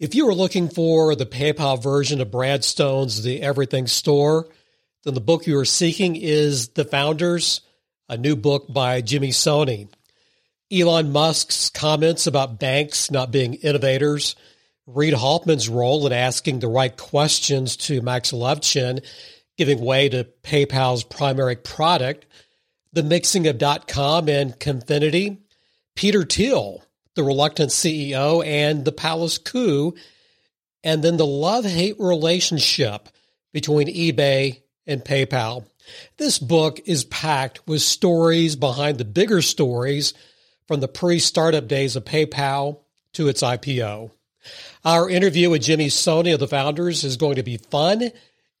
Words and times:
If 0.00 0.16
you 0.16 0.28
are 0.28 0.34
looking 0.34 0.70
for 0.70 1.14
the 1.14 1.24
PayPal 1.24 1.80
version 1.80 2.20
of 2.20 2.32
Brad 2.32 2.64
Stone's 2.64 3.22
The 3.22 3.40
Everything 3.40 3.86
Store, 3.86 4.48
then 5.04 5.14
the 5.14 5.20
book 5.20 5.46
you 5.46 5.56
are 5.56 5.64
seeking 5.64 6.16
is 6.16 6.70
The 6.70 6.84
Founders, 6.84 7.60
a 8.08 8.16
new 8.16 8.34
book 8.34 8.66
by 8.68 9.02
Jimmy 9.02 9.28
Soni. 9.28 9.88
Elon 10.72 11.12
Musk's 11.12 11.70
comments 11.70 12.26
about 12.26 12.58
banks 12.58 13.12
not 13.12 13.30
being 13.30 13.54
innovators, 13.54 14.34
Reid 14.88 15.14
Hoffman's 15.14 15.68
role 15.68 16.04
in 16.08 16.12
asking 16.12 16.58
the 16.58 16.66
right 16.66 16.96
questions 16.96 17.76
to 17.76 18.02
Max 18.02 18.32
Levchin, 18.32 19.06
giving 19.56 19.80
way 19.80 20.08
to 20.08 20.24
PayPal's 20.42 21.04
primary 21.04 21.54
product, 21.54 22.26
the 22.92 23.04
mixing 23.04 23.46
of 23.46 23.62
.com 23.86 24.28
and 24.28 24.58
Confinity, 24.58 25.38
Peter 25.94 26.24
Thiel, 26.24 26.83
the 27.14 27.22
reluctant 27.22 27.70
CEO, 27.70 28.44
and 28.44 28.84
the 28.84 28.92
palace 28.92 29.38
coup, 29.38 29.94
and 30.82 31.02
then 31.02 31.16
the 31.16 31.26
love 31.26 31.64
hate 31.64 31.96
relationship 31.98 33.08
between 33.52 33.88
eBay 33.88 34.60
and 34.86 35.04
PayPal. 35.04 35.64
This 36.16 36.38
book 36.38 36.80
is 36.86 37.04
packed 37.04 37.66
with 37.66 37.82
stories 37.82 38.56
behind 38.56 38.98
the 38.98 39.04
bigger 39.04 39.42
stories 39.42 40.14
from 40.66 40.80
the 40.80 40.88
pre 40.88 41.18
startup 41.18 41.68
days 41.68 41.96
of 41.96 42.04
PayPal 42.04 42.80
to 43.14 43.28
its 43.28 43.42
IPO. 43.42 44.10
Our 44.84 45.08
interview 45.08 45.50
with 45.50 45.62
Jimmy 45.62 45.86
Soni 45.86 46.34
of 46.34 46.40
the 46.40 46.48
founders 46.48 47.04
is 47.04 47.16
going 47.16 47.36
to 47.36 47.42
be 47.42 47.56
fun 47.56 48.10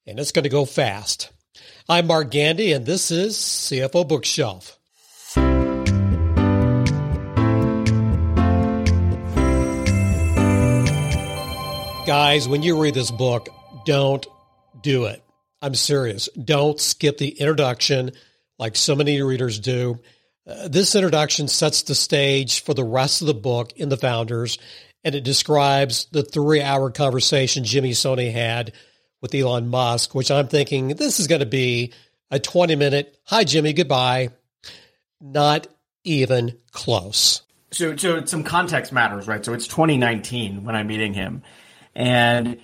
and 0.06 0.18
it's 0.18 0.32
going 0.32 0.44
to 0.44 0.48
go 0.48 0.64
fast. 0.64 1.30
I'm 1.88 2.06
Mark 2.06 2.30
Gandy, 2.30 2.72
and 2.72 2.86
this 2.86 3.10
is 3.10 3.36
CFO 3.36 4.08
Bookshelf. 4.08 4.78
Guys, 12.16 12.46
when 12.46 12.62
you 12.62 12.80
read 12.80 12.94
this 12.94 13.10
book, 13.10 13.48
don't 13.84 14.24
do 14.80 15.06
it. 15.06 15.20
I'm 15.60 15.74
serious. 15.74 16.28
Don't 16.28 16.80
skip 16.80 17.18
the 17.18 17.28
introduction 17.28 18.12
like 18.56 18.76
so 18.76 18.94
many 18.94 19.20
readers 19.20 19.58
do. 19.58 19.98
Uh, 20.46 20.68
this 20.68 20.94
introduction 20.94 21.48
sets 21.48 21.82
the 21.82 21.96
stage 21.96 22.62
for 22.62 22.72
the 22.72 22.84
rest 22.84 23.20
of 23.20 23.26
the 23.26 23.34
book 23.34 23.72
in 23.72 23.88
The 23.88 23.96
Founders, 23.96 24.58
and 25.02 25.16
it 25.16 25.24
describes 25.24 26.06
the 26.12 26.22
three 26.22 26.62
hour 26.62 26.92
conversation 26.92 27.64
Jimmy 27.64 27.90
Soni 27.90 28.30
had 28.30 28.74
with 29.20 29.34
Elon 29.34 29.66
Musk, 29.66 30.14
which 30.14 30.30
I'm 30.30 30.46
thinking 30.46 30.90
this 30.90 31.18
is 31.18 31.26
going 31.26 31.40
to 31.40 31.46
be 31.46 31.92
a 32.30 32.38
20 32.38 32.76
minute, 32.76 33.18
hi, 33.24 33.42
Jimmy, 33.42 33.72
goodbye. 33.72 34.28
Not 35.20 35.66
even 36.04 36.58
close. 36.70 37.42
So, 37.72 37.96
so 37.96 38.24
some 38.24 38.44
context 38.44 38.92
matters, 38.92 39.26
right? 39.26 39.44
So 39.44 39.52
it's 39.52 39.66
2019 39.66 40.62
when 40.62 40.76
I'm 40.76 40.86
meeting 40.86 41.12
him 41.12 41.42
and 41.94 42.58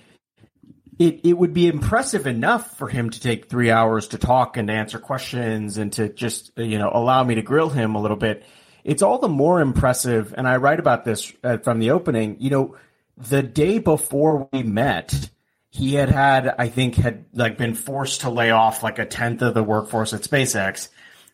it 0.99 1.21
it 1.23 1.33
would 1.33 1.53
be 1.53 1.67
impressive 1.67 2.27
enough 2.27 2.77
for 2.77 2.87
him 2.87 3.09
to 3.09 3.19
take 3.19 3.49
three 3.49 3.71
hours 3.71 4.09
to 4.09 4.17
talk 4.17 4.57
and 4.57 4.67
to 4.67 4.73
answer 4.73 4.99
questions 4.99 5.77
and 5.77 5.93
to 5.93 6.09
just 6.09 6.51
you 6.57 6.77
know 6.77 6.91
allow 6.93 7.23
me 7.23 7.35
to 7.35 7.41
grill 7.41 7.69
him 7.69 7.95
a 7.95 8.01
little 8.01 8.17
bit. 8.17 8.43
It's 8.83 9.01
all 9.01 9.19
the 9.19 9.29
more 9.29 9.61
impressive, 9.61 10.33
and 10.35 10.47
I 10.47 10.57
write 10.57 10.79
about 10.79 11.05
this 11.05 11.31
uh, 11.43 11.57
from 11.57 11.79
the 11.79 11.91
opening. 11.91 12.37
You 12.39 12.49
know, 12.49 12.75
the 13.17 13.43
day 13.43 13.79
before 13.79 14.49
we 14.51 14.63
met, 14.63 15.29
he 15.69 15.95
had 15.95 16.09
had 16.09 16.53
I 16.57 16.67
think 16.67 16.95
had 16.95 17.25
like 17.33 17.57
been 17.57 17.73
forced 17.73 18.21
to 18.21 18.29
lay 18.29 18.51
off 18.51 18.83
like 18.83 18.99
a 18.99 19.05
tenth 19.05 19.41
of 19.41 19.53
the 19.53 19.63
workforce 19.63 20.13
at 20.13 20.21
SpaceX. 20.21 20.89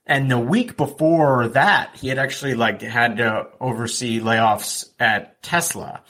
And 0.10 0.32
the 0.32 0.40
week 0.40 0.78
before 0.78 1.50
that, 1.50 1.98
he 1.98 2.08
had 2.08 2.18
actually 2.18 2.54
like 2.54 2.82
had 2.82 3.18
to 3.18 3.48
oversee 3.60 4.22
layoffs 4.22 4.90
at 5.00 5.44
Tesla. 5.44 6.02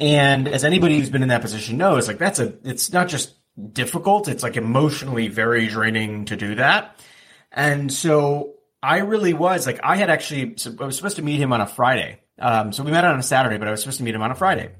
And 0.00 0.48
as 0.48 0.64
anybody 0.64 0.98
who's 0.98 1.10
been 1.10 1.22
in 1.22 1.28
that 1.28 1.42
position 1.42 1.76
knows, 1.76 2.08
like 2.08 2.18
that's 2.18 2.38
a, 2.38 2.54
it's 2.64 2.90
not 2.92 3.08
just 3.08 3.34
difficult, 3.72 4.28
it's 4.28 4.42
like 4.42 4.56
emotionally 4.56 5.28
very 5.28 5.66
draining 5.66 6.24
to 6.26 6.36
do 6.36 6.54
that. 6.54 6.98
And 7.52 7.92
so 7.92 8.54
I 8.82 8.98
really 8.98 9.34
was 9.34 9.66
like, 9.66 9.78
I 9.82 9.96
had 9.96 10.08
actually, 10.08 10.56
I 10.80 10.84
was 10.84 10.96
supposed 10.96 11.16
to 11.16 11.22
meet 11.22 11.38
him 11.38 11.52
on 11.52 11.60
a 11.60 11.66
Friday. 11.66 12.20
Um, 12.38 12.72
so 12.72 12.82
we 12.82 12.90
met 12.90 13.04
on 13.04 13.18
a 13.18 13.22
Saturday, 13.22 13.58
but 13.58 13.68
I 13.68 13.72
was 13.72 13.80
supposed 13.80 13.98
to 13.98 14.04
meet 14.04 14.14
him 14.14 14.22
on 14.22 14.30
a 14.30 14.34
Friday. 14.34 14.70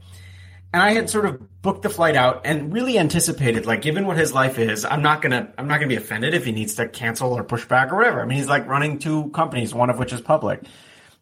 And 0.73 0.83
I 0.83 0.93
had 0.93 1.11
sort 1.11 1.27
of 1.27 1.61
booked 1.61 1.83
the 1.83 1.91
flight 1.91 2.17
out 2.17 2.47
and 2.47 2.73
really 2.73 2.97
anticipated, 2.97 3.67
like, 3.67 3.83
given 3.83 4.07
what 4.07 4.17
his 4.17 4.33
life 4.33 4.59
is, 4.59 4.85
I'm 4.85 5.03
not 5.03 5.21
gonna, 5.21 5.53
I'm 5.59 5.67
not 5.67 5.81
gonna 5.81 5.89
be 5.89 5.97
offended 5.97 6.33
if 6.33 6.45
he 6.45 6.53
needs 6.53 6.77
to 6.77 6.89
cancel 6.89 7.33
or 7.33 7.45
push 7.45 7.67
back 7.67 7.93
or 7.93 7.97
whatever. 7.97 8.23
I 8.23 8.25
mean, 8.25 8.39
he's 8.39 8.49
like 8.49 8.67
running 8.67 9.01
two 9.01 9.31
companies, 9.31 9.75
one 9.75 9.91
of 9.91 9.99
which 9.99 10.13
is 10.13 10.21
public. 10.21 10.63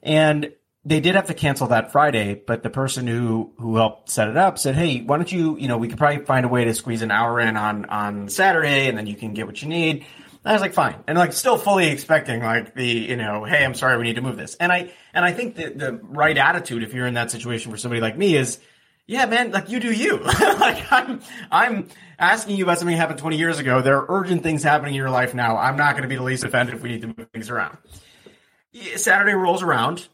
And 0.03 0.53
they 0.85 1.01
did 1.01 1.17
have 1.17 1.27
to 1.27 1.35
cancel 1.35 1.69
that 1.69 1.93
Friday, 1.93 2.35
but 2.35 2.63
the 2.63 2.71
person 2.71 3.07
who 3.07 3.53
who 3.59 3.77
helped 3.77 4.11
set 4.11 4.29
it 4.29 4.37
up 4.37 4.59
said, 4.59 4.75
"Hey, 4.75 5.01
why 5.01 5.17
don't 5.17 5.31
you, 5.31 5.59
you 5.59 5.69
know, 5.69 5.77
we 5.77 5.89
could 5.89 5.99
probably 5.99 6.25
find 6.25 6.47
a 6.47 6.49
way 6.49 6.65
to 6.65 6.75
squeeze 6.75 7.03
an 7.03 7.11
hour 7.11 7.41
in 7.41 7.57
on 7.57 7.85
on 7.87 8.29
Saturday, 8.29 8.89
and 8.89 8.97
then 8.97 9.07
you 9.07 9.17
can 9.17 9.35
get 9.35 9.47
what 9.47 9.61
you 9.61 9.69
need." 9.69 9.97
And 9.97 10.47
I 10.47 10.53
was 10.53 10.63
like, 10.63 10.75
"Fine," 10.75 10.97
and 11.07 11.19
like 11.19 11.33
still 11.33 11.59
fully 11.59 11.89
expecting 11.89 12.41
like 12.41 12.75
the, 12.75 12.87
you 12.87 13.17
know, 13.17 13.45
"Hey, 13.45 13.65
I'm 13.65 13.75
sorry, 13.75 13.99
we 13.99 14.05
need 14.05 14.17
to 14.17 14.23
move 14.23 14.37
this." 14.37 14.55
And 14.55 14.73
I 14.73 14.93
and 15.13 15.25
I 15.25 15.33
think 15.33 15.57
the 15.57 15.71
the 15.71 16.01
right 16.03 16.37
attitude 16.37 16.83
if 16.83 16.95
you're 16.95 17.07
in 17.07 17.15
that 17.15 17.31
situation 17.31 17.73
for 17.73 17.77
somebody 17.77 18.01
like 18.01 18.17
me 18.17 18.37
is, 18.37 18.61
yeah, 19.07 19.27
man, 19.27 19.51
like 19.51 19.69
you 19.69 19.81
do 19.81 19.93
you. 19.93 20.19
like 20.25 20.93
I'm 20.93 21.21
I'm 21.51 21.89
asking 22.21 22.57
you 22.57 22.65
about 22.65 22.79
something 22.79 22.95
that 22.95 23.01
happened 23.01 23.19
20 23.19 23.37
years 23.37 23.59
ago. 23.59 23.83
There 23.83 23.99
are 23.99 24.07
urgent 24.09 24.45
things 24.45 24.63
happening 24.63 24.95
in 24.95 24.99
your 24.99 25.11
life 25.11 25.35
now. 25.35 25.57
I'm 25.57 25.77
not 25.77 25.93
going 25.93 26.03
to 26.03 26.09
be 26.09 26.17
the 26.17 26.23
least 26.23 26.45
offended 26.45 26.77
if 26.77 26.83
we 26.83 26.89
need 26.89 27.03
to 27.03 27.09
move 27.09 27.29
things 27.33 27.51
around. 27.51 27.79
Saturday 28.97 29.33
rolls 29.33 29.63
around 29.63 30.09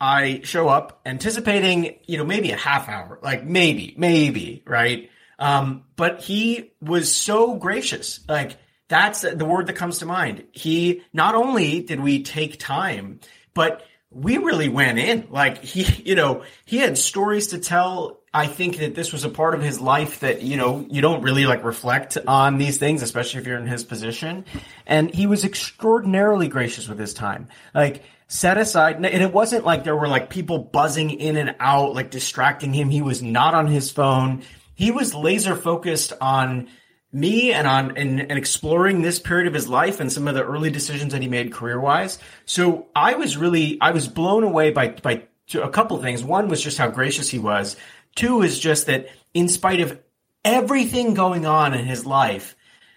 I 0.00 0.42
show 0.44 0.68
up 0.68 1.00
anticipating, 1.04 1.98
you 2.06 2.18
know, 2.18 2.24
maybe 2.24 2.50
a 2.50 2.56
half 2.56 2.88
hour, 2.88 3.18
like 3.22 3.44
maybe, 3.44 3.94
maybe, 3.96 4.62
right? 4.66 5.10
Um, 5.38 5.84
but 5.96 6.20
he 6.20 6.72
was 6.80 7.12
so 7.12 7.54
gracious. 7.54 8.20
Like 8.28 8.56
that's 8.88 9.20
the 9.22 9.44
word 9.44 9.66
that 9.66 9.74
comes 9.74 9.98
to 9.98 10.06
mind. 10.06 10.44
He 10.52 11.02
not 11.12 11.34
only 11.34 11.80
did 11.82 12.00
we 12.00 12.22
take 12.22 12.58
time, 12.58 13.20
but 13.54 13.84
we 14.10 14.38
really 14.38 14.68
went 14.68 14.98
in. 14.98 15.28
Like 15.30 15.62
he, 15.62 15.82
you 16.08 16.14
know, 16.14 16.44
he 16.64 16.78
had 16.78 16.96
stories 16.98 17.48
to 17.48 17.58
tell. 17.58 18.18
I 18.32 18.46
think 18.46 18.76
that 18.78 18.94
this 18.94 19.12
was 19.12 19.24
a 19.24 19.30
part 19.30 19.54
of 19.54 19.62
his 19.62 19.80
life 19.80 20.20
that, 20.20 20.42
you 20.42 20.58
know, 20.58 20.86
you 20.90 21.00
don't 21.00 21.22
really 21.22 21.46
like 21.46 21.64
reflect 21.64 22.18
on 22.26 22.58
these 22.58 22.76
things, 22.76 23.02
especially 23.02 23.40
if 23.40 23.46
you're 23.46 23.58
in 23.58 23.66
his 23.66 23.84
position. 23.84 24.44
And 24.86 25.12
he 25.12 25.26
was 25.26 25.44
extraordinarily 25.44 26.46
gracious 26.46 26.88
with 26.88 26.98
his 26.98 27.14
time. 27.14 27.48
Like, 27.74 28.02
set 28.28 28.58
aside 28.58 28.96
and 28.96 29.06
it 29.06 29.32
wasn't 29.32 29.64
like 29.64 29.84
there 29.84 29.96
were 29.96 30.08
like 30.08 30.30
people 30.30 30.58
buzzing 30.58 31.10
in 31.10 31.36
and 31.36 31.56
out 31.58 31.94
like 31.94 32.10
distracting 32.10 32.72
him. 32.72 32.90
He 32.90 33.02
was 33.02 33.22
not 33.22 33.54
on 33.54 33.66
his 33.66 33.90
phone. 33.90 34.42
He 34.74 34.90
was 34.90 35.14
laser 35.14 35.56
focused 35.56 36.12
on 36.20 36.68
me 37.10 37.52
and 37.52 37.66
on 37.66 37.96
and, 37.96 38.20
and 38.20 38.38
exploring 38.38 39.00
this 39.00 39.18
period 39.18 39.46
of 39.46 39.54
his 39.54 39.66
life 39.66 39.98
and 39.98 40.12
some 40.12 40.28
of 40.28 40.34
the 40.34 40.44
early 40.44 40.70
decisions 40.70 41.12
that 41.12 41.22
he 41.22 41.28
made 41.28 41.50
career 41.50 41.80
wise 41.80 42.18
so 42.44 42.86
i 42.94 43.14
was 43.14 43.34
really 43.34 43.78
i 43.80 43.92
was 43.92 44.06
blown 44.06 44.44
away 44.44 44.70
by 44.70 44.88
by 44.88 45.22
a 45.54 45.70
couple 45.70 46.00
things. 46.00 46.22
One 46.22 46.48
was 46.48 46.62
just 46.62 46.78
how 46.78 46.88
gracious 46.88 47.28
he 47.28 47.38
was. 47.38 47.76
Two 48.14 48.42
is 48.42 48.58
just 48.58 48.86
that 48.86 49.08
in 49.32 49.48
spite 49.48 49.80
of 49.80 49.98
everything 50.44 51.14
going 51.14 51.46
on 51.46 51.74
in 51.74 51.84
his 51.84 52.06
life 52.06 52.56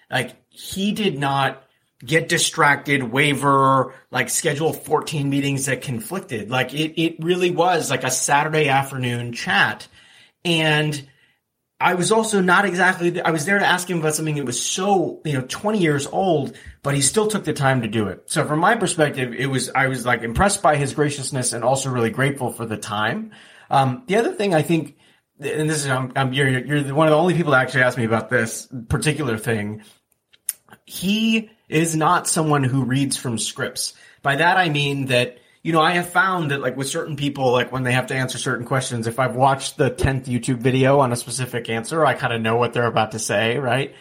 like 0.09 0.35
he 0.49 0.91
did 0.91 1.17
not 1.17 1.63
get 2.03 2.29
distracted, 2.29 3.03
waver, 3.03 3.93
like 4.09 4.29
schedule 4.29 4.73
14 4.73 5.29
meetings 5.29 5.67
that 5.67 5.81
conflicted. 5.81 6.49
Like 6.49 6.73
it, 6.73 7.01
it 7.01 7.23
really 7.23 7.51
was 7.51 7.89
like 7.89 8.03
a 8.03 8.11
Saturday 8.11 8.69
afternoon 8.69 9.33
chat. 9.33 9.87
And 10.43 11.07
I 11.79 11.95
was 11.95 12.11
also 12.11 12.41
not 12.41 12.65
exactly, 12.65 13.21
I 13.21 13.31
was 13.31 13.45
there 13.45 13.59
to 13.59 13.65
ask 13.65 13.89
him 13.89 13.99
about 13.99 14.15
something 14.15 14.35
that 14.35 14.45
was 14.45 14.61
so, 14.61 15.19
you 15.25 15.33
know, 15.33 15.45
20 15.47 15.79
years 15.79 16.07
old, 16.07 16.55
but 16.83 16.93
he 16.93 17.01
still 17.01 17.27
took 17.27 17.43
the 17.43 17.53
time 17.53 17.81
to 17.81 17.87
do 17.87 18.07
it. 18.07 18.23
So 18.27 18.45
from 18.45 18.59
my 18.59 18.75
perspective, 18.75 19.33
it 19.33 19.47
was, 19.47 19.69
I 19.69 19.87
was 19.87 20.05
like 20.05 20.21
impressed 20.21 20.61
by 20.61 20.75
his 20.75 20.93
graciousness 20.93 21.53
and 21.53 21.63
also 21.63 21.89
really 21.89 22.11
grateful 22.11 22.51
for 22.51 22.65
the 22.65 22.77
time. 22.77 23.31
Um, 23.69 24.03
the 24.07 24.17
other 24.17 24.33
thing 24.33 24.53
I 24.53 24.61
think, 24.61 24.97
and 25.39 25.69
this 25.69 25.85
is, 25.85 25.87
I'm, 25.87 26.11
I'm 26.15 26.33
you're, 26.33 26.49
you're 26.49 26.93
one 26.93 27.07
of 27.07 27.11
the 27.11 27.17
only 27.17 27.33
people 27.33 27.51
that 27.53 27.61
actually 27.61 27.83
asked 27.83 27.97
me 27.97 28.05
about 28.05 28.29
this 28.29 28.67
particular 28.89 29.37
thing. 29.37 29.83
He, 30.85 31.49
is 31.71 31.95
not 31.95 32.27
someone 32.27 32.63
who 32.63 32.83
reads 32.83 33.17
from 33.17 33.37
scripts. 33.37 33.93
By 34.21 34.35
that 34.37 34.57
I 34.57 34.69
mean 34.69 35.07
that 35.07 35.37
you 35.63 35.73
know, 35.73 35.81
I 35.81 35.91
have 35.91 36.09
found 36.09 36.49
that 36.49 36.59
like 36.59 36.75
with 36.75 36.89
certain 36.89 37.15
people, 37.15 37.51
like 37.51 37.71
when 37.71 37.83
they 37.83 37.91
have 37.91 38.07
to 38.07 38.15
answer 38.15 38.39
certain 38.39 38.65
questions, 38.65 39.05
if 39.05 39.19
I've 39.19 39.35
watched 39.35 39.77
the 39.77 39.91
10th 39.91 40.25
YouTube 40.25 40.57
video 40.57 40.99
on 40.99 41.11
a 41.11 41.15
specific 41.15 41.69
answer, 41.69 42.03
I 42.03 42.15
kind 42.15 42.33
of 42.33 42.41
know 42.41 42.55
what 42.55 42.73
they're 42.73 42.87
about 42.87 43.11
to 43.11 43.19
say, 43.19 43.59
right? 43.59 43.93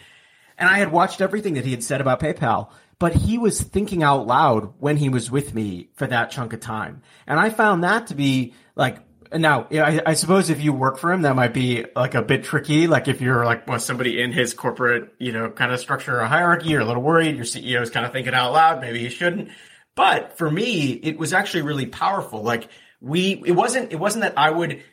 And 0.57 0.67
I 0.67 0.79
had 0.79 0.91
watched 0.91 1.21
everything 1.21 1.55
that 1.55 1.65
he 1.65 1.71
had 1.71 1.83
said 1.83 2.01
about 2.01 2.19
PayPal, 2.19 2.71
but 2.97 3.13
he 3.13 3.37
was 3.37 3.61
thinking 3.61 4.01
out 4.01 4.25
loud 4.25 4.73
when 4.79 4.97
he 4.97 5.09
was 5.09 5.29
with 5.29 5.53
me 5.53 5.89
for 5.93 6.07
that 6.07 6.31
chunk 6.31 6.53
of 6.53 6.61
time. 6.61 7.03
And 7.27 7.39
I 7.39 7.51
found 7.51 7.83
that 7.83 8.07
to 8.07 8.15
be 8.15 8.55
like 8.75 8.97
now, 9.33 9.67
I, 9.71 10.01
I, 10.05 10.13
suppose 10.13 10.49
if 10.49 10.61
you 10.61 10.73
work 10.73 10.97
for 10.97 11.11
him, 11.11 11.21
that 11.21 11.35
might 11.35 11.53
be 11.53 11.85
like 11.95 12.15
a 12.15 12.21
bit 12.21 12.43
tricky. 12.43 12.87
Like 12.87 13.07
if 13.07 13.21
you're 13.21 13.45
like 13.45 13.67
well, 13.67 13.79
somebody 13.79 14.21
in 14.21 14.31
his 14.31 14.53
corporate, 14.53 15.13
you 15.19 15.31
know, 15.31 15.49
kind 15.49 15.71
of 15.71 15.79
structure 15.79 16.19
or 16.19 16.25
hierarchy, 16.25 16.69
you're 16.69 16.81
a 16.81 16.85
little 16.85 17.03
worried. 17.03 17.35
Your 17.35 17.45
CEO 17.45 17.81
is 17.81 17.89
kind 17.89 18.05
of 18.05 18.11
thinking 18.11 18.33
out 18.33 18.51
loud. 18.51 18.81
Maybe 18.81 18.99
he 18.99 19.09
shouldn't. 19.09 19.49
But 19.95 20.37
for 20.37 20.49
me, 20.49 20.91
it 20.91 21.17
was 21.17 21.33
actually 21.33 21.63
really 21.63 21.85
powerful. 21.85 22.43
Like 22.43 22.69
we, 22.99 23.41
it 23.45 23.51
wasn't, 23.51 23.91
it 23.91 23.99
wasn't 23.99 24.23
that 24.23 24.37
I 24.37 24.49
would 24.49 24.83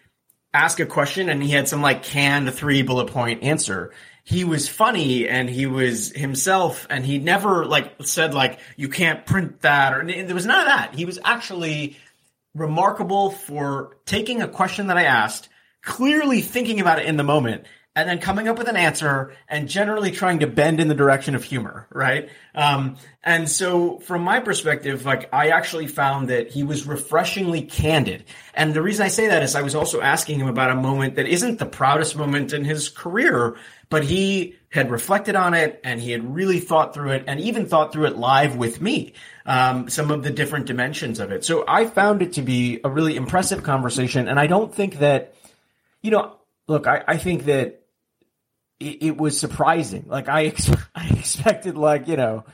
ask 0.53 0.81
a 0.81 0.87
question 0.87 1.29
and 1.29 1.43
he 1.43 1.51
had 1.51 1.69
some 1.69 1.83
like 1.83 2.03
canned 2.03 2.53
three 2.55 2.83
bullet 2.83 3.09
point 3.09 3.43
answer. 3.43 3.93
He 4.25 4.45
was 4.45 4.69
funny 4.69 5.29
and 5.29 5.49
he 5.49 5.67
was 5.67 6.11
himself 6.11 6.87
and 6.91 7.05
he 7.05 7.19
never 7.19 7.65
like 7.65 7.95
said 8.03 8.35
like 8.35 8.59
you 8.77 8.89
can't 8.89 9.25
print 9.25 9.63
that 9.63 9.95
or 9.95 10.05
there 10.05 10.35
was 10.35 10.47
none 10.47 10.61
of 10.61 10.67
that. 10.67 10.95
He 10.95 11.05
was 11.05 11.19
actually 11.25 11.97
remarkable 12.59 13.31
for 13.31 13.97
taking 14.07 14.43
a 14.43 14.49
question 14.49 14.89
that 14.89 14.97
I 14.97 15.05
asked, 15.05 15.49
clearly 15.83 16.41
thinking 16.41 16.81
about 16.81 16.99
it 16.99 17.07
in 17.07 17.17
the 17.17 17.25
moment 17.25 17.65
and 17.99 18.09
then 18.09 18.21
coming 18.21 18.47
up 18.47 18.57
with 18.57 18.69
an 18.69 18.77
answer 18.77 19.33
and 19.49 19.69
generally 19.69 20.13
trying 20.13 20.39
to 20.39 20.47
bend 20.47 20.79
in 20.79 20.87
the 20.87 20.95
direction 20.95 21.35
of 21.35 21.43
humor, 21.43 21.89
right? 21.91 22.29
Um, 22.55 22.97
and 23.25 23.51
so 23.51 23.99
from 23.99 24.23
my 24.23 24.39
perspective, 24.39 25.05
like 25.05 25.29
I 25.33 25.49
actually 25.49 25.89
found 25.89 26.29
that 26.29 26.49
he 26.49 26.63
was 26.63 26.87
refreshingly 26.87 27.63
candid. 27.63 28.25
And 28.55 28.73
the 28.73 28.83
reason 28.83 29.05
I 29.05 29.09
say 29.09 29.27
that 29.27 29.43
is 29.43 29.57
I 29.57 29.63
was 29.63 29.75
also 29.75 30.01
asking 30.01 30.39
him 30.39 30.47
about 30.47 30.71
a 30.71 30.77
moment 30.77 31.17
that 31.17 31.27
isn't 31.27 31.59
the 31.59 31.67
proudest 31.67 32.15
moment 32.15 32.53
in 32.53 32.65
his 32.65 32.89
career, 32.89 33.57
but 33.91 34.05
he 34.05 34.55
had 34.71 34.93
reflected 34.93 35.35
on 35.35 35.55
it 35.55 35.81
and 35.83 36.01
he 36.01 36.13
had 36.13 36.35
really 36.35 36.61
thought 36.61 36.95
through 36.95 37.11
it 37.11 37.25
and 37.27 37.41
even 37.41 37.67
thought 37.67 37.93
through 37.93 38.07
it 38.07 38.17
live 38.17 38.57
with 38.57 38.81
me. 38.81 39.15
Um, 39.49 39.89
some 39.89 40.11
of 40.11 40.23
the 40.23 40.31
different 40.31 40.67
dimensions 40.67 41.21
of 41.21 41.33
it. 41.33 41.43
So 41.43 41.65
I 41.67 41.87
found 41.87 42.21
it 42.21 42.35
to 42.35 42.43
be 42.43 42.81
a 42.85 42.91
really 42.91 43.17
impressive 43.17 43.63
conversation. 43.63 44.29
And 44.29 44.39
I 44.39 44.47
don't 44.47 44.75
think 44.75 44.99
that, 44.99 45.35
you 46.03 46.11
know, 46.11 46.37
look, 46.67 46.87
I, 46.87 47.03
I 47.09 47.17
think 47.17 47.47
that 47.47 47.81
it, 48.79 49.03
it 49.03 49.17
was 49.17 49.41
surprising. 49.41 50.05
Like 50.07 50.29
I, 50.29 50.45
ex- 50.45 50.71
I 50.95 51.09
expected 51.09 51.79
like, 51.79 52.09
you 52.09 52.19
know, 52.19 52.45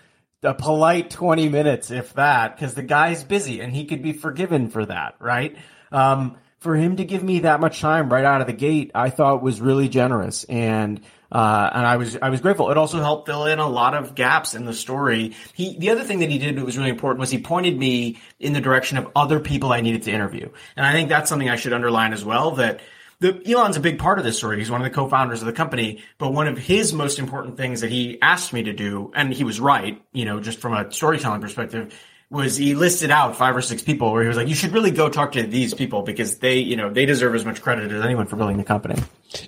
a 0.45 0.55
polite 0.55 1.11
20 1.11 1.49
minutes, 1.49 1.91
if 1.91 2.15
that, 2.15 2.55
because 2.55 2.75
the 2.75 2.83
guy's 2.83 3.25
busy 3.25 3.61
and 3.61 3.75
he 3.75 3.87
could 3.87 4.03
be 4.03 4.13
forgiven 4.13 4.69
for 4.69 4.87
that, 4.87 5.17
right? 5.19 5.57
Um, 5.91 6.37
for 6.59 6.77
him 6.77 6.97
to 6.97 7.05
give 7.05 7.23
me 7.23 7.41
that 7.41 7.61
much 7.61 7.81
time 7.81 8.09
right 8.09 8.25
out 8.25 8.41
of 8.41 8.47
the 8.47 8.53
gate, 8.53 8.91
I 8.95 9.11
thought 9.11 9.43
was 9.43 9.61
really 9.61 9.89
generous. 9.89 10.45
And, 10.45 11.01
uh, 11.35 11.71
and 11.75 11.85
I 11.85 11.97
was, 11.97 12.17
I 12.23 12.31
was 12.31 12.41
grateful. 12.41 12.71
It 12.71 12.79
also 12.79 13.01
helped 13.01 13.27
fill 13.27 13.47
in 13.47 13.59
a 13.59 13.69
lot 13.69 13.95
of 13.95 14.15
gaps 14.15 14.55
in 14.55 14.65
the 14.65 14.73
story. 14.73 15.35
He, 15.53 15.77
the 15.77 15.91
other 15.91 16.05
thing 16.05 16.21
that 16.21 16.31
he 16.31 16.39
did 16.39 16.57
that 16.57 16.65
was 16.65 16.79
really 16.79 16.91
important 16.91 17.19
was 17.19 17.31
he 17.31 17.39
pointed 17.39 17.77
me 17.77 18.21
in 18.39 18.53
the 18.53 18.61
direction 18.61 18.99
of 18.99 19.09
other 19.17 19.41
people 19.41 19.73
I 19.73 19.81
needed 19.81 20.05
to 20.05 20.13
interview. 20.13 20.49
And 20.77 20.87
I 20.87 20.93
think 20.93 21.09
that's 21.09 21.29
something 21.29 21.51
I 21.51 21.57
should 21.57 21.73
underline 21.73 22.13
as 22.13 22.25
well, 22.25 22.53
that 22.53 22.81
the 23.19 23.43
Elon's 23.51 23.77
a 23.77 23.81
big 23.81 23.99
part 23.99 24.19
of 24.19 24.25
this 24.25 24.39
story. 24.39 24.59
He's 24.59 24.71
one 24.71 24.81
of 24.81 24.85
the 24.85 24.95
co-founders 24.95 25.41
of 25.41 25.47
the 25.47 25.53
company, 25.53 26.03
but 26.19 26.33
one 26.33 26.47
of 26.47 26.57
his 26.57 26.93
most 26.93 27.19
important 27.19 27.57
things 27.57 27.81
that 27.81 27.91
he 27.91 28.21
asked 28.23 28.53
me 28.53 28.63
to 28.65 28.73
do, 28.73 29.11
and 29.15 29.33
he 29.33 29.43
was 29.43 29.59
right, 29.59 30.01
you 30.13 30.25
know, 30.25 30.39
just 30.41 30.61
from 30.61 30.73
a 30.73 30.93
storytelling 30.93 31.41
perspective, 31.41 31.99
was 32.35 32.57
he 32.57 32.75
listed 32.75 33.11
out 33.11 33.37
five 33.37 33.57
or 33.57 33.63
six 33.63 33.83
people 33.83 34.13
where 34.13 34.23
he 34.23 34.29
was 34.29 34.37
like, 34.37 34.49
you 34.49 34.55
should 34.55 34.73
really 34.73 34.91
go 34.91 35.09
talk 35.09 35.33
to 35.33 35.43
these 35.45 35.73
people 35.73 36.03
because 36.03 36.39
they, 36.39 36.59
you 36.59 36.77
know, 36.77 36.93
they 36.93 37.07
deserve 37.07 37.35
as 37.35 37.45
much 37.45 37.63
credit 37.63 37.91
as 37.93 38.05
anyone 38.05 38.27
for 38.27 38.37
building 38.37 38.57
the 38.57 38.65
company. 38.65 39.01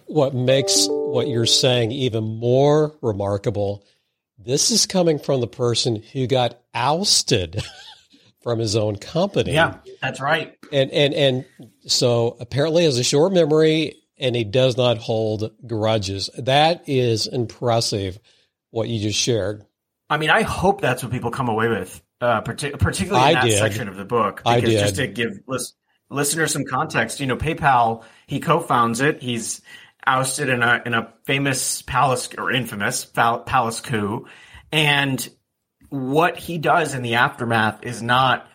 What 0.07 0.35
makes 0.35 0.87
what 0.89 1.29
you're 1.29 1.47
saying 1.47 1.91
even 1.91 2.25
more 2.25 2.95
remarkable, 3.03 3.85
this 4.39 4.71
is 4.71 4.87
coming 4.87 5.19
from 5.19 5.41
the 5.41 5.47
person 5.47 6.03
who 6.13 6.27
got 6.27 6.61
ousted 6.73 7.63
from 8.43 8.61
his 8.61 8.77
own 8.77 8.97
company. 8.97 9.53
Yeah, 9.53 9.79
that's 10.01 10.21
right. 10.21 10.57
And 10.73 10.91
and 10.93 11.13
and 11.15 11.45
so 11.87 12.37
apparently 12.39 12.85
has 12.85 12.99
a 12.99 13.05
short 13.05 13.33
memory 13.33 13.97
and 14.19 14.35
he 14.35 14.45
does 14.45 14.77
not 14.77 14.99
hold 14.99 15.51
grudges. 15.67 16.31
That 16.39 16.89
is 16.89 17.27
impressive 17.27 18.19
what 18.71 18.89
you 18.89 19.01
just 19.01 19.19
shared. 19.19 19.65
I 20.09 20.19
mean, 20.19 20.31
I 20.31 20.43
hope 20.43 20.81
that's 20.81 21.03
what 21.03 21.11
people 21.11 21.31
come 21.31 21.49
away 21.49 21.69
with, 21.69 22.01
uh, 22.21 22.43
partic- 22.43 22.79
particularly 22.79 23.31
in 23.31 23.37
I 23.37 23.41
that 23.41 23.49
did. 23.49 23.59
section 23.59 23.89
of 23.89 23.97
the 23.97 24.05
book. 24.05 24.39
Because 24.39 24.53
I 24.53 24.61
did. 24.61 24.79
just 24.79 24.97
to 24.97 25.07
give 25.07 25.41
lis- 25.47 25.75
listeners 26.11 26.53
some 26.53 26.65
context, 26.65 27.21
you 27.21 27.27
know, 27.27 27.37
PayPal, 27.37 28.05
he 28.27 28.41
co-founds 28.41 29.01
it. 29.01 29.23
He's 29.23 29.61
ousted 30.07 30.49
in 30.49 30.63
a 30.63 30.83
in 30.87 30.95
a 30.95 31.13
famous 31.25 31.83
palace 31.83 32.29
or 32.39 32.51
infamous 32.53 33.05
palace 33.05 33.81
coup, 33.81 34.27
and 34.73 35.29
what 35.91 36.37
he 36.37 36.59
does 36.59 36.95
in 36.95 37.03
the 37.03 37.15
aftermath 37.15 37.85
is 37.85 38.03
not, 38.03 38.49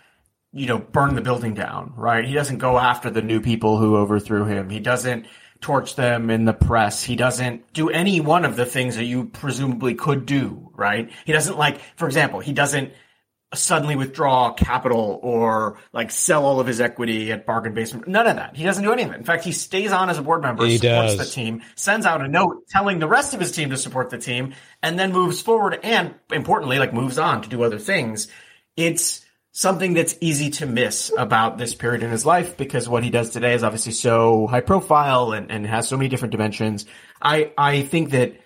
you 0.52 0.68
know, 0.68 0.78
burn 0.78 1.16
the 1.16 1.22
building 1.22 1.54
down, 1.54 1.94
right? 1.96 2.26
He 2.26 2.34
doesn't 2.34 2.58
go 2.58 2.78
after 2.78 3.10
the 3.10 3.22
new 3.22 3.42
people 3.42 3.78
who 3.78 3.96
overthrew 3.98 4.46
him. 4.46 4.70
He 4.70 4.80
doesn't 4.80 5.28
torch 5.62 5.96
them 5.96 6.30
in 6.30 6.46
the 6.46 6.54
press. 6.54 7.04
He 7.04 7.16
doesn't 7.16 7.72
do 7.74 7.90
any 7.90 8.20
one 8.20 8.46
of 8.46 8.56
the 8.56 8.66
things 8.66 8.96
that 8.96 9.06
you 9.06 9.26
presumably 9.26 9.96
could 9.96 10.26
do, 10.26 10.72
right? 10.74 11.12
He 11.26 11.32
doesn't 11.32 11.58
like, 11.58 11.80
for 11.96 12.08
example, 12.08 12.40
he 12.40 12.52
doesn't 12.52 12.92
suddenly 13.54 13.96
withdraw 13.96 14.54
capital 14.54 15.20
or 15.22 15.78
like 15.92 16.10
sell 16.10 16.46
all 16.46 16.60
of 16.60 16.68
his 16.68 16.80
equity 16.80 17.32
at 17.32 17.46
bargain 17.46 17.74
basement. 17.74 18.08
None 18.08 18.28
of 18.28 18.38
that. 18.38 18.56
He 18.56 18.64
doesn't 18.64 18.84
do 18.84 18.94
any 18.94 19.04
of 19.04 19.12
it. 19.12 19.18
In 19.18 19.24
fact, 19.24 19.44
he 19.44 19.52
stays 19.52 19.92
on 19.92 20.10
as 20.10 20.18
a 20.18 20.22
board 20.22 20.42
member, 20.42 20.66
he 20.66 20.78
supports 20.78 21.16
does. 21.16 21.30
the 21.30 21.34
team, 21.34 21.62
sends 21.76 22.06
out 22.06 22.22
a 22.22 22.28
note 22.28 22.68
telling 22.70 23.00
the 23.00 23.08
rest 23.08 23.34
of 23.34 23.40
his 23.40 23.52
team 23.52 23.70
to 23.72 23.78
support 23.78 24.10
the 24.10 24.18
team, 24.18 24.54
and 24.82 24.98
then 24.98 25.12
moves 25.12 25.42
forward 25.42 25.80
and 25.84 26.16
importantly, 26.32 26.80
like 26.80 26.94
moves 26.94 27.18
on 27.18 27.42
to 27.42 27.50
do 27.50 27.64
other 27.64 27.80
things. 27.80 28.28
It's 28.78 29.26
something 29.52 29.94
that's 29.94 30.16
easy 30.22 30.50
to 30.50 30.66
miss 30.66 31.12
about 31.18 31.58
this 31.58 31.76
period 31.76 32.04
in 32.04 32.10
his 32.10 32.26
life 32.26 32.56
because 32.56 32.88
what 32.88 33.04
he 33.04 33.10
does 33.10 33.32
today 33.32 33.54
is 33.54 33.64
obviously 33.64 33.92
so 33.92 34.48
high 34.48 34.62
profile 34.62 35.34
and, 35.34 35.52
and 35.52 35.68
has 35.68 35.90
so 35.90 35.98
many 35.98 36.08
different 36.08 36.32
dimensions. 36.32 36.86
I, 37.22 37.52
I 37.58 37.82
think 37.82 38.12
that, 38.12 38.40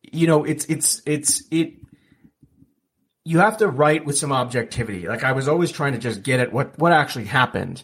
you 0.00 0.26
know, 0.26 0.44
it's, 0.44 0.64
it's, 0.66 1.02
it's, 1.04 1.42
it, 1.50 1.74
you 3.26 3.40
have 3.40 3.56
to 3.56 3.66
write 3.66 4.04
with 4.04 4.16
some 4.16 4.30
objectivity. 4.30 5.08
Like 5.08 5.24
I 5.24 5.32
was 5.32 5.48
always 5.48 5.72
trying 5.72 5.94
to 5.94 5.98
just 5.98 6.22
get 6.22 6.38
at 6.38 6.52
what, 6.52 6.78
what 6.78 6.92
actually 6.92 7.24
happened. 7.24 7.82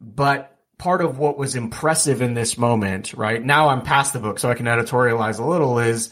But 0.00 0.56
part 0.78 1.02
of 1.02 1.18
what 1.18 1.36
was 1.36 1.56
impressive 1.56 2.22
in 2.22 2.32
this 2.32 2.56
moment, 2.56 3.12
right? 3.12 3.44
Now 3.44 3.68
I'm 3.68 3.82
past 3.82 4.14
the 4.14 4.18
book, 4.18 4.38
so 4.38 4.48
I 4.48 4.54
can 4.54 4.64
editorialize 4.64 5.38
a 5.38 5.44
little 5.44 5.78
is 5.78 6.08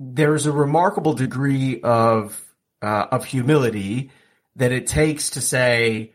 there's 0.00 0.46
a 0.46 0.52
remarkable 0.52 1.14
degree 1.14 1.80
of, 1.82 2.42
uh, 2.82 3.06
of 3.12 3.24
humility 3.26 4.10
that 4.56 4.72
it 4.72 4.88
takes 4.88 5.30
to 5.30 5.40
say, 5.40 6.14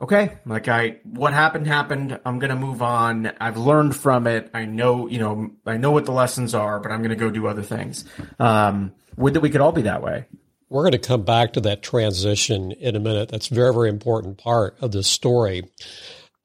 okay, 0.00 0.38
like 0.46 0.68
I, 0.68 1.00
what 1.04 1.34
happened 1.34 1.66
happened. 1.66 2.18
I'm 2.24 2.38
going 2.38 2.48
to 2.48 2.56
move 2.56 2.80
on. 2.80 3.30
I've 3.38 3.58
learned 3.58 3.94
from 3.94 4.26
it. 4.26 4.50
I 4.54 4.64
know, 4.64 5.06
you 5.06 5.18
know, 5.18 5.50
I 5.66 5.76
know 5.76 5.90
what 5.90 6.06
the 6.06 6.12
lessons 6.12 6.54
are, 6.54 6.80
but 6.80 6.90
I'm 6.90 7.00
going 7.00 7.10
to 7.10 7.16
go 7.16 7.30
do 7.30 7.46
other 7.46 7.62
things. 7.62 8.06
Um, 8.38 8.94
would 9.18 9.34
that 9.34 9.40
we 9.40 9.50
could 9.50 9.60
all 9.60 9.72
be 9.72 9.82
that 9.82 10.02
way. 10.02 10.24
We're 10.70 10.82
going 10.82 10.92
to 10.92 10.98
come 10.98 11.24
back 11.24 11.54
to 11.54 11.60
that 11.62 11.82
transition 11.82 12.70
in 12.72 12.94
a 12.94 13.00
minute. 13.00 13.28
That's 13.28 13.50
a 13.50 13.54
very, 13.54 13.74
very 13.74 13.88
important 13.88 14.38
part 14.38 14.76
of 14.80 14.92
this 14.92 15.08
story. 15.08 15.64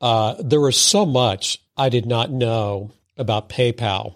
Uh, 0.02 0.36
there 0.44 0.60
was 0.60 0.78
so 0.78 1.06
much 1.06 1.60
I 1.78 1.90
did 1.90 2.08
not 2.08 2.32
know 2.32 2.92
about 3.18 3.50
PayPal. 3.50 4.16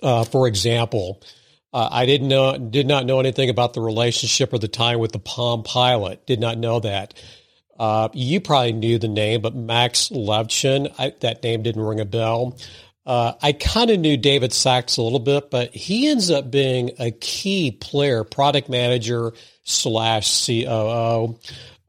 Uh, 0.00 0.24
for 0.24 0.46
example, 0.46 1.20
uh, 1.72 1.88
I 1.90 2.06
didn't 2.06 2.28
know, 2.28 2.56
did 2.56 2.86
not 2.86 3.06
know 3.06 3.18
anything 3.18 3.50
about 3.50 3.74
the 3.74 3.80
relationship 3.80 4.52
or 4.52 4.58
the 4.58 4.68
time 4.68 5.00
with 5.00 5.12
the 5.12 5.18
Palm 5.18 5.64
Pilot. 5.64 6.24
Did 6.26 6.38
not 6.38 6.56
know 6.56 6.78
that. 6.80 7.14
Uh, 7.76 8.08
you 8.12 8.40
probably 8.40 8.72
knew 8.72 8.98
the 8.98 9.08
name, 9.08 9.40
but 9.40 9.56
Max 9.56 10.10
Levchin, 10.10 10.94
I, 10.96 11.12
that 11.20 11.42
name 11.42 11.64
didn't 11.64 11.82
ring 11.82 11.98
a 11.98 12.04
bell. 12.04 12.56
Uh, 13.06 13.34
I 13.42 13.52
kind 13.52 13.90
of 13.90 14.00
knew 14.00 14.16
David 14.16 14.52
Sacks 14.52 14.96
a 14.96 15.02
little 15.02 15.18
bit, 15.18 15.50
but 15.50 15.74
he 15.74 16.08
ends 16.08 16.30
up 16.30 16.50
being 16.50 16.92
a 16.98 17.10
key 17.10 17.70
player, 17.70 18.24
product 18.24 18.68
manager 18.68 19.34
slash 19.62 20.46
COO. 20.46 21.38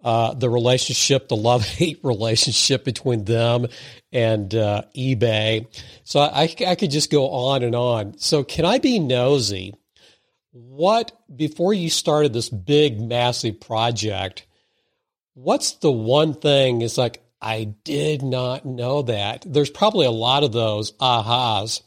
Uh, 0.04 0.36
the 0.36 0.50
relationship, 0.50 1.30
the 1.30 1.36
love 1.36 1.66
hate 1.66 2.00
relationship 2.04 2.84
between 2.86 3.26
them 3.26 3.66
and 4.12 4.54
uh, 4.54 4.84
eBay. 4.96 5.66
So 6.04 6.20
I, 6.20 6.44
I 6.68 6.76
could 6.76 6.92
just 6.92 7.12
go 7.12 7.30
on 7.30 7.64
and 7.64 7.74
on. 7.74 8.18
So, 8.20 8.44
can 8.44 8.66
I 8.66 8.78
be 8.78 9.00
nosy? 9.00 9.74
What, 10.52 11.12
before 11.36 11.74
you 11.74 11.90
started 11.90 12.34
this 12.34 12.50
big, 12.50 13.02
massive 13.02 13.60
project, 13.60 14.46
what's 15.34 15.74
the 15.74 15.92
one 15.92 16.36
thing 16.36 16.82
is 16.82 17.00
like, 17.00 17.25
I 17.46 17.76
did 17.84 18.24
not 18.24 18.66
know 18.66 19.04
that. 19.04 19.46
There's 19.48 19.70
probably 19.70 20.08
a 20.08 20.12
lot 20.12 20.44
of 20.44 20.52
those 20.52 20.94
ahas. 20.94 21.82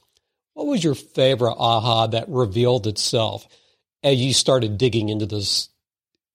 What 0.54 0.68
was 0.68 0.84
your 0.84 0.94
favorite 0.94 1.56
aha 1.58 2.06
that 2.06 2.28
revealed 2.28 2.86
itself 2.86 3.44
as 4.04 4.18
you 4.18 4.32
started 4.32 4.78
digging 4.78 5.08
into 5.08 5.26
this 5.26 5.68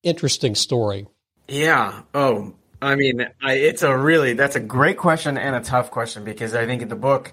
interesting 0.04 0.56
story? 0.56 1.08
Yeah. 1.48 2.02
Oh, 2.14 2.54
I 2.82 2.96
mean, 2.96 3.26
I, 3.42 3.54
it's 3.54 3.82
a 3.82 3.98
really, 3.98 4.34
that's 4.34 4.58
a 4.58 4.60
great 4.60 4.98
question 4.98 5.38
and 5.38 5.56
a 5.56 5.62
tough 5.62 5.90
question 5.90 6.26
because 6.26 6.54
I 6.54 6.66
think 6.66 6.82
in 6.82 6.90
the 6.90 6.96
book, 6.98 7.32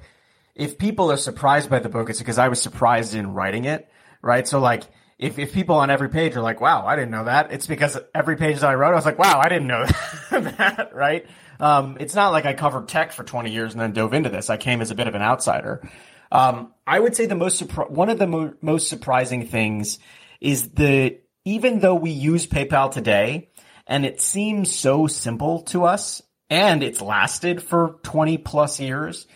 if 0.55 0.79
people 0.79 1.11
are 1.11 1.17
surprised 1.17 1.71
by 1.71 1.81
the 1.81 1.89
book, 1.89 2.09
it's 2.09 2.21
because 2.21 2.39
I 2.39 2.47
was 2.49 2.63
surprised 2.63 3.17
in 3.17 3.35
writing 3.35 3.65
it, 3.65 3.91
right? 4.23 4.47
So 4.47 4.61
like, 4.61 4.85
if, 5.19 5.41
if 5.41 5.53
people 5.53 5.75
on 5.75 5.91
every 5.91 6.09
page 6.09 6.37
are 6.37 6.41
like, 6.41 6.61
wow, 6.61 6.87
I 6.87 6.95
didn't 6.95 7.11
know 7.11 7.25
that, 7.25 7.53
it's 7.53 7.67
because 7.67 7.99
every 8.15 8.37
page 8.37 8.61
that 8.61 8.71
I 8.71 8.75
wrote, 8.75 8.93
I 8.93 8.95
was 8.95 9.05
like, 9.05 9.19
wow, 9.19 9.41
I 9.43 9.49
didn't 9.49 9.67
know 9.67 9.85
that, 10.31 10.91
right? 10.95 11.27
Um, 11.61 11.99
it's 12.01 12.15
not 12.15 12.33
like 12.33 12.47
I 12.47 12.55
covered 12.55 12.89
tech 12.89 13.13
for 13.13 13.23
20 13.23 13.51
years 13.51 13.73
and 13.73 13.81
then 13.81 13.93
dove 13.93 14.15
into 14.15 14.31
this. 14.31 14.51
I 14.51 14.57
came 14.57 14.81
as 14.81 14.91
a 14.91 14.95
bit 14.95 15.07
of 15.07 15.15
an 15.15 15.23
outsider. 15.23 15.89
Um, 16.33 16.73
I 16.87 16.99
would 16.99 17.15
say 17.15 17.27
the 17.27 17.35
most, 17.35 17.63
surpri- 17.63 17.91
one 17.91 18.09
of 18.09 18.19
the 18.19 18.27
mo- 18.27 18.55
most 18.63 18.89
surprising 18.89 19.47
things 19.47 19.99
is 20.41 20.71
the, 20.71 21.19
even 21.45 21.81
though 21.81 21.95
we 21.95 22.11
use 22.11 22.47
PayPal 22.47 22.91
today 22.91 23.51
and 23.87 24.07
it 24.07 24.21
seems 24.21 24.75
so 24.75 25.07
simple 25.07 25.63
to 25.63 25.85
us 25.85 26.23
and 26.49 26.83
it's 26.83 27.01
lasted 27.01 27.63
for 27.63 27.99
20 28.03 28.39
plus 28.39 28.81
years, 28.81 29.27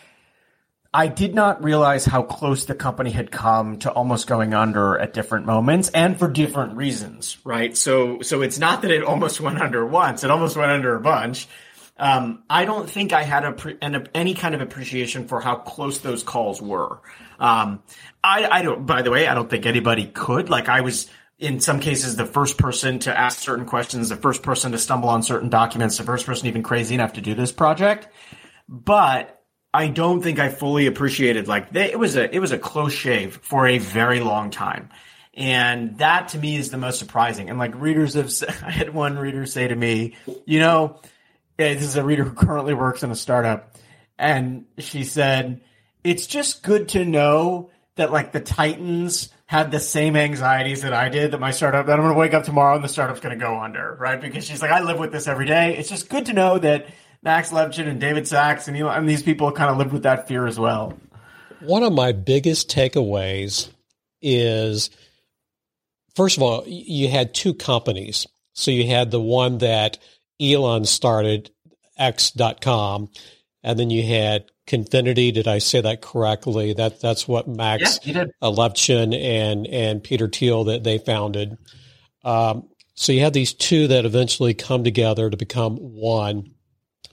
I 0.94 1.08
did 1.08 1.34
not 1.34 1.64
realize 1.64 2.04
how 2.04 2.22
close 2.22 2.66
the 2.66 2.74
company 2.76 3.10
had 3.10 3.32
come 3.32 3.80
to 3.80 3.90
almost 3.90 4.28
going 4.28 4.54
under 4.54 4.96
at 4.96 5.12
different 5.12 5.44
moments 5.44 5.88
and 5.88 6.16
for 6.16 6.28
different 6.28 6.76
reasons, 6.76 7.36
right? 7.44 7.76
So, 7.76 8.20
so 8.22 8.42
it's 8.42 8.60
not 8.60 8.82
that 8.82 8.92
it 8.92 9.02
almost 9.02 9.40
went 9.40 9.60
under 9.60 9.84
once; 9.84 10.22
it 10.22 10.30
almost 10.30 10.56
went 10.56 10.70
under 10.70 10.94
a 10.94 11.00
bunch. 11.00 11.48
Um, 11.96 12.42
I 12.50 12.64
don't 12.64 12.90
think 12.90 13.12
I 13.12 13.22
had 13.22 13.44
a 13.44 13.52
pre- 13.52 13.78
an, 13.80 14.08
any 14.14 14.34
kind 14.34 14.54
of 14.54 14.60
appreciation 14.60 15.28
for 15.28 15.40
how 15.40 15.56
close 15.56 15.98
those 15.98 16.22
calls 16.22 16.60
were. 16.60 17.00
Um, 17.38 17.82
I, 18.22 18.46
I 18.46 18.62
don't. 18.62 18.84
By 18.84 19.02
the 19.02 19.10
way, 19.10 19.28
I 19.28 19.34
don't 19.34 19.48
think 19.48 19.64
anybody 19.66 20.06
could. 20.06 20.50
Like, 20.50 20.68
I 20.68 20.80
was 20.80 21.08
in 21.38 21.60
some 21.60 21.80
cases 21.80 22.16
the 22.16 22.26
first 22.26 22.58
person 22.58 22.98
to 23.00 23.16
ask 23.16 23.38
certain 23.38 23.66
questions, 23.66 24.08
the 24.08 24.16
first 24.16 24.42
person 24.42 24.72
to 24.72 24.78
stumble 24.78 25.08
on 25.08 25.22
certain 25.22 25.50
documents, 25.50 25.98
the 25.98 26.04
first 26.04 26.26
person 26.26 26.48
even 26.48 26.62
crazy 26.62 26.94
enough 26.94 27.14
to 27.14 27.20
do 27.20 27.34
this 27.34 27.52
project. 27.52 28.08
But 28.68 29.42
I 29.72 29.88
don't 29.88 30.22
think 30.22 30.38
I 30.38 30.48
fully 30.48 30.86
appreciated 30.86 31.48
like 31.48 31.70
they, 31.70 31.90
it 31.90 31.98
was 31.98 32.16
a 32.16 32.34
it 32.34 32.38
was 32.38 32.52
a 32.52 32.58
close 32.58 32.92
shave 32.92 33.40
for 33.42 33.66
a 33.66 33.78
very 33.78 34.20
long 34.20 34.50
time. 34.50 34.90
And 35.36 35.98
that 35.98 36.28
to 36.28 36.38
me 36.38 36.56
is 36.56 36.70
the 36.70 36.78
most 36.78 36.98
surprising. 36.98 37.50
And 37.50 37.58
like 37.58 37.74
readers 37.74 38.14
have, 38.14 38.32
I 38.64 38.70
had 38.70 38.94
one 38.94 39.18
reader 39.18 39.46
say 39.46 39.66
to 39.66 39.74
me, 39.74 40.16
you 40.46 40.60
know, 40.60 41.00
this 41.56 41.82
is 41.82 41.96
a 41.96 42.04
reader 42.04 42.24
who 42.24 42.34
currently 42.34 42.74
works 42.74 43.02
in 43.02 43.10
a 43.10 43.16
startup, 43.16 43.76
and 44.18 44.66
she 44.78 45.04
said, 45.04 45.60
it's 46.02 46.26
just 46.26 46.62
good 46.62 46.88
to 46.90 47.04
know 47.04 47.70
that 47.96 48.12
like 48.12 48.32
the 48.32 48.40
Titans 48.40 49.30
had 49.46 49.70
the 49.70 49.80
same 49.80 50.16
anxieties 50.16 50.82
that 50.82 50.92
I 50.92 51.08
did 51.08 51.30
that 51.30 51.40
my 51.40 51.50
startup 51.50 51.86
that 51.86 51.92
I'm 51.92 52.00
going 52.00 52.14
to 52.14 52.18
wake 52.18 52.34
up 52.34 52.44
tomorrow 52.44 52.74
and 52.74 52.84
the 52.84 52.88
startup's 52.88 53.20
going 53.20 53.38
to 53.38 53.42
go 53.42 53.58
under, 53.58 53.96
right? 54.00 54.20
Because 54.20 54.44
she's 54.44 54.62
like, 54.62 54.70
I 54.70 54.80
live 54.80 54.98
with 54.98 55.12
this 55.12 55.28
every 55.28 55.46
day. 55.46 55.76
It's 55.76 55.88
just 55.88 56.08
good 56.08 56.26
to 56.26 56.32
know 56.32 56.58
that 56.58 56.86
Max 57.22 57.50
Levchin 57.50 57.86
and 57.86 58.00
David 58.00 58.26
Sacks 58.26 58.68
and, 58.68 58.78
know, 58.78 58.88
and 58.88 59.08
these 59.08 59.22
people 59.22 59.52
kind 59.52 59.70
of 59.70 59.76
lived 59.76 59.92
with 59.92 60.02
that 60.02 60.26
fear 60.26 60.46
as 60.46 60.58
well. 60.58 60.94
One 61.60 61.82
of 61.82 61.92
my 61.92 62.12
biggest 62.12 62.68
takeaways 62.70 63.68
is 64.20 64.90
first 66.14 66.36
of 66.36 66.42
all, 66.42 66.64
you 66.66 67.08
had 67.08 67.34
two 67.34 67.54
companies. 67.54 68.26
So 68.54 68.70
you 68.70 68.86
had 68.86 69.10
the 69.10 69.20
one 69.20 69.58
that 69.58 69.98
Elon 70.52 70.84
started, 70.84 71.50
X.com, 71.98 73.10
and 73.62 73.78
then 73.78 73.90
you 73.90 74.02
had 74.02 74.50
Confinity. 74.66 75.32
Did 75.32 75.46
I 75.46 75.58
say 75.58 75.80
that 75.80 76.00
correctly? 76.00 76.72
That 76.72 77.00
that's 77.00 77.28
what 77.28 77.48
Max 77.48 78.00
yeah, 78.04 78.24
Levchin 78.42 79.14
and 79.14 79.66
and 79.66 80.02
Peter 80.02 80.28
Thiel 80.28 80.64
that 80.64 80.84
they 80.84 80.98
founded. 80.98 81.56
Um, 82.24 82.68
so 82.94 83.12
you 83.12 83.20
had 83.20 83.34
these 83.34 83.52
two 83.52 83.88
that 83.88 84.06
eventually 84.06 84.54
come 84.54 84.84
together 84.84 85.28
to 85.28 85.36
become 85.36 85.76
one. 85.76 86.54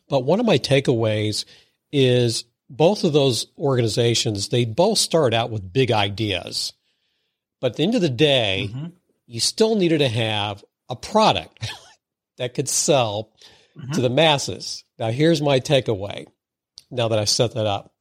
But 0.08 0.24
one 0.24 0.40
of 0.40 0.46
my 0.46 0.58
takeaways 0.58 1.46
is 1.92 2.46
both 2.70 3.04
of 3.04 3.12
those 3.12 3.48
organizations, 3.58 4.48
they 4.48 4.64
both 4.64 4.98
start 4.98 5.34
out 5.34 5.50
with 5.50 5.74
big 5.74 5.92
ideas. 5.92 6.72
But 7.60 7.72
at 7.72 7.78
the 7.78 7.84
end 7.84 7.96
of 7.96 8.02
the 8.02 8.10
day, 8.10 8.70
mm-hmm. 8.72 8.88
you 9.28 9.40
still 9.40 9.76
needed 9.76 10.00
to 10.00 10.08
have 10.08 10.64
a 10.90 10.96
product 10.96 11.70
that 12.42 12.56
could 12.56 12.68
sell 12.68 13.30
mm-hmm. 13.78 13.92
to 13.92 14.02
the 14.02 14.10
masses. 14.10 14.84
Now, 14.98 15.12
here's 15.12 15.44
my 15.44 15.60
takeaway 15.60 16.26
now 16.90 17.08
that 17.10 17.20
I 17.20 17.26
set 17.26 17.54
that 17.54 17.68
up. 17.68 17.94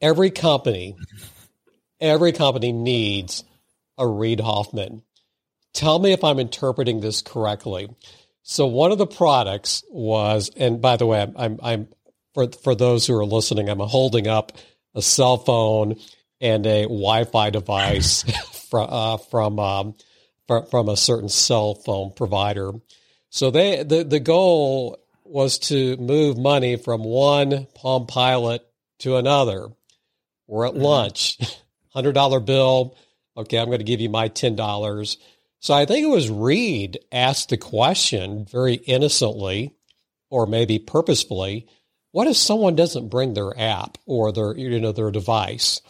Every 0.00 0.30
company, 0.30 0.96
every 2.00 2.32
company 2.32 2.72
needs 2.72 3.44
a 3.96 4.08
Reid 4.08 4.40
Hoffman. 4.40 5.02
Tell 5.72 6.00
me 6.00 6.10
if 6.12 6.24
I'm 6.24 6.40
interpreting 6.40 7.00
this 7.00 7.22
correctly. 7.22 7.88
So 8.42 8.66
one 8.66 8.90
of 8.90 8.98
the 8.98 9.06
products 9.06 9.84
was, 9.88 10.50
and 10.56 10.82
by 10.82 10.96
the 10.96 11.06
way, 11.06 11.22
I'm, 11.22 11.34
I'm, 11.36 11.58
I'm 11.62 11.88
for 12.34 12.48
for 12.64 12.74
those 12.74 13.06
who 13.06 13.16
are 13.16 13.24
listening, 13.24 13.68
I'm 13.68 13.78
holding 13.78 14.26
up 14.26 14.50
a 14.96 15.02
cell 15.02 15.36
phone 15.36 15.94
and 16.40 16.66
a 16.66 16.82
Wi-Fi 16.82 17.50
device 17.50 18.22
from 18.68 18.88
uh, 18.90 19.16
from 19.18 19.60
um, 19.60 19.94
from 20.48 20.88
a 20.88 20.96
certain 20.96 21.28
cell 21.28 21.76
phone 21.76 22.10
provider. 22.10 22.72
So 23.30 23.50
they 23.50 23.82
the 23.84 24.02
the 24.02 24.20
goal 24.20 24.98
was 25.24 25.58
to 25.58 25.96
move 25.96 26.36
money 26.36 26.76
from 26.76 27.04
one 27.04 27.68
Palm 27.74 28.06
Pilot 28.06 28.66
to 28.98 29.16
another. 29.16 29.68
We're 30.48 30.66
at 30.66 30.72
mm-hmm. 30.72 30.82
lunch, 30.82 31.38
hundred 31.90 32.12
dollar 32.12 32.40
bill. 32.40 32.96
Okay, 33.36 33.58
I'm 33.58 33.66
going 33.66 33.78
to 33.78 33.84
give 33.84 34.00
you 34.00 34.10
my 34.10 34.28
ten 34.28 34.56
dollars. 34.56 35.16
So 35.60 35.74
I 35.74 35.86
think 35.86 36.04
it 36.04 36.10
was 36.10 36.30
Reid 36.30 36.98
asked 37.12 37.50
the 37.50 37.56
question 37.56 38.46
very 38.46 38.74
innocently, 38.74 39.74
or 40.28 40.46
maybe 40.46 40.78
purposefully. 40.78 41.68
What 42.12 42.26
if 42.26 42.36
someone 42.36 42.74
doesn't 42.74 43.10
bring 43.10 43.34
their 43.34 43.56
app 43.56 43.96
or 44.06 44.32
their 44.32 44.56
you 44.56 44.80
know 44.80 44.90
their 44.90 45.12
device? 45.12 45.80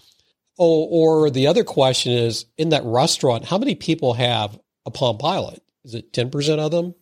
Oh, 0.59 0.85
or 0.85 1.31
the 1.31 1.47
other 1.47 1.65
question 1.65 2.13
is 2.13 2.45
in 2.59 2.69
that 2.69 2.85
restaurant, 2.85 3.47
how 3.47 3.57
many 3.57 3.75
people 3.75 4.13
have 4.13 4.61
a 4.85 4.91
Palm 4.91 5.17
Pilot? 5.17 5.63
Is 5.85 5.95
it 5.95 6.13
ten 6.13 6.31
percent 6.31 6.61
of 6.61 6.71
them? 6.71 6.95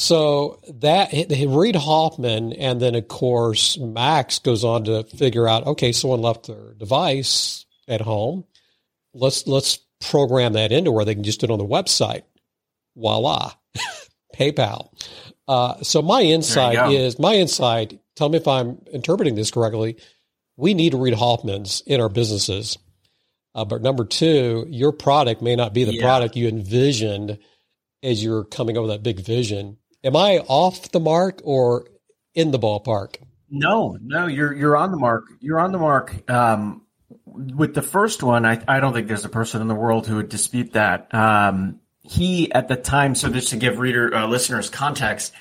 So 0.00 0.60
that 0.80 1.12
Reid 1.12 1.76
Hoffman, 1.76 2.54
and 2.54 2.80
then 2.80 2.94
of 2.94 3.06
course 3.06 3.76
Max 3.76 4.38
goes 4.38 4.64
on 4.64 4.84
to 4.84 5.04
figure 5.04 5.46
out. 5.46 5.66
Okay, 5.66 5.92
someone 5.92 6.22
left 6.22 6.46
their 6.46 6.72
device 6.72 7.66
at 7.86 8.00
home. 8.00 8.46
Let's 9.12 9.46
let's 9.46 9.78
program 10.00 10.54
that 10.54 10.72
into 10.72 10.90
where 10.90 11.04
they 11.04 11.14
can 11.14 11.22
just 11.22 11.40
do 11.40 11.44
it 11.44 11.50
on 11.50 11.58
the 11.58 11.66
website. 11.66 12.22
Voila, 12.96 13.52
PayPal. 14.34 14.90
Uh, 15.46 15.82
so 15.82 16.00
my 16.00 16.22
insight 16.22 16.90
is 16.90 17.18
my 17.18 17.34
insight. 17.34 18.00
Tell 18.16 18.30
me 18.30 18.38
if 18.38 18.48
I'm 18.48 18.80
interpreting 18.94 19.34
this 19.34 19.50
correctly. 19.50 19.98
We 20.56 20.72
need 20.72 20.92
to 20.92 20.98
Reid 20.98 21.12
Hoffmans 21.12 21.82
in 21.86 22.00
our 22.00 22.08
businesses. 22.08 22.78
Uh, 23.54 23.66
but 23.66 23.82
number 23.82 24.06
two, 24.06 24.64
your 24.66 24.92
product 24.92 25.42
may 25.42 25.56
not 25.56 25.74
be 25.74 25.84
the 25.84 25.96
yeah. 25.96 26.02
product 26.02 26.36
you 26.36 26.48
envisioned 26.48 27.38
as 28.02 28.24
you're 28.24 28.44
coming 28.44 28.78
up 28.78 28.84
with 28.84 28.92
that 28.92 29.02
big 29.02 29.20
vision. 29.20 29.76
Am 30.02 30.16
I 30.16 30.38
off 30.46 30.90
the 30.92 31.00
mark 31.00 31.40
or 31.44 31.86
in 32.34 32.50
the 32.50 32.58
ballpark? 32.58 33.16
No, 33.50 33.98
no, 34.00 34.26
you're 34.26 34.54
you're 34.54 34.76
on 34.76 34.92
the 34.92 34.96
mark. 34.96 35.24
You're 35.40 35.60
on 35.60 35.72
the 35.72 35.78
mark. 35.78 36.30
Um, 36.30 36.82
with 37.26 37.74
the 37.74 37.82
first 37.82 38.22
one, 38.22 38.46
I, 38.46 38.62
I 38.66 38.80
don't 38.80 38.92
think 38.92 39.08
there's 39.08 39.24
a 39.24 39.30
person 39.30 39.60
in 39.60 39.68
the 39.68 39.74
world 39.74 40.06
who 40.06 40.16
would 40.16 40.28
dispute 40.28 40.72
that. 40.72 41.12
Um, 41.12 41.80
he 42.02 42.50
at 42.52 42.68
the 42.68 42.76
time, 42.76 43.14
so 43.14 43.28
just 43.28 43.48
to 43.50 43.56
give 43.56 43.78
reader 43.78 44.14
uh, 44.14 44.26
listeners 44.26 44.70
context, 44.70 45.32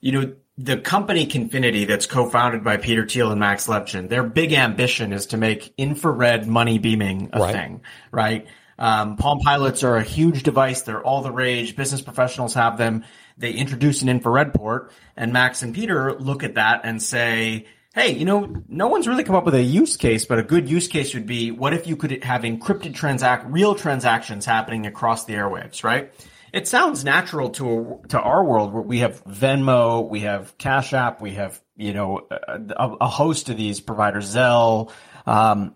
you 0.00 0.12
know, 0.12 0.34
the 0.56 0.76
company 0.76 1.26
Confinity 1.26 1.84
that's 1.84 2.06
co-founded 2.06 2.62
by 2.62 2.76
Peter 2.76 3.06
Thiel 3.06 3.30
and 3.30 3.40
Max 3.40 3.66
Levchin, 3.66 4.08
their 4.08 4.22
big 4.22 4.52
ambition 4.52 5.12
is 5.12 5.26
to 5.26 5.36
make 5.36 5.74
infrared 5.76 6.46
money 6.46 6.78
beaming 6.78 7.30
a 7.32 7.40
right. 7.40 7.52
thing, 7.52 7.80
right? 8.12 8.46
Um, 8.78 9.16
Palm 9.16 9.40
Pilots 9.40 9.82
are 9.82 9.96
a 9.96 10.02
huge 10.02 10.42
device. 10.42 10.82
They're 10.82 11.02
all 11.02 11.22
the 11.22 11.32
rage. 11.32 11.74
Business 11.74 12.02
professionals 12.02 12.54
have 12.54 12.78
them. 12.78 13.04
They 13.36 13.52
introduce 13.52 14.02
an 14.02 14.08
infrared 14.08 14.54
port 14.54 14.92
and 15.16 15.32
Max 15.32 15.62
and 15.62 15.74
Peter 15.74 16.14
look 16.14 16.42
at 16.42 16.54
that 16.54 16.82
and 16.84 17.02
say, 17.02 17.66
hey, 17.94 18.12
you 18.12 18.24
know, 18.24 18.62
no 18.68 18.88
one's 18.88 19.06
really 19.06 19.24
come 19.24 19.36
up 19.36 19.44
with 19.44 19.54
a 19.54 19.62
use 19.62 19.96
case, 19.96 20.24
but 20.24 20.38
a 20.38 20.42
good 20.42 20.68
use 20.68 20.88
case 20.88 21.14
would 21.14 21.26
be 21.26 21.50
what 21.50 21.72
if 21.72 21.86
you 21.86 21.96
could 21.96 22.24
have 22.24 22.42
encrypted 22.42 22.94
transact 22.94 23.46
real 23.48 23.74
transactions 23.74 24.44
happening 24.44 24.86
across 24.86 25.24
the 25.24 25.34
airwaves, 25.34 25.84
right? 25.84 26.12
It 26.52 26.68
sounds 26.68 27.04
natural 27.04 27.50
to 27.50 28.00
to 28.10 28.20
our 28.20 28.44
world 28.44 28.72
where 28.72 28.82
we 28.82 29.00
have 29.00 29.24
Venmo, 29.24 30.08
we 30.08 30.20
have 30.20 30.56
Cash 30.56 30.92
App, 30.92 31.20
we 31.20 31.32
have 31.32 31.60
you 31.76 31.92
know 31.92 32.28
a, 32.30 32.88
a 33.00 33.08
host 33.08 33.48
of 33.48 33.56
these 33.56 33.80
providers, 33.80 34.32
Zelle. 34.32 34.92
Um, 35.26 35.74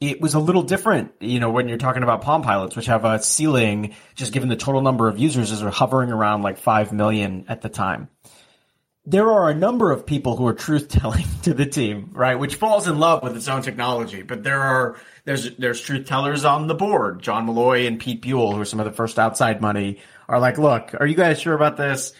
it 0.00 0.20
was 0.20 0.34
a 0.34 0.40
little 0.40 0.62
different, 0.62 1.12
you 1.20 1.40
know, 1.40 1.50
when 1.50 1.68
you're 1.68 1.78
talking 1.78 2.02
about 2.02 2.22
Palm 2.22 2.42
Pilots, 2.42 2.74
which 2.74 2.86
have 2.86 3.04
a 3.04 3.22
ceiling, 3.22 3.94
just 4.14 4.32
given 4.32 4.48
the 4.48 4.56
total 4.56 4.80
number 4.80 5.08
of 5.08 5.18
users, 5.18 5.52
is 5.52 5.60
hovering 5.60 6.10
around 6.10 6.42
like 6.42 6.58
five 6.58 6.92
million 6.92 7.44
at 7.48 7.60
the 7.62 7.68
time 7.68 8.08
there 9.06 9.30
are 9.30 9.48
a 9.48 9.54
number 9.54 9.90
of 9.90 10.06
people 10.06 10.36
who 10.36 10.46
are 10.46 10.54
truth 10.54 10.88
telling 10.88 11.24
to 11.42 11.54
the 11.54 11.66
team, 11.66 12.10
right? 12.12 12.38
Which 12.38 12.56
falls 12.56 12.86
in 12.86 12.98
love 12.98 13.22
with 13.22 13.36
its 13.36 13.48
own 13.48 13.62
technology. 13.62 14.22
But 14.22 14.42
there 14.42 14.60
are 14.60 14.96
there's 15.24 15.56
there's 15.56 15.80
truth 15.80 16.06
tellers 16.06 16.44
on 16.44 16.66
the 16.66 16.74
board. 16.74 17.22
John 17.22 17.46
Malloy 17.46 17.86
and 17.86 17.98
Pete 17.98 18.22
Buhl, 18.22 18.52
who 18.52 18.60
are 18.60 18.66
some 18.66 18.80
of 18.80 18.86
the 18.86 18.92
first 18.92 19.18
outside 19.18 19.60
money, 19.60 19.98
are 20.28 20.38
like, 20.38 20.58
look, 20.58 20.94
are 20.98 21.06
you 21.06 21.16
guys 21.16 21.40
sure 21.40 21.54
about 21.54 21.76
this? 21.76 22.12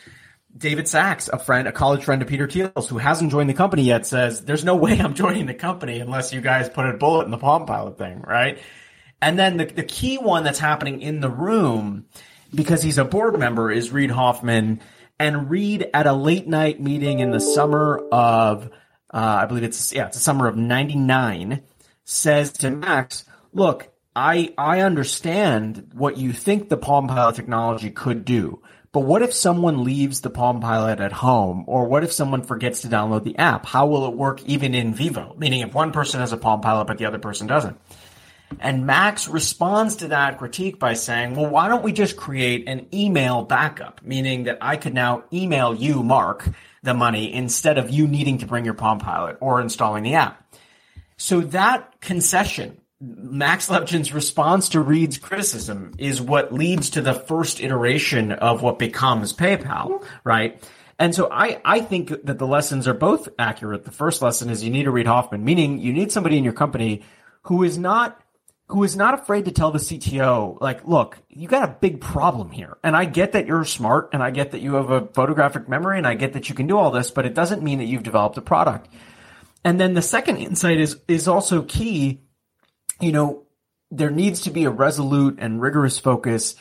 David 0.57 0.89
Sacks, 0.89 1.29
a 1.29 1.39
friend, 1.39 1.69
a 1.69 1.73
college 1.73 2.05
friend 2.05 2.23
of 2.23 2.29
Peter 2.29 2.49
Thiel's, 2.49 2.89
who 2.89 2.99
hasn't 2.99 3.31
joined 3.31 3.49
the 3.49 3.55
company 3.55 3.83
yet, 3.83 4.07
says, 4.07 4.45
"There's 4.45 4.65
no 4.65 4.77
way 4.77 4.99
I'm 4.99 5.15
joining 5.15 5.47
the 5.47 5.55
company 5.55 6.01
unless 6.01 6.33
you 6.33 6.41
guys 6.41 6.69
put 6.69 6.87
a 6.87 6.95
bullet 6.95 7.25
in 7.25 7.31
the 7.31 7.39
Palm 7.39 7.67
Pilot 7.67 7.99
thing, 7.99 8.21
right?" 8.21 8.59
And 9.23 9.39
then 9.39 9.57
the 9.57 9.67
the 9.67 9.85
key 9.85 10.19
one 10.19 10.45
that's 10.45 10.59
happening 10.59 11.01
in 11.01 11.21
the 11.21 11.31
room, 11.31 12.07
because 12.55 12.83
he's 12.83 12.99
a 12.99 13.05
board 13.05 13.39
member, 13.39 13.71
is 13.71 13.91
Reid 13.91 14.11
Hoffman 14.11 14.81
and 15.21 15.51
Reid, 15.51 15.91
at 15.93 16.07
a 16.07 16.15
late 16.15 16.49
night 16.49 16.81
meeting 16.81 17.21
in 17.21 17.31
the 17.31 17.41
summer 17.41 17.99
of, 18.11 18.71
uh, 19.13 19.41
I 19.43 19.45
believe 19.45 19.65
it's, 19.65 19.93
yeah, 19.93 20.07
it's 20.07 20.17
the 20.17 20.23
summer 20.23 20.49
of 20.49 20.57
99, 20.57 21.61
says 22.05 22.53
to 22.55 22.71
Max, 22.71 23.27
look, 23.53 23.91
I, 24.17 24.55
I 24.57 24.81
understand 24.81 25.91
what 25.93 26.17
you 26.17 26.33
think 26.33 26.71
the 26.71 26.79
Palm 26.79 27.07
Pilot 27.07 27.37
technology 27.37 27.91
could 27.91 28.25
do, 28.25 28.63
But 28.93 29.01
what 29.01 29.23
if 29.23 29.33
someone 29.33 29.85
leaves 29.85 30.21
the 30.21 30.31
Palm 30.31 30.61
Pilot 30.61 30.99
at 30.99 31.13
home? 31.13 31.65
Or 31.69 31.87
what 31.87 32.03
if 32.03 32.13
someone 32.13 32.43
forgets 32.43 32.83
to 32.83 32.89
download 32.89 33.23
the 33.23 33.39
app? 33.39 33.65
How 33.65 33.87
will 33.87 34.07
it 34.07 34.17
work 34.17 34.43
even 34.47 34.75
in 34.75 34.95
vivo? 34.95 35.35
Meaning 35.39 35.61
if 35.61 35.73
one 35.73 35.93
person 35.93 36.19
has 36.19 36.33
a 36.33 36.37
Palm 36.37 36.61
Pilot 36.61 36.87
but 36.87 36.99
the 36.99 37.05
other 37.07 37.21
person 37.21 37.47
doesn't. 37.47 37.79
And 38.59 38.87
Max 38.87 39.29
responds 39.29 39.97
to 39.97 40.09
that 40.09 40.39
critique 40.39 40.81
by 40.81 40.95
saying, 40.95 41.37
well, 41.37 41.49
why 41.49 41.69
don't 41.69 41.85
we 41.85 41.93
just 41.93 42.17
create 42.17 42.69
an 42.69 42.89
email 42.93 43.45
backup? 43.45 44.01
Meaning 44.03 44.45
that 44.45 44.59
I 44.61 44.77
could 44.77 44.95
now 44.95 45.23
email 45.33 45.73
you, 45.73 46.03
Mark, 46.03 46.49
the 46.83 46.95
money 46.95 47.33
instead 47.33 47.79
of 47.79 47.91
you 47.91 48.09
needing 48.09 48.39
to 48.39 48.47
bring 48.47 48.65
your 48.65 48.75
Palm 48.75 48.99
Pilot 48.99 49.37
or 49.41 49.61
installing 49.61 50.03
the 50.03 50.15
app. 50.15 50.45
So 51.17 51.43
that 51.43 52.01
concession 52.01 52.80
Max 53.01 53.69
Levchin's 53.69 54.13
response 54.13 54.69
to 54.71 54.81
Reid's 54.81 55.17
criticism 55.17 55.95
is 55.99 56.21
what 56.21 56.53
leads 56.53 56.91
to 56.91 57.01
the 57.01 57.15
first 57.15 57.61
iteration 57.61 58.33
of 58.33 58.63
what 58.63 58.79
becomes 58.79 59.33
PayPal, 59.33 60.05
right? 60.23 60.63
And 60.99 61.15
so 61.15 61.29
I, 61.33 61.63
I 61.65 61.81
think 61.81 62.11
that 62.25 62.39
the 62.39 62.47
lessons 62.47 62.87
are 62.87 62.93
both 62.93 63.31
accurate. 63.39 63.85
The 63.85 63.91
first 63.91 64.21
lesson 64.21 64.51
is 64.51 64.63
you 64.63 64.71
need 64.71 64.87
a 64.87 64.91
Reid 64.91 65.07
Hoffman, 65.07 65.43
meaning 65.45 65.79
you 65.79 65.95
need 65.95 66.13
somebody 66.13 66.37
in 66.37 66.45
your 66.45 66.53
company 66.53 67.03
who 67.45 67.63
is 67.63 67.79
not 67.79 68.21
who 68.67 68.85
is 68.85 68.95
not 68.95 69.15
afraid 69.15 69.47
to 69.47 69.51
tell 69.51 69.73
the 69.73 69.81
CTO, 69.81 70.61
like, 70.61 70.87
look, 70.87 71.19
you 71.29 71.49
got 71.49 71.69
a 71.69 71.77
big 71.81 72.01
problem 72.01 72.53
here. 72.53 72.79
And 72.85 72.97
I 72.97 73.05
get 73.05 73.33
that 73.33 73.49
you're 73.49 73.65
smart 73.65 74.11
and 74.13 74.23
I 74.23 74.31
get 74.31 74.53
that 74.53 74.61
you 74.61 74.75
have 74.75 74.91
a 74.91 75.09
photographic 75.09 75.69
memory 75.69 75.99
and 75.99 76.07
I 76.07 76.15
get 76.15 76.35
that 76.35 76.49
you 76.49 76.55
can 76.55 76.69
do 76.69 76.79
all 76.79 76.93
this, 76.93 77.11
but 77.11 77.27
it 77.27 77.35
doesn't 77.35 77.65
mean 77.65 77.79
that 77.79 77.87
you've 77.87 78.05
developed 78.05 78.39
a 78.39 78.43
product. 78.43 78.89
And 79.65 79.81
then 79.81 79.95
the 79.95 80.03
second 80.03 80.37
insight 80.37 80.79
is, 80.79 80.99
is 81.09 81.27
also 81.27 81.63
key 81.63 82.21
you 83.01 83.13
know, 83.13 83.45
there 83.91 84.11
needs 84.11 84.43
to 84.43 84.51
be 84.51 84.65
a 84.65 84.71
resolute 84.71 85.39
and 85.41 85.61
rigorous 85.61 85.99
focus 85.99 86.55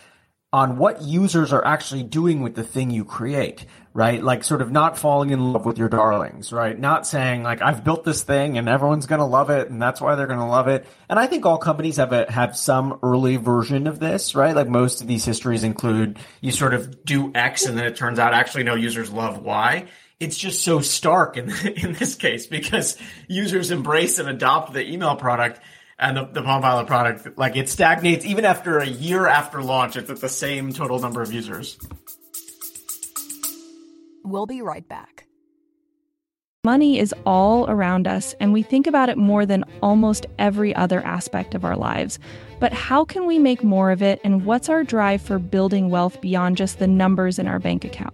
on 0.51 0.77
what 0.77 1.03
users 1.03 1.53
are 1.53 1.63
actually 1.63 2.01
doing 2.01 2.41
with 2.41 2.55
the 2.55 2.63
thing 2.63 2.89
you 2.89 3.05
create, 3.05 3.67
right? 3.93 4.24
Like 4.24 4.43
sort 4.43 4.63
of 4.63 4.72
not 4.72 4.98
falling 4.98 5.29
in 5.29 5.53
love 5.53 5.63
with 5.63 5.77
your 5.77 5.89
darlings, 5.89 6.51
right? 6.51 6.77
Not 6.77 7.05
saying 7.05 7.43
like 7.43 7.62
I've 7.62 7.84
built 7.84 8.03
this 8.03 8.24
thing 8.24 8.58
and 8.58 8.67
everyone's 8.67 9.05
going 9.05 9.19
to 9.19 9.25
love 9.25 9.51
it 9.51 9.69
and 9.69 9.79
that's 9.79 10.01
why 10.01 10.15
they're 10.15 10.25
going 10.25 10.39
to 10.39 10.46
love 10.46 10.67
it. 10.67 10.88
And 11.08 11.19
I 11.19 11.27
think 11.27 11.46
all 11.46 11.60
companies 11.60 11.98
have 11.98 12.13
a, 12.13 12.31
have 12.31 12.58
some 12.58 13.00
early 13.03 13.36
version 13.36 13.86
of 13.86 14.00
this, 14.00 14.34
right? 14.34 14.55
Like 14.55 14.67
most 14.67 15.01
of 15.01 15.08
these 15.08 15.24
histories 15.24 15.63
include 15.63 16.17
you 16.41 16.51
sort 16.51 16.74
of 16.74 17.05
do 17.05 17.31
X 17.36 17.67
and 17.67 17.77
then 17.77 17.86
it 17.86 17.96
turns 17.96 18.17
out 18.17 18.34
actually 18.34 18.63
no 18.63 18.74
users 18.74 19.12
love 19.12 19.43
Y. 19.43 19.86
It's 20.19 20.38
just 20.38 20.63
so 20.63 20.81
stark 20.81 21.38
in 21.38 21.51
in 21.77 21.93
this 21.93 22.15
case 22.15 22.48
because 22.48 22.98
users 23.27 23.69
embrace 23.69 24.17
and 24.17 24.27
adopt 24.27 24.74
the 24.74 24.84
email 24.91 25.15
product 25.15 25.62
and 25.99 26.17
the, 26.17 26.25
the 26.25 26.41
Palm 26.41 26.61
Pilot 26.61 26.87
product, 26.87 27.37
like 27.37 27.55
it 27.55 27.69
stagnates 27.69 28.25
even 28.25 28.45
after 28.45 28.79
a 28.79 28.87
year 28.87 29.27
after 29.27 29.61
launch. 29.61 29.97
It's 29.97 30.09
at 30.09 30.21
the 30.21 30.29
same 30.29 30.73
total 30.73 30.99
number 30.99 31.21
of 31.21 31.31
users. 31.31 31.77
We'll 34.23 34.45
be 34.45 34.61
right 34.61 34.87
back. 34.87 35.25
Money 36.65 36.99
is 36.99 37.15
all 37.25 37.69
around 37.69 38.05
us, 38.05 38.35
and 38.39 38.51
we 38.51 38.61
think 38.61 38.85
about 38.85 39.07
it 39.07 39.17
more 39.17 39.45
than 39.45 39.63
almost 39.81 40.25
every 40.37 40.75
other 40.75 41.01
aspect 41.05 41.55
of 41.55 41.63
our 41.63 41.77
lives. 41.77 42.19
But 42.59 42.73
how 42.73 43.05
can 43.05 43.25
we 43.25 43.39
make 43.39 43.63
more 43.63 43.91
of 43.91 44.01
it, 44.01 44.19
and 44.25 44.45
what's 44.45 44.67
our 44.67 44.83
drive 44.83 45.21
for 45.21 45.39
building 45.39 45.89
wealth 45.89 46.19
beyond 46.19 46.57
just 46.57 46.77
the 46.77 46.87
numbers 46.87 47.39
in 47.39 47.47
our 47.47 47.59
bank 47.59 47.85
account? 47.85 48.13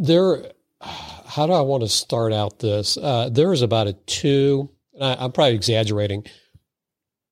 There 0.00 0.52
how 1.30 1.46
do 1.46 1.52
i 1.52 1.60
want 1.60 1.82
to 1.82 1.88
start 1.88 2.32
out 2.32 2.58
this? 2.58 2.96
Uh, 2.96 3.28
there 3.30 3.52
is 3.52 3.62
about 3.62 3.86
a 3.86 3.92
two 3.92 4.68
I, 5.00 5.16
i'm 5.20 5.32
probably 5.32 5.54
exaggerating. 5.54 6.26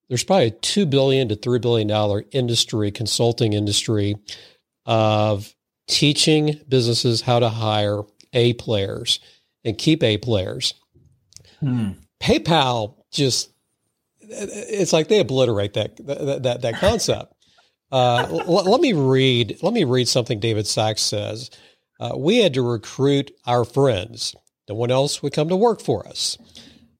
There's 0.07 0.23
probably 0.23 0.47
a 0.47 0.51
two 0.51 0.85
billion 0.85 1.29
to 1.29 1.35
three 1.35 1.59
billion 1.59 1.87
dollar 1.87 2.23
industry 2.31 2.91
consulting 2.91 3.53
industry 3.53 4.15
of 4.85 5.53
teaching 5.87 6.59
businesses 6.67 7.21
how 7.21 7.39
to 7.39 7.49
hire 7.49 8.01
a 8.33 8.53
players 8.53 9.19
and 9.63 9.77
keep 9.77 10.03
a 10.03 10.17
players. 10.17 10.73
Hmm. 11.59 11.91
paypal 12.21 12.95
just 13.11 13.51
it's 14.21 14.93
like 14.93 15.09
they 15.09 15.19
obliterate 15.19 15.73
that 15.73 15.97
that 16.05 16.43
that, 16.43 16.61
that 16.61 16.75
concept. 16.75 17.33
Uh, 17.91 18.25
l- 18.29 18.69
let 18.69 18.79
me 18.79 18.93
read 18.93 19.57
let 19.61 19.73
me 19.73 19.83
read 19.83 20.07
something 20.07 20.39
david 20.39 20.67
Sacks 20.67 21.01
says 21.01 21.49
uh, 21.99 22.13
we 22.15 22.39
had 22.39 22.53
to 22.53 22.61
recruit 22.61 23.31
our 23.45 23.65
friends. 23.65 24.35
No 24.67 24.75
one 24.75 24.91
else 24.91 25.21
would 25.21 25.33
come 25.33 25.49
to 25.49 25.55
work 25.55 25.81
for 25.81 26.07
us. 26.07 26.37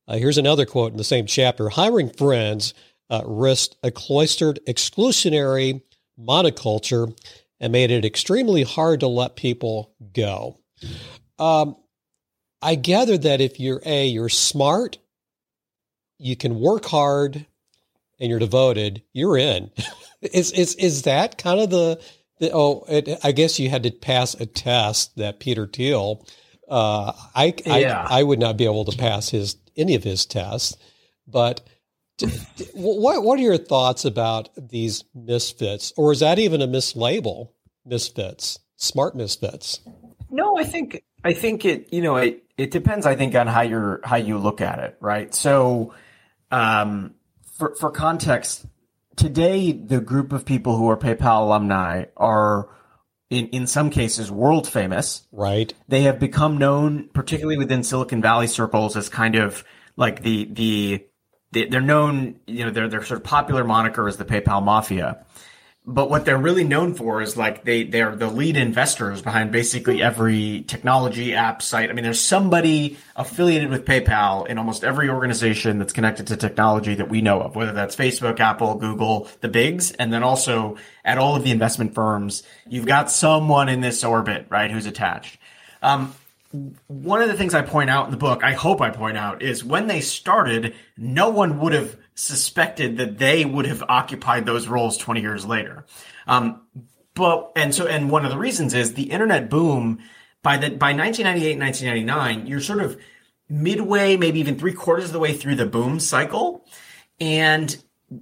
Uh, 0.08 0.18
here's 0.18 0.38
another 0.38 0.66
quote 0.66 0.92
in 0.92 0.98
the 0.98 1.04
same 1.04 1.28
chapter 1.28 1.70
Hiring 1.70 2.10
friends 2.10 2.74
uh, 3.10 3.22
risked 3.26 3.76
a 3.84 3.92
cloistered, 3.92 4.60
exclusionary 4.68 5.82
monoculture 6.20 7.16
and 7.60 7.72
made 7.72 7.92
it 7.92 8.06
extremely 8.06 8.64
hard 8.64 9.02
to 9.02 9.08
let 9.08 9.36
people 9.36 9.94
go. 10.14 10.60
Um, 11.38 11.76
I 12.62 12.76
gather 12.76 13.18
that 13.18 13.42
if 13.42 13.60
you're 13.60 13.82
A, 13.86 14.08
you're 14.08 14.30
smart, 14.30 14.98
you 16.18 16.36
can 16.36 16.60
work 16.60 16.86
hard, 16.86 17.46
and 18.20 18.30
you're 18.30 18.40
devoted, 18.40 19.02
you're 19.14 19.38
in. 19.38 19.72
is, 20.22 20.52
is, 20.52 20.76
is 20.76 21.04
that 21.04 21.38
kind 21.38 21.60
of 21.60 21.70
the 21.70 22.02
Oh, 22.42 22.86
it, 22.88 23.20
I 23.24 23.32
guess 23.32 23.60
you 23.60 23.70
had 23.70 23.84
to 23.84 23.92
pass 23.92 24.34
a 24.34 24.46
test 24.46 25.18
that 25.18 25.40
Peter 25.40 25.68
Thiel. 25.68 26.26
Uh, 26.68 27.14
I, 27.36 27.54
yeah. 27.66 28.06
I 28.10 28.20
I 28.20 28.24
would 28.24 28.40
not 28.40 28.58
be 28.58 28.66
able 28.66 28.86
to 28.86 28.98
pass 28.98 29.30
his 29.30 29.58
any 29.76 29.96
of 29.96 30.04
his 30.04 30.26
tests, 30.26 30.78
but 31.28 31.62
what 32.74 33.24
what 33.24 33.40
are 33.40 33.44
your 33.44 33.58
thoughts 33.58 34.06
about 34.06 34.50
these 34.58 35.04
misfits, 35.14 35.94
or 35.98 36.12
is 36.12 36.20
that 36.20 36.40
even 36.40 36.62
a 36.62 36.68
mislabel? 36.68 37.50
Misfits, 37.86 38.60
smart 38.76 39.16
misfits. 39.16 39.80
No, 40.30 40.58
I 40.58 40.64
think 40.64 41.04
I 41.24 41.34
think 41.34 41.66
it. 41.66 41.92
You 41.92 42.02
know, 42.02 42.18
it 42.18 42.44
it 42.58 42.72
depends. 42.72 43.06
I 43.06 43.16
think 43.16 43.36
on 43.36 43.48
how 43.48 43.62
you're 43.62 44.02
how 44.04 44.18
you 44.18 44.38
look 44.38 44.62
at 44.62 44.80
it, 44.80 44.98
right? 45.00 45.34
So, 45.34 45.94
um, 46.52 47.16
for 47.58 47.76
for 47.76 47.90
context, 47.90 48.66
today 49.20 49.74
the 49.74 50.00
group 50.00 50.32
of 50.32 50.46
people 50.46 50.78
who 50.78 50.90
are 50.90 50.98
PayPal 50.98 51.42
alumni 51.42 52.06
are 52.16 52.70
in, 53.30 53.48
in 53.50 53.68
some 53.68 53.90
cases 53.90 54.32
world 54.32 54.68
famous. 54.68 55.28
Right. 55.32 55.74
They 55.88 56.04
have 56.04 56.20
become 56.20 56.58
known, 56.58 57.10
particularly 57.14 57.58
within 57.58 57.84
Silicon 57.84 58.22
Valley 58.22 58.48
circles, 58.48 58.96
as 58.96 59.10
kind 59.10 59.36
of 59.36 59.64
like 59.98 60.24
the 60.24 60.46
the, 60.46 61.06
the 61.52 61.66
they're 61.66 61.82
known, 61.82 62.40
you 62.48 62.64
know, 62.64 62.72
their 62.72 62.88
their 62.88 63.04
sort 63.04 63.20
of 63.20 63.26
popular 63.26 63.64
moniker 63.64 64.08
is 64.08 64.18
the 64.18 64.26
PayPal 64.26 64.64
Mafia 64.64 65.26
but 65.86 66.10
what 66.10 66.26
they're 66.26 66.38
really 66.38 66.64
known 66.64 66.94
for 66.94 67.22
is 67.22 67.36
like 67.36 67.64
they 67.64 67.84
they're 67.84 68.16
the 68.16 68.28
lead 68.28 68.58
investors 68.58 69.22
behind 69.22 69.52
basically 69.52 70.04
every 70.04 70.64
technology 70.68 71.34
app 71.34 71.62
site. 71.62 71.90
I 71.90 71.94
mean, 71.94 72.04
there's 72.04 72.20
somebody 72.20 72.98
affiliated 73.16 73.70
with 73.70 73.86
PayPal 73.86 74.46
in 74.48 74.58
almost 74.58 74.84
every 74.84 75.10
organization 75.10 75.80
that's 75.80 75.94
connected 75.94 76.28
to 76.28 76.38
technology 76.38 76.96
that 76.96 77.10
we 77.10 77.22
know 77.22 77.42
of, 77.42 77.56
whether 77.56 77.72
that's 77.72 77.96
Facebook, 77.96 78.40
Apple, 78.40 78.76
Google, 78.76 79.28
the 79.42 79.48
bigs, 79.48 79.92
and 79.94 80.14
then 80.14 80.22
also 80.22 80.78
at 81.04 81.18
all 81.18 81.36
of 81.36 81.44
the 81.44 81.52
investment 81.52 81.96
firms, 81.96 82.44
you've 82.68 82.86
got 82.86 83.10
someone 83.10 83.68
in 83.68 83.82
this 83.82 84.04
orbit, 84.04 84.46
right, 84.50 84.70
who's 84.70 84.86
attached. 84.86 85.40
Um, 85.82 86.14
one 86.52 87.22
of 87.22 87.28
the 87.28 87.36
things 87.36 87.54
I 87.54 87.62
point 87.62 87.90
out 87.90 88.06
in 88.06 88.12
the 88.12 88.18
book, 88.18 88.44
I 88.44 88.54
hope 88.54 88.82
I 88.82 88.90
point 88.90 89.18
out, 89.18 89.44
is 89.44 89.64
when 89.64 89.88
they 89.88 90.02
started, 90.02 90.74
no 90.98 91.30
one 91.30 91.60
would 91.60 91.74
have 91.74 91.96
suspected 92.16 92.98
that 92.98 93.20
they 93.20 93.46
would 93.46 93.66
have 93.66 93.84
occupied 93.88 94.46
those 94.46 94.68
roles 94.68 94.98
20 94.98 95.22
years 95.22 95.46
later. 95.46 95.86
Um, 96.28 96.62
but, 97.14 97.52
and 97.56 97.74
so, 97.74 97.86
and 97.86 98.10
one 98.10 98.26
of 98.26 98.32
the 98.32 98.38
reasons 98.38 98.74
is 98.74 98.94
the 98.94 99.12
internet 99.12 99.50
boom 99.50 100.00
by 100.42 100.58
the, 100.58 100.70
by 100.70 100.94
1998, 100.94 101.60
1999, 101.60 102.48
you're 102.48 102.62
sort 102.62 102.82
of 102.82 103.00
midway, 103.48 104.18
maybe 104.18 104.40
even 104.40 104.58
three 104.58 104.74
quarters 104.74 105.06
of 105.06 105.14
the 105.14 105.20
way 105.20 105.34
through 105.34 105.56
the 105.56 105.66
boom 105.66 106.00
cycle. 106.00 106.66
And 107.20 107.76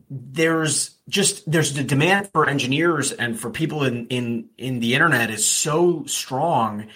there's 0.10 0.98
just, 1.08 1.50
there's 1.50 1.74
the 1.74 1.84
demand 1.84 2.30
for 2.34 2.50
engineers 2.50 3.14
and 3.14 3.40
for 3.40 3.52
people 3.52 3.84
in, 3.84 4.08
in, 4.08 4.50
in 4.58 4.80
the 4.80 4.96
internet 4.96 5.30
is 5.30 5.48
so 5.48 6.04
strong 6.06 6.88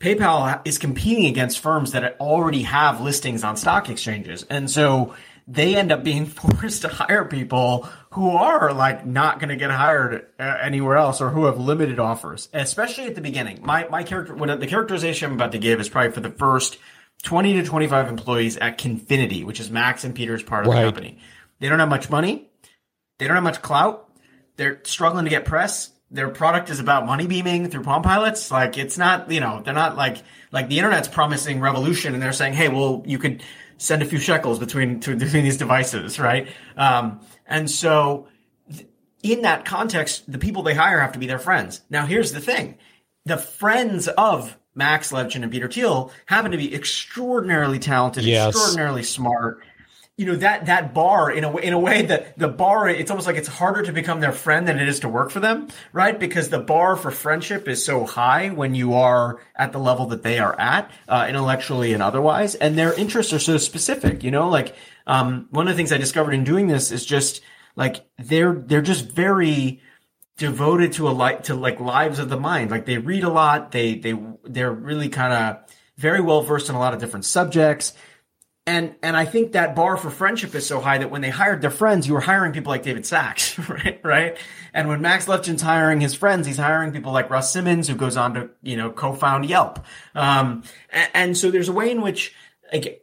PayPal 0.00 0.66
is 0.66 0.78
competing 0.78 1.26
against 1.26 1.58
firms 1.58 1.92
that 1.92 2.18
already 2.18 2.62
have 2.62 3.02
listings 3.02 3.44
on 3.44 3.56
stock 3.56 3.90
exchanges. 3.90 4.44
And 4.48 4.70
so 4.70 5.14
they 5.46 5.76
end 5.76 5.92
up 5.92 6.02
being 6.02 6.24
forced 6.26 6.82
to 6.82 6.88
hire 6.88 7.26
people 7.26 7.86
who 8.12 8.30
are 8.30 8.72
like 8.72 9.04
not 9.04 9.40
going 9.40 9.50
to 9.50 9.56
get 9.56 9.70
hired 9.70 10.26
uh, 10.38 10.56
anywhere 10.62 10.96
else 10.96 11.20
or 11.20 11.28
who 11.28 11.44
have 11.44 11.58
limited 11.58 11.98
offers, 11.98 12.48
especially 12.54 13.04
at 13.04 13.14
the 13.14 13.20
beginning. 13.20 13.60
My 13.62 13.86
my 13.88 14.02
character 14.02 14.34
when 14.34 14.58
the 14.58 14.66
characterization 14.66 15.28
I'm 15.28 15.34
about 15.34 15.52
to 15.52 15.58
give 15.58 15.80
is 15.80 15.88
probably 15.88 16.12
for 16.12 16.20
the 16.20 16.30
first 16.30 16.78
20 17.22 17.54
to 17.54 17.64
25 17.64 18.08
employees 18.08 18.56
at 18.56 18.78
Confinity, 18.78 19.44
which 19.44 19.60
is 19.60 19.70
Max 19.70 20.04
and 20.04 20.14
Peter's 20.14 20.42
part 20.42 20.66
of 20.66 20.72
right. 20.72 20.80
the 20.80 20.86
company. 20.86 21.18
They 21.58 21.68
don't 21.68 21.78
have 21.78 21.90
much 21.90 22.08
money. 22.08 22.48
They 23.18 23.26
don't 23.26 23.34
have 23.34 23.44
much 23.44 23.60
clout. 23.60 24.08
They're 24.56 24.80
struggling 24.84 25.24
to 25.24 25.30
get 25.30 25.44
press. 25.44 25.90
Their 26.10 26.28
product 26.28 26.70
is 26.70 26.80
about 26.80 27.06
money 27.06 27.26
beaming 27.26 27.70
through 27.70 27.84
Palm 27.84 28.02
Pilots. 28.02 28.50
Like 28.50 28.76
it's 28.76 28.98
not, 28.98 29.30
you 29.30 29.40
know, 29.40 29.62
they're 29.64 29.74
not 29.74 29.96
like 29.96 30.18
like 30.52 30.68
the 30.68 30.78
internet's 30.78 31.08
promising 31.08 31.60
revolution, 31.60 32.14
and 32.14 32.22
they're 32.22 32.32
saying, 32.32 32.54
hey, 32.54 32.68
well, 32.68 33.02
you 33.06 33.18
could 33.18 33.42
send 33.78 34.02
a 34.02 34.04
few 34.04 34.18
shekels 34.18 34.58
between 34.58 35.00
to, 35.00 35.16
between 35.16 35.44
these 35.44 35.56
devices, 35.56 36.18
right? 36.18 36.48
Um, 36.76 37.20
and 37.46 37.70
so, 37.70 38.28
in 39.22 39.42
that 39.42 39.64
context, 39.64 40.30
the 40.30 40.38
people 40.38 40.62
they 40.62 40.74
hire 40.74 41.00
have 41.00 41.12
to 41.12 41.18
be 41.18 41.26
their 41.26 41.38
friends. 41.38 41.80
Now, 41.90 42.06
here's 42.06 42.32
the 42.32 42.40
thing: 42.40 42.76
the 43.24 43.36
friends 43.36 44.08
of 44.08 44.56
Max 44.74 45.12
Levchin 45.12 45.42
and 45.42 45.50
Peter 45.50 45.68
Thiel 45.68 46.12
happen 46.26 46.52
to 46.52 46.56
be 46.56 46.74
extraordinarily 46.74 47.78
talented, 47.78 48.24
yes. 48.24 48.48
extraordinarily 48.48 49.02
smart, 49.02 49.62
you 50.20 50.26
know 50.26 50.36
that 50.36 50.66
that 50.66 50.92
bar 50.92 51.30
in 51.30 51.44
a 51.44 51.56
in 51.56 51.72
a 51.72 51.78
way 51.78 52.02
that 52.02 52.38
the 52.38 52.46
bar 52.46 52.86
it's 52.90 53.10
almost 53.10 53.26
like 53.26 53.36
it's 53.36 53.48
harder 53.48 53.82
to 53.82 53.90
become 53.90 54.20
their 54.20 54.32
friend 54.32 54.68
than 54.68 54.78
it 54.78 54.86
is 54.86 55.00
to 55.00 55.08
work 55.08 55.30
for 55.30 55.40
them 55.40 55.66
right? 55.94 56.20
Because 56.20 56.50
the 56.50 56.58
bar 56.58 56.94
for 56.94 57.10
friendship 57.10 57.66
is 57.66 57.82
so 57.82 58.04
high 58.04 58.50
when 58.50 58.74
you 58.74 58.92
are 58.92 59.40
at 59.56 59.72
the 59.72 59.78
level 59.78 60.04
that 60.08 60.22
they 60.22 60.38
are 60.38 60.54
at 60.60 60.90
uh, 61.08 61.24
intellectually 61.26 61.94
and 61.94 62.02
otherwise 62.02 62.54
and 62.54 62.76
their 62.76 62.92
interests 62.92 63.32
are 63.32 63.38
so 63.38 63.56
specific 63.56 64.22
you 64.22 64.30
know? 64.30 64.50
Like 64.50 64.76
um, 65.06 65.48
one 65.50 65.66
of 65.66 65.72
the 65.72 65.76
things 65.78 65.90
i 65.90 65.96
discovered 65.96 66.34
in 66.34 66.44
doing 66.44 66.66
this 66.66 66.92
is 66.92 67.06
just 67.06 67.40
like 67.74 68.04
they're 68.18 68.52
they're 68.52 68.82
just 68.82 69.10
very 69.10 69.80
devoted 70.36 70.92
to 70.92 71.08
a 71.08 71.12
like 71.12 71.44
to 71.44 71.54
like 71.54 71.80
lives 71.80 72.18
of 72.18 72.28
the 72.28 72.38
mind. 72.38 72.70
Like 72.70 72.84
they 72.84 72.98
read 72.98 73.24
a 73.24 73.30
lot 73.30 73.72
they 73.72 73.94
they 73.94 74.14
they're 74.44 74.72
really 74.72 75.08
kind 75.08 75.32
of 75.32 75.62
very 75.96 76.20
well 76.20 76.42
versed 76.42 76.68
in 76.68 76.74
a 76.74 76.78
lot 76.78 76.92
of 76.92 77.00
different 77.00 77.24
subjects 77.24 77.94
and 78.70 78.94
and 79.02 79.16
I 79.16 79.24
think 79.24 79.52
that 79.52 79.74
bar 79.74 79.96
for 79.96 80.10
friendship 80.10 80.54
is 80.54 80.64
so 80.64 80.80
high 80.80 80.98
that 80.98 81.10
when 81.10 81.22
they 81.22 81.30
hired 81.30 81.60
their 81.60 81.72
friends, 81.72 82.06
you 82.06 82.14
were 82.14 82.20
hiring 82.20 82.52
people 82.52 82.70
like 82.70 82.84
David 82.84 83.04
Sacks, 83.04 83.58
right? 83.68 84.00
Right. 84.04 84.38
And 84.72 84.86
when 84.86 85.00
Max 85.00 85.26
Levchin's 85.26 85.60
hiring 85.60 86.00
his 86.00 86.14
friends, 86.14 86.46
he's 86.46 86.56
hiring 86.56 86.92
people 86.92 87.10
like 87.10 87.30
Russ 87.30 87.52
Simmons, 87.52 87.88
who 87.88 87.96
goes 87.96 88.16
on 88.16 88.34
to 88.34 88.50
you 88.62 88.76
know 88.76 88.92
co-found 88.92 89.46
Yelp. 89.46 89.84
Um, 90.14 90.62
and, 90.90 91.10
and 91.14 91.36
so 91.36 91.50
there's 91.50 91.68
a 91.68 91.72
way 91.72 91.90
in 91.90 92.00
which 92.00 92.32
like 92.72 93.02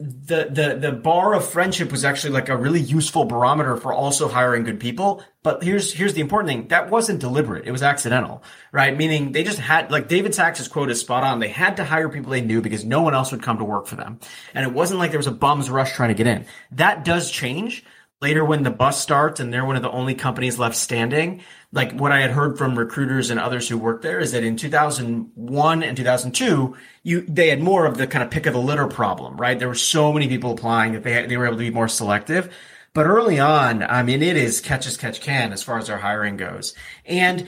the 0.00 0.48
the 0.48 0.78
the 0.80 0.92
bar 0.92 1.34
of 1.34 1.48
friendship 1.48 1.90
was 1.90 2.04
actually 2.04 2.32
like 2.32 2.48
a 2.48 2.56
really 2.56 2.80
useful 2.80 3.24
barometer 3.24 3.76
for 3.76 3.92
also 3.92 4.28
hiring 4.28 4.62
good 4.62 4.78
people. 4.78 5.24
But 5.42 5.62
here's 5.62 5.92
here's 5.92 6.14
the 6.14 6.20
important 6.20 6.48
thing: 6.48 6.68
that 6.68 6.88
wasn't 6.88 7.18
deliberate; 7.18 7.66
it 7.66 7.72
was 7.72 7.82
accidental, 7.82 8.44
right? 8.70 8.96
Meaning 8.96 9.32
they 9.32 9.42
just 9.42 9.58
had 9.58 9.90
like 9.90 10.06
David 10.06 10.36
Sacks' 10.36 10.68
quote 10.68 10.90
is 10.90 11.00
spot 11.00 11.24
on. 11.24 11.40
They 11.40 11.48
had 11.48 11.76
to 11.78 11.84
hire 11.84 12.08
people 12.08 12.30
they 12.30 12.40
knew 12.40 12.60
because 12.60 12.84
no 12.84 13.02
one 13.02 13.12
else 13.12 13.32
would 13.32 13.42
come 13.42 13.58
to 13.58 13.64
work 13.64 13.88
for 13.88 13.96
them, 13.96 14.20
and 14.54 14.64
it 14.64 14.72
wasn't 14.72 15.00
like 15.00 15.10
there 15.10 15.18
was 15.18 15.26
a 15.26 15.32
bum's 15.32 15.68
rush 15.68 15.92
trying 15.94 16.10
to 16.10 16.14
get 16.14 16.28
in. 16.28 16.46
That 16.70 17.04
does 17.04 17.28
change 17.28 17.84
later 18.20 18.44
when 18.44 18.62
the 18.62 18.70
bus 18.70 19.00
starts 19.00 19.40
and 19.40 19.52
they're 19.52 19.64
one 19.64 19.76
of 19.76 19.82
the 19.82 19.90
only 19.90 20.14
companies 20.14 20.58
left 20.58 20.76
standing 20.76 21.40
like 21.72 21.92
what 21.92 22.12
I 22.12 22.20
had 22.20 22.30
heard 22.30 22.56
from 22.56 22.78
recruiters 22.78 23.30
and 23.30 23.38
others 23.38 23.68
who 23.68 23.76
worked 23.76 24.02
there 24.02 24.20
is 24.20 24.32
that 24.32 24.42
in 24.42 24.56
2001 24.56 25.82
and 25.82 25.96
2002, 25.96 26.76
you 27.02 27.20
they 27.22 27.48
had 27.48 27.60
more 27.60 27.84
of 27.84 27.98
the 27.98 28.06
kind 28.06 28.24
of 28.24 28.30
pick 28.30 28.46
of 28.46 28.54
the 28.54 28.60
litter 28.60 28.86
problem, 28.86 29.36
right? 29.36 29.58
There 29.58 29.68
were 29.68 29.74
so 29.74 30.12
many 30.12 30.28
people 30.28 30.52
applying 30.52 30.92
that 30.92 31.02
they 31.02 31.12
had, 31.12 31.28
they 31.28 31.36
were 31.36 31.46
able 31.46 31.56
to 31.56 31.64
be 31.64 31.70
more 31.70 31.88
selective. 31.88 32.54
But 32.94 33.06
early 33.06 33.38
on, 33.38 33.82
I 33.82 34.02
mean, 34.02 34.22
it 34.22 34.36
is 34.36 34.60
catch 34.60 34.86
as 34.86 34.96
catch 34.96 35.20
can 35.20 35.52
as 35.52 35.62
far 35.62 35.78
as 35.78 35.90
our 35.90 35.98
hiring 35.98 36.36
goes. 36.38 36.74
And 37.04 37.46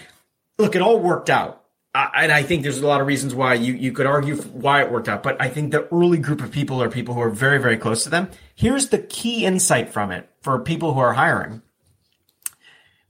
look, 0.58 0.76
it 0.76 0.82
all 0.82 1.00
worked 1.00 1.30
out. 1.30 1.64
and 1.94 2.30
I 2.30 2.42
think 2.42 2.62
there's 2.62 2.78
a 2.78 2.86
lot 2.86 3.00
of 3.00 3.06
reasons 3.06 3.34
why 3.34 3.54
you, 3.54 3.72
you 3.72 3.90
could 3.90 4.06
argue 4.06 4.36
why 4.36 4.82
it 4.82 4.92
worked 4.92 5.08
out, 5.08 5.22
but 5.22 5.40
I 5.40 5.48
think 5.48 5.72
the 5.72 5.88
early 5.92 6.18
group 6.18 6.42
of 6.42 6.52
people 6.52 6.82
are 6.82 6.90
people 6.90 7.14
who 7.14 7.22
are 7.22 7.30
very, 7.30 7.58
very 7.58 7.78
close 7.78 8.04
to 8.04 8.10
them. 8.10 8.28
Here's 8.54 8.90
the 8.90 8.98
key 8.98 9.46
insight 9.46 9.88
from 9.88 10.12
it 10.12 10.28
for 10.42 10.58
people 10.58 10.92
who 10.92 11.00
are 11.00 11.14
hiring 11.14 11.62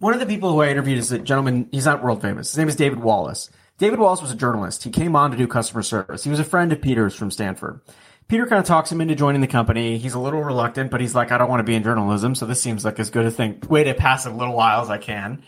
one 0.01 0.15
of 0.15 0.21
the 0.21 0.27
people 0.27 0.51
who 0.51 0.61
I 0.61 0.71
interviewed 0.71 0.99
is 0.99 1.13
a 1.13 1.19
gentleman. 1.19 1.69
He's 1.71 1.85
not 1.85 2.03
world 2.03 2.21
famous. 2.21 2.51
His 2.51 2.59
name 2.59 2.69
is 2.69 2.77
David 2.77 2.99
Wallace. 2.99 3.51
David 3.79 3.99
Wallace 3.99 4.21
was 4.21 4.33
a 4.33 4.37
journalist. 4.37 4.83
He 4.83 4.91
came 4.91 5.15
on 5.15 5.31
to 5.31 5.37
do 5.37 5.47
customer 5.47 5.83
service. 5.83 6.25
He 6.25 6.31
was 6.31 6.41
a 6.41 6.45
friend 6.45 6.73
of 6.73 6.83
Peter's 6.83 7.15
from 7.15 7.31
Stanford. 7.31 7.81
Peter 8.29 8.47
kind 8.47 8.61
of 8.61 8.65
talks 8.65 8.91
him 8.91 9.01
into 9.01 9.15
joining 9.15 9.41
the 9.41 9.47
company. 9.47 9.99
He's 9.99 10.15
a 10.15 10.19
little 10.21 10.43
reluctant, 10.43 10.91
but 10.91 11.01
he's 11.01 11.15
like, 11.15 11.33
I 11.33 11.39
don't 11.39 11.49
want 11.49 11.61
to 11.61 11.65
be 11.65 11.75
in 11.75 11.83
journalism, 11.83 12.35
so 12.35 12.47
this 12.47 12.61
seems 12.61 12.85
like 12.85 12.99
as 12.99 13.11
good 13.11 13.27
a 13.27 13.31
thing 13.31 13.61
way 13.69 13.85
to 13.85 13.95
pass 13.95 14.25
a 14.27 14.31
little 14.31 14.55
while 14.55 14.83
as 14.83 14.91
I 14.91 14.99
can. 14.99 15.43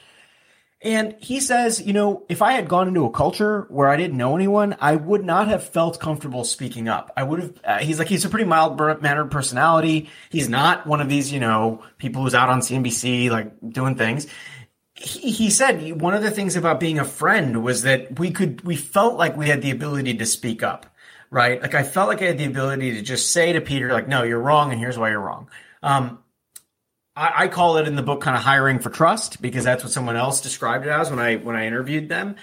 And 0.85 1.15
he 1.21 1.39
says, 1.39 1.81
you 1.81 1.93
know, 1.93 2.25
if 2.29 2.43
I 2.43 2.53
had 2.53 2.69
gone 2.69 2.89
into 2.89 3.05
a 3.05 3.11
culture 3.11 3.67
where 3.69 3.89
I 3.89 3.97
didn't 3.97 4.17
know 4.17 4.35
anyone, 4.35 4.77
I 4.81 4.97
would 4.97 5.25
not 5.25 5.47
have 5.47 5.63
felt 5.63 6.01
comfortable 6.01 6.45
speaking 6.45 6.89
up. 6.89 7.13
I 7.17 7.23
would 7.23 7.41
have, 7.41 7.61
uh, 7.65 7.79
he's 7.79 8.01
like, 8.01 8.09
he's 8.09 8.25
a 8.25 8.29
pretty 8.29 8.47
mild 8.47 8.81
mannered 9.01 9.31
personality. 9.31 10.11
He's 10.31 10.49
not 10.49 10.85
one 10.85 11.01
of 11.01 11.09
these, 11.09 11.33
you 11.33 11.39
know, 11.39 11.85
people 11.99 12.23
who's 12.23 12.35
out 12.35 12.49
on 12.49 12.61
CNBC, 12.61 13.31
like 13.31 13.53
doing 13.67 13.95
things. 13.95 14.27
He, 14.95 15.31
he 15.31 15.51
said 15.51 16.01
one 16.01 16.15
of 16.15 16.23
the 16.23 16.33
things 16.33 16.57
about 16.57 16.81
being 16.81 16.99
a 16.99 17.05
friend 17.05 17.63
was 17.63 17.83
that 17.83 18.19
we 18.19 18.33
could, 18.33 18.63
we 18.63 18.75
felt 18.75 19.17
like 19.17 19.37
we 19.37 19.49
had 19.49 19.63
the 19.63 19.71
ability 19.71 20.17
to 20.17 20.27
speak 20.27 20.65
up, 20.65 20.87
right? 21.31 21.63
Like 21.63 21.77
I 21.77 21.85
felt 21.85 22.09
like 22.09 22.23
I 22.23 22.27
had 22.27 22.39
the 22.39 22.45
ability 22.45 22.95
to 22.95 23.03
just 23.03 23.31
say 23.31 23.53
to 23.53 23.61
Peter, 23.61 23.93
like, 23.93 24.09
no, 24.09 24.25
you're 24.25 24.41
wrong 24.41 24.73
and 24.73 24.81
here's 24.81 24.99
why 24.99 25.11
you're 25.11 25.21
wrong. 25.21 25.49
Um, 25.81 26.19
I, 27.17 27.45
I 27.45 27.49
call 27.49 27.77
it 27.77 27.87
in 27.87 27.97
the 27.97 28.03
book 28.03 28.21
kind 28.21 28.37
of 28.37 28.43
hiring 28.43 28.79
for 28.79 28.91
trust 28.91 29.43
because 29.43 29.65
that's 29.65 29.83
what 29.83 29.93
someone 29.93 30.17
else 30.17 30.41
described 30.41 30.87
it 30.87 30.91
as 30.91 31.11
when 31.11 31.19
I 31.19 31.37
when 31.37 31.57
I 31.57 31.67
interviewed 31.67 32.09
them. 32.09 32.37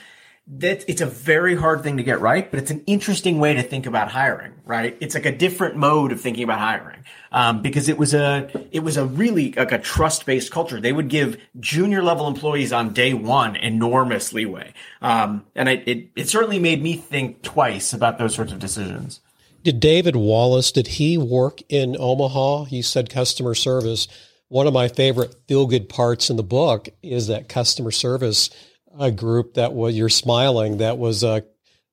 That 0.51 0.84
it's 0.88 1.01
a 1.01 1.05
very 1.05 1.55
hard 1.55 1.84
thing 1.84 1.97
to 1.97 2.03
get 2.03 2.21
right, 2.21 2.49
but 2.49 2.60
it's 2.60 2.71
an 2.71 2.84
interesting 2.88 3.38
way 3.38 3.53
to 3.53 3.62
think 3.62 3.86
about 3.86 4.10
hiring, 4.10 4.53
right? 4.65 4.97
It's 4.99 5.13
like 5.13 5.27
a 5.27 5.32
different 5.32 5.75
mode 5.75 6.12
of 6.12 6.19
thinking 6.19 6.43
about 6.43 6.58
hiring 6.58 7.05
um, 7.32 7.62
because 7.62 7.88
it 7.88 7.99
was 7.99 8.15
a 8.15 8.49
it 8.71 8.79
was 8.79 8.97
a 8.97 9.05
really 9.05 9.51
like 9.51 9.71
a 9.71 9.77
trust 9.77 10.25
based 10.25 10.51
culture. 10.51 10.82
They 10.82 10.91
would 10.91 11.08
give 11.08 11.39
junior 11.60 12.01
level 12.01 12.27
employees 12.27 12.73
on 12.73 12.93
day 12.93 13.13
one 13.13 13.58
enormous 13.58 14.34
leeway, 14.34 14.73
um, 15.03 15.45
and 15.55 15.69
it, 15.69 15.88
it 15.88 16.10
it 16.15 16.29
certainly 16.29 16.58
made 16.58 16.82
me 16.82 16.95
think 16.95 17.43
twice 17.43 17.93
about 17.93 18.17
those 18.17 18.34
sorts 18.34 18.51
of 18.51 18.58
decisions. 18.58 19.21
Did 19.62 19.79
David 19.79 20.15
Wallace 20.15 20.71
did 20.71 20.88
he 20.88 21.15
work 21.17 21.62
in 21.69 21.95
Omaha? 21.99 22.63
He 22.63 22.82
said 22.82 23.10
customer 23.10 23.53
service 23.53 24.08
one 24.49 24.67
of 24.67 24.73
my 24.73 24.88
favorite 24.88 25.33
feel 25.47 25.65
good 25.65 25.88
parts 25.88 26.29
in 26.29 26.35
the 26.35 26.43
book 26.43 26.89
is 27.01 27.27
that 27.27 27.47
customer 27.47 27.91
service 27.91 28.49
uh, 28.97 29.09
group 29.09 29.53
that 29.53 29.73
was 29.73 29.95
you're 29.95 30.09
smiling 30.09 30.77
that 30.79 30.97
was 30.97 31.23
uh, 31.23 31.39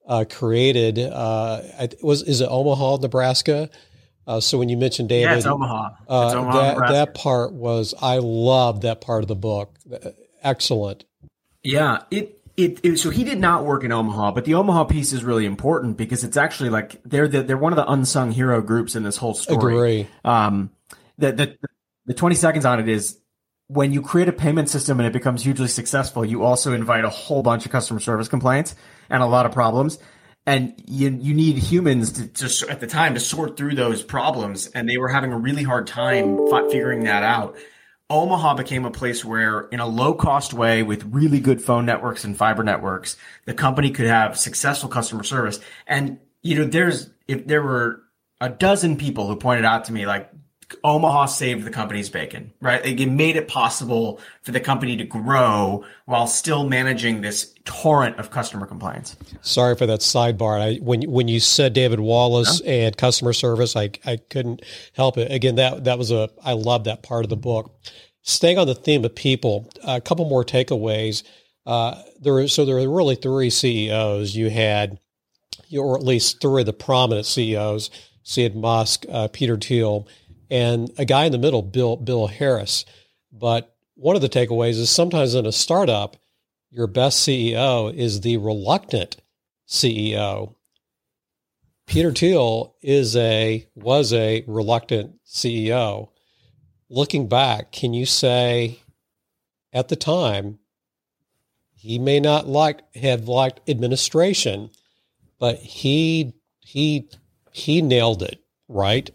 uh, 0.08 0.24
created 0.28 0.98
uh, 0.98 1.62
was 2.02 2.22
is 2.22 2.40
it 2.40 2.48
Omaha, 2.50 2.96
Nebraska? 2.96 3.70
Uh, 4.26 4.40
so 4.40 4.58
when 4.58 4.68
you 4.68 4.76
mentioned 4.76 5.08
David, 5.08 5.30
yeah, 5.30 5.36
it's 5.36 5.46
Omaha. 5.46 5.90
Uh, 6.08 6.24
it's 6.26 6.34
Omaha 6.34 6.80
that 6.80 6.92
that 6.92 7.14
part 7.14 7.52
was 7.52 7.94
I 8.00 8.18
love 8.18 8.80
that 8.80 9.00
part 9.00 9.22
of 9.22 9.28
the 9.28 9.36
book. 9.36 9.76
Excellent. 10.42 11.04
Yeah, 11.62 12.02
it, 12.10 12.40
it, 12.56 12.80
it 12.82 12.96
so 12.98 13.10
he 13.10 13.22
did 13.22 13.38
not 13.38 13.64
work 13.64 13.84
in 13.84 13.92
Omaha, 13.92 14.32
but 14.32 14.44
the 14.44 14.54
Omaha 14.54 14.84
piece 14.84 15.12
is 15.12 15.22
really 15.22 15.44
important 15.44 15.96
because 15.96 16.24
it's 16.24 16.36
actually 16.36 16.70
like 16.70 17.00
they're 17.04 17.28
the, 17.28 17.42
they're 17.42 17.56
one 17.56 17.72
of 17.72 17.76
the 17.76 17.90
unsung 17.90 18.32
hero 18.32 18.62
groups 18.62 18.96
in 18.96 19.02
this 19.02 19.16
whole 19.16 19.34
story. 19.34 19.74
Agree. 19.74 20.08
Um, 20.24 20.70
the, 21.18 21.32
the 21.32 21.56
the 22.06 22.14
20 22.14 22.34
seconds 22.34 22.64
on 22.64 22.80
it 22.80 22.88
is 22.88 23.18
when 23.68 23.92
you 23.92 24.00
create 24.00 24.28
a 24.28 24.32
payment 24.32 24.68
system 24.68 25.00
and 25.00 25.06
it 25.06 25.12
becomes 25.12 25.42
hugely 25.42 25.68
successful, 25.68 26.24
you 26.24 26.44
also 26.44 26.72
invite 26.72 27.04
a 27.04 27.10
whole 27.10 27.42
bunch 27.42 27.66
of 27.66 27.72
customer 27.72 28.00
service 28.00 28.28
complaints 28.28 28.74
and 29.10 29.22
a 29.22 29.26
lot 29.26 29.46
of 29.46 29.52
problems. 29.52 29.98
And 30.46 30.74
you, 30.86 31.10
you 31.10 31.34
need 31.34 31.58
humans 31.58 32.12
to, 32.12 32.28
to 32.28 32.70
at 32.70 32.78
the 32.78 32.86
time 32.86 33.14
to 33.14 33.20
sort 33.20 33.56
through 33.56 33.74
those 33.74 34.04
problems. 34.04 34.68
And 34.68 34.88
they 34.88 34.96
were 34.96 35.08
having 35.08 35.32
a 35.32 35.38
really 35.38 35.64
hard 35.64 35.88
time 35.88 36.38
figuring 36.70 37.04
that 37.04 37.24
out. 37.24 37.56
Omaha 38.08 38.54
became 38.54 38.84
a 38.84 38.90
place 38.92 39.24
where, 39.24 39.62
in 39.72 39.80
a 39.80 39.86
low 39.86 40.14
cost 40.14 40.54
way, 40.54 40.84
with 40.84 41.02
really 41.06 41.40
good 41.40 41.60
phone 41.60 41.84
networks 41.86 42.22
and 42.22 42.36
fiber 42.36 42.62
networks, 42.62 43.16
the 43.46 43.54
company 43.54 43.90
could 43.90 44.06
have 44.06 44.38
successful 44.38 44.88
customer 44.88 45.24
service. 45.24 45.58
And, 45.88 46.20
you 46.42 46.56
know, 46.56 46.64
there's, 46.64 47.10
if 47.26 47.48
there 47.48 47.64
were 47.64 48.04
a 48.40 48.48
dozen 48.48 48.96
people 48.96 49.26
who 49.26 49.34
pointed 49.34 49.64
out 49.64 49.86
to 49.86 49.92
me, 49.92 50.06
like, 50.06 50.30
Omaha 50.82 51.26
saved 51.26 51.64
the 51.64 51.70
company's 51.70 52.08
bacon, 52.10 52.52
right? 52.60 52.84
It 52.84 53.06
made 53.06 53.36
it 53.36 53.46
possible 53.46 54.20
for 54.42 54.50
the 54.50 54.58
company 54.58 54.96
to 54.96 55.04
grow 55.04 55.84
while 56.06 56.26
still 56.26 56.68
managing 56.68 57.20
this 57.20 57.54
torrent 57.64 58.16
of 58.18 58.30
customer 58.30 58.66
complaints. 58.66 59.16
Sorry 59.42 59.76
for 59.76 59.86
that 59.86 60.00
sidebar. 60.00 60.60
I, 60.60 60.76
when 60.78 61.02
when 61.02 61.28
you 61.28 61.38
said 61.38 61.72
David 61.72 62.00
Wallace 62.00 62.60
and 62.62 62.96
customer 62.96 63.32
service, 63.32 63.76
I 63.76 63.90
I 64.04 64.16
couldn't 64.16 64.62
help 64.94 65.18
it. 65.18 65.30
Again, 65.30 65.54
that 65.54 65.84
that 65.84 65.98
was 65.98 66.10
a 66.10 66.30
I 66.42 66.52
love 66.54 66.84
that 66.84 67.02
part 67.02 67.24
of 67.24 67.30
the 67.30 67.36
book. 67.36 67.72
Staying 68.22 68.58
on 68.58 68.66
the 68.66 68.74
theme 68.74 69.04
of 69.04 69.14
people, 69.14 69.70
a 69.84 70.00
couple 70.00 70.28
more 70.28 70.44
takeaways. 70.44 71.22
Uh, 71.64 72.02
there, 72.20 72.46
so 72.48 72.64
there 72.64 72.78
are 72.78 72.88
really 72.88 73.14
three 73.14 73.50
CEOs. 73.50 74.34
You 74.34 74.50
had, 74.50 74.98
or 75.76 75.96
at 75.96 76.04
least 76.04 76.40
three 76.40 76.62
of 76.62 76.66
the 76.66 76.72
prominent 76.72 77.26
CEOs: 77.26 77.88
Sid 78.24 78.56
Musk, 78.56 79.04
uh, 79.08 79.28
Peter 79.28 79.56
Thiel 79.56 80.08
and 80.50 80.90
a 80.98 81.04
guy 81.04 81.24
in 81.24 81.32
the 81.32 81.38
middle, 81.38 81.62
Bill 81.62 81.96
Bill 81.96 82.26
Harris. 82.26 82.84
But 83.32 83.74
one 83.94 84.16
of 84.16 84.22
the 84.22 84.28
takeaways 84.28 84.78
is 84.78 84.90
sometimes 84.90 85.34
in 85.34 85.46
a 85.46 85.52
startup, 85.52 86.16
your 86.70 86.86
best 86.86 87.26
CEO 87.26 87.94
is 87.94 88.20
the 88.20 88.36
reluctant 88.36 89.16
CEO. 89.66 90.54
Peter 91.86 92.12
Thiel 92.12 92.74
is 92.82 93.16
a 93.16 93.66
was 93.74 94.12
a 94.12 94.44
reluctant 94.46 95.24
CEO. 95.24 96.10
Looking 96.88 97.28
back, 97.28 97.72
can 97.72 97.94
you 97.94 98.06
say 98.06 98.80
at 99.72 99.88
the 99.88 99.96
time 99.96 100.58
he 101.74 101.98
may 101.98 102.18
not 102.20 102.48
like 102.48 102.94
have 102.96 103.28
liked 103.28 103.68
administration, 103.68 104.70
but 105.38 105.58
he 105.58 106.34
he 106.60 107.08
he 107.52 107.80
nailed 107.80 108.22
it, 108.22 108.42
right? 108.68 109.10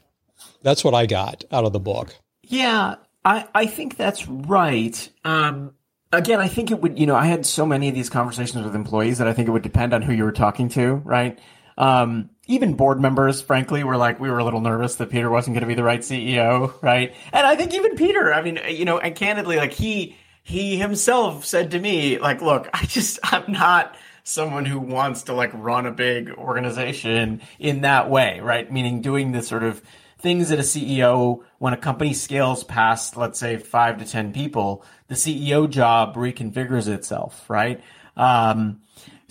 That's 0.63 0.83
what 0.83 0.93
I 0.93 1.05
got 1.05 1.43
out 1.51 1.65
of 1.65 1.73
the 1.73 1.79
book. 1.79 2.15
Yeah, 2.43 2.95
I, 3.23 3.47
I 3.53 3.65
think 3.65 3.97
that's 3.97 4.27
right. 4.27 5.09
Um, 5.23 5.73
again, 6.11 6.39
I 6.39 6.47
think 6.47 6.71
it 6.71 6.81
would, 6.81 6.99
you 6.99 7.05
know, 7.05 7.15
I 7.15 7.25
had 7.25 7.45
so 7.45 7.65
many 7.65 7.89
of 7.89 7.95
these 7.95 8.09
conversations 8.09 8.63
with 8.63 8.75
employees 8.75 9.19
that 9.19 9.27
I 9.27 9.33
think 9.33 9.47
it 9.47 9.51
would 9.51 9.61
depend 9.61 9.93
on 9.93 10.01
who 10.01 10.13
you 10.13 10.23
were 10.23 10.31
talking 10.31 10.69
to, 10.69 10.95
right? 10.95 11.39
Um, 11.77 12.29
even 12.47 12.73
board 12.73 12.99
members, 12.99 13.41
frankly, 13.41 13.83
were 13.83 13.97
like, 13.97 14.19
we 14.19 14.29
were 14.29 14.39
a 14.39 14.43
little 14.43 14.61
nervous 14.61 14.95
that 14.95 15.09
Peter 15.09 15.29
wasn't 15.29 15.55
going 15.55 15.61
to 15.61 15.67
be 15.67 15.73
the 15.73 15.83
right 15.83 16.01
CEO, 16.01 16.73
right? 16.81 17.15
And 17.31 17.47
I 17.47 17.55
think 17.55 17.73
even 17.73 17.95
Peter, 17.95 18.33
I 18.33 18.41
mean, 18.41 18.59
you 18.69 18.85
know, 18.85 18.99
and 18.99 19.15
candidly, 19.15 19.57
like 19.57 19.73
he, 19.73 20.17
he 20.43 20.77
himself 20.77 21.45
said 21.45 21.71
to 21.71 21.79
me, 21.79 22.19
like, 22.19 22.41
look, 22.41 22.69
I 22.73 22.85
just, 22.85 23.19
I'm 23.23 23.51
not 23.51 23.95
someone 24.23 24.65
who 24.65 24.79
wants 24.79 25.23
to 25.23 25.33
like 25.33 25.51
run 25.53 25.85
a 25.85 25.91
big 25.91 26.29
organization 26.31 27.41
in 27.59 27.81
that 27.81 28.09
way, 28.09 28.39
right? 28.39 28.71
Meaning 28.71 29.01
doing 29.01 29.31
this 29.31 29.47
sort 29.47 29.63
of 29.63 29.81
things 30.21 30.49
that 30.49 30.59
a 30.59 30.63
CEO, 30.63 31.43
when 31.57 31.73
a 31.73 31.77
company 31.77 32.13
scales 32.13 32.63
past, 32.63 33.17
let's 33.17 33.39
say, 33.39 33.57
five 33.57 33.97
to 33.99 34.05
10 34.05 34.33
people, 34.33 34.85
the 35.07 35.15
CEO 35.15 35.69
job 35.69 36.15
reconfigures 36.15 36.87
itself, 36.87 37.49
right? 37.49 37.81
Um, 38.15 38.81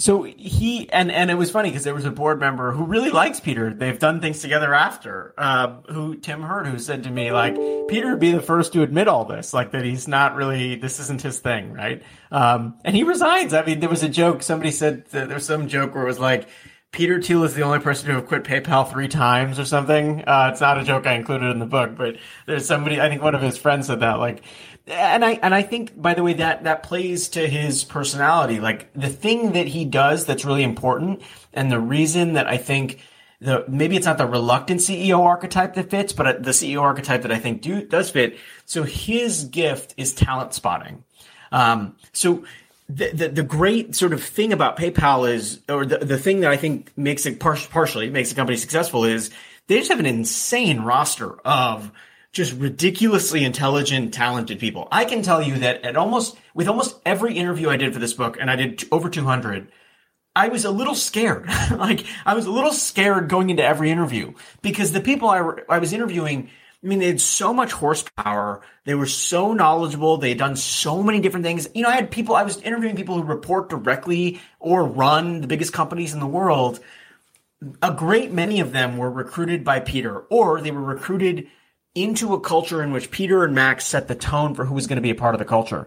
so 0.00 0.22
he 0.22 0.90
and 0.90 1.12
and 1.12 1.30
it 1.30 1.34
was 1.34 1.50
funny 1.50 1.68
because 1.68 1.84
there 1.84 1.94
was 1.94 2.06
a 2.06 2.10
board 2.10 2.40
member 2.40 2.72
who 2.72 2.84
really 2.84 3.10
likes 3.10 3.38
Peter. 3.38 3.72
They've 3.74 3.98
done 3.98 4.22
things 4.22 4.40
together 4.40 4.72
after. 4.72 5.34
Uh, 5.36 5.82
who 5.90 6.16
Tim 6.16 6.40
Hurd, 6.40 6.68
who 6.68 6.78
said 6.78 7.02
to 7.04 7.10
me 7.10 7.30
like 7.30 7.54
Peter 7.86 8.12
would 8.12 8.18
be 8.18 8.32
the 8.32 8.40
first 8.40 8.72
to 8.72 8.82
admit 8.82 9.08
all 9.08 9.26
this, 9.26 9.52
like 9.52 9.72
that 9.72 9.84
he's 9.84 10.08
not 10.08 10.36
really 10.36 10.76
this 10.76 11.00
isn't 11.00 11.20
his 11.20 11.40
thing, 11.40 11.74
right? 11.74 12.02
Um, 12.32 12.78
and 12.82 12.96
he 12.96 13.02
resigns. 13.02 13.52
I 13.52 13.62
mean, 13.62 13.80
there 13.80 13.90
was 13.90 14.02
a 14.02 14.08
joke. 14.08 14.42
Somebody 14.42 14.70
said 14.70 15.04
there 15.10 15.26
was 15.28 15.44
some 15.44 15.68
joke 15.68 15.94
where 15.94 16.04
it 16.04 16.06
was 16.06 16.18
like 16.18 16.48
Peter 16.92 17.22
Thiel 17.22 17.44
is 17.44 17.54
the 17.54 17.62
only 17.62 17.78
person 17.78 18.08
to 18.08 18.14
have 18.14 18.26
quit 18.26 18.42
PayPal 18.42 18.90
three 18.90 19.06
times 19.06 19.58
or 19.58 19.64
something. 19.64 20.24
Uh, 20.26 20.50
it's 20.50 20.60
not 20.60 20.78
a 20.78 20.84
joke 20.84 21.06
I 21.06 21.14
included 21.14 21.50
in 21.50 21.60
the 21.60 21.66
book, 21.66 21.96
but 21.96 22.16
there's 22.46 22.66
somebody. 22.66 23.00
I 23.00 23.08
think 23.08 23.22
one 23.22 23.34
of 23.34 23.42
his 23.42 23.56
friends 23.56 23.86
said 23.86 24.00
that 24.00 24.18
like 24.18 24.42
and 24.86 25.24
I 25.24 25.32
and 25.42 25.54
I 25.54 25.62
think 25.62 26.00
by 26.00 26.14
the 26.14 26.22
way 26.22 26.34
that 26.34 26.64
that 26.64 26.82
plays 26.82 27.28
to 27.30 27.46
his 27.46 27.84
personality. 27.84 28.60
Like 28.60 28.92
the 28.94 29.08
thing 29.08 29.52
that 29.52 29.68
he 29.68 29.84
does 29.84 30.26
that's 30.26 30.44
really 30.44 30.64
important, 30.64 31.22
and 31.52 31.70
the 31.70 31.80
reason 31.80 32.34
that 32.34 32.46
I 32.46 32.56
think 32.56 33.00
the 33.40 33.64
maybe 33.68 33.96
it's 33.96 34.06
not 34.06 34.18
the 34.18 34.26
reluctant 34.26 34.80
CEO 34.80 35.20
archetype 35.20 35.74
that 35.74 35.90
fits, 35.90 36.12
but 36.12 36.42
the 36.42 36.50
CEO 36.50 36.82
archetype 36.82 37.22
that 37.22 37.32
I 37.32 37.38
think 37.38 37.62
do 37.62 37.86
does 37.86 38.10
fit. 38.10 38.36
So 38.64 38.82
his 38.82 39.44
gift 39.44 39.94
is 39.96 40.12
talent 40.12 40.54
spotting. 40.54 41.04
Um, 41.52 41.96
so 42.12 42.44
the, 42.90 43.28
the, 43.28 43.42
great 43.42 43.94
sort 43.94 44.12
of 44.12 44.22
thing 44.22 44.52
about 44.52 44.76
PayPal 44.76 45.30
is, 45.30 45.60
or 45.68 45.84
the, 45.84 45.98
the 45.98 46.18
thing 46.18 46.40
that 46.40 46.50
I 46.50 46.56
think 46.56 46.96
makes 46.96 47.26
it 47.26 47.40
par- 47.40 47.58
partially 47.70 48.10
makes 48.10 48.30
the 48.30 48.34
company 48.34 48.56
successful 48.56 49.04
is 49.04 49.30
they 49.68 49.78
just 49.78 49.90
have 49.90 50.00
an 50.00 50.06
insane 50.06 50.80
roster 50.80 51.38
of 51.44 51.92
just 52.32 52.52
ridiculously 52.54 53.44
intelligent, 53.44 54.14
talented 54.14 54.58
people. 54.58 54.88
I 54.90 55.04
can 55.04 55.22
tell 55.22 55.42
you 55.42 55.58
that 55.58 55.84
at 55.84 55.96
almost, 55.96 56.36
with 56.54 56.68
almost 56.68 57.00
every 57.04 57.34
interview 57.34 57.68
I 57.70 57.76
did 57.76 57.92
for 57.92 57.98
this 57.98 58.14
book, 58.14 58.36
and 58.40 58.50
I 58.50 58.56
did 58.56 58.84
over 58.92 59.10
200, 59.10 59.70
I 60.36 60.48
was 60.48 60.64
a 60.64 60.70
little 60.70 60.94
scared. 60.94 61.46
like, 61.70 62.04
I 62.24 62.34
was 62.34 62.46
a 62.46 62.50
little 62.50 62.72
scared 62.72 63.28
going 63.28 63.50
into 63.50 63.64
every 63.64 63.90
interview 63.90 64.32
because 64.62 64.92
the 64.92 65.00
people 65.00 65.28
I, 65.28 65.42
I 65.68 65.78
was 65.78 65.92
interviewing, 65.92 66.50
I 66.82 66.86
mean, 66.86 66.98
they 66.98 67.08
had 67.08 67.20
so 67.20 67.52
much 67.52 67.72
horsepower. 67.72 68.62
They 68.84 68.94
were 68.94 69.06
so 69.06 69.52
knowledgeable. 69.52 70.16
They 70.16 70.30
had 70.30 70.38
done 70.38 70.56
so 70.56 71.02
many 71.02 71.20
different 71.20 71.44
things. 71.44 71.68
You 71.74 71.82
know, 71.82 71.90
I 71.90 71.96
had 71.96 72.10
people, 72.10 72.34
I 72.34 72.42
was 72.42 72.60
interviewing 72.62 72.96
people 72.96 73.16
who 73.16 73.22
report 73.22 73.68
directly 73.68 74.40
or 74.58 74.84
run 74.84 75.42
the 75.42 75.46
biggest 75.46 75.74
companies 75.74 76.14
in 76.14 76.20
the 76.20 76.26
world. 76.26 76.80
A 77.82 77.92
great 77.92 78.32
many 78.32 78.60
of 78.60 78.72
them 78.72 78.96
were 78.96 79.10
recruited 79.10 79.62
by 79.62 79.80
Peter 79.80 80.20
or 80.30 80.62
they 80.62 80.70
were 80.70 80.82
recruited 80.82 81.48
into 81.94 82.32
a 82.32 82.40
culture 82.40 82.82
in 82.82 82.92
which 82.92 83.10
Peter 83.10 83.44
and 83.44 83.54
Max 83.54 83.86
set 83.86 84.08
the 84.08 84.14
tone 84.14 84.54
for 84.54 84.64
who 84.64 84.74
was 84.74 84.86
going 84.86 84.96
to 84.96 85.02
be 85.02 85.10
a 85.10 85.14
part 85.14 85.34
of 85.34 85.38
the 85.38 85.44
culture. 85.44 85.86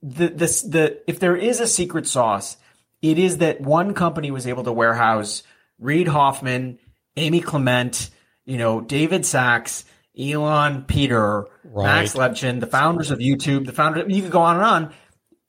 The, 0.00 0.28
this, 0.28 0.62
the, 0.62 1.02
if 1.08 1.18
there 1.18 1.34
is 1.34 1.58
a 1.58 1.66
secret 1.66 2.06
sauce, 2.06 2.56
it 3.02 3.18
is 3.18 3.38
that 3.38 3.60
one 3.60 3.94
company 3.94 4.30
was 4.30 4.46
able 4.46 4.62
to 4.62 4.72
warehouse 4.72 5.42
Reid 5.80 6.06
Hoffman, 6.06 6.78
Amy 7.16 7.40
Klement, 7.40 8.10
you 8.44 8.58
know, 8.58 8.80
David 8.80 9.26
Sacks, 9.26 9.84
Elon, 10.18 10.84
Peter, 10.84 11.46
right. 11.64 11.84
Max 11.84 12.14
Levchin, 12.14 12.60
the 12.60 12.66
founders 12.66 13.10
of 13.10 13.18
YouTube, 13.18 13.66
the 13.66 13.72
founder, 13.72 14.08
you 14.08 14.22
could 14.22 14.30
go 14.30 14.42
on 14.42 14.56
and 14.56 14.64
on 14.64 14.94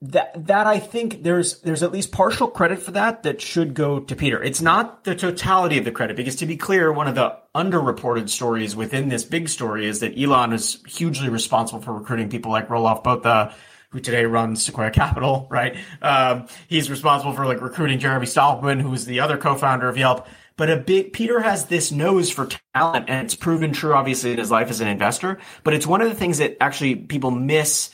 that 0.01 0.47
that 0.47 0.67
I 0.67 0.79
think 0.79 1.23
there's 1.23 1.61
there's 1.61 1.81
at 1.81 1.91
least 1.91 2.11
partial 2.11 2.47
credit 2.47 2.79
for 2.79 2.91
that 2.91 3.23
that 3.23 3.41
should 3.41 3.73
go 3.73 3.99
to 3.99 4.15
Peter. 4.15 4.41
It's 4.41 4.61
not 4.61 5.03
the 5.03 5.15
totality 5.15 5.77
of 5.77 5.85
the 5.85 5.91
credit 5.91 6.17
because 6.17 6.35
to 6.37 6.45
be 6.45 6.57
clear, 6.57 6.91
one 6.91 7.07
of 7.07 7.15
the 7.15 7.37
underreported 7.55 8.29
stories 8.29 8.75
within 8.75 9.09
this 9.09 9.23
big 9.23 9.49
story 9.49 9.85
is 9.85 10.01
that 10.01 10.17
Elon 10.17 10.53
is 10.53 10.83
hugely 10.85 11.29
responsible 11.29 11.81
for 11.81 11.93
recruiting 11.93 12.29
people 12.29 12.51
like 12.51 12.67
Roelof 12.67 13.03
Botha, 13.03 13.55
who 13.89 13.99
today 13.99 14.25
runs 14.25 14.63
Sequoia 14.63 14.91
Capital, 14.91 15.47
right? 15.49 15.77
Um, 16.01 16.47
he's 16.67 16.89
responsible 16.89 17.33
for 17.33 17.45
like 17.45 17.61
recruiting 17.61 17.99
Jeremy 17.99 18.25
Stoppelman, 18.25 18.81
who's 18.81 19.05
the 19.05 19.21
other 19.21 19.37
co-founder 19.37 19.87
of 19.87 19.97
Yelp. 19.97 20.27
But 20.57 20.69
a 20.69 20.77
big 20.77 21.13
Peter 21.13 21.41
has 21.41 21.65
this 21.65 21.91
nose 21.91 22.29
for 22.29 22.47
talent, 22.73 23.09
and 23.09 23.25
it's 23.25 23.35
proven 23.35 23.73
true, 23.73 23.93
obviously, 23.93 24.31
in 24.31 24.37
his 24.37 24.51
life 24.51 24.69
as 24.69 24.79
an 24.79 24.87
investor. 24.87 25.39
But 25.63 25.73
it's 25.73 25.87
one 25.87 26.01
of 26.01 26.09
the 26.09 26.15
things 26.15 26.37
that 26.37 26.57
actually 26.61 26.95
people 26.95 27.31
miss 27.31 27.91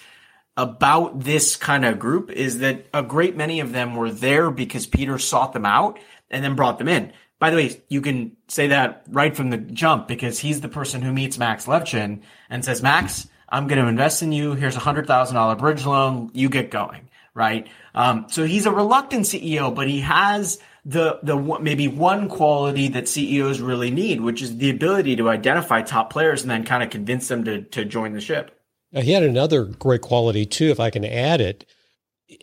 about 0.58 1.20
this 1.22 1.56
kind 1.56 1.86
of 1.86 1.98
group 1.98 2.30
is 2.30 2.60
that 2.60 2.86
a 2.94 3.02
great 3.02 3.36
many 3.36 3.62
of 3.62 3.72
them 3.72 3.96
were 3.96 4.12
there 4.12 4.52
because 4.52 4.86
Peter 4.86 5.18
sought 5.18 5.54
them 5.54 5.66
out 5.66 6.00
and 6.30 6.44
then 6.44 6.56
brought 6.56 6.78
them 6.78 6.88
in. 6.88 7.14
By 7.40 7.50
the 7.50 7.56
way, 7.56 7.82
you 7.90 8.02
can 8.02 8.38
say 8.48 8.68
that 8.68 9.04
right 9.08 9.36
from 9.36 9.50
the 9.50 9.58
jump 9.58 10.08
because 10.08 10.38
he's 10.38 10.62
the 10.62 10.70
person 10.70 11.02
who 11.02 11.12
meets 11.12 11.40
Max 11.40 11.66
Levchin 11.66 12.22
and 12.50 12.64
says, 12.64 12.84
Max, 12.84 13.28
I'm 13.50 13.68
going 13.68 13.82
to 13.82 13.90
invest 13.90 14.22
in 14.22 14.32
you. 14.32 14.54
Here's 14.54 14.76
a 14.76 14.80
hundred 14.80 15.08
thousand 15.08 15.36
dollar 15.36 15.56
bridge 15.56 15.86
loan. 15.86 16.30
You 16.34 16.50
get 16.50 16.70
going, 16.70 17.10
right? 17.34 17.68
Um, 17.96 18.28
so 18.30 18.46
he's 18.46 18.68
a 18.68 18.72
reluctant 18.72 19.26
CEO, 19.26 19.74
but 19.74 19.88
he 19.88 20.02
has 20.02 20.60
the 20.84 21.20
the 21.22 21.36
maybe 21.62 21.88
one 21.88 22.28
quality 22.28 22.88
that 22.90 23.08
CEOs 23.08 23.60
really 23.60 23.92
need, 23.92 24.22
which 24.22 24.42
is 24.42 24.58
the 24.58 24.70
ability 24.70 25.16
to 25.16 25.30
identify 25.30 25.82
top 25.82 26.12
players 26.12 26.42
and 26.42 26.50
then 26.50 26.64
kind 26.64 26.84
of 26.84 26.90
convince 26.90 27.28
them 27.28 27.44
to 27.46 27.62
to 27.62 27.86
join 27.86 28.14
the 28.14 28.22
ship. 28.22 28.58
Now, 28.92 29.02
he 29.02 29.12
had 29.12 29.24
another 29.24 29.66
great 29.66 30.02
quality 30.02 30.46
too, 30.46 30.70
if 30.70 30.80
I 30.80 30.90
can 30.90 31.06
add 31.06 31.42
it. 31.42 31.66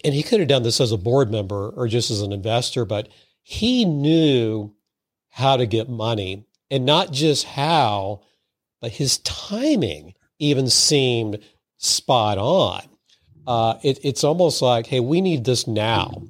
And 0.05 0.15
he 0.15 0.23
could 0.23 0.41
have 0.41 0.49
done 0.49 0.63
this 0.63 0.81
as 0.81 0.93
a 0.93 0.99
board 0.99 1.31
member 1.31 1.71
or 1.71 1.89
just 1.89 2.11
as 2.11 2.21
an 2.21 2.33
investor, 2.33 2.85
but 2.85 3.09
he 3.43 3.85
knew 3.85 4.75
how 5.31 5.57
to 5.57 5.67
get 5.67 5.89
money 5.89 6.47
and 6.71 6.85
not 6.85 7.11
just 7.11 7.45
how, 7.47 8.21
but 8.81 8.93
his 8.93 9.19
timing 9.19 10.15
even 10.39 10.69
seemed 10.69 11.39
spot 11.79 12.39
on. 12.39 12.83
Uh, 13.47 13.79
it, 13.83 13.99
it's 14.05 14.25
almost 14.25 14.61
like, 14.61 14.87
hey, 14.87 15.01
we 15.01 15.23
need 15.23 15.45
this 15.45 15.67
now. 15.67 16.23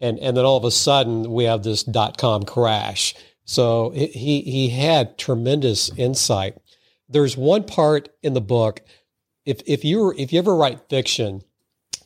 And, 0.00 0.18
and 0.18 0.36
then 0.36 0.44
all 0.44 0.56
of 0.56 0.64
a 0.64 0.70
sudden 0.70 1.32
we 1.32 1.44
have 1.44 1.62
this 1.62 1.82
dot 1.82 2.18
com 2.18 2.44
crash. 2.44 3.14
So 3.44 3.90
he, 3.90 4.42
he 4.42 4.68
had 4.68 5.18
tremendous 5.18 5.90
insight. 5.96 6.56
There's 7.08 7.36
one 7.36 7.64
part 7.64 8.10
in 8.22 8.34
the 8.34 8.40
book 8.40 8.82
if 9.48 9.62
if 9.64 9.82
you 9.82 10.12
if 10.16 10.30
you 10.30 10.38
ever 10.38 10.54
write 10.54 10.90
fiction, 10.90 11.42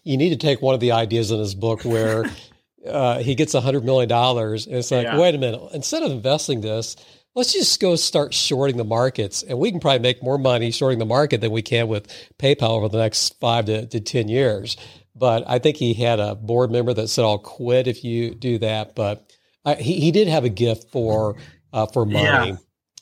you 0.05 0.17
need 0.17 0.31
to 0.31 0.37
take 0.37 0.63
one 0.63 0.75
of 0.75 0.81
the 0.81 0.93
ideas 0.93 1.33
in 1.33 1.41
his 1.41 1.57
book 1.57 1.85
where 1.85 2.25
uh, 2.89 3.19
he 3.19 3.35
gets 3.35 3.55
a 3.55 3.61
hundred 3.61 3.85
million 3.85 4.09
dollars, 4.09 4.67
and 4.67 4.77
it's 4.77 4.93
like, 4.93 5.05
yeah. 5.05 5.19
wait 5.19 5.35
a 5.35 5.39
minute, 5.39 5.61
instead 5.75 6.05
of 6.05 6.13
investing 6.13 6.61
this, 6.61 6.95
let's 7.35 7.53
just 7.53 7.81
go 7.81 7.97
start 7.97 8.33
shorting 8.33 8.77
the 8.77 8.85
markets, 8.85 9.43
and 9.43 9.59
we 9.59 9.73
can 9.73 9.81
probably 9.81 9.99
make 9.99 10.23
more 10.23 10.39
money 10.39 10.71
shorting 10.71 11.01
the 11.01 11.05
market 11.05 11.41
than 11.41 11.51
we 11.51 11.63
can 11.63 11.89
with 11.89 12.07
PayPal 12.39 12.71
over 12.71 12.89
the 12.89 12.99
next 12.99 13.41
five 13.41 13.65
to, 13.65 13.87
to 13.87 13.99
ten 13.99 14.29
years. 14.29 14.77
But 15.15 15.45
I 15.47 15.59
think 15.59 15.77
he 15.77 15.95
had 15.95 16.21
a 16.21 16.35
board 16.35 16.71
member 16.71 16.95
that 16.95 17.09
said, 17.09 17.25
"I'll 17.25 17.39
quit 17.39 17.87
if 17.87 18.05
you 18.05 18.35
do 18.35 18.59
that." 18.59 18.95
But 18.95 19.31
I, 19.65 19.75
he 19.75 20.01
he 20.01 20.11
did 20.11 20.29
have 20.29 20.45
a 20.45 20.49
gift 20.49 20.91
for 20.91 21.37
uh, 21.73 21.87
for 21.87 22.07
money. 22.07 22.59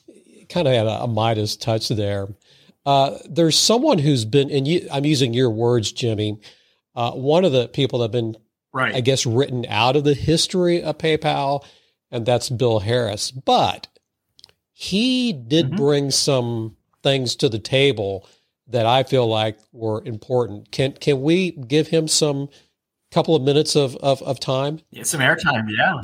Yeah. 0.07 0.45
Kind 0.49 0.67
of 0.67 0.73
had 0.73 0.87
a, 0.87 1.03
a 1.03 1.07
Midas 1.07 1.55
touch 1.55 1.89
there. 1.89 2.27
Uh, 2.85 3.17
there's 3.29 3.57
someone 3.57 3.99
who's 3.99 4.25
been, 4.25 4.49
and 4.49 4.67
you, 4.67 4.87
I'm 4.91 5.05
using 5.05 5.33
your 5.33 5.49
words, 5.49 5.91
Jimmy. 5.91 6.39
Uh, 6.95 7.11
one 7.11 7.45
of 7.45 7.51
the 7.51 7.67
people 7.67 7.99
that 7.99 8.05
have 8.05 8.11
been, 8.11 8.35
right. 8.73 8.93
I 8.93 9.01
guess, 9.01 9.25
written 9.25 9.65
out 9.69 9.95
of 9.95 10.03
the 10.03 10.13
history 10.13 10.81
of 10.81 10.97
PayPal, 10.97 11.63
and 12.09 12.25
that's 12.25 12.49
Bill 12.49 12.79
Harris. 12.79 13.31
But 13.31 13.87
he 14.73 15.31
did 15.31 15.67
mm-hmm. 15.67 15.75
bring 15.75 16.11
some 16.11 16.75
things 17.03 17.35
to 17.37 17.49
the 17.49 17.59
table 17.59 18.27
that 18.71 18.85
I 18.85 19.03
feel 19.03 19.27
like 19.27 19.57
were 19.71 20.01
important. 20.05 20.71
Can 20.71 20.93
can 20.93 21.21
we 21.21 21.51
give 21.51 21.87
him 21.87 22.07
some 22.07 22.49
couple 23.11 23.35
of 23.35 23.43
minutes 23.43 23.75
of 23.75 23.95
of, 23.97 24.21
of 24.23 24.39
time? 24.39 24.79
Yeah, 24.91 25.03
some 25.03 25.21
airtime. 25.21 25.69
Yeah. 25.69 26.01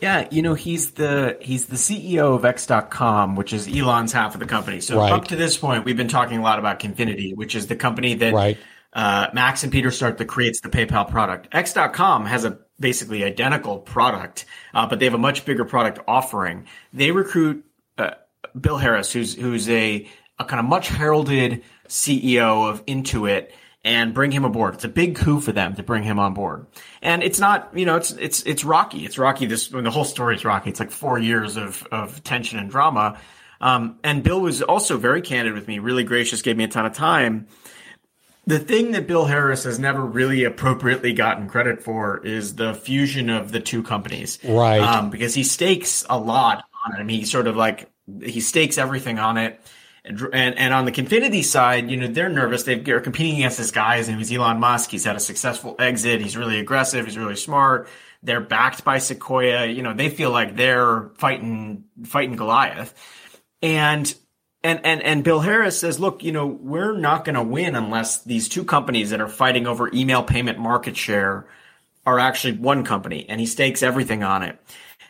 Yeah, 0.00 0.28
you 0.30 0.42
know 0.42 0.52
he's 0.52 0.92
the 0.92 1.38
he's 1.40 1.66
the 1.66 1.76
CEO 1.76 2.34
of 2.34 2.44
X.com, 2.44 3.36
which 3.36 3.52
is 3.54 3.66
Elon's 3.68 4.12
half 4.12 4.34
of 4.34 4.40
the 4.40 4.46
company. 4.46 4.80
So 4.80 4.98
right. 4.98 5.12
up 5.12 5.28
to 5.28 5.36
this 5.36 5.56
point, 5.56 5.84
we've 5.84 5.96
been 5.96 6.08
talking 6.08 6.38
a 6.38 6.42
lot 6.42 6.58
about 6.58 6.78
Confinity, 6.78 7.32
which 7.32 7.54
is 7.54 7.68
the 7.68 7.76
company 7.76 8.12
that 8.14 8.34
right. 8.34 8.58
uh, 8.92 9.28
Max 9.32 9.62
and 9.62 9.72
Peter 9.72 9.90
start 9.90 10.18
that 10.18 10.26
creates 10.26 10.60
the 10.60 10.68
PayPal 10.68 11.08
product. 11.08 11.48
X.com 11.52 12.26
has 12.26 12.44
a 12.44 12.58
basically 12.78 13.24
identical 13.24 13.78
product, 13.78 14.44
uh, 14.74 14.86
but 14.86 14.98
they 14.98 15.06
have 15.06 15.14
a 15.14 15.18
much 15.18 15.44
bigger 15.44 15.64
product 15.64 16.00
offering. 16.06 16.66
They 16.92 17.10
recruit 17.10 17.64
uh, 17.96 18.10
Bill 18.60 18.78
Harris, 18.78 19.12
who's 19.12 19.34
who's 19.34 19.68
a, 19.68 20.08
a 20.38 20.44
kind 20.44 20.60
of 20.60 20.66
much 20.66 20.88
heralded 20.88 21.62
CEO 21.94 22.68
of 22.68 22.84
Intuit 22.86 23.50
and 23.84 24.14
bring 24.14 24.32
him 24.32 24.44
aboard. 24.44 24.74
It's 24.74 24.84
a 24.84 24.88
big 24.88 25.14
coup 25.14 25.40
for 25.40 25.52
them 25.52 25.76
to 25.76 25.82
bring 25.82 26.02
him 26.02 26.18
on 26.18 26.34
board. 26.34 26.66
And 27.02 27.22
it's 27.22 27.38
not, 27.38 27.70
you 27.74 27.86
know, 27.86 27.96
it's 27.96 28.10
it's 28.12 28.42
it's 28.42 28.64
rocky. 28.64 29.04
It's 29.04 29.18
rocky. 29.18 29.46
This 29.46 29.70
when 29.70 29.84
the 29.84 29.90
whole 29.90 30.04
story 30.04 30.34
is 30.34 30.44
rocky. 30.44 30.70
It's 30.70 30.80
like 30.80 30.90
four 30.90 31.18
years 31.18 31.56
of 31.56 31.86
of 31.92 32.24
tension 32.24 32.58
and 32.58 32.68
drama. 32.68 33.18
Um, 33.60 33.98
and 34.02 34.22
Bill 34.22 34.40
was 34.40 34.62
also 34.62 34.98
very 34.98 35.22
candid 35.22 35.54
with 35.54 35.68
me, 35.68 35.78
really 35.78 36.04
gracious, 36.04 36.42
gave 36.42 36.56
me 36.56 36.64
a 36.64 36.68
ton 36.68 36.84
of 36.84 36.92
time. 36.94 37.46
The 38.46 38.58
thing 38.58 38.90
that 38.90 39.06
Bill 39.06 39.24
Harris 39.24 39.64
has 39.64 39.78
never 39.78 40.04
really 40.04 40.44
appropriately 40.44 41.14
gotten 41.14 41.48
credit 41.48 41.82
for 41.82 42.18
is 42.26 42.56
the 42.56 42.74
fusion 42.74 43.30
of 43.30 43.52
the 43.52 43.60
two 43.60 43.82
companies, 43.82 44.38
right? 44.44 44.80
Um, 44.80 45.10
because 45.10 45.34
he 45.34 45.44
stakes 45.44 46.04
a 46.10 46.18
lot 46.18 46.64
on 46.84 46.96
it. 46.96 47.00
I 47.00 47.04
mean, 47.04 47.20
he 47.20 47.26
sort 47.26 47.46
of 47.46 47.56
like 47.56 47.90
he 48.22 48.40
stakes 48.40 48.76
everything 48.76 49.18
on 49.18 49.38
it. 49.38 49.60
And, 50.06 50.58
and 50.58 50.74
on 50.74 50.84
the 50.84 50.92
Confinity 50.92 51.42
side, 51.42 51.90
you 51.90 51.96
know, 51.96 52.08
they're 52.08 52.28
nervous. 52.28 52.64
They're 52.64 53.00
competing 53.00 53.36
against 53.36 53.56
this 53.56 53.70
guy. 53.70 53.96
His 53.96 54.08
name 54.08 54.20
is 54.20 54.30
Elon 54.30 54.60
Musk. 54.60 54.90
He's 54.90 55.04
had 55.04 55.16
a 55.16 55.20
successful 55.20 55.76
exit. 55.78 56.20
He's 56.20 56.36
really 56.36 56.60
aggressive. 56.60 57.06
He's 57.06 57.16
really 57.16 57.36
smart. 57.36 57.88
They're 58.22 58.42
backed 58.42 58.84
by 58.84 58.98
Sequoia. 58.98 59.66
You 59.66 59.82
know, 59.82 59.94
they 59.94 60.10
feel 60.10 60.30
like 60.30 60.56
they're 60.56 61.08
fighting, 61.16 61.84
fighting 62.04 62.36
Goliath. 62.36 62.94
And, 63.62 64.14
and, 64.62 64.84
and, 64.84 65.02
and 65.02 65.24
Bill 65.24 65.40
Harris 65.40 65.78
says, 65.78 65.98
look, 65.98 66.22
you 66.22 66.32
know, 66.32 66.46
we're 66.46 66.96
not 66.98 67.24
going 67.24 67.36
to 67.36 67.42
win 67.42 67.74
unless 67.74 68.24
these 68.24 68.46
two 68.46 68.64
companies 68.64 69.08
that 69.08 69.22
are 69.22 69.28
fighting 69.28 69.66
over 69.66 69.90
email 69.94 70.22
payment 70.22 70.58
market 70.58 70.98
share 70.98 71.46
are 72.04 72.18
actually 72.18 72.58
one 72.58 72.84
company. 72.84 73.24
And 73.26 73.40
he 73.40 73.46
stakes 73.46 73.82
everything 73.82 74.22
on 74.22 74.42
it. 74.42 74.58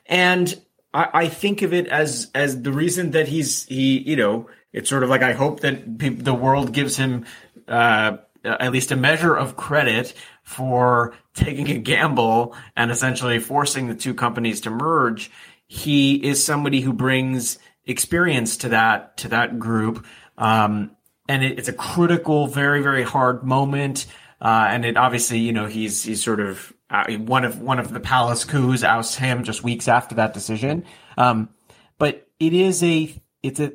And 0.06 0.60
I, 0.92 1.08
I 1.12 1.28
think 1.28 1.62
of 1.62 1.72
it 1.72 1.88
as, 1.88 2.30
as 2.32 2.62
the 2.62 2.72
reason 2.72 3.10
that 3.10 3.26
he's, 3.26 3.64
he, 3.64 3.98
you 3.98 4.14
know, 4.14 4.48
it's 4.74 4.90
sort 4.90 5.04
of 5.04 5.08
like 5.08 5.22
I 5.22 5.32
hope 5.32 5.60
that 5.60 5.98
the 5.98 6.34
world 6.34 6.72
gives 6.72 6.96
him 6.96 7.24
uh, 7.68 8.18
at 8.44 8.72
least 8.72 8.90
a 8.90 8.96
measure 8.96 9.34
of 9.34 9.56
credit 9.56 10.12
for 10.42 11.14
taking 11.32 11.70
a 11.70 11.78
gamble 11.78 12.54
and 12.76 12.90
essentially 12.90 13.38
forcing 13.38 13.86
the 13.86 13.94
two 13.94 14.12
companies 14.12 14.60
to 14.62 14.70
merge. 14.70 15.30
He 15.66 16.16
is 16.16 16.44
somebody 16.44 16.80
who 16.80 16.92
brings 16.92 17.58
experience 17.86 18.58
to 18.58 18.70
that 18.70 19.16
to 19.18 19.28
that 19.28 19.58
group, 19.58 20.04
um, 20.36 20.90
and 21.28 21.42
it, 21.42 21.58
it's 21.58 21.68
a 21.68 21.72
critical, 21.72 22.48
very 22.48 22.82
very 22.82 23.04
hard 23.04 23.44
moment. 23.44 24.06
Uh, 24.40 24.66
and 24.68 24.84
it 24.84 24.96
obviously, 24.96 25.38
you 25.38 25.52
know, 25.52 25.66
he's 25.66 26.02
he's 26.02 26.22
sort 26.22 26.40
of 26.40 26.72
uh, 26.90 27.04
one 27.14 27.44
of 27.44 27.62
one 27.62 27.78
of 27.78 27.92
the 27.92 28.00
palace 28.00 28.44
coups 28.44 28.82
ousts 28.82 29.14
him 29.14 29.44
just 29.44 29.62
weeks 29.62 29.88
after 29.88 30.16
that 30.16 30.34
decision. 30.34 30.84
Um, 31.16 31.48
but 31.96 32.26
it 32.40 32.52
is 32.52 32.82
a 32.82 33.14
it's 33.42 33.60
a 33.60 33.72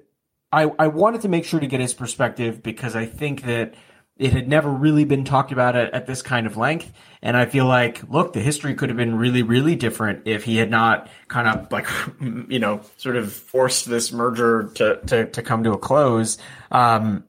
I, 0.51 0.71
I 0.79 0.87
wanted 0.87 1.21
to 1.21 1.29
make 1.29 1.45
sure 1.45 1.59
to 1.59 1.67
get 1.67 1.79
his 1.79 1.93
perspective 1.93 2.63
because 2.63 2.95
I 2.95 3.05
think 3.05 3.43
that 3.43 3.75
it 4.19 4.33
had 4.33 4.49
never 4.49 4.69
really 4.69 5.05
been 5.05 5.23
talked 5.23 5.53
about 5.53 5.77
at, 5.77 5.93
at, 5.93 6.05
this 6.05 6.21
kind 6.21 6.45
of 6.45 6.57
length. 6.57 6.91
And 7.21 7.37
I 7.37 7.45
feel 7.45 7.65
like, 7.65 8.03
look, 8.09 8.33
the 8.33 8.41
history 8.41 8.75
could 8.75 8.89
have 8.89 8.97
been 8.97 9.15
really, 9.15 9.43
really 9.43 9.77
different 9.77 10.27
if 10.27 10.43
he 10.43 10.57
had 10.57 10.69
not 10.69 11.09
kind 11.29 11.47
of 11.47 11.71
like, 11.71 11.87
you 12.49 12.59
know, 12.59 12.81
sort 12.97 13.15
of 13.15 13.31
forced 13.31 13.89
this 13.89 14.11
merger 14.11 14.71
to, 14.75 14.99
to, 15.07 15.25
to 15.27 15.41
come 15.41 15.63
to 15.63 15.71
a 15.71 15.77
close. 15.77 16.37
Um, 16.69 17.23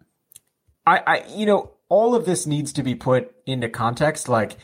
I, 0.85 1.03
I, 1.07 1.25
you 1.37 1.47
know, 1.47 1.71
all 1.89 2.17
of 2.17 2.25
this 2.25 2.47
needs 2.47 2.73
to 2.73 2.83
be 2.83 2.97
put 2.97 3.33
into 3.47 3.69
context. 3.69 4.29
Like, 4.29 4.57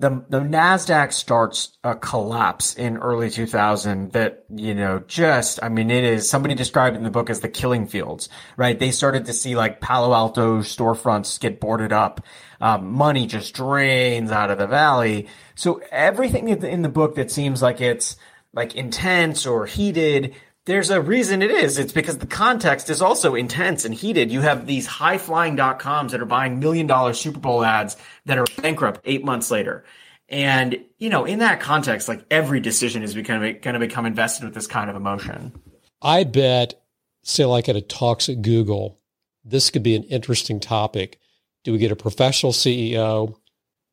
the 0.00 0.24
the 0.28 0.40
Nasdaq 0.40 1.12
starts 1.12 1.76
a 1.84 1.94
collapse 1.94 2.74
in 2.74 2.96
early 2.96 3.28
2000 3.28 4.12
that 4.12 4.44
you 4.48 4.74
know 4.74 5.02
just 5.06 5.62
I 5.62 5.68
mean 5.68 5.90
it 5.90 6.04
is 6.04 6.28
somebody 6.28 6.54
described 6.54 6.96
in 6.96 7.02
the 7.02 7.10
book 7.10 7.28
as 7.28 7.40
the 7.40 7.48
killing 7.48 7.86
fields 7.86 8.28
right? 8.56 8.78
They 8.78 8.90
started 8.90 9.26
to 9.26 9.32
see 9.32 9.54
like 9.54 9.80
Palo 9.80 10.14
Alto 10.14 10.60
storefronts 10.60 11.38
get 11.38 11.60
boarded 11.60 11.92
up. 11.92 12.22
Um, 12.60 12.92
money 12.92 13.26
just 13.26 13.54
drains 13.54 14.30
out 14.30 14.50
of 14.50 14.58
the 14.58 14.66
valley. 14.66 15.28
So 15.54 15.80
everything 15.90 16.48
in 16.48 16.82
the 16.82 16.88
book 16.88 17.16
that 17.16 17.30
seems 17.30 17.62
like 17.62 17.80
it's 17.80 18.16
like 18.52 18.74
intense 18.74 19.46
or 19.46 19.66
heated 19.66 20.34
there's 20.66 20.90
a 20.90 21.00
reason 21.00 21.42
it 21.42 21.50
is. 21.50 21.78
It's 21.78 21.92
because 21.92 22.18
the 22.18 22.26
context 22.26 22.90
is 22.90 23.00
also 23.00 23.34
intense 23.34 23.84
and 23.84 23.94
heated. 23.94 24.30
You 24.30 24.42
have 24.42 24.66
these 24.66 24.86
high 24.86 25.18
flying 25.18 25.56
dot 25.56 25.78
coms 25.78 26.12
that 26.12 26.20
are 26.20 26.26
buying 26.26 26.60
million 26.60 26.86
dollar 26.86 27.14
Super 27.14 27.40
Bowl 27.40 27.64
ads 27.64 27.96
that 28.26 28.38
are 28.38 28.46
bankrupt 28.60 29.00
eight 29.04 29.24
months 29.24 29.50
later. 29.50 29.84
And, 30.28 30.78
you 30.98 31.08
know, 31.08 31.24
in 31.24 31.40
that 31.40 31.60
context, 31.60 32.08
like 32.08 32.24
every 32.30 32.60
decision 32.60 33.02
is 33.02 33.14
going 33.14 33.60
to 33.62 33.78
become 33.78 34.06
invested 34.06 34.44
with 34.44 34.54
this 34.54 34.68
kind 34.68 34.88
of 34.88 34.94
emotion. 34.94 35.52
I 36.00 36.24
bet, 36.24 36.80
say, 37.24 37.44
like 37.46 37.68
at 37.68 37.76
a 37.76 37.80
talks 37.80 38.28
at 38.28 38.42
Google, 38.42 39.00
this 39.44 39.70
could 39.70 39.82
be 39.82 39.96
an 39.96 40.04
interesting 40.04 40.60
topic. 40.60 41.18
Do 41.64 41.72
we 41.72 41.78
get 41.78 41.90
a 41.90 41.96
professional 41.96 42.52
CEO 42.52 43.34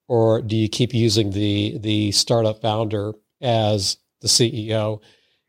or 0.07 0.41
do 0.41 0.55
you 0.55 0.69
keep 0.69 0.93
using 0.93 1.31
the, 1.31 1.77
the 1.79 2.11
startup 2.11 2.61
founder 2.61 3.13
as 3.41 3.97
the 4.21 4.27
CEO? 4.27 5.01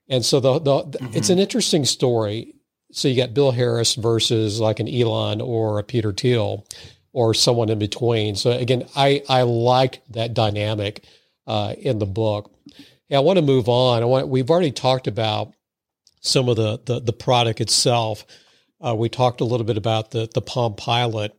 And 0.09 0.25
so 0.25 0.41
the, 0.41 0.59
the 0.59 0.71
mm-hmm. 0.71 1.17
it's 1.17 1.31
an 1.31 1.39
interesting 1.39 1.85
story. 1.85 2.55
So 2.93 3.09
you 3.09 3.17
got 3.17 3.35
Bill 3.35 3.51
Harris 3.51 3.95
versus 3.95 4.61
like 4.61 4.81
an 4.81 4.89
Elon 4.89 5.41
or 5.41 5.79
a 5.79 5.83
Peter 5.85 6.13
Thiel 6.13 6.67
or 7.13 7.35
someone 7.35 7.69
in 7.69 7.79
between. 7.79 8.35
So 8.35 8.51
again, 8.51 8.87
I 8.97 9.23
I 9.29 9.43
liked 9.43 10.01
that 10.13 10.35
dynamic 10.35 11.05
uh, 11.47 11.75
in 11.79 11.99
the 11.99 12.07
book. 12.07 12.53
Yeah, 13.09 13.19
I 13.19 13.21
want 13.21 13.39
to 13.39 13.45
move 13.45 13.69
on. 13.69 14.03
I 14.03 14.07
want 14.07 14.29
we've 14.29 14.51
already 14.51 14.73
talked 14.73 15.07
about 15.07 15.53
some 16.21 16.49
of 16.49 16.57
the 16.57 16.81
the, 16.85 17.01
the 17.01 17.13
product 17.13 17.61
itself. 17.61 18.25
Uh, 18.81 18.95
we 18.95 19.09
talked 19.09 19.41
a 19.41 19.45
little 19.45 19.67
bit 19.67 19.77
about 19.77 20.11
the 20.11 20.29
the 20.33 20.43
Palm 20.43 20.75
Pilot. 20.75 21.37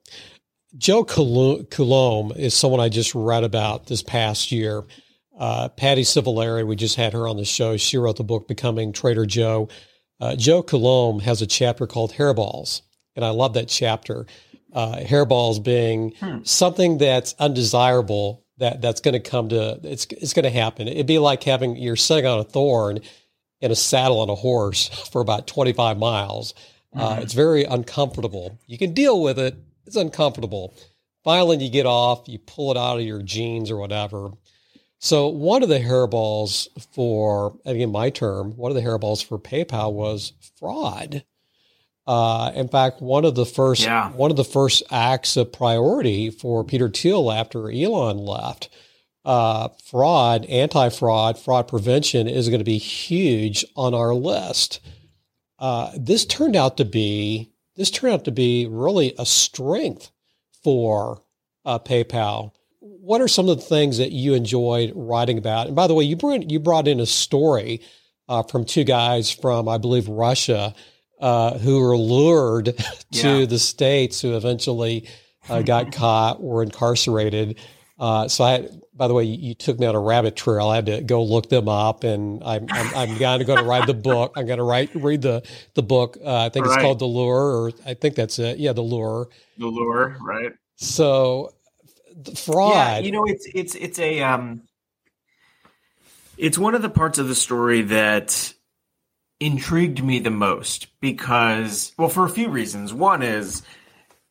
Joe 0.77 1.03
Coulombe 1.03 2.31
is 2.35 2.53
someone 2.53 2.79
I 2.79 2.89
just 2.89 3.15
read 3.15 3.43
about 3.43 3.87
this 3.87 4.03
past 4.03 4.51
year. 4.51 4.83
Uh, 5.39 5.69
Patty 5.69 6.03
Civalleri, 6.03 6.67
we 6.67 6.75
just 6.75 6.97
had 6.97 7.13
her 7.13 7.27
on 7.27 7.37
the 7.37 7.45
show. 7.45 7.77
She 7.77 7.97
wrote 7.97 8.17
the 8.17 8.23
book 8.25 8.47
Becoming 8.47 8.91
Trader 8.91 9.25
Joe. 9.25 9.69
Uh, 10.19 10.35
Joe 10.35 10.61
Coulombe 10.61 11.19
has 11.21 11.41
a 11.41 11.47
chapter 11.47 11.87
called 11.87 12.11
Hairballs, 12.11 12.81
and 13.15 13.23
I 13.23 13.29
love 13.29 13.53
that 13.53 13.69
chapter. 13.69 14.25
Uh, 14.73 14.97
hairballs 14.97 15.63
being 15.63 16.13
hmm. 16.19 16.43
something 16.43 16.99
that's 16.99 17.33
undesirable 17.39 18.45
that 18.59 18.81
that's 18.81 19.01
going 19.01 19.13
to 19.13 19.19
come 19.19 19.49
to 19.49 19.79
it's 19.83 20.05
it's 20.11 20.33
going 20.33 20.43
to 20.43 20.51
happen. 20.51 20.87
It'd 20.87 21.07
be 21.07 21.17
like 21.17 21.41
having 21.43 21.75
you're 21.75 21.95
sitting 21.95 22.27
on 22.27 22.39
a 22.39 22.43
thorn 22.43 22.99
in 23.61 23.71
a 23.71 23.75
saddle 23.75 24.19
on 24.19 24.29
a 24.29 24.35
horse 24.35 24.87
for 25.11 25.21
about 25.21 25.47
25 25.47 25.97
miles. 25.97 26.53
Uh, 26.95 27.09
mm-hmm. 27.09 27.21
it's 27.21 27.33
very 27.33 27.63
uncomfortable. 27.63 28.59
You 28.67 28.77
can 28.77 28.93
deal 28.93 29.21
with 29.21 29.39
it. 29.39 29.55
It's 29.85 29.95
uncomfortable. 29.95 30.73
Finally, 31.23 31.63
you 31.63 31.69
get 31.69 31.85
off, 31.85 32.27
you 32.27 32.39
pull 32.39 32.71
it 32.71 32.77
out 32.77 32.97
of 32.97 33.03
your 33.03 33.21
jeans 33.21 33.69
or 33.69 33.77
whatever, 33.77 34.29
so 34.99 35.29
one 35.29 35.63
of 35.63 35.69
the 35.69 35.79
hairballs 35.79 36.67
for, 36.93 37.57
again, 37.65 37.91
my 37.91 38.09
term, 38.09 38.55
one 38.57 38.69
of 38.69 38.75
the 38.75 38.81
hairballs 38.81 39.23
for 39.23 39.39
PayPal 39.39 39.93
was 39.93 40.33
fraud. 40.57 41.23
Uh, 42.05 42.51
in 42.55 42.67
fact, 42.67 43.01
one 43.01 43.23
of 43.23 43.35
the 43.35 43.45
first 43.45 43.83
yeah. 43.83 44.09
one 44.11 44.31
of 44.31 44.37
the 44.37 44.43
first 44.43 44.81
acts 44.89 45.37
of 45.37 45.53
priority 45.53 46.29
for 46.31 46.63
Peter 46.63 46.89
Thiel 46.89 47.31
after 47.31 47.71
Elon 47.71 48.17
left, 48.17 48.69
uh, 49.25 49.69
fraud, 49.85 50.45
anti-fraud, 50.45 51.37
fraud 51.37 51.67
prevention 51.67 52.27
is 52.27 52.49
going 52.49 52.59
to 52.59 52.65
be 52.65 52.79
huge 52.79 53.63
on 53.75 53.93
our 53.93 54.13
list. 54.13 54.79
Uh, 55.59 55.91
this 55.95 56.25
turned 56.25 56.55
out 56.55 56.77
to 56.77 56.85
be 56.85 57.51
this 57.75 57.91
turned 57.91 58.13
out 58.13 58.25
to 58.25 58.31
be 58.31 58.67
really 58.67 59.13
a 59.17 59.25
strength 59.25 60.11
for 60.63 61.21
uh, 61.63 61.79
PayPal 61.79 62.51
what 63.09 63.21
are 63.21 63.27
some 63.27 63.49
of 63.49 63.57
the 63.57 63.63
things 63.63 63.97
that 63.97 64.11
you 64.11 64.35
enjoyed 64.35 64.93
writing 64.93 65.39
about? 65.39 65.65
And 65.65 65.75
by 65.75 65.87
the 65.87 65.95
way, 65.95 66.03
you 66.03 66.15
brought 66.15 66.47
you 66.51 66.59
brought 66.59 66.87
in 66.87 66.99
a 66.99 67.07
story 67.07 67.81
uh, 68.27 68.43
from 68.43 68.65
two 68.65 68.83
guys 68.83 69.31
from 69.31 69.67
I 69.67 69.79
believe 69.79 70.07
Russia 70.07 70.75
uh, 71.19 71.57
who 71.57 71.79
were 71.79 71.97
lured 71.97 72.65
to 73.13 73.39
yeah. 73.39 73.45
the 73.47 73.57
states, 73.57 74.21
who 74.21 74.37
eventually 74.37 75.09
uh, 75.49 75.61
got 75.73 75.91
caught, 75.91 76.39
were 76.39 76.61
incarcerated. 76.61 77.57
Uh, 77.97 78.27
so 78.27 78.43
I, 78.43 78.69
by 78.93 79.07
the 79.07 79.15
way, 79.15 79.23
you, 79.23 79.49
you, 79.49 79.55
took 79.55 79.79
me 79.79 79.87
on 79.87 79.95
a 79.95 79.99
rabbit 79.99 80.35
trail. 80.35 80.67
I 80.67 80.75
had 80.75 80.85
to 80.85 81.01
go 81.01 81.23
look 81.23 81.49
them 81.49 81.67
up, 81.67 82.03
and 82.03 82.43
I'm 82.43 82.67
I'm, 82.69 82.95
I'm 82.95 83.17
going 83.17 83.39
to 83.39 83.45
go 83.45 83.55
to 83.55 83.63
write 83.63 83.87
the 83.87 83.95
book. 83.95 84.33
I'm 84.35 84.45
going 84.45 84.59
to 84.59 84.63
write 84.63 84.93
read 84.93 85.23
the 85.23 85.41
the 85.73 85.81
book. 85.81 86.15
Uh, 86.23 86.45
I 86.45 86.49
think 86.49 86.67
right. 86.67 86.75
it's 86.75 86.83
called 86.83 86.99
The 86.99 87.05
Lure, 87.05 87.57
or 87.57 87.71
I 87.87 87.95
think 87.95 88.13
that's 88.13 88.37
it. 88.37 88.59
Yeah, 88.59 88.73
The 88.73 88.83
Lure. 88.83 89.29
The 89.57 89.65
Lure, 89.65 90.15
right? 90.21 90.51
So 90.75 91.53
fraud. 92.35 92.73
Yeah, 92.73 92.99
you 92.99 93.11
know, 93.11 93.25
it's 93.25 93.47
it's 93.53 93.75
it's 93.75 93.99
a 93.99 94.21
um, 94.21 94.63
it's 96.37 96.57
one 96.57 96.75
of 96.75 96.81
the 96.81 96.89
parts 96.89 97.17
of 97.17 97.27
the 97.27 97.35
story 97.35 97.81
that 97.83 98.53
intrigued 99.39 100.03
me 100.03 100.19
the 100.19 100.29
most 100.29 100.87
because, 100.99 101.93
well, 101.97 102.09
for 102.09 102.25
a 102.25 102.29
few 102.29 102.49
reasons. 102.49 102.93
One 102.93 103.23
is, 103.23 103.61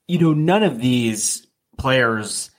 you 0.07 0.19
know, 0.19 0.33
none 0.35 0.63
of 0.63 0.81
these 0.81 1.47
players 1.79 2.51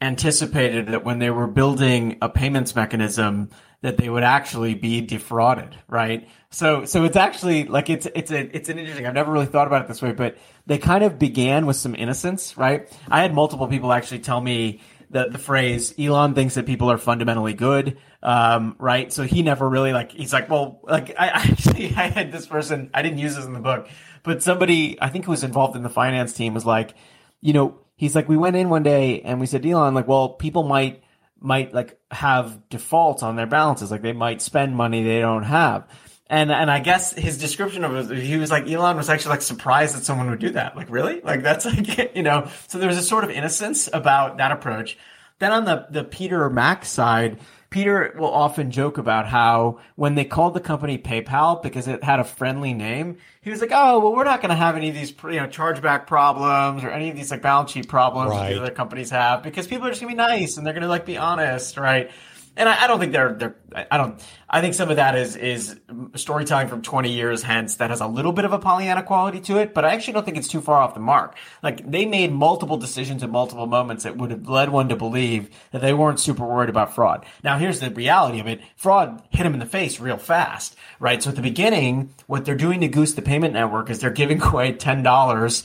anticipated 0.00 0.88
that 0.88 1.04
when 1.04 1.18
they 1.18 1.30
were 1.30 1.46
building 1.46 2.18
a 2.20 2.28
payments 2.28 2.74
mechanism 2.76 3.50
that 3.86 3.98
they 3.98 4.10
would 4.10 4.24
actually 4.24 4.74
be 4.74 5.00
defrauded, 5.00 5.78
right? 5.86 6.28
So 6.50 6.84
so 6.86 7.04
it's 7.04 7.14
actually 7.14 7.66
like 7.68 7.88
it's 7.88 8.06
it's 8.16 8.32
a 8.32 8.56
it's 8.56 8.68
an 8.68 8.80
interesting. 8.80 9.06
I've 9.06 9.14
never 9.14 9.30
really 9.30 9.46
thought 9.46 9.68
about 9.68 9.82
it 9.82 9.86
this 9.86 10.02
way, 10.02 10.10
but 10.10 10.38
they 10.66 10.76
kind 10.76 11.04
of 11.04 11.20
began 11.20 11.66
with 11.66 11.76
some 11.76 11.94
innocence, 11.94 12.56
right? 12.56 12.92
I 13.08 13.22
had 13.22 13.32
multiple 13.32 13.68
people 13.68 13.92
actually 13.92 14.18
tell 14.18 14.40
me 14.40 14.80
the 15.10 15.28
the 15.28 15.38
phrase 15.38 15.94
Elon 16.00 16.34
thinks 16.34 16.56
that 16.56 16.66
people 16.66 16.90
are 16.90 16.98
fundamentally 16.98 17.54
good, 17.54 17.96
um, 18.24 18.74
right? 18.80 19.12
So 19.12 19.22
he 19.22 19.42
never 19.42 19.68
really 19.68 19.92
like 19.92 20.10
he's 20.10 20.32
like, 20.32 20.50
well, 20.50 20.80
like 20.82 21.14
I 21.16 21.26
actually 21.34 21.94
I 21.94 22.08
had 22.08 22.32
this 22.32 22.44
person 22.44 22.90
I 22.92 23.02
didn't 23.02 23.18
use 23.18 23.36
this 23.36 23.44
in 23.44 23.52
the 23.52 23.60
book, 23.60 23.88
but 24.24 24.42
somebody 24.42 25.00
I 25.00 25.10
think 25.10 25.26
who 25.26 25.30
was 25.30 25.44
involved 25.44 25.76
in 25.76 25.84
the 25.84 25.90
finance 25.90 26.32
team 26.32 26.54
was 26.54 26.66
like, 26.66 26.96
you 27.40 27.52
know, 27.52 27.78
he's 27.94 28.16
like, 28.16 28.28
we 28.28 28.36
went 28.36 28.56
in 28.56 28.68
one 28.68 28.82
day 28.82 29.20
and 29.20 29.38
we 29.38 29.46
said, 29.46 29.64
Elon, 29.64 29.94
like, 29.94 30.08
well, 30.08 30.30
people 30.30 30.64
might 30.64 31.04
might 31.40 31.74
like 31.74 31.98
have 32.10 32.68
defaults 32.68 33.22
on 33.22 33.36
their 33.36 33.46
balances, 33.46 33.90
like 33.90 34.02
they 34.02 34.12
might 34.12 34.42
spend 34.42 34.76
money 34.76 35.02
they 35.02 35.20
don't 35.20 35.44
have. 35.44 35.88
And 36.28 36.50
and 36.50 36.70
I 36.70 36.80
guess 36.80 37.12
his 37.12 37.38
description 37.38 37.84
of 37.84 38.10
it, 38.10 38.18
he 38.18 38.36
was 38.36 38.50
like 38.50 38.68
Elon 38.68 38.96
was 38.96 39.08
actually 39.08 39.30
like 39.30 39.42
surprised 39.42 39.96
that 39.96 40.04
someone 40.04 40.28
would 40.30 40.40
do 40.40 40.50
that. 40.50 40.76
Like 40.76 40.90
really? 40.90 41.20
Like 41.20 41.42
that's 41.42 41.64
like 41.66 42.16
you 42.16 42.22
know. 42.22 42.48
So 42.68 42.78
there 42.78 42.88
was 42.88 42.98
a 42.98 43.02
sort 43.02 43.24
of 43.24 43.30
innocence 43.30 43.88
about 43.92 44.38
that 44.38 44.50
approach. 44.50 44.98
Then 45.38 45.52
on 45.52 45.64
the 45.64 45.86
the 45.90 46.02
Peter 46.02 46.50
Mac 46.50 46.84
side, 46.84 47.38
Peter 47.76 48.14
will 48.16 48.32
often 48.32 48.70
joke 48.70 48.96
about 48.96 49.26
how 49.26 49.78
when 49.96 50.14
they 50.14 50.24
called 50.24 50.54
the 50.54 50.60
company 50.60 50.96
PayPal 50.96 51.62
because 51.62 51.86
it 51.86 52.02
had 52.02 52.18
a 52.18 52.24
friendly 52.24 52.72
name, 52.72 53.18
he 53.42 53.50
was 53.50 53.60
like, 53.60 53.70
"Oh, 53.70 53.98
well, 53.98 54.14
we're 54.14 54.24
not 54.24 54.40
going 54.40 54.48
to 54.48 54.56
have 54.56 54.76
any 54.76 54.88
of 54.88 54.94
these, 54.94 55.10
you 55.24 55.32
know, 55.32 55.46
chargeback 55.46 56.06
problems 56.06 56.82
or 56.84 56.90
any 56.90 57.10
of 57.10 57.16
these 57.16 57.30
like 57.30 57.42
balance 57.42 57.72
sheet 57.72 57.86
problems 57.86 58.30
right. 58.30 58.54
that 58.54 58.62
other 58.62 58.70
companies 58.70 59.10
have 59.10 59.42
because 59.42 59.66
people 59.66 59.86
are 59.86 59.90
just 59.90 60.00
going 60.00 60.10
to 60.10 60.16
be 60.16 60.26
nice 60.26 60.56
and 60.56 60.66
they're 60.66 60.72
going 60.72 60.84
to 60.84 60.88
like 60.88 61.04
be 61.04 61.18
honest, 61.18 61.76
right?" 61.76 62.10
And 62.56 62.68
I, 62.68 62.84
I, 62.84 62.86
don't 62.86 62.98
think 62.98 63.12
they're 63.12 63.34
they're 63.34 63.56
I 63.90 63.96
don't 63.96 64.22
I 64.48 64.60
think 64.60 64.74
some 64.74 64.90
of 64.90 64.96
that 64.96 65.16
is 65.16 65.36
is 65.36 65.78
storytelling 66.14 66.68
from 66.68 66.82
20 66.82 67.12
years 67.12 67.42
hence 67.42 67.76
that 67.76 67.90
has 67.90 68.00
a 68.00 68.06
little 68.06 68.32
bit 68.32 68.44
of 68.44 68.52
a 68.52 68.58
Pollyanna 68.58 69.02
quality 69.02 69.40
to 69.40 69.58
it, 69.58 69.74
but 69.74 69.84
I 69.84 69.92
actually 69.92 70.14
don't 70.14 70.24
think 70.24 70.36
it's 70.36 70.48
too 70.48 70.60
far 70.60 70.80
off 70.80 70.94
the 70.94 71.00
mark. 71.00 71.36
Like 71.62 71.88
they 71.88 72.06
made 72.06 72.32
multiple 72.32 72.76
decisions 72.76 73.22
at 73.22 73.30
multiple 73.30 73.66
moments 73.66 74.04
that 74.04 74.16
would 74.16 74.30
have 74.30 74.48
led 74.48 74.70
one 74.70 74.88
to 74.88 74.96
believe 74.96 75.50
that 75.72 75.82
they 75.82 75.92
weren't 75.92 76.20
super 76.20 76.46
worried 76.46 76.70
about 76.70 76.94
fraud. 76.94 77.26
Now 77.44 77.58
here's 77.58 77.80
the 77.80 77.90
reality 77.90 78.40
of 78.40 78.46
it: 78.46 78.60
fraud 78.76 79.22
hit 79.30 79.44
them 79.44 79.54
in 79.54 79.60
the 79.60 79.66
face 79.66 80.00
real 80.00 80.18
fast, 80.18 80.76
right? 80.98 81.22
So 81.22 81.30
at 81.30 81.36
the 81.36 81.42
beginning, 81.42 82.14
what 82.26 82.44
they're 82.44 82.54
doing 82.54 82.80
to 82.80 82.88
goose 82.88 83.14
the 83.14 83.22
payment 83.22 83.54
network 83.54 83.90
is 83.90 84.00
they're 84.00 84.10
giving 84.10 84.42
away 84.42 84.72
ten 84.72 85.02
dollars 85.02 85.64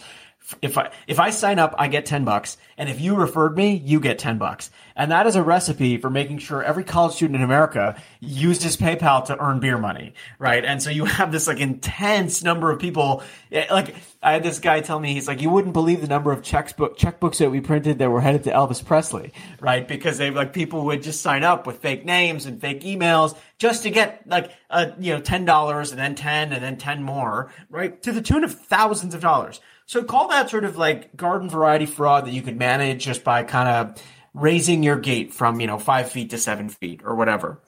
if 0.62 0.78
I 0.78 0.92
if 1.08 1.20
I 1.20 1.30
sign 1.30 1.60
up, 1.60 1.76
I 1.78 1.88
get 1.88 2.06
ten 2.06 2.26
bucks, 2.26 2.58
and 2.78 2.90
if 2.90 3.00
you 3.00 3.16
referred 3.16 3.56
me, 3.56 3.76
you 3.86 4.00
get 4.00 4.20
ten 4.20 4.38
bucks, 4.38 4.72
and 4.96 5.12
that 5.12 5.28
is 5.28 5.36
a 5.36 5.44
recipe 5.44 5.98
for 5.98 6.10
making 6.10 6.40
sure 6.40 6.64
every 6.64 6.84
college 6.84 7.14
student 7.14 7.38
in 7.38 7.44
America 7.44 8.02
used 8.20 8.64
his 8.64 8.78
PayPal 8.78 9.26
to 9.26 9.38
earn 9.40 9.60
beer 9.60 9.78
money, 9.78 10.14
right? 10.40 10.64
And 10.64 10.82
so 10.82 10.90
you 10.90 11.06
have 11.06 11.32
this 11.32 11.48
like 11.48 11.60
intense 11.60 12.44
number 12.44 12.72
of 12.72 12.80
people. 12.80 13.24
Like 13.52 13.96
I 14.24 14.34
had 14.34 14.44
this 14.44 14.60
guy 14.60 14.82
tell 14.82 15.00
me, 15.00 15.14
he's 15.14 15.28
like, 15.28 15.42
you 15.42 15.50
wouldn't 15.50 15.74
believe 15.74 16.02
the 16.02 16.08
number 16.08 16.32
of 16.32 16.42
checkbook 16.42 16.98
checkbooks 16.98 17.38
that 17.38 17.50
we 17.50 17.62
printed 17.62 18.00
that 18.00 18.10
were 18.10 18.22
headed 18.22 18.44
to 18.44 18.52
Elvis 18.52 18.84
Presley, 18.84 19.34
right? 19.60 19.88
Because 19.88 20.18
they 20.18 20.30
like 20.30 20.54
people 20.54 20.86
would 20.86 21.04
just 21.04 21.22
sign 21.22 21.44
up 21.44 21.66
with 21.66 21.80
fake 21.80 22.06
names 22.06 22.46
and 22.46 22.62
fake 22.62 22.82
emails 22.82 23.36
just 23.58 23.84
to 23.84 23.90
get 23.90 24.28
like 24.28 24.52
a 24.70 24.94
you 25.00 25.14
know 25.14 25.22
ten 25.22 25.46
dollars 25.46 25.92
and 25.92 26.00
then 26.00 26.16
ten 26.16 26.54
and 26.54 26.64
then 26.64 26.78
ten 26.78 27.04
more, 27.04 27.52
right? 27.70 28.02
To 28.04 28.12
the 28.12 28.22
tune 28.22 28.44
of 28.44 28.54
thousands 28.54 29.14
of 29.14 29.22
dollars. 29.22 29.60
So 29.86 30.04
call 30.04 30.30
that 30.30 30.50
sort 30.50 30.64
of 30.64 30.78
like 30.78 31.18
garden 31.18 31.50
variety 31.50 31.86
fraud 31.86 32.26
that 32.26 32.32
you 32.32 32.42
could 32.42 32.58
manage 32.58 33.04
just 33.04 33.24
by 33.24 33.44
kind 33.44 33.68
of 33.68 34.02
raising 34.34 34.84
your 34.84 34.98
gate 34.98 35.34
from, 35.34 35.60
you 35.60 35.68
know, 35.68 35.78
five 35.78 36.10
feet 36.10 36.30
to 36.30 36.38
seven 36.38 36.70
feet 36.70 37.02
or 37.04 37.16
whatever. 37.16 37.60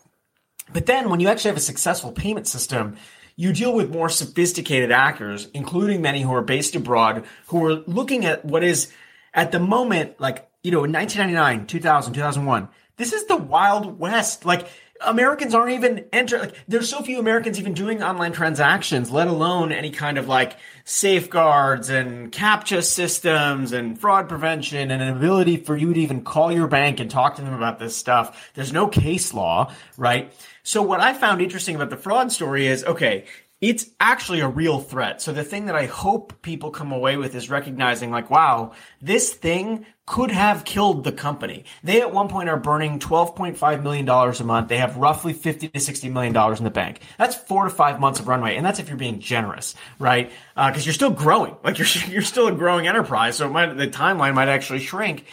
But 0.71 0.85
then 0.85 1.09
when 1.09 1.19
you 1.19 1.27
actually 1.27 1.49
have 1.49 1.57
a 1.57 1.61
successful 1.61 2.11
payment 2.11 2.47
system, 2.47 2.95
you 3.35 3.51
deal 3.51 3.73
with 3.73 3.91
more 3.91 4.09
sophisticated 4.09 4.91
actors, 4.91 5.47
including 5.53 6.01
many 6.01 6.21
who 6.21 6.33
are 6.33 6.41
based 6.41 6.75
abroad, 6.75 7.25
who 7.47 7.65
are 7.65 7.73
looking 7.73 8.25
at 8.25 8.45
what 8.45 8.63
is 8.63 8.91
at 9.33 9.51
the 9.51 9.59
moment, 9.59 10.19
like, 10.19 10.47
you 10.61 10.71
know, 10.71 10.83
in 10.83 10.91
1999, 10.91 11.67
2000, 11.67 12.13
2001, 12.13 12.69
this 12.97 13.11
is 13.11 13.25
the 13.25 13.35
Wild 13.35 13.99
West. 13.99 14.45
Like, 14.45 14.67
Americans 15.01 15.53
aren't 15.53 15.71
even 15.71 16.05
enter 16.13 16.39
like 16.39 16.55
there's 16.67 16.89
so 16.89 17.01
few 17.01 17.19
Americans 17.19 17.59
even 17.59 17.73
doing 17.73 18.03
online 18.03 18.31
transactions, 18.31 19.11
let 19.11 19.27
alone 19.27 19.71
any 19.71 19.89
kind 19.89 20.17
of 20.17 20.27
like 20.27 20.57
safeguards 20.85 21.89
and 21.89 22.31
captcha 22.31 22.83
systems 22.83 23.71
and 23.71 23.99
fraud 23.99 24.29
prevention 24.29 24.91
and 24.91 25.01
an 25.01 25.09
ability 25.09 25.57
for 25.57 25.75
you 25.75 25.93
to 25.93 25.99
even 25.99 26.23
call 26.23 26.51
your 26.51 26.67
bank 26.67 26.99
and 26.99 27.09
talk 27.09 27.35
to 27.35 27.41
them 27.41 27.53
about 27.53 27.79
this 27.79 27.95
stuff. 27.95 28.51
There's 28.53 28.71
no 28.71 28.87
case 28.87 29.33
law, 29.33 29.73
right? 29.97 30.31
So 30.63 30.81
what 30.81 31.01
I 31.01 31.13
found 31.13 31.41
interesting 31.41 31.75
about 31.75 31.89
the 31.89 31.97
fraud 31.97 32.31
story 32.31 32.67
is 32.67 32.85
okay, 32.85 33.25
it's 33.63 33.89
actually 34.01 34.41
a 34.41 34.47
real 34.47 34.77
threat. 34.77 35.21
So 35.21 35.31
the 35.31 35.45
thing 35.45 35.67
that 35.67 35.75
I 35.75 35.85
hope 35.85 36.41
people 36.41 36.69
come 36.69 36.91
away 36.91 37.15
with 37.15 37.33
is 37.33 37.49
recognizing 37.49 38.11
like, 38.11 38.29
wow, 38.29 38.73
this 39.01 39.31
thing 39.31 39.85
could 40.05 40.31
have 40.31 40.65
killed 40.65 41.05
the 41.05 41.13
company. 41.13 41.63
They 41.81 42.01
at 42.01 42.11
one 42.11 42.27
point 42.27 42.49
are 42.49 42.57
burning 42.57 42.99
$12.5 42.99 43.81
million 43.81 44.09
a 44.09 44.43
month. 44.43 44.67
They 44.67 44.79
have 44.79 44.97
roughly 44.97 45.31
50 45.31 45.69
to 45.69 45.79
60 45.79 46.09
million 46.09 46.33
dollars 46.33 46.59
in 46.59 46.65
the 46.65 46.71
bank. 46.71 46.99
That's 47.17 47.35
four 47.35 47.63
to 47.63 47.69
five 47.69 48.01
months 48.01 48.19
of 48.19 48.27
runway. 48.27 48.57
And 48.57 48.65
that's 48.65 48.79
if 48.79 48.89
you're 48.89 48.97
being 48.97 49.21
generous, 49.21 49.75
right? 49.97 50.29
Uh, 50.57 50.69
cause 50.73 50.85
you're 50.85 50.91
still 50.91 51.11
growing. 51.11 51.55
Like 51.63 51.77
you're, 51.77 51.87
you're 52.09 52.21
still 52.21 52.47
a 52.47 52.51
growing 52.51 52.87
enterprise. 52.87 53.37
So 53.37 53.47
might, 53.47 53.77
the 53.77 53.87
timeline 53.87 54.33
might 54.33 54.49
actually 54.49 54.79
shrink. 54.79 55.25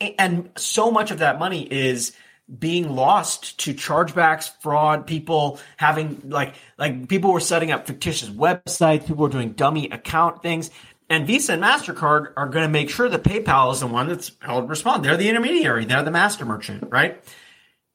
And 0.00 0.50
so 0.56 0.90
much 0.90 1.12
of 1.12 1.20
that 1.20 1.38
money 1.38 1.62
is, 1.62 2.10
being 2.56 2.94
lost 2.94 3.58
to 3.60 3.74
chargebacks, 3.74 4.50
fraud, 4.60 5.06
people 5.06 5.60
having 5.76 6.22
like 6.24 6.54
like 6.78 7.08
people 7.08 7.32
were 7.32 7.40
setting 7.40 7.70
up 7.70 7.86
fictitious 7.86 8.30
websites, 8.30 9.00
people 9.00 9.16
were 9.16 9.28
doing 9.28 9.52
dummy 9.52 9.88
account 9.90 10.42
things. 10.42 10.70
And 11.10 11.26
Visa 11.26 11.54
and 11.54 11.62
MasterCard 11.62 12.32
are 12.36 12.48
going 12.48 12.66
to 12.66 12.68
make 12.68 12.90
sure 12.90 13.08
that 13.08 13.22
PayPal 13.22 13.72
is 13.72 13.80
the 13.80 13.86
one 13.86 14.08
that's 14.08 14.32
held 14.40 14.68
responsible. 14.68 15.04
They're 15.04 15.16
the 15.16 15.28
intermediary, 15.28 15.84
they're 15.84 16.02
the 16.02 16.10
master 16.10 16.44
merchant, 16.44 16.84
right? 16.90 17.22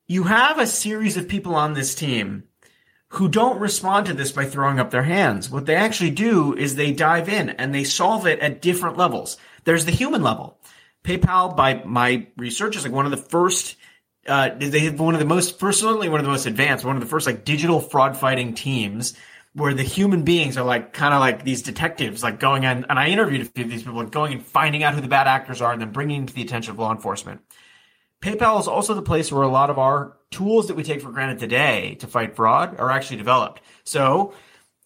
You 0.08 0.24
have 0.24 0.60
a 0.60 0.68
series 0.68 1.16
of 1.16 1.28
people 1.28 1.56
on 1.56 1.74
this 1.74 1.96
team 1.96 2.44
who 3.10 3.30
don't 3.30 3.60
respond 3.60 4.08
to 4.08 4.14
this 4.14 4.32
by 4.32 4.46
throwing 4.46 4.80
up 4.80 4.90
their 4.90 5.04
hands. 5.04 5.50
What 5.50 5.68
they 5.68 5.76
actually 5.76 6.10
do 6.10 6.56
is 6.56 6.76
they 6.76 6.92
dive 6.92 7.30
in 7.30 7.52
and 7.52 7.74
they 7.74 7.84
solve 7.84 8.26
it 8.26 8.40
at 8.40 8.62
different 8.62 8.98
levels. 8.98 9.38
There's 9.66 9.86
the 9.86 9.92
human 9.92 10.24
level. 10.24 10.58
PayPal, 11.04 11.56
by 11.56 11.84
my 11.86 12.28
research, 12.38 12.76
is 12.76 12.84
like 12.84 12.92
one 12.92 13.06
of 13.06 13.12
the 13.12 13.18
first 13.18 13.76
uh, 14.28 14.50
they 14.58 14.80
have 14.82 15.00
one 15.00 15.14
of 15.16 15.20
the 15.20 15.26
most, 15.26 15.60
certainly 15.60 16.10
one 16.10 16.20
of 16.20 16.26
the 16.26 16.32
most 16.32 16.46
advanced, 16.46 16.86
one 16.86 16.96
of 16.96 17.02
the 17.02 17.08
first 17.08 17.28
like 17.28 17.44
digital 17.44 17.80
fraud 17.80 18.18
fighting 18.18 18.54
teams 18.54 19.16
where 19.54 19.74
the 19.74 19.84
human 19.84 20.24
beings 20.24 20.58
are 20.58 20.66
like 20.66 20.94
kind 20.94 21.14
of 21.14 21.20
like 21.20 21.44
these 21.44 21.62
detectives, 21.62 22.24
like 22.24 22.40
going 22.40 22.66
on. 22.66 22.86
And 22.90 22.98
I 22.98 23.08
interviewed 23.10 23.42
a 23.42 23.46
few 23.46 23.66
of 23.66 23.70
these 23.70 23.84
people, 23.84 24.00
like 24.00 24.12
going 24.12 24.34
and 24.34 24.46
finding 24.46 24.84
out 24.84 24.96
who 24.96 25.02
the 25.02 25.08
bad 25.08 25.28
actors 25.28 25.62
are 25.62 25.72
and 25.72 25.82
then 25.82 25.92
bringing 25.92 26.26
to 26.26 26.34
the 26.34 26.42
attention 26.42 26.72
of 26.72 26.80
law 26.80 26.92
enforcement. 26.92 27.42
PayPal 28.22 28.60
is 28.60 28.68
also 28.68 28.94
the 28.94 29.02
place 29.02 29.32
where 29.32 29.44
a 29.44 29.50
lot 29.50 29.70
of 29.70 29.78
our 29.78 30.18
tools 30.32 30.68
that 30.68 30.76
we 30.76 30.84
take 30.84 31.02
for 31.02 31.12
granted 31.12 31.40
today 31.40 31.96
to 32.00 32.08
fight 32.08 32.36
fraud 32.36 32.80
are 32.80 32.90
actually 32.90 33.18
developed. 33.18 33.62
So 33.84 34.34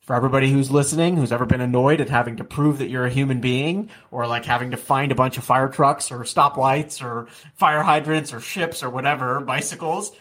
for 0.08 0.16
everybody 0.16 0.49
who's 0.49 0.72
listening, 0.72 1.18
who's 1.18 1.34
ever 1.34 1.45
been 1.45 1.60
annoyed 1.60 1.99
at 1.99 2.08
having 2.08 2.38
to 2.38 2.43
prove 2.45 2.78
that 2.78 2.89
you're 2.89 3.05
a 3.05 3.10
human 3.10 3.41
being, 3.41 3.89
or 4.10 4.26
like 4.26 4.45
having 4.45 4.72
to 4.72 4.78
find 4.78 5.12
a 5.12 5.16
bunch 5.16 5.38
of 5.38 5.43
fire 5.43 5.68
trucks 5.68 6.12
or 6.12 6.20
stoplights 6.20 7.03
or 7.03 7.28
fire 7.55 7.84
hydrants 7.84 8.34
or 8.34 8.39
ships 8.39 8.84
or 8.84 8.89
whatever, 8.89 9.41
bicycles, 9.41 10.14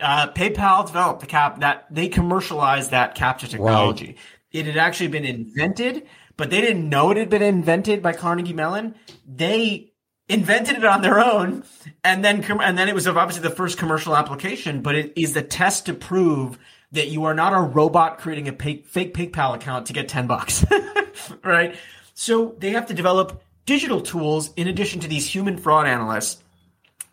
uh, 0.00 0.28
PayPal 0.28 0.86
developed 0.86 1.20
the 1.20 1.26
cap 1.26 1.60
that 1.60 1.86
they 1.90 2.08
commercialized 2.08 2.92
that 2.92 3.14
captcha 3.14 3.46
technology. 3.46 4.06
Right. 4.06 4.16
It 4.52 4.66
had 4.66 4.78
actually 4.78 5.08
been 5.08 5.26
invented, 5.26 6.06
but 6.38 6.48
they 6.48 6.62
didn't 6.62 6.88
know 6.88 7.10
it 7.10 7.18
had 7.18 7.28
been 7.28 7.42
invented 7.42 8.02
by 8.02 8.14
Carnegie 8.14 8.54
Mellon. 8.54 8.94
They 9.26 9.92
invented 10.30 10.76
it 10.76 10.84
on 10.86 11.02
their 11.02 11.20
own, 11.20 11.62
and 12.02 12.24
then 12.24 12.42
and 12.42 12.78
then 12.78 12.88
it 12.88 12.94
was 12.94 13.06
obviously 13.06 13.46
the 13.46 13.54
first 13.54 13.76
commercial 13.76 14.16
application. 14.16 14.80
But 14.80 14.94
it 14.94 15.12
is 15.14 15.34
the 15.34 15.42
test 15.42 15.84
to 15.86 15.94
prove 15.94 16.58
that 16.96 17.08
you 17.08 17.24
are 17.24 17.34
not 17.34 17.52
a 17.52 17.60
robot 17.60 18.18
creating 18.18 18.48
a 18.48 18.52
fake, 18.52 18.86
fake 18.86 19.14
PayPal 19.14 19.54
account 19.54 19.86
to 19.86 19.92
get 19.92 20.08
10 20.08 20.26
bucks, 20.26 20.64
right? 21.44 21.76
So 22.14 22.54
they 22.58 22.70
have 22.70 22.86
to 22.86 22.94
develop 22.94 23.42
digital 23.64 24.00
tools 24.00 24.52
in 24.56 24.68
addition 24.68 25.00
to 25.00 25.08
these 25.08 25.26
human 25.26 25.58
fraud 25.58 25.86
analysts 25.86 26.42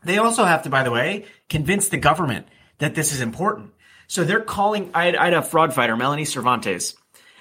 They 0.03 0.17
also 0.17 0.43
have 0.45 0.63
to, 0.63 0.69
by 0.69 0.83
the 0.83 0.91
way, 0.91 1.25
convince 1.49 1.89
the 1.89 1.97
government 1.97 2.47
that 2.79 2.95
this 2.95 3.13
is 3.13 3.21
important. 3.21 3.71
So 4.07 4.23
they're 4.23 4.41
calling, 4.41 4.91
I 4.93 5.05
had, 5.05 5.15
I 5.15 5.25
had 5.25 5.33
a 5.33 5.41
fraud 5.41 5.73
fighter, 5.73 5.95
Melanie 5.95 6.25
Cervantes. 6.25 6.95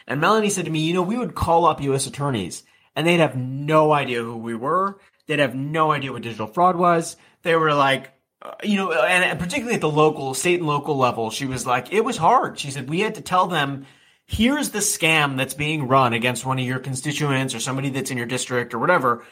And 0.07 0.21
Melanie 0.21 0.51
said 0.51 0.65
to 0.67 0.71
me, 0.71 0.81
you 0.81 0.95
know, 0.95 1.03
we 1.03 1.19
would 1.19 1.35
call 1.35 1.65
up 1.67 1.81
U.S. 1.83 2.07
attorneys 2.07 2.63
and 2.95 3.07
they'd 3.07 3.19
have 3.19 3.37
no 3.37 3.93
idea 3.93 4.23
who 4.23 4.37
we 4.37 4.55
were. 4.55 4.99
They'd 5.27 5.39
have 5.39 5.55
no 5.55 5.93
idea 5.93 6.13
what 6.13 6.23
digital 6.23 6.47
fraud 6.47 6.77
was. 6.77 7.17
They 7.43 7.57
were 7.57 7.75
like, 7.75 8.12
uh, 8.43 8.55
you 8.63 8.77
know, 8.77 8.93
and, 8.93 9.25
and 9.25 9.39
particularly 9.39 9.77
at 9.77 9.81
the 9.81 9.91
local, 9.91 10.35
state 10.35 10.59
and 10.59 10.69
local 10.69 10.97
level, 10.97 11.31
she 11.31 11.47
was 11.47 11.67
like, 11.67 11.93
it 11.93 12.05
was 12.05 12.17
hard. 12.17 12.59
She 12.59 12.71
said, 12.71 12.89
we 12.89 13.01
had 13.01 13.15
to 13.15 13.21
tell 13.21 13.47
them, 13.47 13.87
here's 14.27 14.71
the 14.71 14.81
scam 14.81 15.37
that's 15.37 15.55
being 15.55 15.87
run 15.87 16.13
against 16.13 16.45
one 16.45 16.59
of 16.59 16.65
your 16.65 16.81
constituents 16.81 17.55
or 17.55 17.61
somebody 17.61 17.91
that's 17.91 18.11
in 18.11 18.17
your 18.17 18.27
district 18.27 18.75
or 18.75 18.79
whatever. 18.79 19.25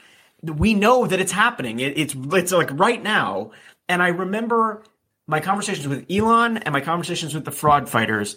We 0.43 0.75
know 0.75 1.07
that 1.07 1.21
it's 1.21 1.33
happening. 1.33 1.81
It, 1.81 1.99
it's, 1.99 2.15
it's 2.33 2.53
like 2.53 2.71
right 2.79 3.03
now. 3.03 3.51
And 3.89 4.03
I 4.03 4.09
remember 4.09 4.85
my 5.27 5.41
conversations 5.41 5.89
with 5.89 6.07
Elon 6.11 6.59
and 6.59 6.73
my 6.73 6.81
conversations 6.81 7.35
with 7.35 7.45
the 7.45 7.51
fraud 7.51 7.89
fighters 7.89 8.37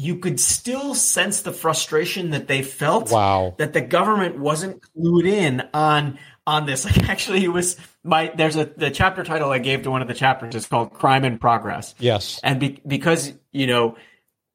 you 0.00 0.16
could 0.16 0.38
still 0.38 0.94
sense 0.94 1.42
the 1.42 1.52
frustration 1.52 2.30
that 2.30 2.46
they 2.46 2.62
felt. 2.62 3.10
Wow. 3.10 3.56
That 3.58 3.72
the 3.72 3.80
government 3.80 4.38
wasn't 4.38 4.80
clued 4.80 5.26
in 5.26 5.68
on 5.74 6.18
on 6.48 6.64
this. 6.66 6.84
Like 6.88 7.08
actually 7.08 7.44
it 7.44 7.52
was 7.52 7.76
my 8.02 8.32
there's 8.34 8.56
a 8.56 8.64
the 8.64 8.90
chapter 8.90 9.22
title 9.22 9.50
I 9.50 9.58
gave 9.58 9.82
to 9.82 9.90
one 9.90 10.00
of 10.00 10.08
the 10.08 10.14
chapters 10.14 10.54
is 10.54 10.66
called 10.66 10.94
Crime 10.94 11.24
in 11.24 11.38
Progress. 11.38 11.94
Yes. 11.98 12.40
And 12.42 12.58
be, 12.58 12.80
because, 12.86 13.34
you 13.52 13.66
know, 13.66 13.96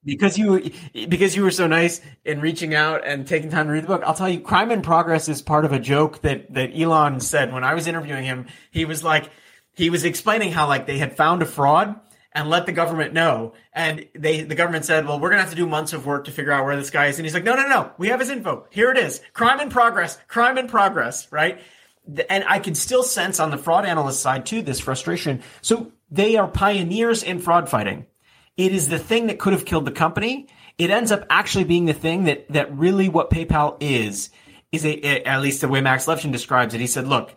because 0.04 0.38
you 0.38 0.72
because 1.08 1.36
you 1.36 1.44
were 1.44 1.52
so 1.52 1.68
nice 1.68 2.02
in 2.26 2.42
reaching 2.42 2.74
out 2.74 3.06
and 3.06 3.28
taking 3.28 3.52
time 3.52 3.68
to 3.68 3.74
read 3.74 3.84
the 3.84 3.88
book, 3.88 4.02
I'll 4.04 4.16
tell 4.16 4.28
you, 4.28 4.40
Crime 4.40 4.72
in 4.72 4.82
Progress 4.82 5.30
is 5.30 5.42
part 5.44 5.64
of 5.64 5.72
a 5.72 5.80
joke 5.80 6.22
that 6.24 6.52
that 6.56 6.72
Elon 6.76 7.20
said 7.20 7.54
when 7.54 7.64
I 7.64 7.76
was 7.76 7.86
interviewing 7.86 8.24
him. 8.24 8.48
He 8.72 8.86
was 8.86 9.04
like, 9.04 9.30
he 9.74 9.92
was 9.92 10.04
explaining 10.04 10.52
how 10.52 10.68
like 10.68 10.88
they 10.88 10.98
had 10.98 11.16
found 11.16 11.44
a 11.44 11.46
fraud 11.46 12.00
and 12.34 12.50
let 12.50 12.66
the 12.66 12.72
government 12.72 13.14
know. 13.14 13.54
And 13.72 14.08
they, 14.16 14.42
the 14.42 14.56
government 14.56 14.86
said, 14.86 15.06
well, 15.06 15.20
we're 15.20 15.30
going 15.30 15.38
to 15.38 15.44
have 15.44 15.52
to 15.52 15.56
do 15.56 15.68
months 15.68 15.94
of 15.94 16.06
work 16.06 16.26
to 16.26 16.32
figure 16.32 16.52
out 16.52 16.66
where 16.66 16.76
this 16.76 16.90
guy 16.90 17.08
is. 17.08 17.20
And 17.20 17.26
he's 17.26 17.34
like, 17.34 17.44
no, 17.44 17.54
no, 17.56 17.68
no, 17.68 17.92
we 17.98 18.08
have 18.08 18.20
his 18.20 18.30
info. 18.30 18.66
Here 18.72 18.92
it 18.92 18.98
is. 18.98 19.22
Crime 19.34 19.60
in 19.60 19.70
progress, 19.70 20.18
crime 20.28 20.58
in 20.58 20.68
progress, 20.68 21.32
right? 21.32 21.62
And 22.30 22.44
I 22.48 22.60
can 22.60 22.76
still 22.76 23.04
sense 23.04 23.40
on 23.40 23.52
the 23.52 23.58
fraud 23.58 23.86
analyst 23.86 24.22
side 24.22 24.46
too, 24.46 24.62
this 24.62 24.80
frustration. 24.80 25.42
So 25.62 25.92
they 26.12 26.36
are 26.36 26.48
pioneers 26.48 27.24
in 27.24 27.40
fraud 27.40 27.70
fighting. 27.70 28.06
It 28.58 28.74
is 28.74 28.90
the 28.90 29.00
thing 29.00 29.28
that 29.28 29.40
could 29.40 29.54
have 29.54 29.66
killed 29.66 29.86
the 29.86 29.92
company. 29.92 30.48
It 30.78 30.90
ends 30.90 31.12
up 31.12 31.26
actually 31.30 31.64
being 31.64 31.86
the 31.86 31.94
thing 31.94 32.26
that, 32.26 32.48
that 32.50 32.76
really 32.76 33.10
what 33.10 33.30
PayPal 33.30 33.78
is, 33.80 34.30
is 34.72 34.86
a, 34.86 35.24
at 35.24 35.42
least 35.42 35.62
the 35.62 35.68
way 35.68 35.82
Max 35.82 36.06
Levchin 36.06 36.32
describes 36.32 36.74
it. 36.74 36.82
He 36.82 36.88
said, 36.88 37.08
look, 37.08 37.36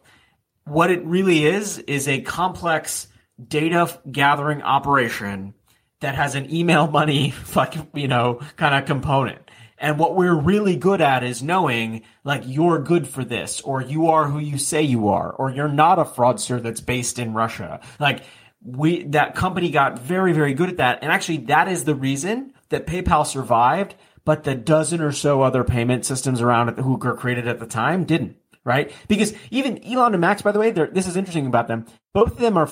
what 0.65 0.91
it 0.91 1.05
really 1.05 1.45
is, 1.45 1.79
is 1.79 2.09
a 2.09 2.21
complex, 2.21 3.09
data 3.47 4.01
gathering 4.11 4.63
operation 4.63 5.55
that 6.01 6.15
has 6.15 6.35
an 6.35 6.53
email 6.53 6.87
money, 6.87 7.31
fucking, 7.45 7.89
you 7.95 8.09
know, 8.09 8.41
kind 8.57 8.75
of 8.75 8.85
component. 8.87 9.46
And 9.79 9.99
what 9.99 10.15
we're 10.15 10.35
really 10.35 10.77
good 10.77 11.01
at 11.01 11.23
is 11.23 11.43
knowing, 11.43 12.03
like, 12.25 12.43
you're 12.47 12.79
good 12.79 13.07
for 13.07 13.25
this, 13.25 13.61
or 13.61 13.83
you 13.83 14.09
are 14.09 14.29
who 14.29 14.39
you 14.39 14.59
say 14.59 14.83
you 14.83 15.09
are, 15.09 15.31
or 15.31 15.51
you're 15.51 15.69
not 15.69 15.99
a 15.99 16.05
fraudster 16.05 16.63
that's 16.63 16.81
based 16.81 17.19
in 17.19 17.35
Russia. 17.35 17.81
Like, 18.01 18.23
we, 18.65 19.05
that 19.05 19.35
company 19.35 19.71
got 19.71 19.99
very, 19.99 20.33
very 20.33 20.55
good 20.55 20.71
at 20.71 20.79
that. 20.79 21.01
And 21.03 21.13
actually, 21.13 21.39
that 21.39 21.69
is 21.69 21.85
the 21.85 21.95
reason 21.95 22.55
that 22.71 22.87
PayPal 22.87 23.27
survived, 23.27 23.95
but 24.25 24.45
the 24.45 24.55
dozen 24.55 25.01
or 25.01 25.13
so 25.13 25.43
other 25.43 25.63
payment 25.63 26.05
systems 26.05 26.41
around 26.41 26.71
it 26.71 26.79
who 26.79 26.97
were 26.97 27.17
created 27.17 27.47
at 27.47 27.61
the 27.61 27.67
time 27.67 28.05
didn't, 28.05 28.37
right? 28.65 28.91
Because 29.09 29.35
even 29.51 29.85
Elon 29.85 30.15
and 30.15 30.21
Max, 30.21 30.43
by 30.43 30.53
the 30.53 30.59
way, 30.59 30.71
this 30.71 31.07
is 31.07 31.17
interesting 31.17 31.47
about 31.47 31.69
them. 31.69 31.87
Both 32.13 32.33
of 32.33 32.39
them 32.39 32.57
are 32.57 32.69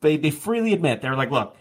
they, 0.00 0.16
they 0.16 0.30
freely 0.30 0.72
admit 0.72 1.00
they're 1.00 1.16
like, 1.16 1.30
look, 1.30 1.56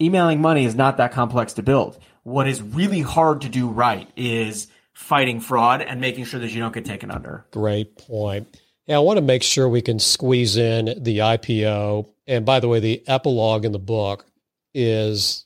emailing 0.00 0.40
money 0.40 0.64
is 0.64 0.74
not 0.74 0.98
that 0.98 1.12
complex 1.12 1.54
to 1.54 1.62
build. 1.62 1.98
What 2.24 2.48
is 2.48 2.60
really 2.60 3.00
hard 3.00 3.42
to 3.42 3.48
do 3.48 3.68
right 3.68 4.08
is 4.16 4.66
fighting 4.94 5.40
fraud 5.40 5.82
and 5.82 6.00
making 6.00 6.24
sure 6.24 6.40
that 6.40 6.50
you 6.52 6.60
don't 6.60 6.74
get 6.74 6.84
taken 6.84 7.10
under. 7.10 7.44
Great 7.50 7.96
point. 7.96 8.60
Yeah, 8.86 8.96
I 8.96 9.00
want 9.00 9.18
to 9.18 9.22
make 9.22 9.42
sure 9.42 9.68
we 9.68 9.82
can 9.82 9.98
squeeze 9.98 10.56
in 10.56 11.02
the 11.02 11.18
IPO. 11.18 12.06
And 12.26 12.46
by 12.46 12.60
the 12.60 12.68
way, 12.68 12.80
the 12.80 13.02
epilogue 13.06 13.64
in 13.64 13.72
the 13.72 13.78
book 13.78 14.26
is 14.72 15.44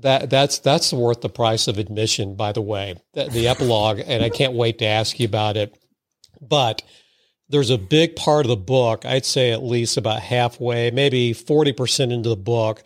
that 0.00 0.30
that's 0.30 0.58
that's 0.58 0.92
worth 0.92 1.20
the 1.20 1.28
price 1.28 1.68
of 1.68 1.78
admission. 1.78 2.34
By 2.36 2.52
the 2.52 2.62
way, 2.62 2.96
the, 3.14 3.28
the 3.28 3.48
epilogue, 3.48 4.00
and 4.04 4.22
I 4.22 4.30
can't 4.30 4.54
wait 4.54 4.78
to 4.78 4.86
ask 4.86 5.18
you 5.18 5.26
about 5.26 5.56
it. 5.56 5.76
But 6.40 6.82
there's 7.48 7.70
a 7.70 7.78
big 7.78 8.16
part 8.16 8.46
of 8.46 8.50
the 8.50 8.56
book, 8.56 9.04
I'd 9.04 9.26
say 9.26 9.52
at 9.52 9.62
least 9.62 9.96
about 9.96 10.20
halfway, 10.20 10.90
maybe 10.90 11.34
40% 11.34 12.12
into 12.12 12.30
the 12.30 12.36
book. 12.36 12.82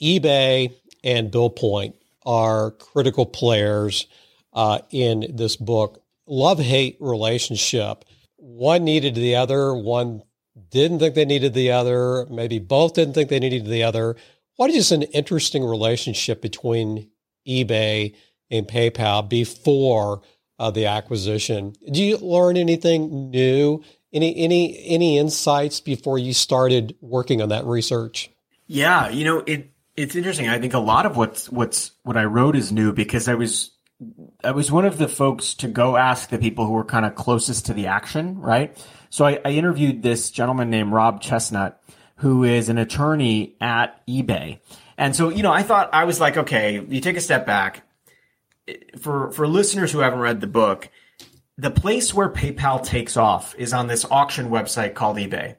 eBay 0.00 0.72
and 1.02 1.32
BillPoint 1.32 1.94
are 2.24 2.72
critical 2.72 3.26
players 3.26 4.06
uh, 4.52 4.80
in 4.90 5.26
this 5.34 5.56
book. 5.56 6.02
Love 6.26 6.58
hate 6.58 6.96
relationship. 7.00 8.04
One 8.36 8.84
needed 8.84 9.14
the 9.14 9.36
other, 9.36 9.74
one 9.74 10.22
didn't 10.70 10.98
think 10.98 11.14
they 11.14 11.24
needed 11.24 11.54
the 11.54 11.72
other, 11.72 12.26
maybe 12.30 12.58
both 12.58 12.94
didn't 12.94 13.14
think 13.14 13.28
they 13.28 13.38
needed 13.38 13.66
the 13.66 13.82
other. 13.82 14.16
What 14.56 14.70
is 14.70 14.92
an 14.92 15.02
interesting 15.02 15.64
relationship 15.64 16.42
between 16.42 17.10
eBay 17.46 18.14
and 18.50 18.66
PayPal 18.66 19.28
before 19.28 20.22
uh, 20.58 20.70
the 20.70 20.86
acquisition? 20.86 21.74
Do 21.90 22.02
you 22.02 22.18
learn 22.18 22.56
anything 22.56 23.30
new 23.30 23.82
any 24.12 24.36
any 24.36 24.78
any 24.84 25.18
insights 25.18 25.80
before 25.80 26.18
you 26.18 26.32
started 26.32 26.94
working 27.00 27.40
on 27.40 27.48
that 27.48 27.64
research? 27.64 28.30
Yeah, 28.66 29.08
you 29.08 29.24
know 29.24 29.38
it. 29.46 29.71
It's 29.96 30.16
interesting. 30.16 30.48
I 30.48 30.58
think 30.58 30.74
a 30.74 30.78
lot 30.78 31.06
of 31.06 31.16
what's 31.16 31.50
what's 31.50 31.92
what 32.02 32.16
I 32.16 32.24
wrote 32.24 32.56
is 32.56 32.72
new 32.72 32.92
because 32.92 33.28
I 33.28 33.34
was 33.34 33.72
I 34.42 34.52
was 34.52 34.72
one 34.72 34.84
of 34.84 34.98
the 34.98 35.08
folks 35.08 35.54
to 35.54 35.68
go 35.68 35.96
ask 35.96 36.28
the 36.28 36.38
people 36.38 36.66
who 36.66 36.72
were 36.72 36.84
kind 36.84 37.04
of 37.04 37.14
closest 37.14 37.66
to 37.66 37.74
the 37.74 37.86
action, 37.86 38.40
right? 38.40 38.76
So 39.10 39.26
I, 39.26 39.40
I 39.44 39.50
interviewed 39.50 40.02
this 40.02 40.30
gentleman 40.30 40.70
named 40.70 40.92
Rob 40.92 41.22
Chesnut, 41.22 41.74
who 42.16 42.44
is 42.44 42.68
an 42.68 42.78
attorney 42.78 43.56
at 43.60 44.04
eBay. 44.06 44.60
And 44.96 45.14
so, 45.14 45.28
you 45.28 45.42
know, 45.42 45.52
I 45.52 45.62
thought 45.62 45.90
I 45.92 46.04
was 46.04 46.20
like, 46.20 46.36
okay, 46.36 46.84
you 46.88 47.00
take 47.00 47.16
a 47.16 47.20
step 47.20 47.46
back. 47.46 47.82
For 48.98 49.30
for 49.32 49.46
listeners 49.46 49.92
who 49.92 49.98
haven't 49.98 50.20
read 50.20 50.40
the 50.40 50.46
book, 50.46 50.88
the 51.58 51.70
place 51.70 52.14
where 52.14 52.28
PayPal 52.28 52.84
takes 52.84 53.16
off 53.16 53.54
is 53.58 53.72
on 53.72 53.88
this 53.88 54.06
auction 54.10 54.48
website 54.48 54.94
called 54.94 55.16
eBay. 55.18 55.56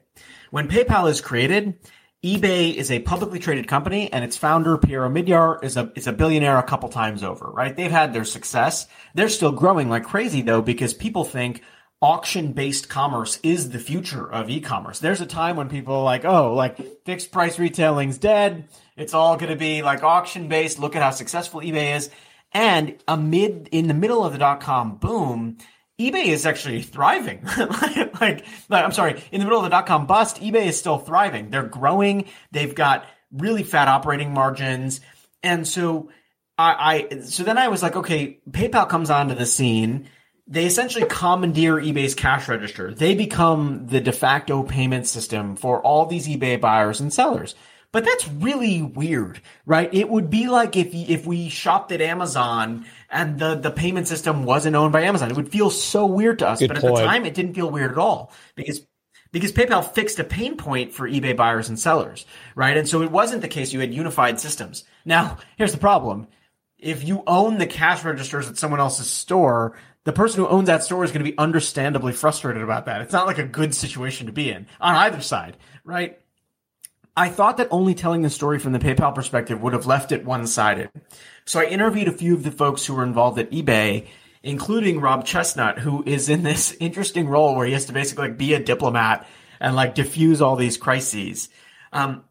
When 0.50 0.68
PayPal 0.68 1.08
is 1.08 1.20
created, 1.20 1.78
eBay 2.24 2.74
is 2.74 2.90
a 2.90 3.00
publicly 3.00 3.38
traded 3.38 3.68
company 3.68 4.10
and 4.10 4.24
its 4.24 4.38
founder, 4.38 4.78
Pierre 4.78 5.02
Omidyar, 5.02 5.62
is 5.62 5.76
a, 5.76 5.92
is 5.94 6.06
a 6.06 6.12
billionaire 6.12 6.56
a 6.56 6.62
couple 6.62 6.88
times 6.88 7.22
over, 7.22 7.50
right? 7.50 7.76
They've 7.76 7.90
had 7.90 8.14
their 8.14 8.24
success. 8.24 8.86
They're 9.14 9.28
still 9.28 9.52
growing 9.52 9.90
like 9.90 10.04
crazy 10.04 10.40
though, 10.40 10.62
because 10.62 10.94
people 10.94 11.24
think 11.24 11.62
auction 12.00 12.52
based 12.52 12.88
commerce 12.88 13.38
is 13.42 13.68
the 13.68 13.78
future 13.78 14.26
of 14.32 14.48
e-commerce. 14.48 15.00
There's 15.00 15.20
a 15.20 15.26
time 15.26 15.56
when 15.56 15.68
people 15.68 15.96
are 15.96 16.02
like, 16.02 16.24
oh, 16.24 16.54
like 16.54 17.04
fixed 17.04 17.30
price 17.30 17.58
retailing's 17.58 18.16
dead. 18.16 18.68
It's 18.96 19.12
all 19.12 19.36
going 19.36 19.50
to 19.52 19.56
be 19.56 19.82
like 19.82 20.02
auction 20.02 20.48
based. 20.48 20.78
Look 20.78 20.96
at 20.96 21.02
how 21.02 21.10
successful 21.10 21.60
eBay 21.60 21.94
is. 21.94 22.08
And 22.52 22.96
amid, 23.06 23.68
in 23.70 23.86
the 23.86 23.92
middle 23.92 24.24
of 24.24 24.32
the 24.32 24.38
dot 24.38 24.60
com 24.60 24.96
boom, 24.96 25.58
eBay 26.00 26.26
is 26.26 26.44
actually 26.44 26.82
thriving. 26.82 27.44
like, 27.58 28.44
like, 28.68 28.84
I'm 28.84 28.92
sorry, 28.92 29.22
in 29.30 29.38
the 29.38 29.44
middle 29.44 29.58
of 29.58 29.64
the 29.64 29.70
dot 29.70 29.86
com 29.86 30.06
bust, 30.06 30.40
eBay 30.40 30.66
is 30.66 30.78
still 30.78 30.98
thriving. 30.98 31.50
They're 31.50 31.62
growing. 31.62 32.26
They've 32.50 32.74
got 32.74 33.06
really 33.32 33.62
fat 33.62 33.88
operating 33.88 34.32
margins. 34.32 35.00
And 35.42 35.66
so 35.66 36.10
I, 36.58 37.08
I, 37.10 37.20
so 37.20 37.42
then 37.42 37.58
I 37.58 37.68
was 37.68 37.82
like, 37.82 37.96
okay, 37.96 38.40
PayPal 38.50 38.88
comes 38.88 39.10
onto 39.10 39.34
the 39.34 39.46
scene. 39.46 40.08
They 40.46 40.66
essentially 40.66 41.06
commandeer 41.06 41.76
eBay's 41.76 42.14
cash 42.14 42.48
register. 42.48 42.92
They 42.92 43.14
become 43.14 43.86
the 43.86 44.00
de 44.00 44.12
facto 44.12 44.62
payment 44.62 45.06
system 45.06 45.56
for 45.56 45.80
all 45.80 46.06
these 46.06 46.28
eBay 46.28 46.60
buyers 46.60 47.00
and 47.00 47.12
sellers. 47.12 47.54
But 47.94 48.04
that's 48.04 48.26
really 48.26 48.82
weird, 48.82 49.40
right? 49.66 49.88
It 49.94 50.08
would 50.08 50.28
be 50.28 50.48
like 50.48 50.74
if 50.74 50.92
if 50.92 51.28
we 51.28 51.48
shopped 51.48 51.92
at 51.92 52.00
Amazon 52.00 52.86
and 53.08 53.38
the 53.38 53.54
the 53.54 53.70
payment 53.70 54.08
system 54.08 54.42
wasn't 54.42 54.74
owned 54.74 54.92
by 54.92 55.02
Amazon. 55.02 55.30
It 55.30 55.36
would 55.36 55.52
feel 55.52 55.70
so 55.70 56.04
weird 56.04 56.40
to 56.40 56.48
us. 56.48 56.58
Good 56.58 56.70
but 56.70 56.80
point. 56.80 56.96
at 56.96 57.02
the 57.02 57.06
time, 57.06 57.24
it 57.24 57.34
didn't 57.34 57.54
feel 57.54 57.70
weird 57.70 57.92
at 57.92 57.98
all 57.98 58.32
because 58.56 58.84
because 59.30 59.52
PayPal 59.52 59.88
fixed 59.88 60.18
a 60.18 60.24
pain 60.24 60.56
point 60.56 60.92
for 60.92 61.08
eBay 61.08 61.36
buyers 61.36 61.68
and 61.68 61.78
sellers, 61.78 62.26
right? 62.56 62.76
And 62.76 62.88
so 62.88 63.00
it 63.02 63.12
wasn't 63.12 63.42
the 63.42 63.48
case 63.48 63.72
you 63.72 63.78
had 63.78 63.94
unified 63.94 64.40
systems. 64.40 64.82
Now, 65.04 65.38
here's 65.56 65.70
the 65.70 65.78
problem. 65.78 66.26
If 66.76 67.04
you 67.06 67.22
own 67.28 67.58
the 67.58 67.66
cash 67.68 68.02
registers 68.02 68.48
at 68.48 68.58
someone 68.58 68.80
else's 68.80 69.08
store, 69.08 69.78
the 70.02 70.12
person 70.12 70.40
who 70.40 70.48
owns 70.48 70.66
that 70.66 70.82
store 70.82 71.04
is 71.04 71.12
going 71.12 71.24
to 71.24 71.30
be 71.30 71.38
understandably 71.38 72.12
frustrated 72.12 72.64
about 72.64 72.86
that. 72.86 73.02
It's 73.02 73.12
not 73.12 73.28
like 73.28 73.38
a 73.38 73.46
good 73.46 73.72
situation 73.72 74.26
to 74.26 74.32
be 74.32 74.50
in 74.50 74.66
on 74.80 74.96
either 74.96 75.20
side, 75.20 75.56
right? 75.84 76.18
I 77.16 77.28
thought 77.28 77.58
that 77.58 77.68
only 77.70 77.94
telling 77.94 78.22
the 78.22 78.30
story 78.30 78.58
from 78.58 78.72
the 78.72 78.78
PayPal 78.78 79.14
perspective 79.14 79.62
would 79.62 79.72
have 79.72 79.86
left 79.86 80.10
it 80.10 80.24
one 80.24 80.46
sided. 80.46 80.90
So 81.44 81.60
I 81.60 81.66
interviewed 81.66 82.08
a 82.08 82.12
few 82.12 82.34
of 82.34 82.42
the 82.42 82.50
folks 82.50 82.84
who 82.84 82.94
were 82.94 83.04
involved 83.04 83.38
at 83.38 83.50
eBay, 83.50 84.08
including 84.42 85.00
Rob 85.00 85.24
Chesnut, 85.24 85.78
who 85.78 86.02
is 86.04 86.28
in 86.28 86.42
this 86.42 86.72
interesting 86.80 87.28
role 87.28 87.54
where 87.54 87.66
he 87.66 87.72
has 87.72 87.86
to 87.86 87.92
basically 87.92 88.28
like 88.28 88.38
be 88.38 88.54
a 88.54 88.62
diplomat 88.62 89.26
and 89.60 89.76
like 89.76 89.94
diffuse 89.94 90.42
all 90.42 90.56
these 90.56 90.76
crises. 90.76 91.48
Um, 91.92 92.24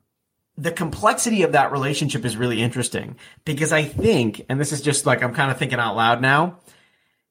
the 0.58 0.72
complexity 0.72 1.44
of 1.44 1.54
that 1.54 1.72
relationship 1.72 2.26
is 2.26 2.38
really 2.38 2.62
interesting 2.62 3.16
because 3.46 3.72
I 3.72 3.84
think, 3.84 4.46
and 4.50 4.60
this 4.60 4.72
is 4.72 4.82
just 4.82 5.06
like 5.06 5.24
I'm 5.24 5.34
kind 5.34 5.50
of 5.50 5.58
thinking 5.58 5.80
out 5.80 5.96
loud 5.96 6.22
now, 6.22 6.60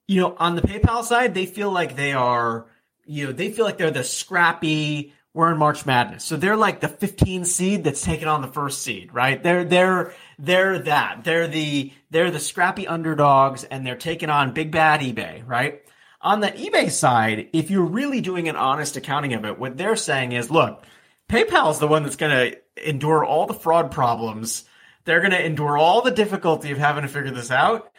you 0.08 0.20
know, 0.20 0.34
on 0.38 0.56
the 0.56 0.62
PayPal 0.62 1.04
side, 1.04 1.34
they 1.34 1.46
feel 1.46 1.70
like 1.70 1.94
they 1.94 2.12
are, 2.12 2.66
you 3.04 3.26
know, 3.26 3.32
they 3.32 3.50
feel 3.50 3.64
like 3.64 3.78
they're 3.78 3.90
the 3.90 4.02
scrappy, 4.02 5.12
we're 5.34 5.50
in 5.50 5.58
March 5.58 5.86
Madness. 5.86 6.24
So 6.24 6.36
they're 6.36 6.56
like 6.56 6.80
the 6.80 6.88
15 6.88 7.44
seed 7.44 7.84
that's 7.84 8.02
taking 8.02 8.28
on 8.28 8.42
the 8.42 8.48
first 8.48 8.82
seed, 8.82 9.14
right? 9.14 9.42
They're, 9.42 9.64
they're, 9.64 10.14
they're 10.38 10.78
that. 10.80 11.24
They're 11.24 11.48
the, 11.48 11.92
they're 12.10 12.30
the 12.30 12.40
scrappy 12.40 12.86
underdogs 12.86 13.64
and 13.64 13.86
they're 13.86 13.96
taking 13.96 14.28
on 14.28 14.52
big 14.52 14.70
bad 14.70 15.00
eBay, 15.00 15.46
right? 15.46 15.82
On 16.20 16.40
the 16.40 16.48
eBay 16.48 16.90
side, 16.90 17.48
if 17.52 17.70
you're 17.70 17.84
really 17.84 18.20
doing 18.20 18.48
an 18.48 18.56
honest 18.56 18.96
accounting 18.96 19.32
of 19.32 19.44
it, 19.44 19.58
what 19.58 19.76
they're 19.76 19.96
saying 19.96 20.32
is, 20.32 20.50
look, 20.50 20.84
PayPal 21.28 21.70
is 21.70 21.78
the 21.78 21.88
one 21.88 22.02
that's 22.02 22.16
going 22.16 22.52
to 22.52 22.88
endure 22.88 23.24
all 23.24 23.46
the 23.46 23.54
fraud 23.54 23.90
problems. 23.90 24.64
They're 25.04 25.20
going 25.20 25.32
to 25.32 25.44
endure 25.44 25.78
all 25.78 26.02
the 26.02 26.10
difficulty 26.10 26.70
of 26.70 26.78
having 26.78 27.02
to 27.02 27.08
figure 27.08 27.32
this 27.32 27.50
out 27.50 27.91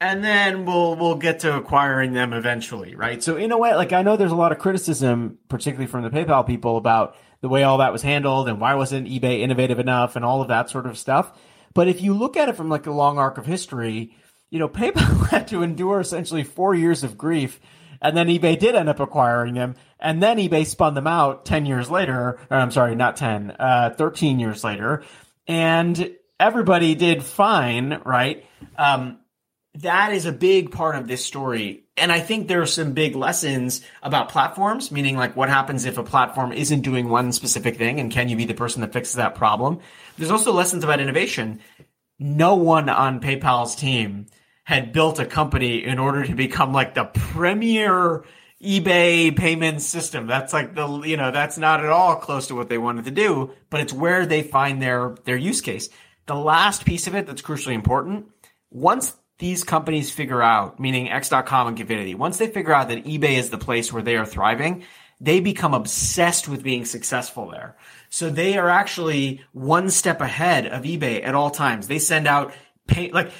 and 0.00 0.24
then 0.24 0.64
we'll 0.64 0.96
we'll 0.96 1.16
get 1.16 1.40
to 1.40 1.56
acquiring 1.56 2.12
them 2.12 2.32
eventually, 2.32 2.94
right? 2.94 3.22
So 3.22 3.36
in 3.36 3.52
a 3.52 3.58
way, 3.58 3.74
like 3.74 3.92
I 3.92 4.02
know 4.02 4.16
there's 4.16 4.32
a 4.32 4.36
lot 4.36 4.52
of 4.52 4.58
criticism, 4.58 5.38
particularly 5.48 5.86
from 5.86 6.02
the 6.02 6.10
PayPal 6.10 6.46
people, 6.46 6.76
about 6.76 7.16
the 7.40 7.48
way 7.48 7.62
all 7.62 7.78
that 7.78 7.92
was 7.92 8.02
handled 8.02 8.48
and 8.48 8.60
why 8.60 8.74
wasn't 8.74 9.08
eBay 9.08 9.40
innovative 9.40 9.78
enough 9.78 10.16
and 10.16 10.24
all 10.24 10.42
of 10.42 10.48
that 10.48 10.70
sort 10.70 10.86
of 10.86 10.98
stuff. 10.98 11.38
But 11.74 11.88
if 11.88 12.00
you 12.00 12.14
look 12.14 12.36
at 12.36 12.48
it 12.48 12.56
from 12.56 12.68
like 12.68 12.86
a 12.86 12.92
long 12.92 13.18
arc 13.18 13.38
of 13.38 13.46
history, 13.46 14.14
you 14.50 14.58
know, 14.58 14.68
PayPal 14.68 15.28
had 15.30 15.48
to 15.48 15.62
endure 15.62 16.00
essentially 16.00 16.42
four 16.42 16.74
years 16.74 17.04
of 17.04 17.18
grief, 17.18 17.60
and 18.00 18.16
then 18.16 18.28
eBay 18.28 18.58
did 18.58 18.74
end 18.74 18.88
up 18.88 19.00
acquiring 19.00 19.54
them, 19.54 19.76
and 19.98 20.22
then 20.22 20.36
eBay 20.38 20.66
spun 20.66 20.94
them 20.94 21.06
out 21.06 21.44
ten 21.44 21.66
years 21.66 21.90
later. 21.90 22.38
Or 22.50 22.56
I'm 22.56 22.70
sorry, 22.70 22.94
not 22.94 23.16
ten, 23.16 23.54
uh, 23.58 23.94
13 23.96 24.38
years 24.38 24.62
later, 24.64 25.02
and 25.46 26.14
everybody 26.38 26.94
did 26.94 27.22
fine, 27.22 28.00
right? 28.04 28.44
Um, 28.76 29.18
that 29.76 30.12
is 30.12 30.24
a 30.24 30.32
big 30.32 30.70
part 30.70 30.96
of 30.96 31.08
this 31.08 31.24
story. 31.24 31.84
And 31.96 32.12
I 32.12 32.20
think 32.20 32.46
there 32.46 32.62
are 32.62 32.66
some 32.66 32.92
big 32.92 33.16
lessons 33.16 33.82
about 34.02 34.28
platforms, 34.28 34.90
meaning 34.90 35.16
like 35.16 35.36
what 35.36 35.48
happens 35.48 35.84
if 35.84 35.98
a 35.98 36.02
platform 36.02 36.52
isn't 36.52 36.82
doing 36.82 37.08
one 37.08 37.32
specific 37.32 37.76
thing 37.76 37.98
and 38.00 38.10
can 38.10 38.28
you 38.28 38.36
be 38.36 38.44
the 38.44 38.54
person 38.54 38.80
that 38.82 38.92
fixes 38.92 39.16
that 39.16 39.34
problem? 39.34 39.80
There's 40.16 40.30
also 40.30 40.52
lessons 40.52 40.84
about 40.84 41.00
innovation. 41.00 41.60
No 42.18 42.54
one 42.54 42.88
on 42.88 43.20
PayPal's 43.20 43.74
team 43.74 44.26
had 44.64 44.92
built 44.92 45.18
a 45.18 45.26
company 45.26 45.84
in 45.84 45.98
order 45.98 46.24
to 46.24 46.34
become 46.34 46.72
like 46.72 46.94
the 46.94 47.04
premier 47.04 48.24
eBay 48.62 49.36
payment 49.36 49.82
system. 49.82 50.26
That's 50.26 50.52
like 50.52 50.74
the, 50.74 51.02
you 51.02 51.16
know, 51.16 51.32
that's 51.32 51.58
not 51.58 51.80
at 51.80 51.90
all 51.90 52.16
close 52.16 52.46
to 52.46 52.54
what 52.54 52.68
they 52.68 52.78
wanted 52.78 53.04
to 53.06 53.10
do, 53.10 53.50
but 53.70 53.80
it's 53.80 53.92
where 53.92 54.24
they 54.24 54.42
find 54.42 54.80
their, 54.80 55.16
their 55.24 55.36
use 55.36 55.60
case. 55.60 55.90
The 56.26 56.34
last 56.34 56.86
piece 56.86 57.06
of 57.06 57.14
it 57.14 57.26
that's 57.26 57.42
crucially 57.42 57.74
important, 57.74 58.26
once 58.70 59.14
these 59.38 59.64
companies 59.64 60.10
figure 60.10 60.42
out, 60.42 60.78
meaning 60.78 61.10
X.com 61.10 61.68
and 61.68 61.76
Confinity, 61.76 62.14
once 62.14 62.38
they 62.38 62.46
figure 62.46 62.72
out 62.72 62.88
that 62.88 63.04
eBay 63.04 63.36
is 63.36 63.50
the 63.50 63.58
place 63.58 63.92
where 63.92 64.02
they 64.02 64.16
are 64.16 64.26
thriving, 64.26 64.84
they 65.20 65.40
become 65.40 65.74
obsessed 65.74 66.48
with 66.48 66.62
being 66.62 66.84
successful 66.84 67.50
there. 67.50 67.76
So 68.10 68.30
they 68.30 68.58
are 68.58 68.68
actually 68.68 69.42
one 69.52 69.90
step 69.90 70.20
ahead 70.20 70.66
of 70.66 70.82
eBay 70.82 71.24
at 71.24 71.34
all 71.34 71.50
times. 71.50 71.88
They 71.88 71.98
send 71.98 72.28
out 72.28 72.52
pay, 72.86 73.10
like 73.10 73.32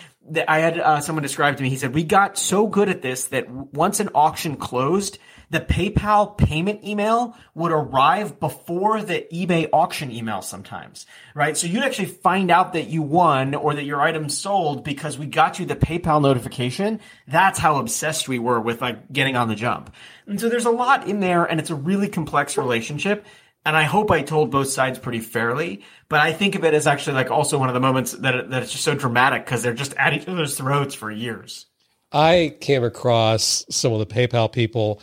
I 0.48 0.58
had 0.58 0.78
uh, 0.78 1.00
someone 1.00 1.22
describe 1.22 1.56
to 1.56 1.62
me. 1.62 1.68
He 1.68 1.76
said, 1.76 1.94
we 1.94 2.04
got 2.04 2.38
so 2.38 2.66
good 2.66 2.88
at 2.88 3.02
this 3.02 3.26
that 3.26 3.50
once 3.50 4.00
an 4.00 4.10
auction 4.14 4.56
closed, 4.56 5.18
the 5.50 5.60
PayPal 5.60 6.36
payment 6.36 6.84
email 6.84 7.36
would 7.54 7.70
arrive 7.70 8.40
before 8.40 9.02
the 9.02 9.26
eBay 9.32 9.68
auction 9.72 10.10
email 10.10 10.42
sometimes, 10.42 11.06
right? 11.34 11.56
So 11.56 11.66
you'd 11.66 11.84
actually 11.84 12.06
find 12.08 12.50
out 12.50 12.72
that 12.72 12.88
you 12.88 13.02
won 13.02 13.54
or 13.54 13.74
that 13.74 13.84
your 13.84 14.00
item 14.00 14.28
sold 14.28 14.82
because 14.82 15.18
we 15.18 15.26
got 15.26 15.58
you 15.58 15.66
the 15.66 15.76
PayPal 15.76 16.22
notification. 16.22 17.00
That's 17.28 17.58
how 17.58 17.76
obsessed 17.76 18.26
we 18.26 18.38
were 18.38 18.60
with 18.60 18.80
like 18.80 19.12
getting 19.12 19.36
on 19.36 19.48
the 19.48 19.54
jump. 19.54 19.94
And 20.26 20.40
so 20.40 20.48
there's 20.48 20.64
a 20.64 20.70
lot 20.70 21.06
in 21.06 21.20
there 21.20 21.44
and 21.44 21.60
it's 21.60 21.70
a 21.70 21.74
really 21.74 22.08
complex 22.08 22.56
relationship. 22.56 23.26
And 23.66 23.76
I 23.76 23.84
hope 23.84 24.10
I 24.10 24.22
told 24.22 24.50
both 24.50 24.68
sides 24.68 24.98
pretty 24.98 25.20
fairly, 25.20 25.82
but 26.08 26.20
I 26.20 26.32
think 26.32 26.54
of 26.54 26.64
it 26.64 26.74
as 26.74 26.86
actually 26.86 27.14
like 27.14 27.30
also 27.30 27.58
one 27.58 27.68
of 27.68 27.74
the 27.74 27.80
moments 27.80 28.12
that, 28.12 28.50
that 28.50 28.62
it's 28.62 28.72
just 28.72 28.84
so 28.84 28.94
dramatic 28.94 29.44
because 29.44 29.62
they're 29.62 29.72
just 29.72 29.94
at 29.94 30.12
each 30.12 30.28
other's 30.28 30.56
throats 30.56 30.94
for 30.94 31.10
years. 31.10 31.66
I 32.12 32.56
came 32.60 32.84
across 32.84 33.64
some 33.70 33.92
of 33.92 33.98
the 34.00 34.06
PayPal 34.06 34.52
people 34.52 35.00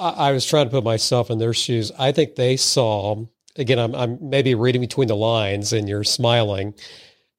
I, 0.00 0.32
was 0.32 0.46
trying 0.46 0.66
to 0.66 0.70
put 0.70 0.84
myself 0.84 1.30
in 1.30 1.38
their 1.38 1.52
shoes. 1.52 1.92
I 1.98 2.12
think 2.12 2.34
they 2.34 2.56
saw 2.56 3.24
again. 3.56 3.78
I'm, 3.78 3.94
I'm 3.94 4.18
maybe 4.20 4.54
reading 4.54 4.80
between 4.80 5.08
the 5.08 5.16
lines, 5.16 5.72
and 5.72 5.88
you're 5.88 6.04
smiling. 6.04 6.74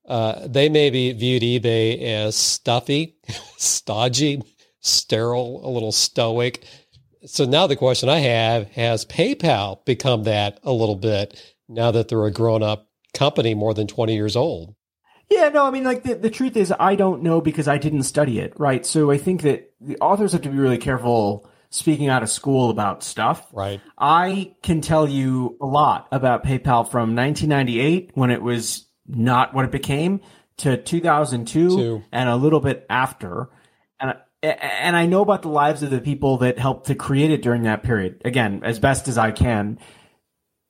Uh, 0.07 0.47
they 0.47 0.69
maybe 0.69 1.11
viewed 1.13 1.41
eBay 1.41 2.01
as 2.01 2.35
stuffy, 2.35 3.15
stodgy, 3.57 4.43
sterile, 4.79 5.61
a 5.67 5.69
little 5.69 5.91
stoic. 5.91 6.65
So 7.25 7.45
now 7.45 7.67
the 7.67 7.75
question 7.75 8.09
I 8.09 8.19
have: 8.19 8.67
Has 8.69 9.05
PayPal 9.05 9.83
become 9.85 10.23
that 10.23 10.59
a 10.63 10.71
little 10.71 10.95
bit 10.95 11.55
now 11.67 11.91
that 11.91 12.07
they're 12.07 12.25
a 12.25 12.31
grown-up 12.31 12.89
company, 13.13 13.53
more 13.53 13.73
than 13.73 13.87
twenty 13.87 14.15
years 14.15 14.35
old? 14.35 14.75
Yeah, 15.29 15.47
no, 15.47 15.65
I 15.65 15.71
mean, 15.71 15.85
like 15.85 16.03
the, 16.03 16.15
the 16.15 16.29
truth 16.29 16.57
is, 16.57 16.73
I 16.77 16.95
don't 16.95 17.23
know 17.23 17.39
because 17.39 17.69
I 17.69 17.77
didn't 17.77 18.03
study 18.03 18.39
it, 18.39 18.53
right? 18.59 18.85
So 18.85 19.11
I 19.11 19.17
think 19.17 19.43
that 19.43 19.71
the 19.79 19.97
authors 19.99 20.33
have 20.33 20.41
to 20.41 20.49
be 20.49 20.57
really 20.57 20.77
careful 20.77 21.49
speaking 21.69 22.09
out 22.09 22.21
of 22.21 22.29
school 22.29 22.69
about 22.69 23.01
stuff. 23.01 23.47
Right. 23.53 23.79
I 23.97 24.55
can 24.61 24.81
tell 24.81 25.07
you 25.07 25.57
a 25.61 25.65
lot 25.65 26.09
about 26.11 26.43
PayPal 26.43 26.89
from 26.89 27.15
1998 27.15 28.11
when 28.13 28.29
it 28.29 28.41
was 28.41 28.85
not 29.07 29.53
what 29.53 29.63
it 29.63 29.71
became 29.71 30.19
to 30.57 30.75
2002 30.75 31.69
Two. 31.69 32.03
and 32.11 32.29
a 32.29 32.35
little 32.35 32.59
bit 32.59 32.85
after. 32.89 33.49
And 34.43 34.95
I 34.95 35.05
know 35.05 35.21
about 35.21 35.43
the 35.43 35.49
lives 35.49 35.83
of 35.83 35.91
the 35.91 36.01
people 36.01 36.37
that 36.37 36.57
helped 36.57 36.87
to 36.87 36.95
create 36.95 37.29
it 37.29 37.43
during 37.43 37.63
that 37.63 37.83
period. 37.83 38.21
Again, 38.25 38.61
as 38.63 38.79
best 38.79 39.07
as 39.07 39.17
I 39.17 39.31
can. 39.31 39.77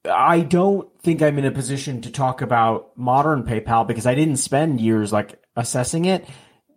I 0.03 0.41
don't 0.41 0.89
think 1.01 1.21
I'm 1.21 1.37
in 1.37 1.45
a 1.45 1.51
position 1.51 2.01
to 2.01 2.11
talk 2.11 2.41
about 2.41 2.97
modern 2.97 3.43
PayPal 3.43 3.87
because 3.87 4.05
I 4.05 4.15
didn't 4.15 4.37
spend 4.37 4.81
years 4.81 5.13
like 5.13 5.39
assessing 5.55 6.05
it. 6.05 6.27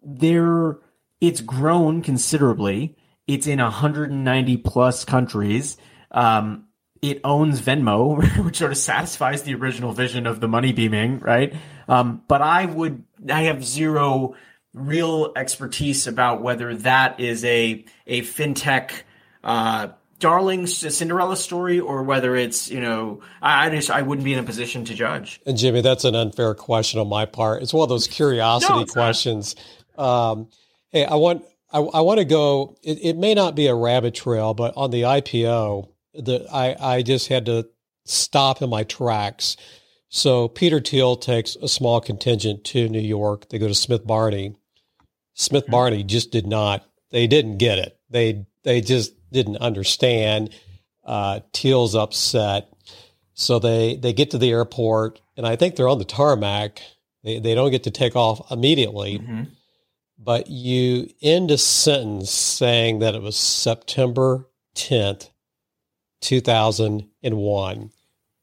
There, 0.02 0.78
it's 1.20 1.40
grown 1.40 2.02
considerably. 2.02 2.96
It's 3.26 3.46
in 3.46 3.58
190 3.58 4.56
plus 4.58 5.04
countries. 5.04 5.78
Um, 6.10 6.68
it 7.02 7.20
owns 7.24 7.60
Venmo, 7.60 8.22
which 8.44 8.58
sort 8.58 8.72
of 8.72 8.78
satisfies 8.78 9.42
the 9.42 9.54
original 9.54 9.92
vision 9.92 10.26
of 10.26 10.40
the 10.40 10.48
money 10.48 10.72
beaming, 10.72 11.18
right? 11.18 11.54
Um, 11.88 12.22
but 12.28 12.40
I 12.40 12.66
would, 12.66 13.04
I 13.28 13.42
have 13.42 13.64
zero 13.64 14.34
real 14.74 15.32
expertise 15.36 16.06
about 16.06 16.42
whether 16.42 16.74
that 16.74 17.20
is 17.20 17.44
a 17.44 17.84
a 18.06 18.20
fintech 18.22 19.02
uh, 19.44 19.88
darling 20.18 20.66
Cinderella 20.66 21.36
story 21.36 21.80
or 21.80 22.02
whether 22.02 22.34
it's 22.34 22.70
you 22.70 22.80
know 22.80 23.20
I, 23.40 23.66
I 23.66 23.70
just 23.70 23.90
I 23.90 24.02
wouldn't 24.02 24.24
be 24.24 24.32
in 24.32 24.40
a 24.40 24.42
position 24.42 24.84
to 24.86 24.94
judge. 24.94 25.40
And 25.46 25.56
Jimmy, 25.56 25.80
that's 25.80 26.04
an 26.04 26.16
unfair 26.16 26.54
question 26.54 27.00
on 27.00 27.08
my 27.08 27.24
part. 27.24 27.62
It's 27.62 27.72
one 27.72 27.84
of 27.84 27.88
those 27.88 28.08
curiosity 28.08 28.80
no, 28.80 28.84
questions. 28.86 29.54
Um, 29.96 30.48
hey, 30.90 31.04
I 31.04 31.14
want 31.14 31.44
I, 31.72 31.78
I 31.78 32.00
want 32.00 32.18
to 32.18 32.24
go. 32.24 32.76
It, 32.82 32.98
it, 33.02 33.16
may 33.16 33.34
not 33.34 33.54
be 33.54 33.68
a 33.68 33.74
rabbit 33.74 34.14
trail, 34.14 34.54
but 34.54 34.74
on 34.76 34.90
the 34.90 35.02
IPO, 35.02 35.88
the 36.14 36.46
I 36.52 36.76
I 36.80 37.02
just 37.02 37.28
had 37.28 37.46
to 37.46 37.68
stop 38.04 38.60
in 38.60 38.70
my 38.70 38.82
tracks. 38.82 39.56
So 40.08 40.46
Peter 40.46 40.80
Thiel 40.80 41.16
takes 41.16 41.56
a 41.56 41.66
small 41.66 42.00
contingent 42.00 42.64
to 42.66 42.88
New 42.88 43.00
York. 43.00 43.48
They 43.48 43.58
go 43.58 43.66
to 43.66 43.74
Smith 43.74 44.06
Barney. 44.06 44.54
Smith 45.34 45.66
Barney 45.68 46.02
just 46.02 46.30
did 46.30 46.46
not. 46.46 46.86
They 47.10 47.26
didn't 47.26 47.58
get 47.58 47.78
it. 47.78 47.98
They 48.10 48.46
they 48.62 48.80
just 48.80 49.12
didn't 49.30 49.58
understand. 49.58 50.50
Uh, 51.04 51.40
Thiel's 51.52 51.94
upset. 51.94 52.72
So 53.34 53.58
they 53.58 53.96
they 53.96 54.12
get 54.12 54.30
to 54.30 54.38
the 54.38 54.50
airport, 54.50 55.20
and 55.36 55.46
I 55.46 55.56
think 55.56 55.76
they're 55.76 55.88
on 55.88 55.98
the 55.98 56.04
tarmac. 56.04 56.80
They 57.22 57.40
they 57.40 57.54
don't 57.54 57.70
get 57.70 57.84
to 57.84 57.90
take 57.90 58.16
off 58.16 58.50
immediately. 58.50 59.18
Mm-hmm 59.18 59.44
but 60.24 60.48
you 60.48 61.08
end 61.20 61.50
a 61.50 61.58
sentence 61.58 62.30
saying 62.30 63.00
that 63.00 63.14
it 63.14 63.22
was 63.22 63.36
September 63.36 64.48
10th, 64.74 65.30
2001. 66.22 67.90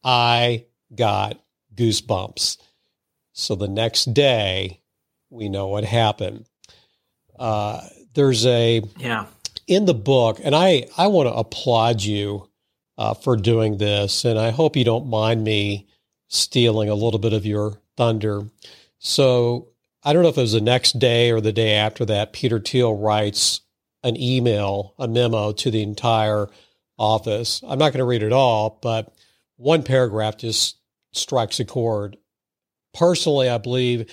I 0.04 0.66
got 0.94 1.42
goosebumps. 1.74 2.58
So 3.34 3.56
the 3.56 3.68
next 3.68 4.14
day, 4.14 4.82
we 5.30 5.50
know 5.50 5.68
what 5.68 5.86
happened. 5.86 6.46
Uh, 7.42 7.82
there's 8.14 8.46
a 8.46 8.82
yeah 8.98 9.26
in 9.68 9.86
the 9.86 9.94
book, 9.94 10.40
and 10.44 10.56
I 10.56 10.86
I 10.98 11.08
want 11.08 11.28
to 11.28 11.34
applaud 11.34 12.04
you 12.04 12.48
uh, 12.98 13.16
for 13.16 13.36
doing 13.36 13.78
this, 13.78 14.26
and 14.26 14.38
I 14.38 14.52
hope 14.52 14.76
you 14.76 14.84
don't 14.84 15.08
mind 15.08 15.44
me 15.44 15.88
stealing 16.28 16.88
a 16.88 16.96
little 16.96 17.20
bit 17.20 17.34
of 17.34 17.46
your 17.46 17.82
thunder. 17.98 18.44
So 19.00 19.70
I 20.04 20.14
don't 20.14 20.22
know 20.22 20.30
if 20.30 20.38
it 20.38 20.42
was 20.42 20.54
the 20.54 20.62
next 20.62 21.00
day 21.00 21.32
or 21.32 21.42
the 21.42 21.52
day 21.52 21.74
after 21.74 22.06
that, 22.06 22.32
Peter 22.32 22.60
Thiel 22.60 22.96
writes 22.96 23.62
an 24.04 24.16
email, 24.22 24.94
a 25.00 25.08
memo 25.08 25.52
to 25.52 25.72
the 25.72 25.82
entire 25.82 26.48
office. 26.98 27.62
I'm 27.64 27.80
not 27.80 27.92
going 27.92 28.00
to 28.00 28.06
read 28.06 28.24
it 28.24 28.32
all, 28.32 28.80
but 28.82 29.14
one 29.58 29.84
paragraph 29.84 30.38
just 30.38 30.78
strikes 31.14 31.60
a 31.60 31.66
chord. 31.66 32.18
Personally, 32.94 33.50
I 33.50 33.58
believe 33.58 34.12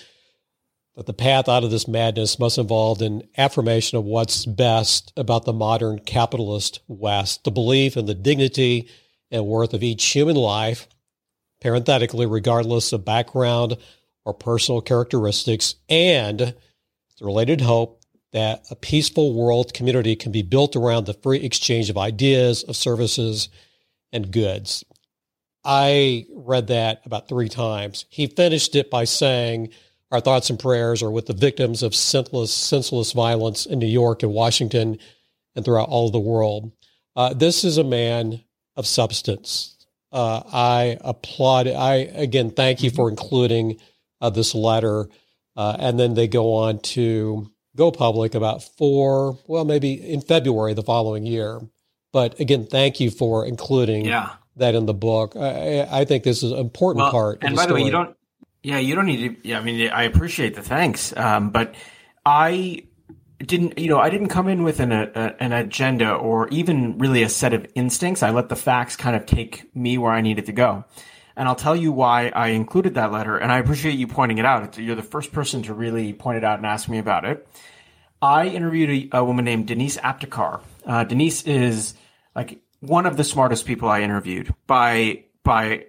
that 0.99 1.07
the 1.07 1.12
path 1.12 1.49
out 1.49 1.62
of 1.62 1.70
this 1.70 1.86
madness 1.86 2.40
must 2.40 2.59
involve 2.59 3.01
an 3.03 3.22
affirmation 3.38 3.96
of 3.96 4.05
what's 4.05 4.44
best 4.44 5.12
about 5.16 5.44
the 5.44 5.53
modern 5.53 6.01
capitalist 6.01 6.80
West, 6.88 7.44
the 7.44 7.53
belief 7.53 7.96
in 7.96 8.07
the 8.07 8.16
dignity 8.16 8.88
and 9.30 9.46
worth 9.46 9.74
of 9.74 9.84
each 9.84 10.05
human 10.07 10.34
life, 10.34 10.88
parenthetically, 11.61 12.26
regardless 12.26 12.92
of 12.92 13.05
background 13.05 13.76
or 14.24 14.34
personal 14.34 14.80
characteristics, 14.80 15.76
and 15.88 16.40
the 16.40 16.55
related 17.24 17.61
hope 17.61 18.03
that 18.32 18.64
a 18.68 18.74
peaceful 18.74 19.32
world 19.32 19.72
community 19.72 20.16
can 20.16 20.32
be 20.32 20.42
built 20.42 20.74
around 20.74 21.07
the 21.07 21.14
free 21.14 21.38
exchange 21.38 21.88
of 21.88 21.96
ideas, 21.96 22.64
of 22.64 22.74
services, 22.74 23.49
and 24.12 24.32
goods. 24.32 24.84
I 25.62 26.26
read 26.34 26.66
that 26.66 27.03
about 27.05 27.28
three 27.28 27.49
times. 27.49 28.05
He 28.09 28.26
finished 28.26 28.74
it 28.74 28.90
by 28.90 29.05
saying, 29.05 29.68
Our 30.11 30.21
thoughts 30.21 30.49
and 30.49 30.59
prayers 30.59 31.03
are 31.03 31.11
with 31.11 31.27
the 31.27 31.35
victims 31.35 31.83
of 31.83 31.95
senseless, 31.95 32.53
senseless 32.53 33.13
violence 33.13 33.67
in 33.67 33.79
New 33.79 33.87
York 33.87 34.23
and 34.23 34.33
Washington 34.33 34.99
and 35.55 35.65
throughout 35.65 35.89
all 35.89 36.07
of 36.07 36.13
the 36.13 36.21
world. 36.21 36.73
Uh, 37.15 37.35
this 37.35 37.65
is 37.65 37.79
a 37.79 37.85
man 37.85 38.41
of 38.77 38.87
substance. 38.87 39.77
Uh, 40.11 40.43
I 40.51 40.99
applaud. 41.03 41.67
I 41.67 41.97
again 41.97 42.51
thank 42.51 42.83
you 42.83 42.91
for 42.91 43.11
including 43.11 43.79
uh, 44.21 44.31
this 44.31 44.55
letter, 44.55 45.09
uh, 45.57 45.77
and 45.79 46.01
then 46.01 46.15
they 46.15 46.29
go 46.29 46.55
on 46.55 46.79
to 46.81 47.51
go 47.77 47.91
public 47.91 48.35
about 48.35 48.63
four, 48.63 49.39
well, 49.47 49.65
maybe 49.65 49.93
in 49.93 50.21
February 50.21 50.75
the 50.75 50.83
following 50.83 51.27
year. 51.27 51.61
But 52.13 52.41
again, 52.41 52.67
thank 52.67 53.01
you 53.01 53.11
for 53.11 53.45
including 53.45 54.07
yeah. 54.07 54.31
that 54.57 54.75
in 54.75 54.87
the 54.87 54.95
book. 54.95 55.37
I, 55.37 55.87
I 55.91 56.05
think 56.07 56.25
this 56.25 56.43
is 56.43 56.53
an 56.53 56.59
important 56.59 57.03
well, 57.03 57.11
part. 57.11 57.39
And 57.43 57.53
the 57.53 57.57
by 57.57 57.63
story. 57.65 57.81
the 57.81 57.85
way, 57.85 57.87
you 57.87 57.93
don't. 57.93 58.17
Yeah, 58.63 58.79
you 58.79 58.95
don't 58.95 59.07
need 59.07 59.43
to. 59.43 59.49
Yeah, 59.49 59.61
I 59.61 59.63
mean, 59.63 59.91
I 59.91 60.03
appreciate 60.03 60.55
the 60.55 60.63
thanks, 60.63 61.17
um, 61.17 61.51
but 61.51 61.75
I 62.27 62.85
didn't. 63.39 63.79
You 63.79 63.89
know, 63.89 63.99
I 63.99 64.11
didn't 64.11 64.29
come 64.29 64.49
in 64.49 64.65
with 64.65 64.81
an 64.81 64.93
a, 64.93 65.37
an 65.41 65.53
agenda 65.53 66.13
or 66.13 66.49
even 66.49 66.99
really 66.99 67.23
a 67.23 67.29
set 67.29 67.55
of 67.55 67.67
instincts. 67.75 68.23
I 68.23 68.31
let 68.31 68.49
the 68.49 68.57
facts 68.57 68.97
kind 68.97 69.15
of 69.15 69.27
take 69.27 69.75
me 69.77 69.97
where 69.97 70.13
I 70.13 70.21
needed 70.21 70.47
to 70.47 70.53
go. 70.53 70.85
And 71.37 71.47
I'll 71.47 71.55
tell 71.55 71.77
you 71.77 71.93
why 71.93 72.33
I 72.35 72.49
included 72.49 72.95
that 72.95 73.13
letter. 73.13 73.37
And 73.37 73.53
I 73.53 73.59
appreciate 73.59 73.97
you 73.97 74.09
pointing 74.09 74.39
it 74.39 74.45
out. 74.45 74.77
You're 74.77 74.97
the 74.97 75.05
first 75.05 75.33
person 75.33 75.63
to 75.63 75.73
really 75.73 76.13
point 76.13 76.39
it 76.39 76.43
out 76.43 76.59
and 76.59 76.67
ask 76.67 76.89
me 76.89 76.99
about 76.99 77.25
it. 77.25 77.47
I 78.21 78.49
interviewed 78.49 79.11
a, 79.13 79.19
a 79.19 79.25
woman 79.25 79.45
named 79.45 79.69
Denise 79.69 79.99
Aptekar. 79.99 80.61
Uh, 80.85 81.05
Denise 81.05 81.45
is 81.45 81.95
like 82.35 82.61
one 82.81 83.07
of 83.07 83.17
the 83.17 83.23
smartest 83.23 83.67
people 83.67 83.89
I 83.89 84.01
interviewed 84.01 84.53
by 84.67 85.25
by 85.45 85.87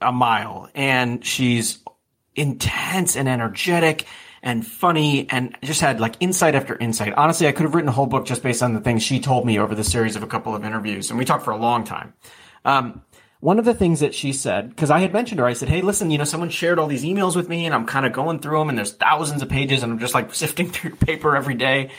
a 0.00 0.12
mile, 0.12 0.68
and 0.74 1.24
she's 1.24 1.78
intense 2.36 3.16
and 3.16 3.28
energetic 3.28 4.06
and 4.42 4.66
funny 4.66 5.26
and 5.30 5.56
just 5.62 5.80
had 5.80 6.00
like 6.00 6.16
insight 6.20 6.54
after 6.54 6.76
insight. 6.76 7.14
Honestly, 7.14 7.48
I 7.48 7.52
could 7.52 7.64
have 7.64 7.74
written 7.74 7.88
a 7.88 7.92
whole 7.92 8.06
book 8.06 8.26
just 8.26 8.42
based 8.42 8.62
on 8.62 8.74
the 8.74 8.80
things 8.80 9.02
she 9.02 9.20
told 9.20 9.46
me 9.46 9.58
over 9.58 9.74
the 9.74 9.84
series 9.84 10.16
of 10.16 10.22
a 10.22 10.26
couple 10.26 10.54
of 10.54 10.64
interviews, 10.64 11.10
and 11.10 11.18
we 11.18 11.24
talked 11.24 11.44
for 11.44 11.52
a 11.52 11.56
long 11.56 11.84
time. 11.84 12.12
Um, 12.64 13.02
one 13.40 13.58
of 13.58 13.66
the 13.66 13.74
things 13.74 14.00
that 14.00 14.14
she 14.14 14.32
said, 14.32 14.70
because 14.70 14.90
I 14.90 15.00
had 15.00 15.12
mentioned 15.12 15.38
her, 15.38 15.46
I 15.46 15.52
said, 15.52 15.68
Hey, 15.68 15.82
listen, 15.82 16.10
you 16.10 16.16
know, 16.16 16.24
someone 16.24 16.48
shared 16.48 16.78
all 16.78 16.86
these 16.86 17.04
emails 17.04 17.36
with 17.36 17.46
me 17.46 17.66
and 17.66 17.74
I'm 17.74 17.84
kind 17.84 18.06
of 18.06 18.14
going 18.14 18.38
through 18.38 18.58
them 18.58 18.70
and 18.70 18.78
there's 18.78 18.94
thousands 18.94 19.42
of 19.42 19.50
pages 19.50 19.82
and 19.82 19.92
I'm 19.92 19.98
just 19.98 20.14
like 20.14 20.34
sifting 20.34 20.68
through 20.70 20.96
paper 20.96 21.36
every 21.36 21.54
day. 21.54 21.90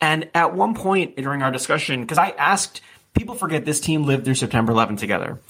And 0.00 0.30
at 0.32 0.54
one 0.54 0.74
point 0.74 1.16
during 1.16 1.42
our 1.42 1.50
discussion, 1.50 2.02
because 2.02 2.18
I 2.18 2.30
asked, 2.30 2.82
people 3.14 3.34
forget 3.34 3.64
this 3.64 3.80
team 3.80 4.04
lived 4.04 4.24
through 4.24 4.36
September 4.36 4.70
11 4.70 4.94
together. 4.94 5.40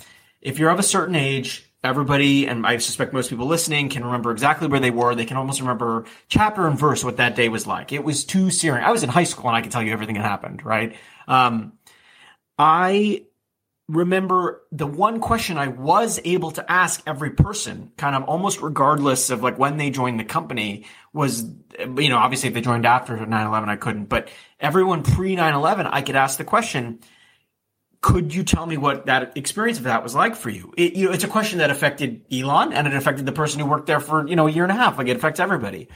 If 0.41 0.59
you're 0.59 0.71
of 0.71 0.79
a 0.79 0.85
certain 0.85 1.17
age, 1.17 1.66
everybody, 1.87 2.47
and 2.47 2.67
I 2.67 2.79
suspect 2.79 3.13
most 3.13 3.31
people 3.31 3.47
listening 3.47 3.89
can 3.89 4.05
remember 4.05 4.31
exactly 4.31 4.69
where 4.69 4.81
they 4.81 4.91
were. 4.91 5.15
They 5.15 5.25
can 5.25 5.37
almost 5.37 5.61
remember 5.61 6.05
chapter 6.29 6.67
and 6.67 6.79
verse 6.79 7.05
what 7.05 7.17
that 7.19 7.37
day 7.37 7.49
was 7.49 7.67
like. 7.67 7.93
It 7.93 8.05
was 8.05 8.25
too 8.25 8.51
searing. 8.51 8.85
I 8.85 8.91
was 8.91 9.03
in 9.03 9.09
high 9.09 9.25
school 9.25 9.49
and 9.49 9.57
I 9.57 9.61
can 9.61 9.71
tell 9.71 9.83
you 9.83 9.93
everything 9.93 10.17
that 10.17 10.23
happened, 10.25 10.65
right? 10.65 10.97
Um, 11.27 11.73
I 12.59 13.27
remember 13.89 14.63
the 14.73 14.87
one 14.87 15.21
question 15.21 15.59
I 15.59 15.69
was 15.69 16.21
able 16.25 16.51
to 16.53 16.71
ask 16.71 17.03
every 17.07 17.31
person, 17.31 17.93
kind 17.97 18.17
of 18.17 18.25
almost 18.25 18.61
regardless 18.61 19.31
of 19.31 19.43
like 19.43 19.59
when 19.59 19.77
they 19.77 19.91
joined 19.91 20.19
the 20.19 20.25
company, 20.25 20.87
was, 21.13 21.45
you 21.79 22.09
know, 22.09 22.17
obviously 22.17 22.49
if 22.49 22.55
they 22.55 22.61
joined 22.61 22.85
after 22.85 23.25
9 23.25 23.47
11, 23.47 23.69
I 23.69 23.77
couldn't, 23.77 24.07
but 24.07 24.29
everyone 24.59 25.03
pre 25.03 25.37
9 25.37 25.55
11, 25.55 25.87
I 25.87 26.03
could 26.03 26.17
ask 26.17 26.37
the 26.37 26.45
question, 26.45 26.99
could 28.01 28.35
you 28.35 28.45
tell 28.45 28.67
me 28.67 28.77
what 28.77 29.07
that 29.07 29.37
experience 29.37 29.79
of 29.79 29.85
that 29.85 30.03
was 30.03 30.15
like 30.15 30.37
for 30.37 30.51
you? 30.51 30.73
It, 30.77 30.95
you 30.95 31.07
know, 31.07 31.13
it's 31.13 31.25
a 31.25 31.29
question 31.29 31.59
that 31.59 31.71
affected 31.71 32.23
Elon 32.33 32.73
and 32.73 32.87
it 32.87 32.95
affected 32.95 33.27
the 33.27 33.33
person 33.33 33.61
who 33.61 33.67
worked 33.67 33.87
there 33.87 34.01
for, 34.01 34.27
you 34.29 34.37
know, 34.37 34.47
a 34.47 34.51
year 34.51 34.65
and 34.65 34.73
a 34.73 34.77
half. 34.77 34.99
Like 34.99 35.09
it 35.09 35.17
affects 35.17 35.41
everybody. 35.41 35.89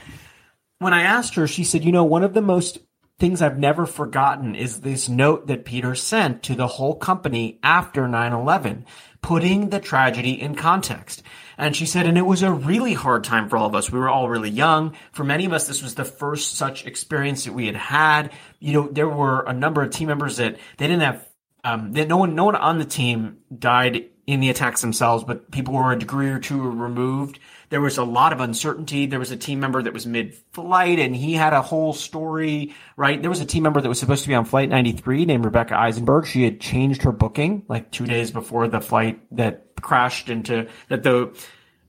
When 0.79 0.93
I 0.93 1.03
asked 1.03 1.35
her, 1.35 1.47
she 1.47 1.63
said, 1.63 1.83
you 1.83 1.91
know, 1.91 2.03
one 2.03 2.23
of 2.23 2.33
the 2.33 2.41
most 2.41 2.79
things 3.21 3.41
I've 3.41 3.59
never 3.59 3.85
forgotten 3.85 4.55
is 4.55 4.81
this 4.81 5.07
note 5.07 5.45
that 5.45 5.63
Peter 5.63 5.93
sent 5.93 6.41
to 6.43 6.55
the 6.55 6.65
whole 6.65 6.95
company 6.95 7.59
after 7.61 8.01
9-11, 8.07 8.83
putting 9.21 9.69
the 9.69 9.79
tragedy 9.79 10.41
in 10.41 10.55
context. 10.55 11.21
And 11.55 11.75
she 11.75 11.85
said, 11.85 12.07
and 12.07 12.17
it 12.17 12.25
was 12.25 12.41
a 12.41 12.51
really 12.51 12.95
hard 12.95 13.23
time 13.23 13.47
for 13.47 13.57
all 13.57 13.67
of 13.67 13.75
us. 13.75 13.91
We 13.91 13.99
were 13.99 14.09
all 14.09 14.27
really 14.27 14.49
young. 14.49 14.95
For 15.11 15.23
many 15.23 15.45
of 15.45 15.53
us, 15.53 15.67
this 15.67 15.83
was 15.83 15.93
the 15.93 16.03
first 16.03 16.55
such 16.55 16.87
experience 16.87 17.45
that 17.45 17.53
we 17.53 17.67
had 17.67 17.75
had. 17.75 18.31
You 18.59 18.73
know, 18.73 18.87
there 18.87 19.07
were 19.07 19.41
a 19.41 19.53
number 19.53 19.83
of 19.83 19.91
team 19.91 20.07
members 20.07 20.37
that 20.37 20.57
they 20.77 20.87
didn't 20.87 21.03
have, 21.03 21.23
um, 21.63 21.93
that 21.93 22.07
no 22.07 22.17
one, 22.17 22.35
no 22.35 22.45
one 22.45 22.55
on 22.55 22.79
the 22.79 22.85
team 22.85 23.37
died 23.57 24.05
in 24.27 24.39
the 24.39 24.49
attacks 24.49 24.81
themselves, 24.81 25.23
but 25.23 25.51
people 25.51 25.73
were 25.73 25.91
a 25.91 25.99
degree 25.99 26.29
or 26.29 26.39
two 26.39 26.61
removed. 26.61 27.39
There 27.69 27.81
was 27.81 27.97
a 27.97 28.03
lot 28.03 28.33
of 28.33 28.39
uncertainty. 28.39 29.05
There 29.05 29.19
was 29.19 29.31
a 29.31 29.37
team 29.37 29.59
member 29.59 29.81
that 29.81 29.93
was 29.93 30.05
mid-flight 30.05 30.99
and 30.99 31.15
he 31.15 31.33
had 31.33 31.53
a 31.53 31.61
whole 31.61 31.93
story, 31.93 32.73
right? 32.95 33.19
There 33.19 33.29
was 33.29 33.41
a 33.41 33.45
team 33.45 33.63
member 33.63 33.81
that 33.81 33.89
was 33.89 33.99
supposed 33.99 34.23
to 34.23 34.29
be 34.29 34.35
on 34.35 34.45
flight 34.45 34.69
93 34.69 35.25
named 35.25 35.45
Rebecca 35.45 35.75
Eisenberg. 35.75 36.27
She 36.27 36.43
had 36.43 36.59
changed 36.59 37.03
her 37.03 37.11
booking 37.11 37.63
like 37.67 37.91
two 37.91 38.05
days 38.05 38.31
before 38.31 38.67
the 38.67 38.81
flight 38.81 39.19
that 39.31 39.75
crashed 39.81 40.29
into, 40.29 40.67
that 40.89 41.03
the, 41.03 41.35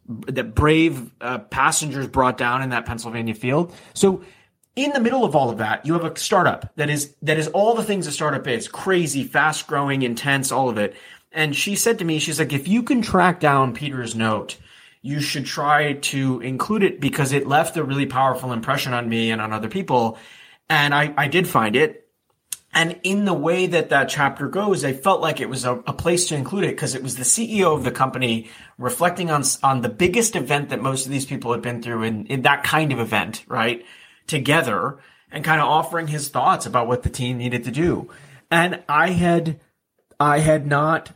that 0.07 0.55
brave 0.55 1.11
uh, 1.21 1.39
passengers 1.39 2.07
brought 2.07 2.39
down 2.39 2.63
in 2.63 2.71
that 2.71 2.87
Pennsylvania 2.87 3.35
field. 3.35 3.75
So 3.95 4.25
in 4.75 4.93
the 4.93 5.01
middle 5.01 5.25
of 5.25 5.37
all 5.37 5.51
of 5.51 5.59
that, 5.59 5.85
you 5.85 5.93
have 5.93 6.05
a 6.05 6.19
startup 6.19 6.73
that 6.77 6.89
is, 6.89 7.15
that 7.23 7.39
is 7.39 7.49
all 7.49 7.75
the 7.75 7.85
things 7.85 8.07
a 8.07 8.13
startup 8.13 8.47
is 8.47 8.69
crazy, 8.69 9.25
fast 9.25 9.67
growing, 9.67 10.03
intense, 10.03 10.51
all 10.51 10.69
of 10.69 10.79
it. 10.79 10.95
And 11.31 11.55
she 11.55 11.77
said 11.77 11.99
to 11.99 12.05
me, 12.05 12.19
she's 12.19 12.39
like, 12.39 12.53
if 12.53 12.69
you 12.69 12.83
can 12.83 13.03
track 13.03 13.41
down 13.41 13.75
Peter's 13.75 14.15
note, 14.15 14.57
you 15.03 15.21
should 15.21 15.47
try 15.47 15.95
to 15.95 16.41
include 16.41 16.83
it 16.85 17.01
because 17.01 17.33
it 17.33 17.47
left 17.47 17.77
a 17.77 17.85
really 17.85 18.07
powerful 18.07 18.53
impression 18.53 18.95
on 18.95 19.09
me 19.09 19.31
and 19.31 19.43
on 19.43 19.53
other 19.53 19.69
people. 19.69 20.19
And 20.71 20.95
I, 20.95 21.13
I 21.17 21.29
did 21.29 21.49
find 21.49 21.75
it. 21.75 21.99
And 22.75 22.99
in 23.03 23.27
the 23.27 23.35
way 23.35 23.67
that 23.67 23.91
that 23.91 24.09
chapter 24.09 24.49
goes, 24.49 24.85
I 24.85 24.95
felt 24.95 25.21
like 25.21 25.41
it 25.41 25.49
was 25.51 25.67
a, 25.67 25.75
a 25.87 25.93
place 25.93 26.29
to 26.29 26.37
include 26.37 26.65
it 26.65 26.69
because 26.69 26.95
it 26.95 27.03
was 27.03 27.17
the 27.17 27.25
CEO 27.25 27.75
of 27.75 27.85
the 27.85 27.91
company 27.91 28.49
reflecting 28.79 29.31
on, 29.31 29.43
on 29.63 29.83
the 29.83 29.91
biggest 29.91 30.37
event 30.37 30.71
that 30.71 30.81
most 30.81 31.05
of 31.05 31.13
these 31.13 31.27
people 31.27 31.53
had 31.53 31.61
been 31.61 31.83
through 31.83 32.05
in, 32.05 32.27
in 32.27 32.43
that 32.43 32.65
kind 32.65 32.93
of 32.93 32.99
event, 32.99 33.45
right? 33.47 33.85
Together 34.27 34.99
and 35.31 35.45
kind 35.45 35.61
of 35.61 35.69
offering 35.69 36.09
his 36.09 36.29
thoughts 36.29 36.67
about 36.67 36.87
what 36.87 37.03
the 37.03 37.11
team 37.11 37.39
needed 37.39 37.65
to 37.65 37.71
do. 37.71 38.11
And 38.51 38.83
I 38.89 39.11
had, 39.11 39.61
I 40.21 40.41
had 40.41 40.67
not 40.67 41.11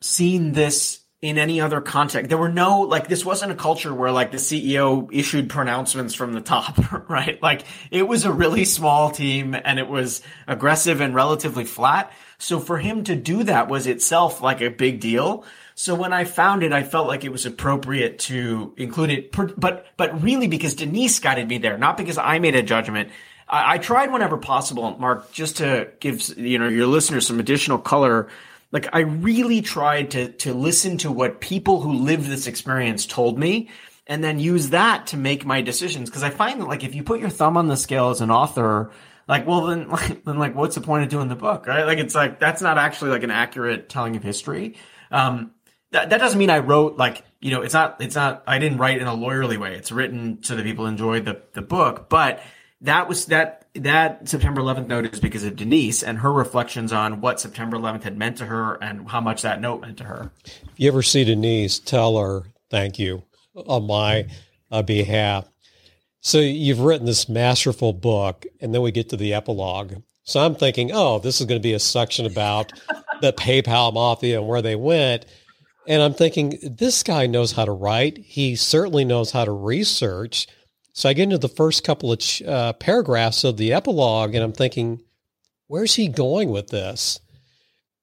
seen 0.00 0.52
this 0.52 1.00
in 1.20 1.36
any 1.36 1.60
other 1.60 1.80
context. 1.80 2.28
There 2.28 2.38
were 2.38 2.48
no, 2.48 2.82
like, 2.82 3.08
this 3.08 3.24
wasn't 3.24 3.50
a 3.50 3.56
culture 3.56 3.92
where, 3.92 4.12
like, 4.12 4.30
the 4.30 4.36
CEO 4.36 5.08
issued 5.12 5.50
pronouncements 5.50 6.14
from 6.14 6.32
the 6.32 6.40
top, 6.40 6.78
right? 7.10 7.42
Like, 7.42 7.64
it 7.90 8.06
was 8.06 8.24
a 8.24 8.32
really 8.32 8.64
small 8.64 9.10
team 9.10 9.56
and 9.56 9.80
it 9.80 9.88
was 9.88 10.22
aggressive 10.46 11.00
and 11.00 11.14
relatively 11.14 11.64
flat. 11.64 12.12
So 12.38 12.60
for 12.60 12.78
him 12.78 13.02
to 13.04 13.16
do 13.16 13.42
that 13.44 13.68
was 13.68 13.88
itself 13.88 14.40
like 14.40 14.60
a 14.60 14.68
big 14.68 15.00
deal. 15.00 15.44
So 15.78 15.94
when 15.94 16.12
I 16.12 16.24
found 16.24 16.64
it, 16.64 16.72
I 16.72 16.82
felt 16.82 17.06
like 17.06 17.22
it 17.22 17.28
was 17.28 17.46
appropriate 17.46 18.18
to 18.20 18.74
include 18.76 19.10
it, 19.10 19.30
but, 19.30 19.86
but 19.96 20.20
really 20.24 20.48
because 20.48 20.74
Denise 20.74 21.20
guided 21.20 21.46
me 21.46 21.58
there, 21.58 21.78
not 21.78 21.96
because 21.96 22.18
I 22.18 22.40
made 22.40 22.56
a 22.56 22.64
judgment. 22.64 23.10
I, 23.48 23.74
I 23.74 23.78
tried 23.78 24.10
whenever 24.10 24.36
possible, 24.38 24.98
Mark, 24.98 25.30
just 25.30 25.58
to 25.58 25.88
give, 26.00 26.36
you 26.36 26.58
know, 26.58 26.66
your 26.66 26.88
listeners 26.88 27.28
some 27.28 27.38
additional 27.38 27.78
color. 27.78 28.28
Like 28.72 28.88
I 28.92 29.02
really 29.02 29.62
tried 29.62 30.10
to 30.10 30.32
to 30.32 30.52
listen 30.52 30.98
to 30.98 31.12
what 31.12 31.40
people 31.40 31.80
who 31.80 31.92
lived 31.92 32.26
this 32.26 32.48
experience 32.48 33.06
told 33.06 33.38
me 33.38 33.70
and 34.08 34.24
then 34.24 34.40
use 34.40 34.70
that 34.70 35.06
to 35.06 35.16
make 35.16 35.46
my 35.46 35.62
decisions. 35.62 36.10
Because 36.10 36.24
I 36.24 36.30
find 36.30 36.60
that 36.60 36.66
like 36.66 36.82
if 36.82 36.96
you 36.96 37.04
put 37.04 37.20
your 37.20 37.30
thumb 37.30 37.56
on 37.56 37.68
the 37.68 37.76
scale 37.76 38.10
as 38.10 38.20
an 38.20 38.32
author 38.32 38.90
like 39.28 39.46
well 39.46 39.66
then 39.66 39.88
like, 39.88 40.24
then 40.24 40.40
like 40.40 40.56
what's 40.56 40.74
the 40.74 40.80
point 40.80 41.04
of 41.04 41.08
doing 41.08 41.28
the 41.28 41.36
book 41.36 41.68
right? 41.68 41.84
Like 41.84 41.98
it's 41.98 42.16
like 42.16 42.40
that's 42.40 42.62
not 42.62 42.78
actually 42.78 43.12
like 43.12 43.22
an 43.22 43.30
accurate 43.30 43.88
telling 43.88 44.16
of 44.16 44.24
history. 44.24 44.74
Um 45.12 45.52
that, 45.90 46.10
that 46.10 46.18
doesn't 46.18 46.38
mean 46.38 46.50
I 46.50 46.58
wrote 46.58 46.96
like 46.96 47.24
you 47.40 47.50
know 47.50 47.62
it's 47.62 47.74
not 47.74 48.00
it's 48.00 48.14
not 48.14 48.42
I 48.46 48.58
didn't 48.58 48.78
write 48.78 48.98
in 48.98 49.06
a 49.06 49.14
lawyerly 49.14 49.58
way 49.58 49.74
it's 49.74 49.92
written 49.92 50.42
so 50.42 50.56
that 50.56 50.64
people 50.64 50.86
enjoy 50.86 51.20
the 51.20 51.42
the 51.52 51.62
book 51.62 52.08
but 52.08 52.42
that 52.82 53.08
was 53.08 53.26
that 53.26 53.66
that 53.74 54.28
September 54.28 54.60
11th 54.60 54.86
note 54.86 55.06
is 55.06 55.20
because 55.20 55.44
of 55.44 55.56
Denise 55.56 56.02
and 56.02 56.18
her 56.18 56.32
reflections 56.32 56.92
on 56.92 57.20
what 57.20 57.40
September 57.40 57.76
11th 57.76 58.02
had 58.02 58.18
meant 58.18 58.38
to 58.38 58.46
her 58.46 58.74
and 58.82 59.08
how 59.08 59.20
much 59.20 59.42
that 59.42 59.60
note 59.60 59.80
meant 59.80 59.98
to 59.98 60.04
her. 60.04 60.32
If 60.44 60.72
you 60.76 60.88
ever 60.88 61.02
see 61.02 61.24
Denise, 61.24 61.78
tell 61.78 62.18
her 62.18 62.44
thank 62.70 62.98
you 62.98 63.22
on 63.54 63.86
my 63.86 64.26
uh, 64.70 64.82
behalf. 64.82 65.48
So 66.20 66.38
you've 66.38 66.80
written 66.80 67.06
this 67.06 67.28
masterful 67.28 67.92
book, 67.92 68.44
and 68.60 68.74
then 68.74 68.82
we 68.82 68.90
get 68.90 69.08
to 69.10 69.16
the 69.16 69.34
epilogue. 69.34 70.02
So 70.24 70.40
I'm 70.40 70.54
thinking, 70.54 70.90
oh, 70.92 71.20
this 71.20 71.40
is 71.40 71.46
going 71.46 71.60
to 71.60 71.66
be 71.66 71.74
a 71.74 71.78
section 71.78 72.26
about 72.26 72.72
the 73.22 73.32
PayPal 73.32 73.94
mafia 73.94 74.38
and 74.38 74.48
where 74.48 74.60
they 74.60 74.76
went. 74.76 75.24
And 75.88 76.02
I'm 76.02 76.12
thinking, 76.12 76.58
this 76.62 77.02
guy 77.02 77.26
knows 77.26 77.52
how 77.52 77.64
to 77.64 77.72
write. 77.72 78.18
He 78.18 78.56
certainly 78.56 79.06
knows 79.06 79.32
how 79.32 79.46
to 79.46 79.52
research. 79.52 80.46
So 80.92 81.08
I 81.08 81.14
get 81.14 81.22
into 81.22 81.38
the 81.38 81.48
first 81.48 81.82
couple 81.82 82.12
of 82.12 82.20
uh, 82.46 82.74
paragraphs 82.74 83.42
of 83.42 83.56
the 83.56 83.72
epilogue, 83.72 84.34
and 84.34 84.44
I'm 84.44 84.52
thinking, 84.52 85.00
where's 85.66 85.94
he 85.94 86.08
going 86.08 86.50
with 86.50 86.68
this? 86.68 87.20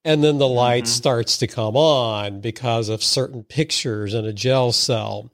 And 0.03 0.23
then 0.23 0.39
the 0.39 0.47
light 0.47 0.86
mm-hmm. 0.86 0.93
starts 0.93 1.38
to 1.38 1.47
come 1.47 1.77
on 1.77 2.41
because 2.41 2.89
of 2.89 3.03
certain 3.03 3.43
pictures 3.43 4.15
in 4.15 4.25
a 4.25 4.33
gel 4.33 4.71
cell. 4.71 5.31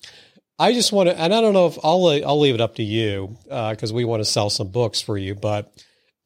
I 0.60 0.74
just 0.74 0.92
want 0.92 1.08
to, 1.08 1.18
and 1.18 1.34
I 1.34 1.40
don't 1.40 1.54
know 1.54 1.68
if 1.68 1.78
I'll 1.84 2.06
I'll 2.08 2.40
leave 2.40 2.56
it 2.56 2.62
up 2.62 2.76
to 2.76 2.84
you 2.84 3.38
because 3.46 3.92
uh, 3.92 3.96
we 3.96 4.04
want 4.04 4.20
to 4.20 4.30
sell 4.30 4.50
some 4.50 4.68
books 4.68 5.02
for 5.02 5.18
you. 5.18 5.36
But 5.36 5.74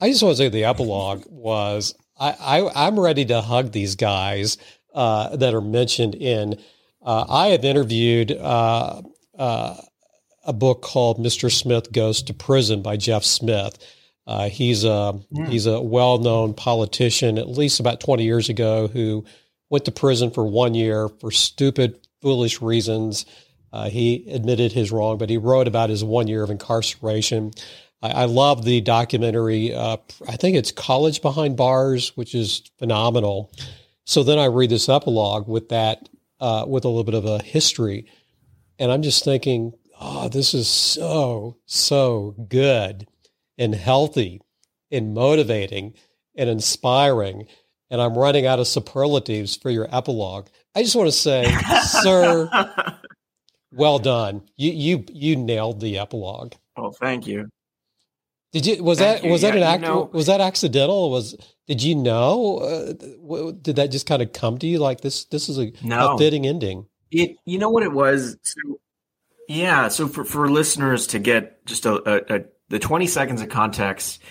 I 0.01 0.09
just 0.09 0.23
want 0.23 0.33
to 0.33 0.37
say 0.37 0.49
the 0.49 0.65
epilogue 0.65 1.25
was 1.29 1.93
I, 2.19 2.31
I 2.31 2.87
am 2.87 2.99
ready 2.99 3.25
to 3.25 3.41
hug 3.41 3.71
these 3.71 3.95
guys 3.95 4.57
uh, 4.95 5.35
that 5.35 5.53
are 5.53 5.61
mentioned 5.61 6.15
in. 6.15 6.57
Uh, 7.03 7.25
I 7.29 7.47
have 7.47 7.63
interviewed 7.63 8.31
uh, 8.31 9.03
uh, 9.37 9.75
a 10.43 10.53
book 10.53 10.81
called 10.81 11.19
Mr. 11.19 11.51
Smith 11.51 11.91
Goes 11.91 12.23
to 12.23 12.33
Prison 12.33 12.81
by 12.81 12.97
Jeff 12.97 13.23
Smith. 13.23 13.77
Uh, 14.25 14.49
he's 14.49 14.83
a 14.83 15.19
yeah. 15.29 15.45
he's 15.45 15.67
a 15.67 15.79
well 15.79 16.17
known 16.17 16.55
politician, 16.55 17.37
at 17.37 17.47
least 17.47 17.79
about 17.79 17.99
twenty 17.99 18.23
years 18.23 18.49
ago, 18.49 18.87
who 18.87 19.23
went 19.69 19.85
to 19.85 19.91
prison 19.91 20.31
for 20.31 20.45
one 20.45 20.73
year 20.73 21.09
for 21.19 21.29
stupid, 21.29 21.99
foolish 22.21 22.59
reasons. 22.61 23.25
Uh, 23.71 23.89
he 23.89 24.25
admitted 24.31 24.71
his 24.71 24.91
wrong, 24.91 25.17
but 25.17 25.29
he 25.29 25.37
wrote 25.37 25.67
about 25.67 25.89
his 25.89 26.03
one 26.03 26.27
year 26.27 26.41
of 26.41 26.49
incarceration. 26.49 27.51
I, 28.01 28.09
I 28.11 28.25
love 28.25 28.65
the 28.65 28.81
documentary. 28.81 29.75
Uh, 29.75 29.97
I 30.27 30.37
think 30.37 30.55
it's 30.55 30.71
College 30.71 31.21
Behind 31.21 31.55
Bars, 31.55 32.15
which 32.15 32.33
is 32.33 32.63
phenomenal. 32.79 33.51
So 34.05 34.23
then 34.23 34.37
I 34.37 34.45
read 34.45 34.69
this 34.69 34.87
epilogue 34.87 35.47
with 35.47 35.69
that, 35.69 36.07
uh, 36.39 36.65
with 36.67 36.85
a 36.85 36.87
little 36.87 37.03
bit 37.03 37.15
of 37.15 37.25
a 37.25 37.41
history, 37.41 38.05
and 38.79 38.91
I'm 38.91 39.01
just 39.01 39.23
thinking, 39.23 39.73
oh, 39.99 40.29
this 40.29 40.53
is 40.53 40.67
so 40.67 41.57
so 41.65 42.35
good 42.47 43.07
and 43.57 43.73
healthy 43.73 44.41
and 44.91 45.13
motivating 45.13 45.93
and 46.35 46.49
inspiring. 46.49 47.47
And 47.89 48.01
I'm 48.01 48.17
running 48.17 48.45
out 48.45 48.59
of 48.59 48.67
superlatives 48.67 49.55
for 49.55 49.69
your 49.69 49.87
epilogue. 49.95 50.47
I 50.75 50.83
just 50.83 50.95
want 50.95 51.07
to 51.07 51.11
say, 51.11 51.45
sir, 51.83 52.49
well 53.71 53.99
done. 53.99 54.43
You 54.57 54.71
you 54.71 55.05
you 55.11 55.35
nailed 55.35 55.79
the 55.79 55.97
epilogue. 55.97 56.53
Oh, 56.77 56.91
thank 56.91 57.27
you. 57.27 57.49
Did 58.51 58.65
you 58.65 58.83
was 58.83 58.99
thank 58.99 59.21
that 59.21 59.25
you. 59.25 59.31
was 59.31 59.43
yeah, 59.43 59.51
that 59.51 59.57
an 59.57 59.63
act 59.63 59.83
know, 59.83 60.09
was 60.13 60.27
that 60.27 60.41
accidental? 60.41 61.09
Was 61.09 61.35
did 61.67 61.81
you 61.81 61.95
know? 61.95 62.57
Uh, 62.57 63.51
did 63.61 63.77
that 63.77 63.91
just 63.91 64.05
kind 64.05 64.21
of 64.21 64.33
come 64.33 64.57
to 64.59 64.67
you 64.67 64.79
like 64.79 65.01
this? 65.01 65.25
This 65.25 65.49
is 65.49 65.57
a, 65.57 65.71
no. 65.83 66.13
a 66.13 66.17
fitting 66.17 66.45
ending. 66.45 66.85
It 67.11 67.37
you 67.45 67.57
know 67.57 67.69
what 67.69 67.83
it 67.83 67.91
was. 67.91 68.37
So, 68.41 68.79
yeah. 69.47 69.87
So 69.87 70.07
for 70.07 70.23
for 70.23 70.49
listeners 70.49 71.07
to 71.07 71.19
get 71.19 71.65
just 71.65 71.85
a, 71.85 71.93
a, 71.93 72.37
a 72.37 72.43
the 72.69 72.79
20 72.79 73.07
seconds 73.07 73.41
of 73.41 73.49
context, 73.49 74.21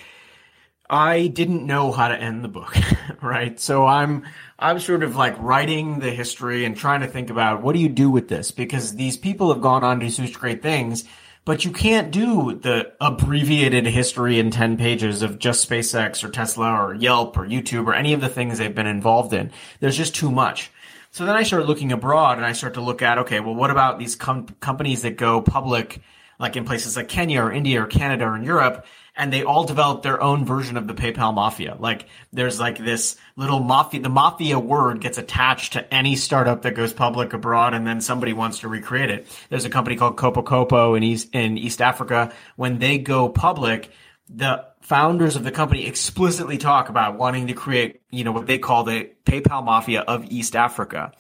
I 0.89 1.29
didn't 1.29 1.67
know 1.67 1.93
how 1.93 2.09
to 2.09 2.17
end 2.17 2.45
the 2.45 2.49
book, 2.49 2.77
right? 3.23 3.59
So 3.59 3.87
I'm 3.87 4.25
I'm 4.59 4.81
sort 4.81 5.03
of 5.03 5.17
like 5.17 5.35
writing 5.41 6.01
the 6.01 6.11
history 6.11 6.65
and 6.65 6.77
trying 6.77 7.01
to 7.01 7.07
think 7.07 7.31
about 7.31 7.63
what 7.63 7.75
do 7.75 7.81
you 7.81 7.89
do 7.89 8.11
with 8.11 8.29
this 8.29 8.51
because 8.51 8.95
these 8.95 9.17
people 9.17 9.53
have 9.53 9.63
gone 9.63 9.83
on 9.83 10.01
to 10.01 10.07
do 10.07 10.13
such 10.13 10.35
great 10.35 10.63
things, 10.63 11.05
but 11.45 11.65
you 11.65 11.71
can't 11.71 12.11
do 12.11 12.55
the 12.55 12.93
abbreviated 13.01 13.87
history 13.87 14.39
in 14.39 14.51
10 14.51 14.77
pages 14.77 15.23
of 15.23 15.39
just 15.39 15.69
SpaceX 15.69 16.25
or 16.25 16.31
Tesla 16.31 16.73
or 16.73 16.95
Yelp 16.95 17.37
or 17.37 17.47
YouTube 17.47 17.87
or 17.87 17.95
any 17.95 18.13
of 18.13 18.21
the 18.21 18.29
things 18.29 18.59
they've 18.59 18.75
been 18.75 18.87
involved 18.87 19.35
in. 19.35 19.51
There's 19.81 19.97
just 19.97 20.15
too 20.15 20.31
much. 20.31 20.71
So 21.11 21.27
then 21.27 21.37
I 21.37 21.43
start 21.43 21.67
looking 21.67 21.93
abroad 21.93 22.39
and 22.39 22.47
I 22.47 22.53
start 22.53 22.75
to 22.75 22.81
look 22.81 23.03
at 23.03 23.19
okay, 23.19 23.41
well 23.41 23.55
what 23.55 23.71
about 23.71 23.99
these 23.99 24.17
com- 24.17 24.47
companies 24.61 25.03
that 25.03 25.17
go 25.17 25.43
public 25.43 26.01
like 26.39 26.57
in 26.57 26.65
places 26.65 26.97
like 26.97 27.09
Kenya 27.09 27.43
or 27.43 27.53
India 27.53 27.83
or 27.83 27.87
Canada 27.87 28.25
or 28.25 28.37
in 28.37 28.43
Europe, 28.43 28.87
and 29.17 29.33
they 29.33 29.45
all 29.45 29.65
develop 29.65 30.03
their 30.03 30.21
own 30.21 30.45
version 30.45 30.77
of 30.77 30.87
the 30.87 30.95
PayPal 30.95 31.33
mafia. 31.35 31.77
Like 31.79 32.07
there's 32.33 32.59
like 32.59 32.79
this 32.79 33.17
little 33.37 33.61
mafia, 33.61 34.01
the 34.01 34.09
mafia 34.09 34.59
word 34.59 35.01
gets 35.01 35.19
attached 35.19 35.75
to 35.75 35.95
any 35.95 36.17
startup 36.17 36.63
that 36.63 36.75
goes 36.75 36.93
public 36.93 37.33
abroad 37.33 37.75
and 37.75 37.87
then 37.87 38.01
somebody 38.01 38.33
wants 38.33 38.61
to 38.61 38.69
recreate 38.69 39.11
it. 39.11 39.27
There's 39.51 39.65
a 39.65 39.71
company 39.71 39.97
called 39.97 40.17
Kopo 40.17 40.43
Kopo 40.45 40.97
in 40.97 41.03
East, 41.03 41.29
in 41.33 41.57
East 41.59 41.81
Africa. 41.81 42.33
When 42.57 42.79
they 42.79 42.99
go 42.99 43.29
public, 43.29 43.91
the 44.29 44.65
founders 44.81 45.37
of 45.37 45.45
the 45.45 45.53
company 45.53 45.87
explicitly 45.87 46.59
talk 46.59 46.89
about 46.89 47.17
wanting 47.17 47.47
to 47.47 47.55
create, 47.55 48.01
you 48.11 48.25
know, 48.25 48.33
what 48.33 48.47
they 48.47 48.59
call 48.59 48.85
the 48.85 49.11
PayPal 49.25 49.65
mafia 49.65 50.01
of 50.01 50.25
East 50.25 50.57
Africa. 50.57 51.13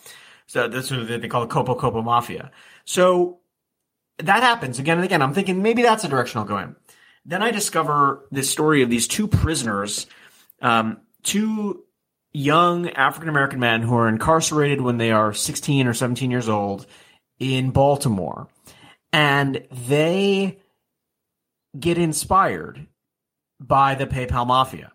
So 0.46 0.68
that's 0.68 0.90
what 0.90 1.06
they 1.06 1.28
call 1.28 1.46
the 1.46 1.54
Kopo 1.54 1.78
Kopo 1.78 2.02
mafia. 2.02 2.50
So 2.84 3.38
that 4.18 4.42
happens 4.42 4.78
again 4.78 4.98
and 4.98 5.04
again. 5.04 5.22
I'm 5.22 5.34
thinking 5.34 5.62
maybe 5.62 5.82
that's 5.82 6.04
a 6.04 6.08
direction 6.08 6.40
I'll 6.40 6.44
go 6.44 6.58
in. 6.58 6.76
Then 7.24 7.42
I 7.42 7.50
discover 7.50 8.26
this 8.30 8.50
story 8.50 8.82
of 8.82 8.90
these 8.90 9.08
two 9.08 9.26
prisoners, 9.26 10.06
um, 10.60 11.00
two 11.22 11.84
young 12.32 12.90
African 12.90 13.28
American 13.28 13.60
men 13.60 13.82
who 13.82 13.94
are 13.94 14.08
incarcerated 14.08 14.80
when 14.80 14.98
they 14.98 15.10
are 15.10 15.32
16 15.32 15.86
or 15.86 15.94
17 15.94 16.30
years 16.30 16.48
old 16.48 16.86
in 17.38 17.70
Baltimore. 17.70 18.48
And 19.12 19.64
they 19.70 20.58
get 21.78 21.98
inspired 21.98 22.86
by 23.60 23.94
the 23.94 24.06
PayPal 24.06 24.46
mafia. 24.46 24.92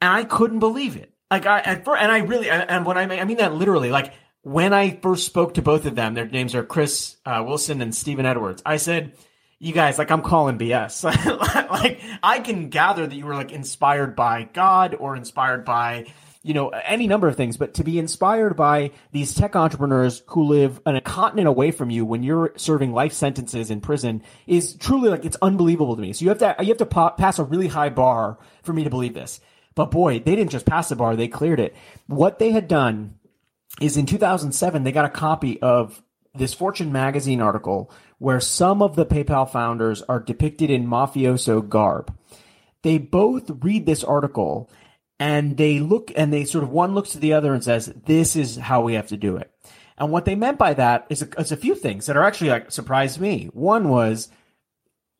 And 0.00 0.12
I 0.12 0.24
couldn't 0.24 0.58
believe 0.58 0.96
it. 0.96 1.12
Like 1.30 1.46
I, 1.46 1.60
at 1.60 1.84
first, 1.84 2.02
and 2.02 2.10
I 2.10 2.18
really, 2.18 2.50
and 2.50 2.86
when 2.86 2.96
I 2.96 3.06
mean, 3.06 3.20
I 3.20 3.24
mean 3.24 3.36
that 3.38 3.54
literally, 3.54 3.90
like 3.90 4.14
when 4.42 4.72
I 4.72 4.98
first 5.02 5.26
spoke 5.26 5.54
to 5.54 5.62
both 5.62 5.84
of 5.86 5.94
them, 5.94 6.14
their 6.14 6.26
names 6.26 6.54
are 6.54 6.64
Chris 6.64 7.16
uh, 7.26 7.42
Wilson 7.46 7.82
and 7.82 7.94
Stephen 7.94 8.26
Edwards. 8.26 8.62
I 8.64 8.78
said, 8.78 9.12
"You 9.58 9.72
guys, 9.72 9.98
like, 9.98 10.10
I'm 10.10 10.22
calling 10.22 10.58
BS. 10.58 11.04
like, 11.70 12.00
I 12.22 12.40
can 12.40 12.68
gather 12.68 13.06
that 13.06 13.14
you 13.14 13.26
were 13.26 13.34
like 13.34 13.52
inspired 13.52 14.16
by 14.16 14.48
God 14.52 14.96
or 14.98 15.16
inspired 15.16 15.64
by." 15.64 16.06
You 16.44 16.54
know, 16.54 16.68
any 16.68 17.08
number 17.08 17.28
of 17.28 17.36
things, 17.36 17.56
but 17.56 17.74
to 17.74 17.84
be 17.84 17.98
inspired 17.98 18.56
by 18.56 18.92
these 19.12 19.34
tech 19.34 19.56
entrepreneurs 19.56 20.22
who 20.28 20.44
live 20.44 20.80
on 20.86 20.94
a 20.96 21.00
continent 21.00 21.48
away 21.48 21.72
from 21.72 21.90
you 21.90 22.06
when 22.06 22.22
you're 22.22 22.52
serving 22.56 22.92
life 22.92 23.12
sentences 23.12 23.70
in 23.70 23.80
prison 23.80 24.22
is 24.46 24.74
truly 24.76 25.10
like 25.10 25.24
it's 25.24 25.36
unbelievable 25.42 25.96
to 25.96 26.00
me. 26.00 26.12
So 26.12 26.24
you 26.24 26.28
have 26.30 26.38
to 26.38 26.56
you 26.60 26.68
have 26.68 26.78
to 26.78 27.12
pass 27.18 27.38
a 27.38 27.44
really 27.44 27.66
high 27.66 27.90
bar 27.90 28.38
for 28.62 28.72
me 28.72 28.84
to 28.84 28.90
believe 28.90 29.14
this. 29.14 29.40
But 29.74 29.90
boy, 29.90 30.20
they 30.20 30.36
didn't 30.36 30.50
just 30.50 30.64
pass 30.64 30.88
the 30.88 30.96
bar; 30.96 31.16
they 31.16 31.28
cleared 31.28 31.60
it. 31.60 31.76
What 32.06 32.38
they 32.38 32.50
had 32.50 32.66
done 32.66 33.18
is 33.80 33.96
in 33.96 34.06
2007 34.06 34.82
they 34.82 34.92
got 34.92 35.04
a 35.04 35.10
copy 35.10 35.60
of 35.60 36.02
this 36.34 36.54
Fortune 36.54 36.92
magazine 36.92 37.40
article 37.40 37.90
where 38.18 38.40
some 38.40 38.82
of 38.82 38.96
the 38.96 39.06
PayPal 39.06 39.48
founders 39.48 40.02
are 40.02 40.20
depicted 40.20 40.70
in 40.70 40.86
mafioso 40.86 41.66
garb. 41.66 42.14
They 42.82 42.98
both 42.98 43.50
read 43.62 43.86
this 43.86 44.04
article 44.04 44.70
and 45.18 45.56
they 45.56 45.80
look 45.80 46.12
and 46.16 46.32
they 46.32 46.44
sort 46.44 46.64
of 46.64 46.70
one 46.70 46.94
looks 46.94 47.10
to 47.10 47.18
the 47.18 47.32
other 47.32 47.52
and 47.52 47.62
says, 47.62 47.92
"This 48.06 48.36
is 48.36 48.56
how 48.56 48.82
we 48.82 48.94
have 48.94 49.08
to 49.08 49.16
do 49.16 49.36
it." 49.36 49.50
And 49.96 50.12
what 50.12 50.24
they 50.24 50.36
meant 50.36 50.58
by 50.58 50.74
that 50.74 51.06
is 51.08 51.22
a, 51.22 51.40
is 51.40 51.50
a 51.50 51.56
few 51.56 51.74
things 51.74 52.06
that 52.06 52.16
are 52.16 52.22
actually 52.22 52.50
like 52.50 52.70
surprised 52.70 53.20
me. 53.20 53.50
One 53.52 53.88
was 53.88 54.28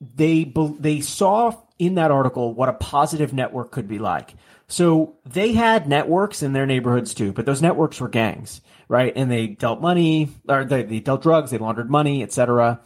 they 0.01 0.53
they 0.79 1.01
saw 1.01 1.53
in 1.79 1.95
that 1.97 2.11
article 2.11 2.55
what 2.55 2.69
a 2.69 2.75
positive 2.75 3.33
network 3.33 3.71
could 3.71 3.89
be 3.89 3.99
like. 3.99 4.35
So 4.69 5.17
they 5.25 5.53
had 5.53 5.89
networks 5.89 6.43
in 6.43 6.53
their 6.53 6.67
neighborhoods 6.67 7.15
too, 7.15 7.33
but 7.33 7.47
those 7.47 7.63
networks 7.63 8.01
were 8.01 8.09
gangs, 8.09 8.61
right? 8.89 9.13
And 9.15 9.31
they 9.31 9.47
dealt 9.49 9.81
money, 9.81 10.31
or 10.49 10.65
they, 10.65 10.83
they 10.83 11.01
dealt 11.01 11.23
drugs, 11.23 11.51
they 11.51 11.59
laundered 11.59 11.91
money, 11.91 12.23
etc. 12.23 12.81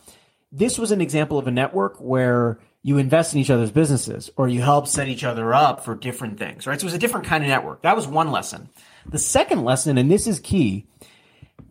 This 0.50 0.78
was 0.78 0.90
an 0.90 1.00
example 1.00 1.38
of 1.38 1.46
a 1.46 1.50
network 1.50 1.96
where 1.98 2.58
you 2.82 2.98
invest 2.98 3.32
in 3.32 3.40
each 3.40 3.50
other's 3.50 3.70
businesses 3.70 4.28
or 4.36 4.48
you 4.48 4.60
help 4.60 4.88
set 4.88 5.08
each 5.08 5.24
other 5.24 5.54
up 5.54 5.84
for 5.84 5.94
different 5.94 6.38
things, 6.38 6.66
right? 6.66 6.80
So 6.80 6.84
it 6.84 6.88
was 6.88 6.94
a 6.94 6.98
different 6.98 7.26
kind 7.26 7.44
of 7.44 7.48
network. 7.48 7.82
That 7.82 7.96
was 7.96 8.08
one 8.08 8.32
lesson. 8.32 8.68
The 9.06 9.18
second 9.18 9.64
lesson, 9.64 9.98
and 9.98 10.10
this 10.10 10.26
is 10.26 10.40
key, 10.40 10.86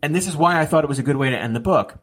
and 0.02 0.14
this 0.14 0.26
is 0.26 0.36
why 0.36 0.58
I 0.58 0.66
thought 0.66 0.84
it 0.84 0.88
was 0.88 0.98
a 0.98 1.04
good 1.04 1.16
way 1.16 1.30
to 1.30 1.38
end 1.38 1.54
the 1.54 1.60
book. 1.60 1.98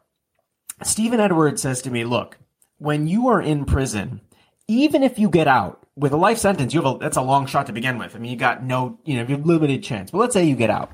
Stephen 0.82 1.20
Edwards 1.20 1.60
says 1.60 1.82
to 1.82 1.90
me, 1.90 2.04
look, 2.04 2.38
when 2.78 3.06
you 3.06 3.28
are 3.28 3.42
in 3.42 3.64
prison, 3.64 4.20
even 4.68 5.02
if 5.02 5.18
you 5.18 5.28
get 5.28 5.48
out 5.48 5.84
with 5.96 6.12
a 6.12 6.16
life 6.16 6.38
sentence, 6.38 6.72
you 6.72 6.80
have 6.80 6.94
a, 6.94 6.98
that's 6.98 7.16
a 7.16 7.22
long 7.22 7.46
shot 7.46 7.66
to 7.66 7.72
begin 7.72 7.98
with. 7.98 8.14
I 8.14 8.18
mean, 8.18 8.30
you 8.30 8.38
got 8.38 8.62
no, 8.62 8.98
you 9.04 9.16
know, 9.16 9.22
you 9.22 9.36
have 9.36 9.44
limited 9.44 9.82
chance. 9.82 10.10
But 10.10 10.18
let's 10.18 10.32
say 10.32 10.44
you 10.44 10.56
get 10.56 10.70
out. 10.70 10.90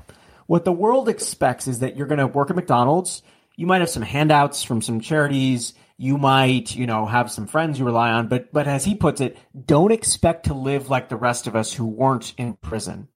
What 0.47 0.65
the 0.65 0.71
world 0.71 1.07
expects 1.07 1.67
is 1.67 1.79
that 1.79 1.95
you're 1.95 2.07
going 2.07 2.19
to 2.19 2.27
work 2.27 2.49
at 2.49 2.55
McDonald's. 2.55 3.21
You 3.55 3.67
might 3.67 3.81
have 3.81 3.89
some 3.89 4.03
handouts 4.03 4.63
from 4.63 4.81
some 4.81 4.99
charities 4.99 5.73
you 5.97 6.17
might, 6.17 6.75
you 6.75 6.85
know, 6.85 7.05
have 7.07 7.31
some 7.31 7.47
friends 7.47 7.79
you 7.79 7.85
rely 7.85 8.11
on, 8.11 8.27
but 8.27 8.53
but 8.53 8.67
as 8.67 8.85
he 8.85 8.95
puts 8.95 9.19
it, 9.19 9.37
don't 9.65 9.91
expect 9.91 10.45
to 10.45 10.53
live 10.53 10.89
like 10.89 11.09
the 11.09 11.15
rest 11.15 11.47
of 11.47 11.55
us 11.55 11.73
who 11.73 11.85
weren't 11.85 12.33
in 12.37 12.53
prison. 12.53 13.07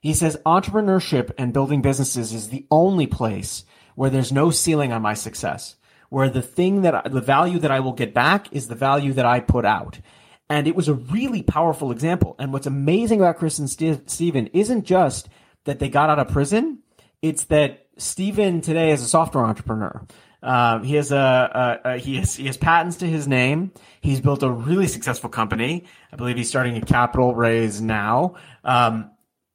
He 0.00 0.12
says 0.12 0.40
entrepreneurship 0.46 1.30
and 1.38 1.52
building 1.52 1.82
businesses 1.82 2.32
is 2.32 2.48
the 2.48 2.66
only 2.70 3.06
place 3.06 3.64
where 3.94 4.10
there's 4.10 4.32
no 4.32 4.50
ceiling 4.50 4.92
on 4.92 5.02
my 5.02 5.14
success, 5.14 5.76
where 6.10 6.28
the 6.28 6.42
thing 6.42 6.82
that 6.82 7.10
the 7.10 7.20
value 7.20 7.58
that 7.58 7.70
I 7.70 7.80
will 7.80 7.92
get 7.92 8.14
back 8.14 8.52
is 8.52 8.68
the 8.68 8.74
value 8.74 9.14
that 9.14 9.26
I 9.26 9.40
put 9.40 9.64
out. 9.64 10.00
And 10.48 10.66
it 10.66 10.74
was 10.74 10.88
a 10.88 10.94
really 10.94 11.42
powerful 11.42 11.90
example. 11.90 12.34
And 12.38 12.52
what's 12.52 12.66
amazing 12.66 13.20
about 13.20 13.38
Chris 13.38 13.58
and 13.58 13.70
St- 13.70 14.10
Stephen 14.10 14.48
isn't 14.48 14.84
just 14.84 15.28
that 15.64 15.78
they 15.78 15.88
got 15.88 16.10
out 16.10 16.18
of 16.18 16.28
prison, 16.28 16.80
it's 17.22 17.44
that 17.44 17.86
Stephen 17.96 18.60
today 18.60 18.90
is 18.92 19.02
a 19.02 19.08
software 19.08 19.44
entrepreneur. 19.44 20.06
Um, 20.42 20.84
he 20.84 20.94
has 20.94 21.12
a, 21.12 21.80
a, 21.84 21.90
a, 21.90 21.98
he 21.98 22.16
has 22.16 22.34
he 22.34 22.46
has 22.46 22.56
patents 22.56 22.96
to 22.98 23.06
his 23.06 23.28
name. 23.28 23.72
He's 24.00 24.20
built 24.20 24.42
a 24.42 24.50
really 24.50 24.86
successful 24.86 25.28
company. 25.28 25.84
I 26.12 26.16
believe 26.16 26.36
he's 26.36 26.48
starting 26.48 26.76
a 26.76 26.80
capital 26.80 27.34
raise 27.34 27.80
now. 27.80 28.36
Um, 28.64 29.10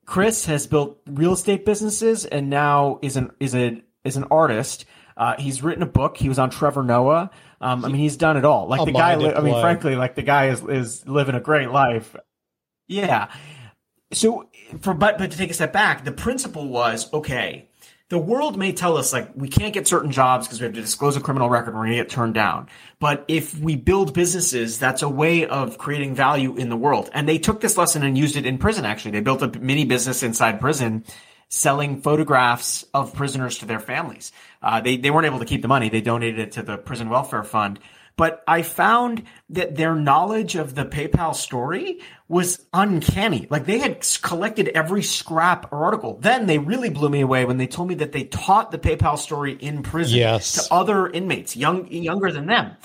Chris 0.06 0.46
has 0.46 0.68
built 0.68 1.00
real 1.08 1.34
estate 1.34 1.66
businesses 1.66 2.26
and 2.26 2.50
now 2.50 3.00
is 3.02 3.18
an 3.18 3.32
is 3.40 3.56
a 3.56 3.82
is 4.04 4.18
an 4.18 4.26
artist. 4.26 4.86
Uh, 5.18 5.36
he's 5.40 5.64
written 5.64 5.82
a 5.82 5.88
book. 5.88 6.18
He 6.18 6.30
was 6.30 6.38
on 6.38 6.50
Trevor 6.50 6.84
Noah. 6.84 7.32
Um, 7.62 7.86
I 7.86 7.88
mean, 7.88 8.02
he's 8.02 8.18
done 8.18 8.38
it 8.38 8.46
all. 8.46 8.68
Like 8.68 8.86
the 8.86 8.92
guy. 8.92 9.16
Li- 9.16 9.34
I 9.34 9.42
mean, 9.42 9.60
frankly, 9.60 9.96
like 9.96 10.14
the 10.16 10.22
guy 10.22 10.50
is 10.50 10.62
is 10.62 11.08
living 11.08 11.36
a 11.36 11.40
great 11.40 11.72
life. 11.72 12.16
Yeah. 12.88 13.32
So, 14.14 14.48
for 14.82 14.94
but 14.94 15.18
but 15.18 15.32
to 15.32 15.38
take 15.38 15.52
a 15.52 15.54
step 15.54 15.74
back, 15.74 16.06
the 16.06 16.12
principle 16.12 16.68
was 16.68 17.12
okay. 17.14 17.68
The 18.10 18.20
world 18.20 18.56
may 18.56 18.72
tell 18.72 18.98
us 18.98 19.12
like 19.12 19.32
we 19.36 19.48
can't 19.48 19.74
get 19.74 19.88
certain 19.88 20.12
jobs 20.12 20.46
because 20.46 20.60
we 20.60 20.66
have 20.66 20.76
to 20.76 20.82
disclose 20.82 21.18
a 21.18 21.22
criminal 21.22 21.50
record. 21.50 21.74
We're 21.74 21.82
going 21.86 21.98
to 21.98 22.04
get 22.04 22.10
turned 22.10 22.36
down. 22.36 22.70
But 23.00 23.26
if 23.28 23.58
we 23.58 23.76
build 23.76 24.14
businesses, 24.14 24.78
that's 24.78 25.02
a 25.02 25.10
way 25.10 25.48
of 25.48 25.80
creating 25.80 26.14
value 26.14 26.56
in 26.56 26.70
the 26.70 26.78
world. 26.78 27.10
And 27.14 27.28
they 27.28 27.40
took 27.40 27.62
this 27.62 27.78
lesson 27.78 28.04
and 28.04 28.16
used 28.16 28.36
it 28.36 28.46
in 28.46 28.60
prison. 28.60 28.86
Actually, 28.86 29.12
they 29.12 29.22
built 29.22 29.42
a 29.42 29.48
mini 29.60 29.86
business 29.86 30.22
inside 30.22 30.60
prison, 30.60 31.04
selling 31.50 32.00
photographs 32.00 32.86
of 32.94 33.16
prisoners 33.16 33.58
to 33.60 33.66
their 33.66 33.80
families. 33.80 34.32
Uh, 34.62 34.82
they 34.82 34.98
they 34.98 35.10
weren't 35.10 35.26
able 35.26 35.40
to 35.40 35.46
keep 35.46 35.64
the 35.64 35.68
money. 35.68 35.90
They 35.90 36.02
donated 36.02 36.40
it 36.40 36.52
to 36.54 36.62
the 36.62 36.78
prison 36.78 37.10
welfare 37.10 37.44
fund. 37.44 37.80
But 38.18 38.44
I 38.48 38.62
found 38.62 39.24
that 39.50 39.76
their 39.76 39.94
knowledge 39.94 40.56
of 40.56 40.74
the 40.74 40.86
PayPal 40.86 41.36
story 41.36 42.00
was 42.30 42.66
uncanny. 42.74 43.46
Like 43.50 43.66
they 43.66 43.78
had 43.80 44.06
collected 44.22 44.70
every 44.70 45.04
scrap 45.04 45.72
or 45.72 45.84
article. 45.84 46.18
Then 46.22 46.46
they 46.46 46.58
really 46.58 46.90
blew 46.90 47.10
me 47.10 47.20
away 47.22 47.44
when 47.44 47.58
they 47.58 47.68
told 47.68 47.90
me 47.90 47.96
that 47.96 48.14
they 48.14 48.24
taught 48.24 48.72
the 48.72 48.80
PayPal 48.80 49.18
story 49.18 49.54
in 49.54 49.84
prison 49.84 50.18
Yes. 50.18 50.54
to 50.54 50.74
other 50.74 51.08
inmates, 51.10 51.58
young 51.58 51.88
younger 51.92 52.32
than 52.32 52.46
them. 52.46 52.78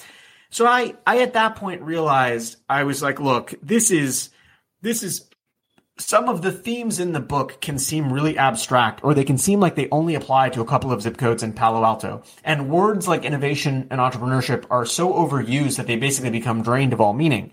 So 0.50 0.66
I 0.66 0.94
I 1.06 1.20
at 1.20 1.34
that 1.34 1.54
point 1.54 1.82
realized 1.82 2.56
I 2.68 2.82
was 2.82 3.00
like, 3.00 3.20
look, 3.20 3.54
this 3.62 3.92
is 3.92 4.30
this 4.82 5.04
is 5.04 5.29
some 6.00 6.28
of 6.28 6.42
the 6.42 6.52
themes 6.52 6.98
in 6.98 7.12
the 7.12 7.20
book 7.20 7.60
can 7.60 7.78
seem 7.78 8.12
really 8.12 8.38
abstract 8.38 9.04
or 9.04 9.14
they 9.14 9.24
can 9.24 9.38
seem 9.38 9.60
like 9.60 9.74
they 9.74 9.88
only 9.90 10.14
apply 10.14 10.48
to 10.50 10.60
a 10.60 10.64
couple 10.64 10.92
of 10.92 11.02
zip 11.02 11.18
codes 11.18 11.42
in 11.42 11.52
Palo 11.52 11.84
Alto. 11.84 12.22
And 12.42 12.70
words 12.70 13.06
like 13.06 13.24
innovation 13.24 13.86
and 13.90 14.00
entrepreneurship 14.00 14.64
are 14.70 14.86
so 14.86 15.12
overused 15.12 15.76
that 15.76 15.86
they 15.86 15.96
basically 15.96 16.30
become 16.30 16.62
drained 16.62 16.92
of 16.92 17.00
all 17.00 17.12
meaning. 17.12 17.50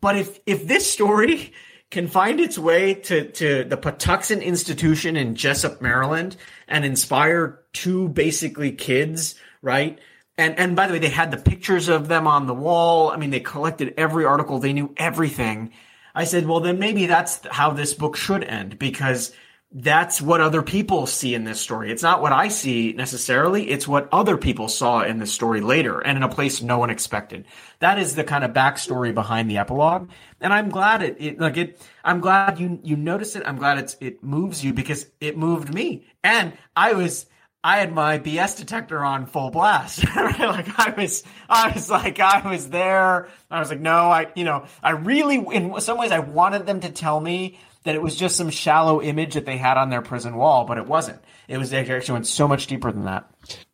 But 0.00 0.16
if 0.16 0.38
if 0.46 0.66
this 0.66 0.90
story 0.90 1.52
can 1.90 2.06
find 2.06 2.38
its 2.38 2.58
way 2.58 2.94
to, 2.94 3.30
to 3.32 3.64
the 3.64 3.76
Patuxent 3.76 4.42
Institution 4.42 5.16
in 5.16 5.34
Jessup, 5.34 5.80
Maryland, 5.80 6.36
and 6.68 6.84
inspire 6.84 7.60
two 7.72 8.08
basically 8.10 8.72
kids, 8.72 9.34
right? 9.62 9.98
And 10.36 10.58
and 10.58 10.76
by 10.76 10.86
the 10.86 10.92
way, 10.92 10.98
they 10.98 11.08
had 11.08 11.30
the 11.30 11.36
pictures 11.38 11.88
of 11.88 12.08
them 12.08 12.26
on 12.26 12.46
the 12.46 12.54
wall. 12.54 13.10
I 13.10 13.16
mean, 13.16 13.30
they 13.30 13.40
collected 13.40 13.94
every 13.96 14.24
article. 14.24 14.58
They 14.58 14.72
knew 14.72 14.94
everything. 14.96 15.72
I 16.18 16.24
said, 16.24 16.48
well, 16.48 16.58
then 16.58 16.80
maybe 16.80 17.06
that's 17.06 17.46
how 17.46 17.70
this 17.70 17.94
book 17.94 18.16
should 18.16 18.42
end 18.42 18.76
because 18.76 19.32
that's 19.70 20.20
what 20.20 20.40
other 20.40 20.62
people 20.62 21.06
see 21.06 21.32
in 21.32 21.44
this 21.44 21.60
story. 21.60 21.92
It's 21.92 22.02
not 22.02 22.20
what 22.20 22.32
I 22.32 22.48
see 22.48 22.92
necessarily. 22.92 23.70
It's 23.70 23.86
what 23.86 24.08
other 24.10 24.36
people 24.36 24.66
saw 24.66 25.02
in 25.02 25.20
this 25.20 25.32
story 25.32 25.60
later 25.60 26.00
and 26.00 26.16
in 26.16 26.24
a 26.24 26.28
place 26.28 26.60
no 26.60 26.76
one 26.76 26.90
expected. 26.90 27.44
That 27.78 28.00
is 28.00 28.16
the 28.16 28.24
kind 28.24 28.42
of 28.42 28.50
backstory 28.50 29.14
behind 29.14 29.48
the 29.48 29.58
epilogue. 29.58 30.10
And 30.40 30.52
I'm 30.52 30.70
glad 30.70 31.02
it, 31.02 31.18
it 31.20 31.38
like 31.38 31.56
it, 31.56 31.80
I'm 32.02 32.18
glad 32.18 32.58
you, 32.58 32.80
you 32.82 32.96
notice 32.96 33.36
it. 33.36 33.44
I'm 33.46 33.56
glad 33.56 33.78
it's, 33.78 33.96
it 34.00 34.20
moves 34.20 34.64
you 34.64 34.72
because 34.72 35.06
it 35.20 35.38
moved 35.38 35.72
me. 35.72 36.04
And 36.24 36.52
I 36.74 36.94
was, 36.94 37.26
I 37.62 37.78
had 37.78 37.92
my 37.92 38.18
BS 38.18 38.56
detector 38.56 39.04
on 39.04 39.26
full 39.26 39.50
blast. 39.50 40.04
Like 40.14 40.78
I 40.78 40.94
was, 40.96 41.24
I 41.48 41.72
was 41.72 41.90
like, 41.90 42.20
I 42.20 42.48
was 42.48 42.68
there. 42.68 43.28
I 43.50 43.58
was 43.58 43.70
like, 43.70 43.80
no, 43.80 44.10
I, 44.10 44.28
you 44.34 44.44
know, 44.44 44.66
I 44.82 44.90
really, 44.90 45.36
in 45.36 45.78
some 45.80 45.98
ways, 45.98 46.12
I 46.12 46.20
wanted 46.20 46.64
them 46.64 46.80
to 46.80 46.90
tell 46.90 47.20
me 47.20 47.58
that 47.84 47.94
it 47.94 48.02
was 48.02 48.16
just 48.16 48.36
some 48.36 48.50
shallow 48.50 49.02
image 49.02 49.34
that 49.34 49.46
they 49.46 49.56
had 49.56 49.76
on 49.76 49.90
their 49.90 50.02
prison 50.02 50.36
wall, 50.36 50.64
but 50.64 50.78
it 50.78 50.86
wasn't. 50.86 51.20
It 51.48 51.58
was 51.58 51.70
they 51.70 51.78
actually 51.78 52.12
went 52.12 52.26
so 52.26 52.46
much 52.46 52.66
deeper 52.66 52.92
than 52.92 53.04
that. 53.04 53.28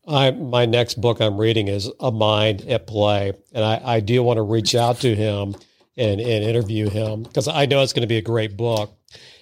I, 0.07 0.31
my 0.31 0.67
next 0.67 1.01
book 1.01 1.21
I'm 1.21 1.39
reading 1.39 1.69
is 1.69 1.91
A 2.01 2.11
Mind 2.11 2.63
at 2.63 2.87
Play, 2.87 3.33
and 3.53 3.65
I, 3.65 3.81
I 3.85 4.01
do 4.01 4.23
want 4.23 4.39
to 4.39 4.43
reach 4.43 4.75
out 4.75 5.01
to 5.01 5.15
him 5.15 5.55
and, 5.97 6.21
and 6.21 6.45
interview 6.45 6.89
him 6.89 7.25
because 7.25 7.49
I 7.49 7.67
know 7.67 7.83
it's 7.83 7.93
going 7.93 8.03
to 8.03 8.09
be 8.09 8.19
a 8.19 8.23
great 8.23 8.57
book. 8.57 8.97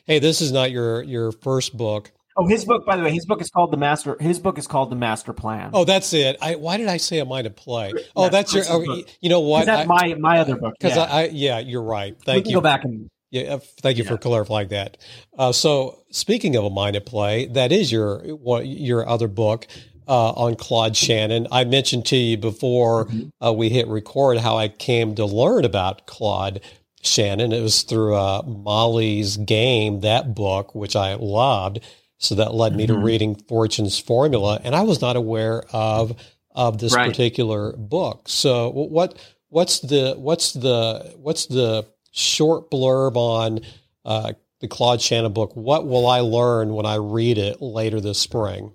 Hey, 0.05 0.19
this 0.19 0.41
is 0.41 0.53
not 0.53 0.71
your 0.71 1.03
your 1.03 1.33
first 1.33 1.77
book. 1.77 2.11
Oh, 2.37 2.47
his 2.47 2.65
book, 2.65 2.87
by 2.87 2.97
the 2.97 3.03
way, 3.03 3.13
his 3.13 3.27
book 3.27 3.41
is 3.41 3.51
called 3.51 3.73
the 3.73 3.77
Master. 3.77 4.17
His 4.19 4.39
book 4.39 4.59
is 4.59 4.67
called 4.67 4.91
the 4.91 4.97
Master 4.97 5.33
Plan. 5.33 5.71
Oh, 5.75 5.85
that's 5.85 6.13
it. 6.13 6.37
I 6.41 6.55
why 6.55 6.77
did 6.77 6.89
I 6.89 6.97
say 6.97 7.19
A 7.19 7.25
Mind 7.25 7.47
at 7.47 7.57
Play? 7.57 7.93
Oh, 8.17 8.25
Yeah, 8.25 8.29
that's 8.31 8.55
your. 8.55 8.65
Oh, 8.69 9.03
you 9.21 9.29
know 9.29 9.41
what? 9.41 9.67
that's 9.67 9.89
my 9.89 10.15
my 10.15 10.39
other 10.39 10.57
book. 10.57 10.75
Because 10.79 10.97
yeah. 10.97 11.03
I, 11.03 11.23
I 11.23 11.29
yeah, 11.29 11.59
you're 11.59 11.83
right. 11.83 12.17
we 12.19 12.25
Thank 12.25 12.45
can 12.45 12.51
you. 12.51 12.57
go 12.57 12.63
back 12.63 12.85
and 12.85 13.11
Yeah, 13.31 13.55
uh, 13.55 13.59
thank 13.81 13.99
you 13.99 14.05
for 14.05 14.17
clarifying 14.17 14.69
that. 14.69 14.97
Uh, 15.39 15.53
so, 15.53 15.99
speaking 16.11 16.57
of 16.57 16.65
a 16.65 16.71
mind 16.71 16.97
at 16.97 17.07
play, 17.07 17.47
that 17.49 17.73
is 17.73 17.93
your 17.93 18.25
your 18.63 19.07
other 19.07 19.29
book 19.29 19.67
uh, 20.09 20.31
on 20.31 20.57
Claude 20.57 20.97
Shannon. 20.97 21.47
I 21.51 21.65
mentioned 21.65 22.07
to 22.07 22.17
you 22.17 22.37
before 22.37 23.09
uh, 23.45 23.53
we 23.53 23.69
hit 23.69 23.89
record 23.89 24.39
how 24.39 24.57
I 24.57 24.69
came 24.69 25.15
to 25.17 25.25
learn 25.25 25.65
about 25.65 26.07
Claude 26.07 26.61
Shannon. 27.03 27.53
It 27.53 27.61
was 27.61 27.83
through 27.83 28.15
uh, 28.17 28.43
Molly's 28.47 29.37
Game, 29.37 30.01
that 30.01 30.35
book, 30.35 30.75
which 30.75 30.97
I 30.97 31.15
loved. 31.15 31.81
So 32.23 32.37
that 32.37 32.55
led 32.55 32.77
me 32.77 32.87
to 32.87 32.97
reading 32.97 33.35
Fortune's 33.35 33.99
Formula, 33.99 34.61
and 34.63 34.77
I 34.77 34.83
was 34.83 35.01
not 35.01 35.17
aware 35.17 35.65
of 35.73 36.15
of 36.55 36.79
this 36.79 36.95
Right. 36.95 37.09
particular 37.09 37.73
book. 37.77 38.29
So, 38.29 38.71
what 38.71 39.19
what's 39.49 39.81
the 39.81 40.15
what's 40.17 40.53
the 40.53 41.15
what's 41.17 41.47
the 41.47 41.85
short 42.13 42.71
blurb 42.71 43.17
on 43.17 43.61
uh, 44.05 44.35
the 44.61 44.69
Claude 44.69 45.01
Shannon 45.01 45.33
book? 45.33 45.57
What 45.57 45.87
will 45.89 46.07
I 46.07 46.21
learn 46.21 46.75
when 46.75 46.87
I 46.87 46.95
read 46.95 47.39
it 47.39 47.61
later 47.61 48.01
this 48.01 48.21
spring? 48.21 48.73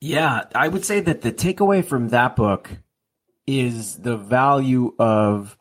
Yeah, 0.00 0.44
I 0.54 0.66
would 0.66 0.84
say 0.84 1.00
that 1.00 1.22
the 1.22 1.32
takeaway 1.32 1.84
from 1.84 2.08
that 2.08 2.34
book 2.34 2.70
is 3.46 3.96
the 3.98 4.16
value 4.16 4.94
of 4.98 5.56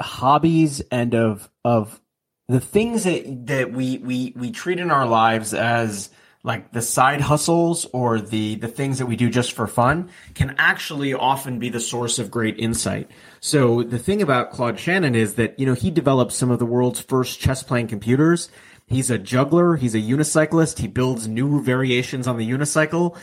hobbies 0.00 0.80
and 0.90 1.14
of 1.14 1.48
of 1.64 2.00
the 2.48 2.60
things 2.60 3.04
that 3.04 3.46
that 3.46 3.72
we 3.72 3.98
we 3.98 4.32
we 4.34 4.50
treat 4.50 4.80
in 4.80 4.90
our 4.90 5.06
lives 5.06 5.54
as 5.54 6.10
like 6.44 6.72
the 6.72 6.82
side 6.82 7.20
hustles 7.20 7.86
or 7.92 8.20
the 8.20 8.56
the 8.56 8.68
things 8.68 8.98
that 8.98 9.06
we 9.06 9.16
do 9.16 9.30
just 9.30 9.52
for 9.52 9.66
fun 9.66 10.10
can 10.34 10.54
actually 10.58 11.14
often 11.14 11.58
be 11.58 11.68
the 11.68 11.80
source 11.80 12.18
of 12.18 12.30
great 12.30 12.58
insight. 12.58 13.10
So 13.40 13.82
the 13.82 13.98
thing 13.98 14.22
about 14.22 14.50
Claude 14.50 14.78
Shannon 14.78 15.14
is 15.14 15.34
that 15.34 15.58
you 15.58 15.66
know 15.66 15.74
he 15.74 15.90
developed 15.90 16.32
some 16.32 16.50
of 16.50 16.58
the 16.58 16.66
world's 16.66 17.00
first 17.00 17.40
chess 17.40 17.62
playing 17.62 17.88
computers. 17.88 18.50
He's 18.86 19.10
a 19.10 19.18
juggler. 19.18 19.76
He's 19.76 19.94
a 19.94 20.00
unicyclist. 20.00 20.78
He 20.78 20.88
builds 20.88 21.28
new 21.28 21.62
variations 21.62 22.26
on 22.26 22.36
the 22.36 22.50
unicycle. 22.50 23.16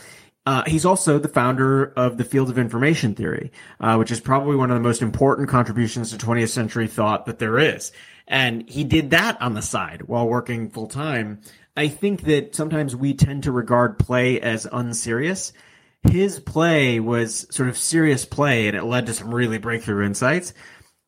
Uh, 0.46 0.64
he's 0.66 0.86
also 0.86 1.18
the 1.18 1.28
founder 1.28 1.92
of 1.96 2.16
the 2.16 2.24
field 2.24 2.48
of 2.48 2.58
information 2.58 3.14
theory, 3.14 3.52
uh, 3.78 3.96
which 3.96 4.10
is 4.10 4.20
probably 4.20 4.56
one 4.56 4.70
of 4.70 4.74
the 4.74 4.82
most 4.82 5.02
important 5.02 5.50
contributions 5.50 6.10
to 6.10 6.16
20th 6.16 6.48
century 6.48 6.88
thought 6.88 7.26
that 7.26 7.38
there 7.38 7.58
is. 7.58 7.92
And 8.26 8.68
he 8.68 8.84
did 8.84 9.10
that 9.10 9.40
on 9.42 9.54
the 9.54 9.62
side 9.62 10.02
while 10.02 10.26
working 10.26 10.70
full 10.70 10.86
time. 10.86 11.40
I 11.76 11.88
think 11.88 12.22
that 12.22 12.54
sometimes 12.54 12.96
we 12.96 13.14
tend 13.14 13.44
to 13.44 13.52
regard 13.52 13.98
play 13.98 14.40
as 14.40 14.66
unserious. 14.70 15.52
His 16.02 16.40
play 16.40 17.00
was 17.00 17.46
sort 17.50 17.68
of 17.68 17.76
serious 17.76 18.24
play 18.24 18.68
and 18.68 18.76
it 18.76 18.84
led 18.84 19.06
to 19.06 19.14
some 19.14 19.34
really 19.34 19.58
breakthrough 19.58 20.04
insights. 20.04 20.54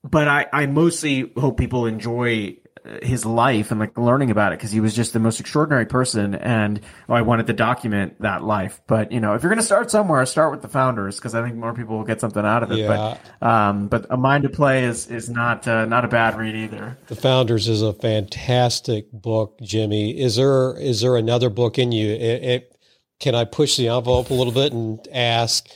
But 0.04 0.28
I, 0.28 0.46
I 0.52 0.66
mostly 0.66 1.32
hope 1.36 1.58
people 1.58 1.86
enjoy 1.86 2.58
his 3.02 3.24
life 3.24 3.70
and 3.70 3.78
like 3.78 3.96
learning 3.96 4.30
about 4.30 4.52
it 4.52 4.58
because 4.58 4.72
he 4.72 4.80
was 4.80 4.94
just 4.94 5.12
the 5.12 5.18
most 5.18 5.38
extraordinary 5.38 5.86
person 5.86 6.34
and 6.34 6.80
oh, 7.08 7.14
I 7.14 7.22
wanted 7.22 7.46
to 7.46 7.52
document 7.52 8.20
that 8.20 8.42
life. 8.42 8.80
But 8.86 9.12
you 9.12 9.20
know, 9.20 9.34
if 9.34 9.42
you're 9.42 9.50
going 9.50 9.60
to 9.60 9.64
start 9.64 9.90
somewhere, 9.90 10.24
start 10.26 10.50
with 10.50 10.62
the 10.62 10.68
founders 10.68 11.16
because 11.16 11.34
I 11.34 11.42
think 11.42 11.56
more 11.56 11.74
people 11.74 11.96
will 11.96 12.04
get 12.04 12.20
something 12.20 12.44
out 12.44 12.62
of 12.62 12.72
it. 12.72 12.78
Yeah. 12.78 13.18
But 13.40 13.46
um, 13.46 13.88
but 13.88 14.06
a 14.10 14.16
mind 14.16 14.42
to 14.44 14.48
play 14.48 14.84
is 14.84 15.08
is 15.08 15.28
not 15.28 15.66
uh, 15.68 15.84
not 15.84 16.04
a 16.04 16.08
bad 16.08 16.36
read 16.36 16.54
either. 16.54 16.98
The 17.06 17.16
Founders 17.16 17.68
is 17.68 17.82
a 17.82 17.92
fantastic 17.92 19.10
book, 19.12 19.58
Jimmy. 19.62 20.18
Is 20.18 20.36
there 20.36 20.76
is 20.78 21.00
there 21.00 21.16
another 21.16 21.50
book 21.50 21.78
in 21.78 21.92
you? 21.92 22.12
It, 22.12 22.44
it, 22.44 22.76
can 23.20 23.34
I 23.36 23.44
push 23.44 23.76
the 23.76 23.88
envelope 23.88 24.30
a 24.30 24.34
little 24.34 24.52
bit 24.52 24.72
and 24.72 24.98
ask? 25.12 25.68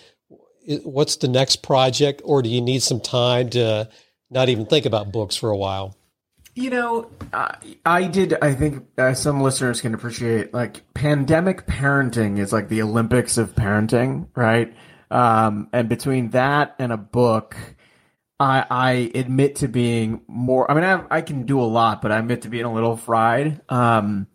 what's 0.83 1.17
the 1.17 1.29
next 1.29 1.63
project, 1.63 2.21
or 2.25 2.43
do 2.43 2.49
you 2.49 2.61
need 2.61 2.83
some 2.83 3.01
time 3.01 3.51
to 3.51 3.89
not 4.31 4.49
even 4.49 4.67
think 4.67 4.87
about 4.87 5.13
books 5.13 5.37
for 5.37 5.51
a 5.51 5.57
while? 5.57 5.97
You 6.57 6.71
know, 6.71 7.11
I, 7.35 7.55
I 7.85 8.05
did. 8.05 8.35
I 8.41 8.55
think 8.55 8.87
uh, 8.97 9.13
some 9.13 9.43
listeners 9.43 9.83
can 9.83 9.93
appreciate 9.93 10.55
like 10.55 10.83
pandemic 10.95 11.67
parenting 11.67 12.39
is 12.39 12.51
like 12.51 12.71
the 12.71 12.81
Olympics 12.81 13.37
of 13.37 13.55
parenting, 13.55 14.29
right? 14.35 14.75
Um, 15.11 15.69
and 15.75 15.87
between 15.87 16.31
that 16.31 16.75
and 16.79 16.93
a 16.93 16.97
book, 16.97 17.57
I, 18.41 18.65
I 18.71 18.93
admit 19.15 19.57
to 19.57 19.69
being 19.69 20.23
more. 20.29 20.71
I 20.71 20.75
mean, 20.75 20.85
I, 20.85 21.05
I 21.11 21.21
can 21.21 21.45
do 21.45 21.61
a 21.61 21.69
lot, 21.69 22.01
but 22.01 22.11
I 22.11 22.19
admit 22.19 22.41
to 22.43 22.49
being 22.49 22.65
a 22.65 22.73
little 22.73 22.97
fried. 22.97 23.61
Um, 23.69 24.27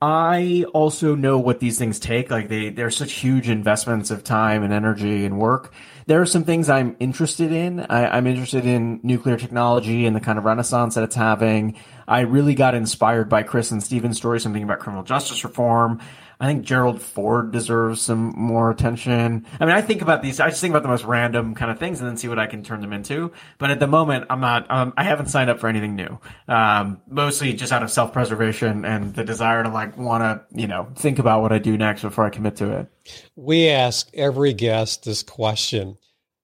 I 0.00 0.64
also 0.74 1.14
know 1.14 1.38
what 1.38 1.60
these 1.60 1.78
things 1.78 2.00
take. 2.00 2.28
Like 2.28 2.48
they, 2.48 2.70
they're 2.70 2.90
such 2.90 3.12
huge 3.12 3.48
investments 3.48 4.10
of 4.10 4.24
time 4.24 4.64
and 4.64 4.72
energy 4.72 5.24
and 5.24 5.38
work. 5.38 5.72
There 6.06 6.20
are 6.20 6.26
some 6.26 6.44
things 6.44 6.68
I'm 6.68 6.96
interested 6.98 7.52
in. 7.52 7.80
I, 7.80 8.16
am 8.18 8.26
interested 8.26 8.66
in 8.66 9.00
nuclear 9.02 9.36
technology 9.36 10.06
and 10.06 10.16
the 10.16 10.20
kind 10.20 10.38
of 10.38 10.44
renaissance 10.44 10.94
that 10.96 11.04
it's 11.04 11.14
having. 11.14 11.76
I 12.08 12.20
really 12.20 12.54
got 12.54 12.74
inspired 12.74 13.28
by 13.28 13.42
Chris 13.44 13.70
and 13.70 13.82
Steven's 13.82 14.16
story, 14.16 14.40
something 14.40 14.62
about 14.62 14.80
criminal 14.80 15.04
justice 15.04 15.44
reform. 15.44 16.00
I 16.42 16.46
think 16.46 16.64
Gerald 16.64 17.00
Ford 17.00 17.52
deserves 17.52 18.02
some 18.02 18.34
more 18.36 18.68
attention. 18.72 19.46
I 19.60 19.64
mean, 19.64 19.76
I 19.76 19.80
think 19.80 20.02
about 20.02 20.22
these. 20.22 20.40
I 20.40 20.48
just 20.48 20.60
think 20.60 20.72
about 20.72 20.82
the 20.82 20.88
most 20.88 21.04
random 21.04 21.54
kind 21.54 21.70
of 21.70 21.78
things 21.78 22.00
and 22.00 22.08
then 22.08 22.16
see 22.16 22.26
what 22.26 22.40
I 22.40 22.48
can 22.48 22.64
turn 22.64 22.80
them 22.80 22.92
into. 22.92 23.30
But 23.58 23.70
at 23.70 23.78
the 23.78 23.86
moment, 23.86 24.26
I'm 24.28 24.40
not. 24.40 24.68
Um, 24.68 24.92
I 24.96 25.04
haven't 25.04 25.28
signed 25.28 25.50
up 25.50 25.60
for 25.60 25.68
anything 25.68 25.94
new. 25.94 26.18
Um, 26.48 27.00
mostly 27.06 27.52
just 27.52 27.72
out 27.72 27.84
of 27.84 27.92
self 27.92 28.12
preservation 28.12 28.84
and 28.84 29.14
the 29.14 29.22
desire 29.22 29.62
to 29.62 29.68
like 29.68 29.96
want 29.96 30.24
to, 30.24 30.60
you 30.60 30.66
know, 30.66 30.88
think 30.96 31.20
about 31.20 31.42
what 31.42 31.52
I 31.52 31.58
do 31.58 31.78
next 31.78 32.02
before 32.02 32.24
I 32.24 32.30
commit 32.30 32.56
to 32.56 32.76
it. 32.76 32.88
We 33.36 33.68
ask 33.68 34.10
every 34.12 34.52
guest 34.52 35.04
this 35.04 35.22
question: 35.22 35.96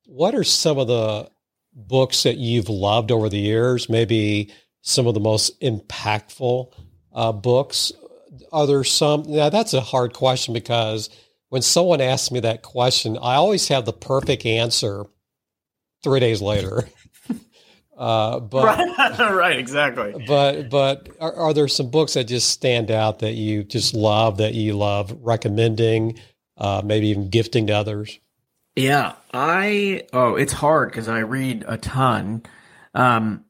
What 0.07 0.33
are 0.37 0.45
some 0.45 0.79
of 0.79 0.87
the 0.87 1.29
books 1.75 2.23
that 2.23 2.37
you've 2.37 2.69
loved 2.69 3.11
over 3.11 3.29
the 3.29 3.41
years? 3.41 3.89
Maybe 3.89 4.53
some 4.81 5.09
of 5.09 5.15
the 5.15 5.21
most 5.21 5.61
impactful 5.61 6.73
uh, 7.13 7.33
books 7.33 7.91
are 8.53 8.67
there 8.67 8.85
some? 8.85 9.25
Now 9.27 9.49
that's 9.49 9.75
a 9.75 9.81
hard 9.81 10.13
question 10.13 10.55
because 10.55 11.11
when 11.49 11.63
someone 11.63 12.01
asks 12.01 12.31
me 12.31 12.41
that 12.41 12.63
question, 12.63 13.17
I 13.17 13.35
always 13.35 13.69
have 13.69 13.85
the 13.85 13.93
perfect 13.93 14.45
answer 14.47 15.05
three 16.03 16.21
days 16.21 16.43
later. 16.43 16.89
Uh, 17.99 18.39
but 18.39 18.65
right, 18.65 19.19
right, 19.33 19.59
exactly. 19.59 20.15
But 20.25 20.71
but 20.71 21.09
are, 21.21 21.35
are, 21.35 21.53
there 21.53 21.67
some 21.67 21.91
books 21.91 22.15
that 22.15 22.25
just 22.25 22.49
stand 22.49 22.93
out 22.93 23.19
that 23.19 23.33
you 23.33 23.65
just 23.65 23.93
love 23.93 24.37
that 24.37 24.55
you 24.55 24.75
love 24.75 25.13
recommending, 25.21 26.17
uh, 26.57 26.81
maybe 26.85 27.09
even 27.09 27.29
gifting 27.29 27.67
to 27.67 27.73
others? 27.73 28.21
Yeah, 28.77 29.15
I 29.35 30.05
oh, 30.13 30.37
it's 30.37 30.53
hard 30.53 30.91
because 30.93 31.09
I 31.09 31.19
read 31.21 31.65
a 31.67 31.77
ton. 31.77 32.45
Um, 32.95 33.45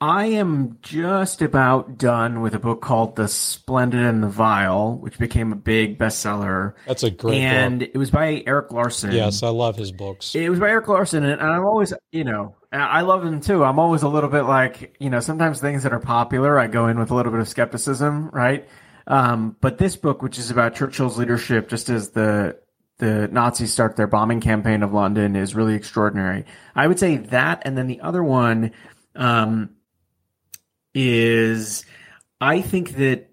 I 0.00 0.26
am 0.26 0.78
just 0.80 1.42
about 1.42 1.98
done 1.98 2.40
with 2.40 2.54
a 2.54 2.60
book 2.60 2.80
called 2.80 3.16
The 3.16 3.26
Splendid 3.26 4.00
and 4.00 4.22
the 4.22 4.28
Vile, 4.28 4.96
which 4.96 5.18
became 5.18 5.50
a 5.52 5.56
big 5.56 5.98
bestseller. 5.98 6.74
That's 6.86 7.02
a 7.02 7.10
great 7.10 7.40
and 7.40 7.80
book. 7.80 7.90
it 7.92 7.98
was 7.98 8.12
by 8.12 8.44
Erik 8.46 8.70
Larson. 8.70 9.10
Yes, 9.10 9.42
I 9.42 9.48
love 9.48 9.74
his 9.74 9.90
books. 9.90 10.36
It 10.36 10.48
was 10.50 10.60
by 10.60 10.70
Erik 10.70 10.86
Larson, 10.86 11.24
and 11.24 11.40
I'm 11.42 11.64
always, 11.64 11.92
you 12.12 12.22
know, 12.22 12.54
I 12.70 13.00
love 13.00 13.24
him 13.24 13.40
too. 13.40 13.64
I'm 13.64 13.80
always 13.80 14.02
a 14.02 14.08
little 14.08 14.30
bit 14.30 14.42
like, 14.42 14.94
you 15.00 15.10
know, 15.10 15.18
sometimes 15.18 15.60
things 15.60 15.82
that 15.82 15.92
are 15.92 15.98
popular, 15.98 16.60
I 16.60 16.68
go 16.68 16.86
in 16.86 16.96
with 16.96 17.10
a 17.10 17.14
little 17.16 17.32
bit 17.32 17.40
of 17.40 17.48
skepticism, 17.48 18.30
right? 18.30 18.68
Um, 19.08 19.56
but 19.60 19.78
this 19.78 19.96
book, 19.96 20.22
which 20.22 20.38
is 20.38 20.52
about 20.52 20.76
Churchill's 20.76 21.18
leadership, 21.18 21.68
just 21.68 21.88
as 21.88 22.10
the 22.10 22.56
the 22.98 23.28
Nazis 23.28 23.72
start 23.72 23.96
their 23.96 24.06
bombing 24.06 24.40
campaign 24.40 24.84
of 24.84 24.92
London, 24.92 25.34
is 25.34 25.56
really 25.56 25.74
extraordinary. 25.74 26.44
I 26.76 26.86
would 26.86 27.00
say 27.00 27.16
that, 27.16 27.62
and 27.64 27.76
then 27.76 27.88
the 27.88 28.00
other 28.00 28.22
one. 28.22 28.70
Um, 29.16 29.70
is 30.98 31.84
I 32.40 32.60
think 32.60 32.96
that 32.96 33.30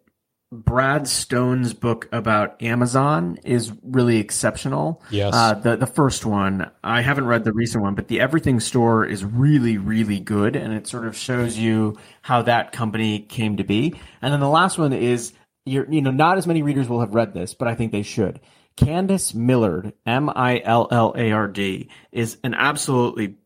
Brad 0.51 1.07
Stone's 1.07 1.74
book 1.74 2.07
about 2.11 2.61
Amazon 2.61 3.39
is 3.43 3.74
really 3.84 4.18
exceptional. 4.18 5.01
Yes. 5.09 5.34
Uh, 5.34 5.55
the 5.55 5.76
the 5.76 5.88
first 5.88 6.28
one, 6.28 6.70
I 6.84 7.01
haven't 7.01 7.26
read 7.26 7.43
the 7.43 7.53
recent 7.53 7.84
one, 7.84 7.95
but 7.95 8.07
the 8.07 8.22
Everything 8.22 8.59
Store 8.59 9.03
is 9.03 9.26
really 9.26 9.80
really 9.80 10.20
good, 10.20 10.55
and 10.55 10.74
it 10.74 10.86
sort 10.86 11.07
of 11.07 11.18
shows 11.18 11.57
you 11.57 11.97
how 12.22 12.43
that 12.43 12.72
company 12.72 13.20
came 13.20 13.57
to 13.57 13.63
be. 13.63 13.95
And 14.22 14.32
then 14.32 14.39
the 14.39 14.49
last 14.49 14.78
one 14.78 14.93
is 14.93 15.34
you're, 15.66 15.91
you 15.91 16.01
know 16.01 16.11
not 16.11 16.38
as 16.38 16.45
many 16.45 16.61
readers 16.61 16.88
will 16.88 16.99
have 16.99 17.16
read 17.16 17.34
this, 17.34 17.55
but 17.55 17.68
I 17.68 17.74
think 17.74 17.91
they 17.91 18.03
should. 18.03 18.39
Candice 18.78 19.34
Millard, 19.34 19.93
M 20.05 20.30
I 20.30 20.61
L 20.63 20.88
L 20.91 21.16
A 21.18 21.32
R 21.32 21.47
D, 21.47 21.89
is 22.11 22.38
an 22.43 22.53
absolutely 22.53 23.38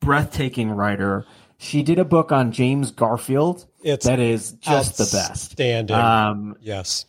breathtaking 0.00 0.70
writer 0.70 1.26
she 1.60 1.82
did 1.82 1.98
a 1.98 2.06
book 2.06 2.32
on 2.32 2.52
James 2.52 2.90
Garfield. 2.90 3.66
It's 3.82 4.06
that 4.06 4.18
is 4.18 4.52
just 4.52 4.96
the 4.96 5.04
best. 5.04 5.52
Standing. 5.52 5.94
Um, 5.94 6.56
yes. 6.62 7.04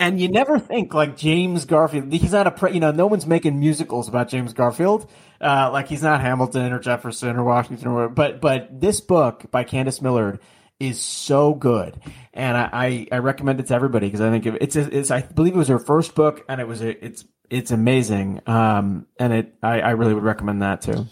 And 0.00 0.20
you 0.20 0.28
never 0.28 0.58
think 0.58 0.92
like 0.92 1.16
James 1.16 1.64
Garfield. 1.66 2.12
He's 2.12 2.32
not 2.32 2.48
a 2.48 2.50
pre, 2.50 2.72
you 2.72 2.80
know 2.80 2.90
no 2.90 3.06
one's 3.06 3.26
making 3.28 3.60
musicals 3.60 4.08
about 4.08 4.28
James 4.28 4.52
Garfield. 4.54 5.08
Uh, 5.40 5.70
like 5.72 5.86
he's 5.86 6.02
not 6.02 6.20
Hamilton 6.20 6.72
or 6.72 6.80
Jefferson 6.80 7.36
or 7.36 7.44
Washington 7.44 7.86
or 7.86 7.94
whatever. 7.94 8.12
But 8.12 8.40
but 8.40 8.80
this 8.80 9.00
book 9.00 9.48
by 9.52 9.62
Candice 9.62 10.02
Millard 10.02 10.40
is 10.80 11.00
so 11.00 11.54
good, 11.54 11.94
and 12.34 12.56
I 12.56 12.70
I, 12.72 13.06
I 13.12 13.18
recommend 13.18 13.60
it 13.60 13.68
to 13.68 13.74
everybody 13.74 14.08
because 14.08 14.20
I 14.20 14.30
think 14.30 14.46
it's 14.60 14.74
it's 14.74 15.12
I 15.12 15.22
believe 15.22 15.54
it 15.54 15.58
was 15.58 15.68
her 15.68 15.78
first 15.78 16.16
book, 16.16 16.44
and 16.48 16.60
it 16.60 16.66
was 16.66 16.82
a, 16.82 17.04
it's 17.04 17.24
it's 17.52 17.70
amazing. 17.70 18.40
Um, 18.46 19.06
and 19.18 19.32
it 19.32 19.54
I, 19.62 19.80
I 19.80 19.90
really 19.90 20.14
would 20.14 20.22
recommend 20.22 20.62
that 20.62 20.80
too. 20.80 21.06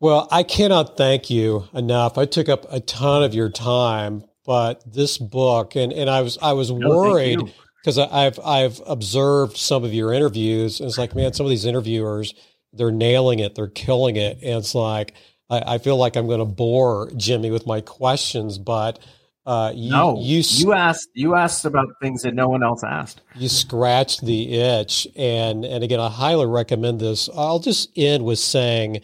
Well, 0.00 0.28
I 0.30 0.42
cannot 0.42 0.96
thank 0.96 1.30
you 1.30 1.68
enough. 1.72 2.18
I 2.18 2.26
took 2.26 2.48
up 2.48 2.66
a 2.70 2.80
ton 2.80 3.22
of 3.22 3.32
your 3.32 3.48
time, 3.48 4.24
but 4.44 4.82
this 4.92 5.18
book 5.18 5.76
and, 5.76 5.92
and 5.92 6.10
I 6.10 6.20
was 6.22 6.36
I 6.42 6.52
was 6.52 6.70
no, 6.72 6.88
worried 6.88 7.38
because 7.80 7.96
I've 7.96 8.40
I've 8.40 8.82
observed 8.86 9.56
some 9.56 9.84
of 9.84 9.94
your 9.94 10.12
interviews 10.12 10.80
and 10.80 10.88
it's 10.88 10.98
like, 10.98 11.14
man, 11.14 11.32
some 11.32 11.46
of 11.46 11.50
these 11.50 11.64
interviewers, 11.64 12.34
they're 12.72 12.90
nailing 12.90 13.38
it, 13.38 13.54
they're 13.54 13.68
killing 13.68 14.16
it. 14.16 14.38
And 14.42 14.58
it's 14.58 14.74
like 14.74 15.14
I, 15.48 15.74
I 15.74 15.78
feel 15.78 15.96
like 15.96 16.16
I'm 16.16 16.26
gonna 16.26 16.44
bore 16.44 17.12
Jimmy 17.16 17.52
with 17.52 17.68
my 17.68 17.80
questions, 17.80 18.58
but 18.58 18.98
uh, 19.46 19.72
you, 19.74 19.90
no, 19.90 20.18
you, 20.20 20.42
you 20.42 20.72
asked 20.72 21.10
you 21.12 21.34
asked 21.34 21.66
about 21.66 21.88
things 22.00 22.22
that 22.22 22.34
no 22.34 22.48
one 22.48 22.62
else 22.62 22.82
asked. 22.82 23.20
You 23.34 23.48
scratched 23.48 24.24
the 24.24 24.54
itch, 24.54 25.06
and 25.16 25.64
and 25.66 25.84
again, 25.84 26.00
I 26.00 26.08
highly 26.08 26.46
recommend 26.46 27.00
this. 27.00 27.28
I'll 27.34 27.58
just 27.58 27.90
end 27.94 28.24
with 28.24 28.38
saying 28.38 29.02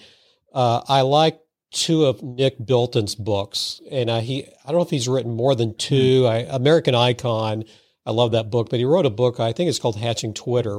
uh, 0.54 0.80
I 0.88 1.02
like 1.02 1.40
two 1.72 2.06
of 2.06 2.22
Nick 2.22 2.58
Bilton's 2.58 3.14
books, 3.14 3.82
and 3.90 4.08
uh, 4.08 4.20
he 4.20 4.46
I 4.64 4.68
don't 4.68 4.76
know 4.76 4.82
if 4.82 4.90
he's 4.90 5.08
written 5.08 5.36
more 5.36 5.54
than 5.54 5.76
two. 5.76 6.26
I, 6.26 6.38
American 6.48 6.94
Icon, 6.94 7.64
I 8.06 8.12
love 8.12 8.32
that 8.32 8.50
book, 8.50 8.70
but 8.70 8.78
he 8.78 8.86
wrote 8.86 9.04
a 9.04 9.10
book 9.10 9.40
I 9.40 9.52
think 9.52 9.68
it's 9.68 9.78
called 9.78 9.96
Hatching 9.96 10.32
Twitter. 10.32 10.78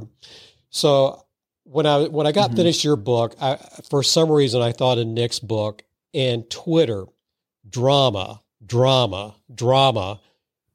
So 0.72 1.24
when 1.66 1.86
I 1.86 2.08
when 2.08 2.26
I 2.26 2.32
got 2.32 2.48
mm-hmm. 2.48 2.58
finished 2.58 2.84
your 2.84 2.96
book, 2.96 3.36
I, 3.40 3.58
for 3.92 4.02
some 4.02 4.32
reason 4.32 4.60
I 4.62 4.72
thought 4.72 4.98
of 4.98 5.06
Nick's 5.06 5.40
book 5.40 5.84
and 6.16 6.50
Twitter 6.50 7.06
drama 7.70 8.42
drama, 8.72 9.36
drama, 9.54 10.18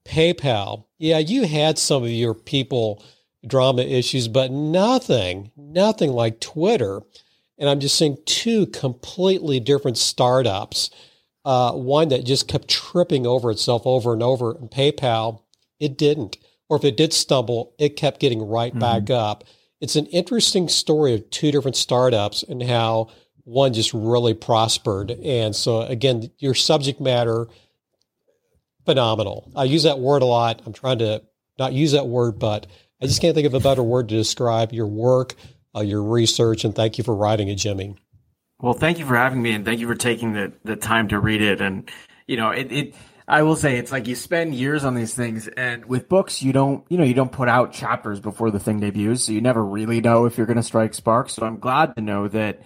PayPal. 0.04 0.84
Yeah, 0.98 1.16
you 1.16 1.46
had 1.46 1.78
some 1.78 2.02
of 2.02 2.10
your 2.10 2.34
people 2.34 3.02
drama 3.46 3.80
issues, 3.80 4.28
but 4.28 4.50
nothing, 4.50 5.50
nothing 5.56 6.12
like 6.12 6.38
Twitter. 6.38 7.00
And 7.56 7.70
I'm 7.70 7.80
just 7.80 7.96
seeing 7.96 8.18
two 8.26 8.66
completely 8.66 9.60
different 9.60 9.96
startups. 9.96 10.90
Uh, 11.42 11.72
one 11.72 12.10
that 12.10 12.26
just 12.26 12.48
kept 12.48 12.68
tripping 12.68 13.26
over 13.26 13.50
itself 13.50 13.86
over 13.86 14.12
and 14.12 14.22
over, 14.22 14.50
and 14.50 14.70
PayPal, 14.70 15.40
it 15.80 15.96
didn't. 15.96 16.36
Or 16.68 16.76
if 16.76 16.84
it 16.84 16.98
did 16.98 17.14
stumble, 17.14 17.72
it 17.78 17.96
kept 17.96 18.20
getting 18.20 18.46
right 18.46 18.72
mm-hmm. 18.72 18.80
back 18.80 19.08
up. 19.08 19.44
It's 19.80 19.96
an 19.96 20.06
interesting 20.06 20.68
story 20.68 21.14
of 21.14 21.30
two 21.30 21.50
different 21.50 21.76
startups 21.76 22.42
and 22.42 22.62
how 22.62 23.08
one 23.44 23.72
just 23.72 23.94
really 23.94 24.34
prospered. 24.34 25.12
And 25.12 25.56
so, 25.56 25.80
again, 25.80 26.30
your 26.38 26.54
subject 26.54 27.00
matter 27.00 27.46
phenomenal. 28.86 29.50
I 29.54 29.64
use 29.64 29.82
that 29.82 29.98
word 29.98 30.22
a 30.22 30.26
lot. 30.26 30.62
I'm 30.64 30.72
trying 30.72 31.00
to 31.00 31.22
not 31.58 31.74
use 31.74 31.92
that 31.92 32.06
word, 32.06 32.38
but 32.38 32.66
I 33.02 33.06
just 33.06 33.20
can't 33.20 33.34
think 33.34 33.46
of 33.46 33.54
a 33.54 33.60
better 33.60 33.82
word 33.82 34.08
to 34.08 34.16
describe 34.16 34.72
your 34.72 34.86
work, 34.86 35.34
uh, 35.74 35.80
your 35.80 36.02
research, 36.02 36.64
and 36.64 36.74
thank 36.74 36.96
you 36.96 37.04
for 37.04 37.14
writing 37.14 37.48
it, 37.48 37.56
Jimmy. 37.56 37.96
Well, 38.60 38.72
thank 38.72 38.98
you 38.98 39.04
for 39.04 39.16
having 39.16 39.42
me, 39.42 39.52
and 39.52 39.64
thank 39.66 39.80
you 39.80 39.86
for 39.86 39.94
taking 39.94 40.32
the, 40.32 40.52
the 40.64 40.76
time 40.76 41.08
to 41.08 41.20
read 41.20 41.42
it. 41.42 41.60
And 41.60 41.90
you 42.26 42.38
know, 42.38 42.50
it, 42.50 42.72
it 42.72 42.94
I 43.28 43.42
will 43.42 43.56
say 43.56 43.76
it's 43.76 43.92
like 43.92 44.06
you 44.06 44.14
spend 44.14 44.54
years 44.54 44.84
on 44.84 44.94
these 44.94 45.14
things, 45.14 45.48
and 45.48 45.84
with 45.84 46.08
books, 46.08 46.42
you 46.42 46.52
don't 46.52 46.84
you 46.88 46.96
know 46.96 47.04
you 47.04 47.14
don't 47.14 47.32
put 47.32 47.48
out 47.48 47.72
chapters 47.72 48.20
before 48.20 48.50
the 48.50 48.60
thing 48.60 48.80
debuts, 48.80 49.24
so 49.24 49.32
you 49.32 49.40
never 49.40 49.64
really 49.64 50.00
know 50.00 50.24
if 50.24 50.38
you're 50.38 50.46
going 50.46 50.56
to 50.56 50.62
strike 50.62 50.94
sparks. 50.94 51.34
So 51.34 51.44
I'm 51.44 51.58
glad 51.58 51.94
to 51.96 52.00
know 52.00 52.28
that 52.28 52.62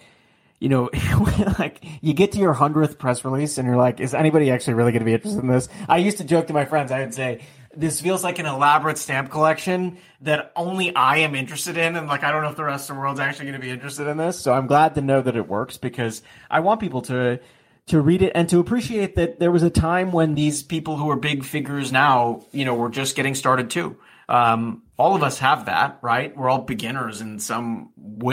you 0.61 0.69
know, 0.69 0.89
like 1.59 1.83
you 2.01 2.13
get 2.13 2.31
to 2.33 2.37
your 2.37 2.53
hundredth 2.53 2.99
press 2.99 3.25
release 3.25 3.57
and 3.57 3.67
you're 3.67 3.77
like, 3.77 3.99
is 3.99 4.13
anybody 4.13 4.51
actually 4.51 4.75
really 4.75 4.91
going 4.91 5.01
to 5.01 5.05
be 5.05 5.13
interested 5.13 5.41
in 5.41 5.47
this? 5.47 5.67
I 5.89 5.97
used 5.97 6.19
to 6.19 6.23
joke 6.23 6.47
to 6.47 6.53
my 6.53 6.65
friends. 6.65 6.91
I 6.91 6.99
would 7.01 7.13
say, 7.13 7.41
this 7.75 7.99
feels 7.99 8.23
like 8.23 8.37
an 8.37 8.45
elaborate 8.45 8.97
stamp 8.97 9.31
collection 9.31 9.97
that 10.21 10.51
only 10.55 10.95
I 10.95 11.17
am 11.17 11.35
interested 11.35 11.77
in, 11.77 11.95
and 11.95 12.07
like 12.07 12.23
I 12.23 12.31
don't 12.31 12.43
know 12.43 12.49
if 12.49 12.57
the 12.57 12.63
rest 12.63 12.89
of 12.89 12.95
the 12.95 13.01
world's 13.01 13.19
actually 13.19 13.45
going 13.45 13.59
to 13.59 13.65
be 13.65 13.71
interested 13.71 14.07
in 14.07 14.17
this. 14.17 14.39
So 14.39 14.53
I'm 14.53 14.67
glad 14.67 14.95
to 14.95 15.01
know 15.01 15.21
that 15.21 15.35
it 15.35 15.47
works 15.47 15.77
because 15.77 16.21
I 16.49 16.59
want 16.59 16.79
people 16.79 17.01
to 17.03 17.39
to 17.87 17.99
read 17.99 18.21
it 18.21 18.31
and 18.35 18.47
to 18.49 18.59
appreciate 18.59 19.15
that 19.15 19.39
there 19.39 19.51
was 19.51 19.63
a 19.63 19.69
time 19.69 20.11
when 20.11 20.35
these 20.35 20.61
people 20.61 20.95
who 20.97 21.09
are 21.09 21.15
big 21.15 21.43
figures 21.43 21.91
now, 21.91 22.45
you 22.51 22.65
know, 22.65 22.75
were 22.75 22.89
just 22.89 23.15
getting 23.15 23.33
started 23.33 23.69
too. 23.71 23.97
Um, 24.29 24.83
all 25.01 25.15
of 25.15 25.23
us 25.23 25.39
have 25.39 25.65
that, 25.65 25.97
right? 26.03 26.37
We're 26.37 26.47
all 26.47 26.61
beginners 26.61 27.21
in 27.21 27.39
some 27.39 27.89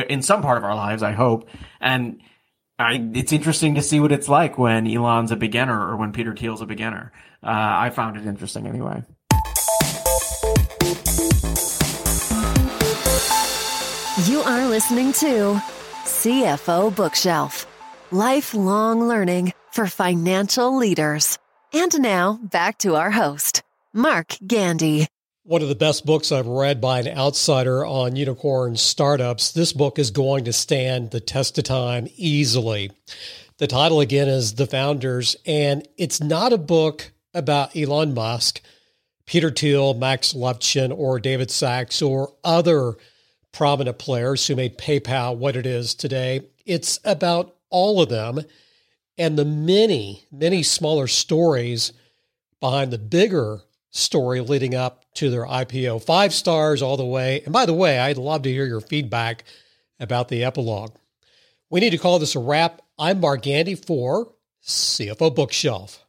in 0.09 0.21
some 0.21 0.43
part 0.43 0.59
of 0.59 0.65
our 0.65 0.75
lives, 0.75 1.03
I 1.03 1.13
hope, 1.13 1.49
and 1.81 2.21
I, 2.79 3.11
it's 3.15 3.33
interesting 3.33 3.75
to 3.77 3.83
see 3.83 4.01
what 4.01 4.13
it's 4.13 4.29
like 4.29 4.59
when 4.59 4.87
Elon's 4.87 5.33
a 5.33 5.37
beginner 5.37 5.89
or 5.89 5.97
when 5.97 6.13
Peter 6.13 6.37
Thiel's 6.37 6.61
a 6.61 6.67
beginner. 6.67 7.11
Uh, 7.43 7.49
I 7.49 7.91
found 7.91 8.19
it 8.19 8.27
interesting 8.27 8.67
anyway. 8.67 9.03
You 14.27 14.41
are 14.41 14.69
listening 14.69 15.13
to 15.15 15.61
CFO 16.05 16.95
Bookshelf 16.95 17.67
lifelong 18.13 19.09
learning 19.09 19.55
for 19.73 19.87
financial 19.87 20.77
leaders. 20.77 21.39
And 21.73 21.99
now 22.01 22.39
back 22.43 22.79
to 22.79 22.95
our 22.95 23.11
host, 23.11 23.63
Mark 23.93 24.37
Gandy. 24.47 25.09
One 25.49 25.63
of 25.63 25.69
the 25.69 25.75
best 25.75 26.05
books 26.05 26.31
I've 26.31 26.47
read 26.47 26.79
by 26.79 27.01
an 27.01 27.09
outsider 27.09 27.83
on 27.83 28.17
unicorn 28.17 28.77
startups. 28.77 29.51
This 29.51 29.73
book 29.73 29.99
is 29.99 30.11
going 30.11 30.45
to 30.45 30.53
stand 30.53 31.11
the 31.11 31.21
test 31.21 31.57
of 31.57 31.65
time 31.65 32.07
easily. 32.17 32.91
The 33.57 33.67
title 33.67 34.01
again 34.01 34.29
is 34.29 34.57
The 34.57 34.67
Founders, 34.67 35.37
and 35.47 35.89
it's 35.97 36.21
not 36.21 36.53
a 36.53 36.59
book 36.59 37.13
about 37.33 37.75
Elon 37.75 38.13
Musk, 38.13 38.61
Peter 39.25 39.51
Thiel, 39.51 39.95
Max 39.95 40.35
Levchin, 40.35 40.95
or 40.95 41.19
David 41.19 41.51
Sacks, 41.51 42.03
or 42.03 42.35
other 42.45 42.97
prominent 43.51 43.97
players 43.97 44.47
who 44.47 44.55
made 44.55 44.77
PayPal 44.77 45.35
what 45.35 45.57
it 45.57 45.65
is 45.65 45.95
today. 45.95 46.43
It's 46.67 47.01
about 47.07 47.57
all 47.71 48.03
of 48.03 48.11
them 48.11 48.41
and 49.17 49.39
the 49.39 49.47
many, 49.47 50.27
many 50.31 50.63
smaller 50.63 51.07
stories 51.07 51.95
behind 52.61 52.91
the 52.91 52.99
bigger 52.99 53.63
story 53.91 54.41
leading 54.41 54.75
up 54.75 55.07
to 55.19 55.31
their 55.31 55.47
IPO. 55.47 56.05
Five 56.05 56.33
stars 56.33 56.81
all 56.81 56.97
the 56.97 57.05
way. 57.05 57.43
And 57.45 57.53
by 57.53 57.67
the 57.67 57.75
way, 57.75 57.99
I'd 57.99 58.19
love 58.19 58.43
to 58.43 58.53
hear 58.53 58.67
your 58.67 58.81
feedback 58.81 59.43
about 59.99 60.29
the 60.29 60.45
epilogue. 60.45 60.93
We 61.71 61.81
need 61.81 61.91
to 61.91 61.99
call 61.99 62.21
this 62.21 62.37
a 62.37 62.39
wrap. 62.39 62.83
I'm 62.99 63.21
Mark 63.21 63.43
Gandy 63.43 63.75
for 63.75 64.33
CFO 64.65 65.35
Bookshelf. 65.35 66.05